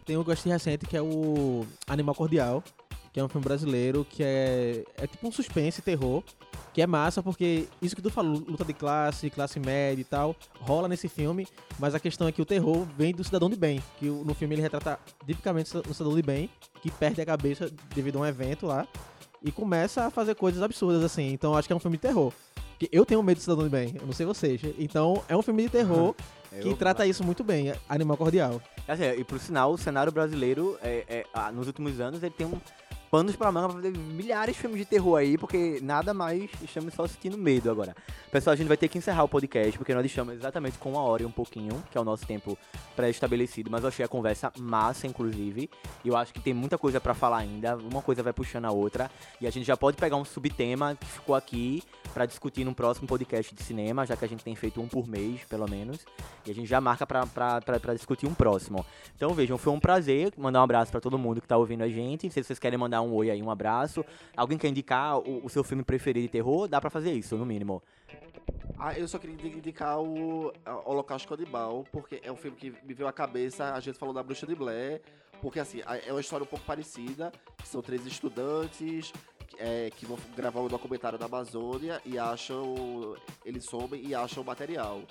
Tem 0.05 0.17
um 0.17 0.23
gostei 0.23 0.51
recente 0.51 0.85
que 0.85 0.97
é 0.97 1.01
o 1.01 1.65
Animal 1.87 2.15
Cordial, 2.15 2.63
que 3.11 3.19
é 3.19 3.23
um 3.23 3.29
filme 3.29 3.45
brasileiro 3.45 4.05
que 4.09 4.23
é, 4.23 4.83
é 4.97 5.07
tipo 5.07 5.27
um 5.27 5.31
suspense, 5.31 5.81
terror, 5.81 6.23
que 6.73 6.81
é 6.81 6.87
massa 6.87 7.21
porque 7.21 7.67
isso 7.81 7.95
que 7.95 8.01
tu 8.01 8.09
falou, 8.09 8.43
luta 8.47 8.65
de 8.65 8.73
classe, 8.73 9.29
classe 9.29 9.59
média 9.59 10.01
e 10.01 10.03
tal, 10.03 10.35
rola 10.59 10.87
nesse 10.87 11.07
filme, 11.07 11.47
mas 11.79 11.93
a 11.93 11.99
questão 11.99 12.27
é 12.27 12.31
que 12.31 12.41
o 12.41 12.45
terror 12.45 12.85
vem 12.97 13.13
do 13.13 13.23
cidadão 13.23 13.49
de 13.49 13.55
bem, 13.55 13.81
que 13.99 14.07
no 14.07 14.33
filme 14.33 14.55
ele 14.55 14.61
retrata 14.63 14.99
tipicamente 15.25 15.77
o 15.77 15.93
cidadão 15.93 16.15
de 16.15 16.23
bem, 16.23 16.49
que 16.81 16.89
perde 16.89 17.21
a 17.21 17.25
cabeça 17.25 17.71
devido 17.93 18.17
a 18.17 18.21
um 18.21 18.25
evento 18.25 18.65
lá 18.65 18.87
e 19.43 19.51
começa 19.51 20.05
a 20.05 20.09
fazer 20.09 20.35
coisas 20.35 20.61
absurdas 20.61 21.03
assim. 21.03 21.31
Então 21.31 21.55
acho 21.55 21.67
que 21.67 21.73
é 21.73 21.75
um 21.75 21.79
filme 21.79 21.97
de 21.97 22.01
terror. 22.01 22.33
Eu 22.91 23.05
tenho 23.05 23.23
medo 23.23 23.37
de 23.37 23.43
cidadão 23.43 23.63
de 23.63 23.69
bem, 23.69 23.93
eu 23.99 24.05
não 24.05 24.13
sei 24.13 24.25
vocês. 24.25 24.59
Então 24.77 25.23
é 25.29 25.37
um 25.37 25.41
filme 25.41 25.63
de 25.63 25.69
terror 25.69 26.15
que 26.61 26.69
eu... 26.69 26.77
trata 26.77 27.05
isso 27.05 27.23
muito 27.23 27.43
bem, 27.43 27.73
Animal 27.87 28.17
Cordial. 28.17 28.61
Assim, 28.87 29.03
e 29.17 29.23
por 29.23 29.39
sinal, 29.39 29.71
o 29.71 29.77
cenário 29.77 30.11
brasileiro, 30.11 30.77
é, 30.81 31.03
é, 31.07 31.25
ah, 31.33 31.51
nos 31.51 31.67
últimos 31.67 31.99
anos, 31.99 32.21
ele 32.21 32.33
tem 32.33 32.45
um 32.45 32.59
panos 33.13 33.35
pra 33.35 33.51
manga 33.51 33.67
pra 33.67 33.75
fazer 33.75 33.95
milhares 33.95 34.55
de 34.55 34.59
filmes 34.59 34.79
de 34.79 34.85
terror 34.85 35.17
aí, 35.17 35.37
porque 35.37 35.77
nada 35.83 36.15
mais 36.15 36.49
estamos 36.63 36.95
só 36.95 37.05
sentindo 37.05 37.37
medo 37.37 37.69
agora. 37.69 37.95
Pessoal, 38.31 38.55
a 38.55 38.57
gente 38.57 38.67
vai 38.67 38.75
ter 38.75 38.87
que 38.87 38.97
encerrar 38.97 39.23
o 39.23 39.29
podcast, 39.29 39.77
porque 39.77 39.93
nós 39.93 40.03
estamos 40.03 40.33
exatamente 40.33 40.79
com 40.79 40.93
uma 40.93 41.01
hora 41.03 41.21
e 41.21 41.25
um 41.27 41.31
pouquinho, 41.31 41.83
que 41.91 41.97
é 41.99 42.01
o 42.01 42.03
nosso 42.03 42.25
tempo 42.25 42.57
pré-estabelecido, 42.95 43.69
mas 43.69 43.83
eu 43.83 43.89
achei 43.89 44.03
a 44.03 44.07
conversa 44.07 44.51
massa, 44.57 45.05
inclusive, 45.05 45.69
e 46.03 46.07
eu 46.07 46.17
acho 46.17 46.33
que 46.33 46.39
tem 46.39 46.55
muita 46.55 46.75
coisa 46.75 46.99
para 46.99 47.13
falar 47.13 47.37
ainda, 47.37 47.77
uma 47.77 48.01
coisa 48.01 48.23
vai 48.23 48.33
puxando 48.33 48.65
a 48.65 48.71
outra, 48.71 49.11
e 49.39 49.45
a 49.45 49.51
gente 49.51 49.67
já 49.67 49.77
pode 49.77 49.95
pegar 49.95 50.15
um 50.15 50.25
subtema 50.25 50.95
que 50.95 51.05
ficou 51.05 51.35
aqui 51.35 51.83
para 52.15 52.25
discutir 52.25 52.63
num 52.63 52.73
próximo 52.73 53.07
podcast 53.07 53.53
de 53.53 53.61
cinema, 53.61 54.07
já 54.07 54.17
que 54.17 54.25
a 54.25 54.27
gente 54.27 54.43
tem 54.43 54.55
feito 54.55 54.81
um 54.81 54.87
por 54.87 55.07
mês, 55.07 55.41
pelo 55.47 55.69
menos, 55.69 55.99
e 56.47 56.49
a 56.49 56.55
gente 56.55 56.67
já 56.67 56.81
marca 56.81 57.05
para 57.05 57.93
discutir 57.93 58.25
um 58.25 58.33
próximo. 58.33 58.83
Então 59.15 59.35
vejam, 59.35 59.55
foi 59.59 59.71
um 59.71 59.79
prazer 59.79 60.33
mandar 60.35 60.61
um 60.61 60.63
abraço 60.63 60.89
para 60.89 60.99
todo 60.99 61.15
mundo 61.15 61.39
que 61.39 61.47
tá 61.47 61.57
ouvindo 61.57 61.83
a 61.83 61.89
gente, 61.89 62.27
se 62.31 62.43
vocês 62.43 62.57
querem 62.57 62.79
mandar 62.79 63.02
um 63.03 63.13
oi 63.13 63.29
aí, 63.29 63.41
um 63.41 63.51
abraço. 63.51 64.05
Alguém 64.35 64.57
quer 64.57 64.69
indicar 64.69 65.19
o, 65.19 65.45
o 65.45 65.49
seu 65.49 65.63
filme 65.63 65.83
preferido 65.83 66.25
de 66.25 66.31
terror? 66.31 66.67
Dá 66.67 66.81
para 66.81 66.89
fazer 66.89 67.11
isso, 67.11 67.37
no 67.37 67.45
mínimo. 67.45 67.81
Ah, 68.77 68.97
eu 68.97 69.07
só 69.07 69.17
queria 69.17 69.35
indicar 69.35 70.01
o 70.01 70.51
Holocausto 70.85 71.27
Canibal, 71.27 71.85
porque 71.91 72.19
é 72.23 72.31
um 72.31 72.35
filme 72.35 72.57
que 72.57 72.71
me 72.83 72.93
veio 72.93 73.07
à 73.07 73.13
cabeça, 73.13 73.73
a 73.73 73.79
gente 73.79 73.97
falou 73.97 74.13
da 74.13 74.21
Bruxa 74.21 74.45
de 74.45 74.55
Blair, 74.55 75.01
porque 75.41 75.59
assim, 75.59 75.81
é 76.05 76.11
uma 76.11 76.21
história 76.21 76.43
um 76.43 76.47
pouco 76.47 76.65
parecida, 76.65 77.31
são 77.63 77.81
três 77.81 78.05
estudantes 78.05 79.13
é, 79.57 79.89
que 79.91 80.05
vão 80.05 80.17
gravar 80.35 80.61
um 80.61 80.67
documentário 80.67 81.17
da 81.17 81.25
Amazônia 81.25 82.01
e 82.05 82.17
acham, 82.17 83.15
eles 83.45 83.65
somem 83.65 84.05
e 84.05 84.15
acham 84.15 84.43
material. 84.43 85.01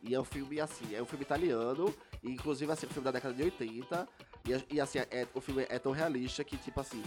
E 0.00 0.14
é 0.14 0.20
um 0.20 0.24
filme 0.24 0.60
assim, 0.60 0.94
é 0.94 1.02
um 1.02 1.06
filme 1.06 1.24
italiano, 1.24 1.92
e 2.22 2.30
inclusive 2.30 2.70
assim, 2.70 2.86
é 2.86 2.88
um 2.88 2.92
filme 2.92 3.04
da 3.04 3.10
década 3.10 3.34
de 3.34 3.42
80, 3.42 4.08
e, 4.46 4.76
e 4.76 4.80
assim, 4.80 4.98
é, 4.98 5.26
o 5.34 5.40
filme 5.40 5.66
é 5.68 5.78
tão 5.78 5.92
realista 5.92 6.44
que 6.44 6.56
tipo 6.56 6.80
assim, 6.80 7.02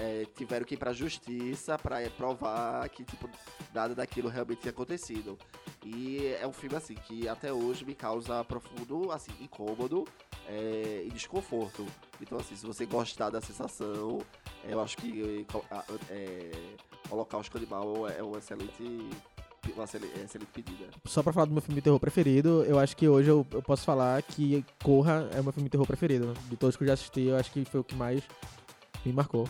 é, 0.00 0.24
tiveram 0.34 0.64
que 0.64 0.74
ir 0.74 0.78
pra 0.78 0.94
justiça 0.94 1.78
pra 1.78 2.00
é, 2.00 2.08
provar 2.08 2.88
que, 2.88 3.04
tipo, 3.04 3.28
nada 3.74 3.94
daquilo 3.94 4.30
realmente 4.30 4.62
tinha 4.62 4.70
acontecido. 4.70 5.38
E 5.84 6.34
é 6.40 6.46
um 6.46 6.52
filme, 6.52 6.74
assim, 6.74 6.94
que 6.94 7.28
até 7.28 7.52
hoje 7.52 7.84
me 7.84 7.94
causa 7.94 8.42
profundo, 8.42 9.12
assim, 9.12 9.30
incômodo 9.40 10.06
é, 10.48 11.02
e 11.04 11.10
desconforto. 11.10 11.84
Então, 12.18 12.38
assim, 12.38 12.56
se 12.56 12.64
você 12.64 12.86
gostar 12.86 13.28
da 13.28 13.42
sensação, 13.42 14.22
eu 14.64 14.80
acho 14.80 14.96
que 14.96 15.46
é, 16.08 16.50
Holocausto 17.10 17.58
Animal 17.58 18.08
é 18.08 18.22
um 18.22 18.36
excelente 18.38 19.10
uma 19.74 19.84
excelente 19.84 20.50
pedida. 20.52 20.88
Só 21.04 21.22
pra 21.22 21.32
falar 21.32 21.44
do 21.44 21.52
meu 21.52 21.60
filme 21.60 21.74
de 21.76 21.82
terror 21.82 22.00
preferido, 22.00 22.64
eu 22.64 22.78
acho 22.78 22.96
que 22.96 23.06
hoje 23.06 23.28
eu, 23.28 23.46
eu 23.52 23.62
posso 23.62 23.84
falar 23.84 24.20
que 24.22 24.64
Corra 24.82 25.28
é 25.34 25.40
o 25.40 25.44
meu 25.44 25.52
filme 25.52 25.68
de 25.68 25.70
terror 25.70 25.86
preferido. 25.86 26.32
De 26.48 26.56
todos 26.56 26.76
que 26.76 26.82
eu 26.82 26.88
já 26.88 26.94
assisti, 26.94 27.26
eu 27.26 27.36
acho 27.36 27.52
que 27.52 27.64
foi 27.66 27.80
o 27.80 27.84
que 27.84 27.94
mais 27.94 28.22
me 29.04 29.12
marcou. 29.12 29.48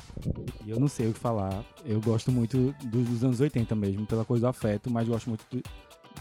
E 0.64 0.70
eu 0.70 0.78
não 0.78 0.88
sei 0.88 1.08
o 1.08 1.12
que 1.12 1.18
falar. 1.18 1.64
Eu 1.84 2.00
gosto 2.00 2.30
muito 2.30 2.74
dos, 2.84 3.08
dos 3.08 3.24
anos 3.24 3.40
80 3.40 3.74
mesmo, 3.74 4.06
pela 4.06 4.24
coisa 4.24 4.42
do 4.42 4.48
afeto, 4.48 4.90
mas 4.90 5.08
gosto 5.08 5.28
muito 5.28 5.44
do, 5.50 5.62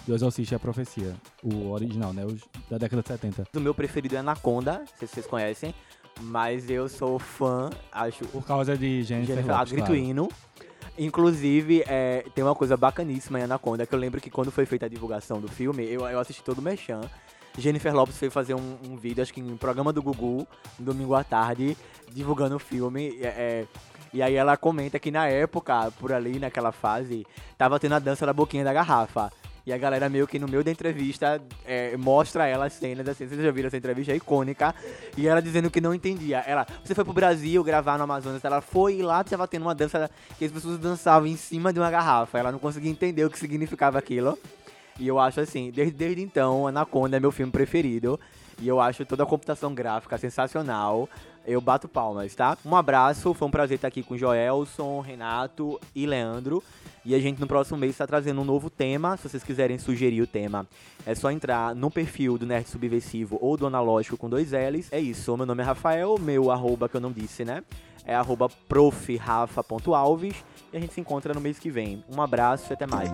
do 0.05 0.15
Exorcista 0.15 0.55
e 0.55 0.57
a 0.57 0.59
Profecia. 0.59 1.15
O 1.43 1.69
original, 1.71 2.13
né? 2.13 2.25
Os 2.25 2.41
da 2.69 2.77
década 2.77 3.01
de 3.01 3.07
70. 3.07 3.47
O 3.55 3.59
meu 3.59 3.73
preferido 3.73 4.15
é 4.15 4.19
Anaconda, 4.19 4.79
não 4.79 4.87
sei 4.97 5.07
se 5.07 5.15
vocês 5.15 5.27
conhecem. 5.27 5.73
Mas 6.21 6.69
eu 6.69 6.89
sou 6.89 7.17
fã, 7.17 7.69
acho 7.91 8.25
Por 8.25 8.43
causa 8.43 8.77
de 8.77 9.03
Jennifer, 9.03 9.35
Jennifer, 9.35 9.55
a 9.55 9.59
Lopez, 9.59 9.71
grito 9.71 9.87
claro. 9.87 10.01
hino. 10.01 10.29
Inclusive, 10.97 11.81
é, 11.87 12.25
tem 12.35 12.43
uma 12.43 12.55
coisa 12.55 12.75
bacaníssima 12.75 13.39
em 13.39 13.43
Anaconda, 13.43 13.85
que 13.85 13.95
eu 13.95 13.99
lembro 13.99 14.19
que 14.19 14.29
quando 14.29 14.51
foi 14.51 14.65
feita 14.65 14.85
a 14.85 14.89
divulgação 14.89 15.39
do 15.39 15.47
filme, 15.47 15.85
eu, 15.85 16.05
eu 16.05 16.19
assisti 16.19 16.43
todo 16.43 16.59
o 16.59 16.61
Mechan. 16.61 16.99
Jennifer 17.57 17.93
Lopes 17.93 18.17
foi 18.17 18.29
fazer 18.29 18.53
um, 18.53 18.77
um 18.85 18.95
vídeo, 18.95 19.21
acho 19.21 19.33
que 19.33 19.41
em 19.41 19.51
um 19.51 19.57
programa 19.57 19.91
do 19.91 20.01
Gugu, 20.01 20.47
domingo 20.77 21.15
à 21.15 21.23
tarde, 21.23 21.77
divulgando 22.11 22.55
o 22.55 22.59
filme. 22.59 23.17
é, 23.21 23.27
é, 23.27 23.67
e 24.13 24.21
aí 24.21 24.35
ela 24.35 24.57
comenta 24.57 24.97
que 24.99 25.11
na 25.11 25.27
época, 25.27 25.91
por 25.99 26.11
ali, 26.11 26.39
naquela 26.39 26.71
fase, 26.71 27.25
tava 27.57 27.79
tendo 27.79 27.95
a 27.95 27.99
dança 27.99 28.25
da 28.25 28.33
boquinha 28.33 28.63
da 28.63 28.73
garrafa. 28.73 29.31
E 29.65 29.73
a 29.73 29.77
galera 29.77 30.09
meio 30.09 30.25
que 30.25 30.39
no 30.39 30.47
meio 30.47 30.63
da 30.63 30.71
entrevista 30.71 31.39
é, 31.63 31.95
mostra 31.95 32.47
ela 32.47 32.65
as 32.65 32.73
cenas, 32.73 33.07
assim, 33.07 33.27
vocês 33.27 33.39
já 33.39 33.51
viram 33.51 33.67
essa 33.67 33.77
entrevista 33.77 34.11
é 34.11 34.15
icônica, 34.15 34.73
e 35.15 35.27
ela 35.27 35.39
dizendo 35.41 35.69
que 35.69 35.79
não 35.79 35.93
entendia. 35.93 36.39
Ela, 36.39 36.65
você 36.83 36.95
foi 36.95 37.03
pro 37.03 37.13
Brasil 37.13 37.63
gravar 37.63 37.95
no 37.97 38.03
Amazonas, 38.03 38.43
ela 38.43 38.61
foi 38.61 39.03
lá 39.03 39.23
tava 39.23 39.47
tendo 39.47 39.63
uma 39.63 39.75
dança 39.75 40.09
que 40.39 40.45
as 40.45 40.51
pessoas 40.51 40.79
dançavam 40.79 41.27
em 41.27 41.37
cima 41.37 41.71
de 41.71 41.79
uma 41.79 41.91
garrafa. 41.91 42.39
Ela 42.39 42.51
não 42.51 42.57
conseguia 42.57 42.89
entender 42.89 43.23
o 43.25 43.29
que 43.29 43.37
significava 43.37 43.99
aquilo. 43.99 44.39
E 44.99 45.07
eu 45.07 45.17
acho 45.17 45.39
assim, 45.39 45.71
desde, 45.71 45.93
desde 45.93 46.21
então, 46.21 46.67
Anaconda 46.67 47.17
é 47.17 47.19
meu 47.19 47.31
filme 47.31 47.51
preferido. 47.51 48.19
E 48.61 48.67
eu 48.67 48.79
acho 48.79 49.05
toda 49.05 49.23
a 49.23 49.25
computação 49.25 49.73
gráfica 49.73 50.17
sensacional. 50.17 51.07
Eu 51.47 51.61
bato 51.61 51.87
palmas, 51.87 52.35
tá? 52.35 52.57
Um 52.65 52.75
abraço, 52.75 53.33
foi 53.33 53.47
um 53.47 53.51
prazer 53.51 53.75
estar 53.75 53.87
aqui 53.87 54.03
com 54.03 54.17
Joelson, 54.17 54.99
Renato 54.99 55.79
e 55.95 56.05
Leandro. 56.05 56.61
E 57.05 57.15
a 57.15 57.19
gente 57.19 57.39
no 57.39 57.47
próximo 57.47 57.77
mês 57.77 57.91
está 57.93 58.05
trazendo 58.05 58.41
um 58.41 58.43
novo 58.43 58.69
tema. 58.69 59.15
Se 59.15 59.29
vocês 59.29 59.43
quiserem 59.43 59.79
sugerir 59.79 60.21
o 60.21 60.27
tema, 60.27 60.67
é 61.05 61.15
só 61.15 61.31
entrar 61.31 61.73
no 61.73 61.89
perfil 61.89 62.37
do 62.37 62.45
Nerd 62.45 62.69
Subversivo 62.69 63.37
ou 63.41 63.55
do 63.55 63.65
Analógico 63.65 64.17
com 64.17 64.29
dois 64.29 64.51
L's. 64.51 64.89
É 64.91 64.99
isso, 64.99 65.35
meu 65.37 65.45
nome 65.45 65.63
é 65.63 65.65
Rafael, 65.65 66.19
meu 66.19 66.51
arroba 66.51 66.89
que 66.89 66.97
eu 66.97 67.01
não 67.01 67.11
disse, 67.11 67.45
né? 67.45 67.63
É 68.05 68.13
arroba 68.13 68.49
profrafa.alves. 68.67 70.35
E 70.73 70.77
a 70.77 70.79
gente 70.79 70.93
se 70.93 71.01
encontra 71.01 71.33
no 71.33 71.39
mês 71.39 71.57
que 71.57 71.71
vem. 71.71 72.03
Um 72.09 72.21
abraço 72.21 72.71
e 72.71 72.73
até 72.73 72.85
mais. 72.85 73.09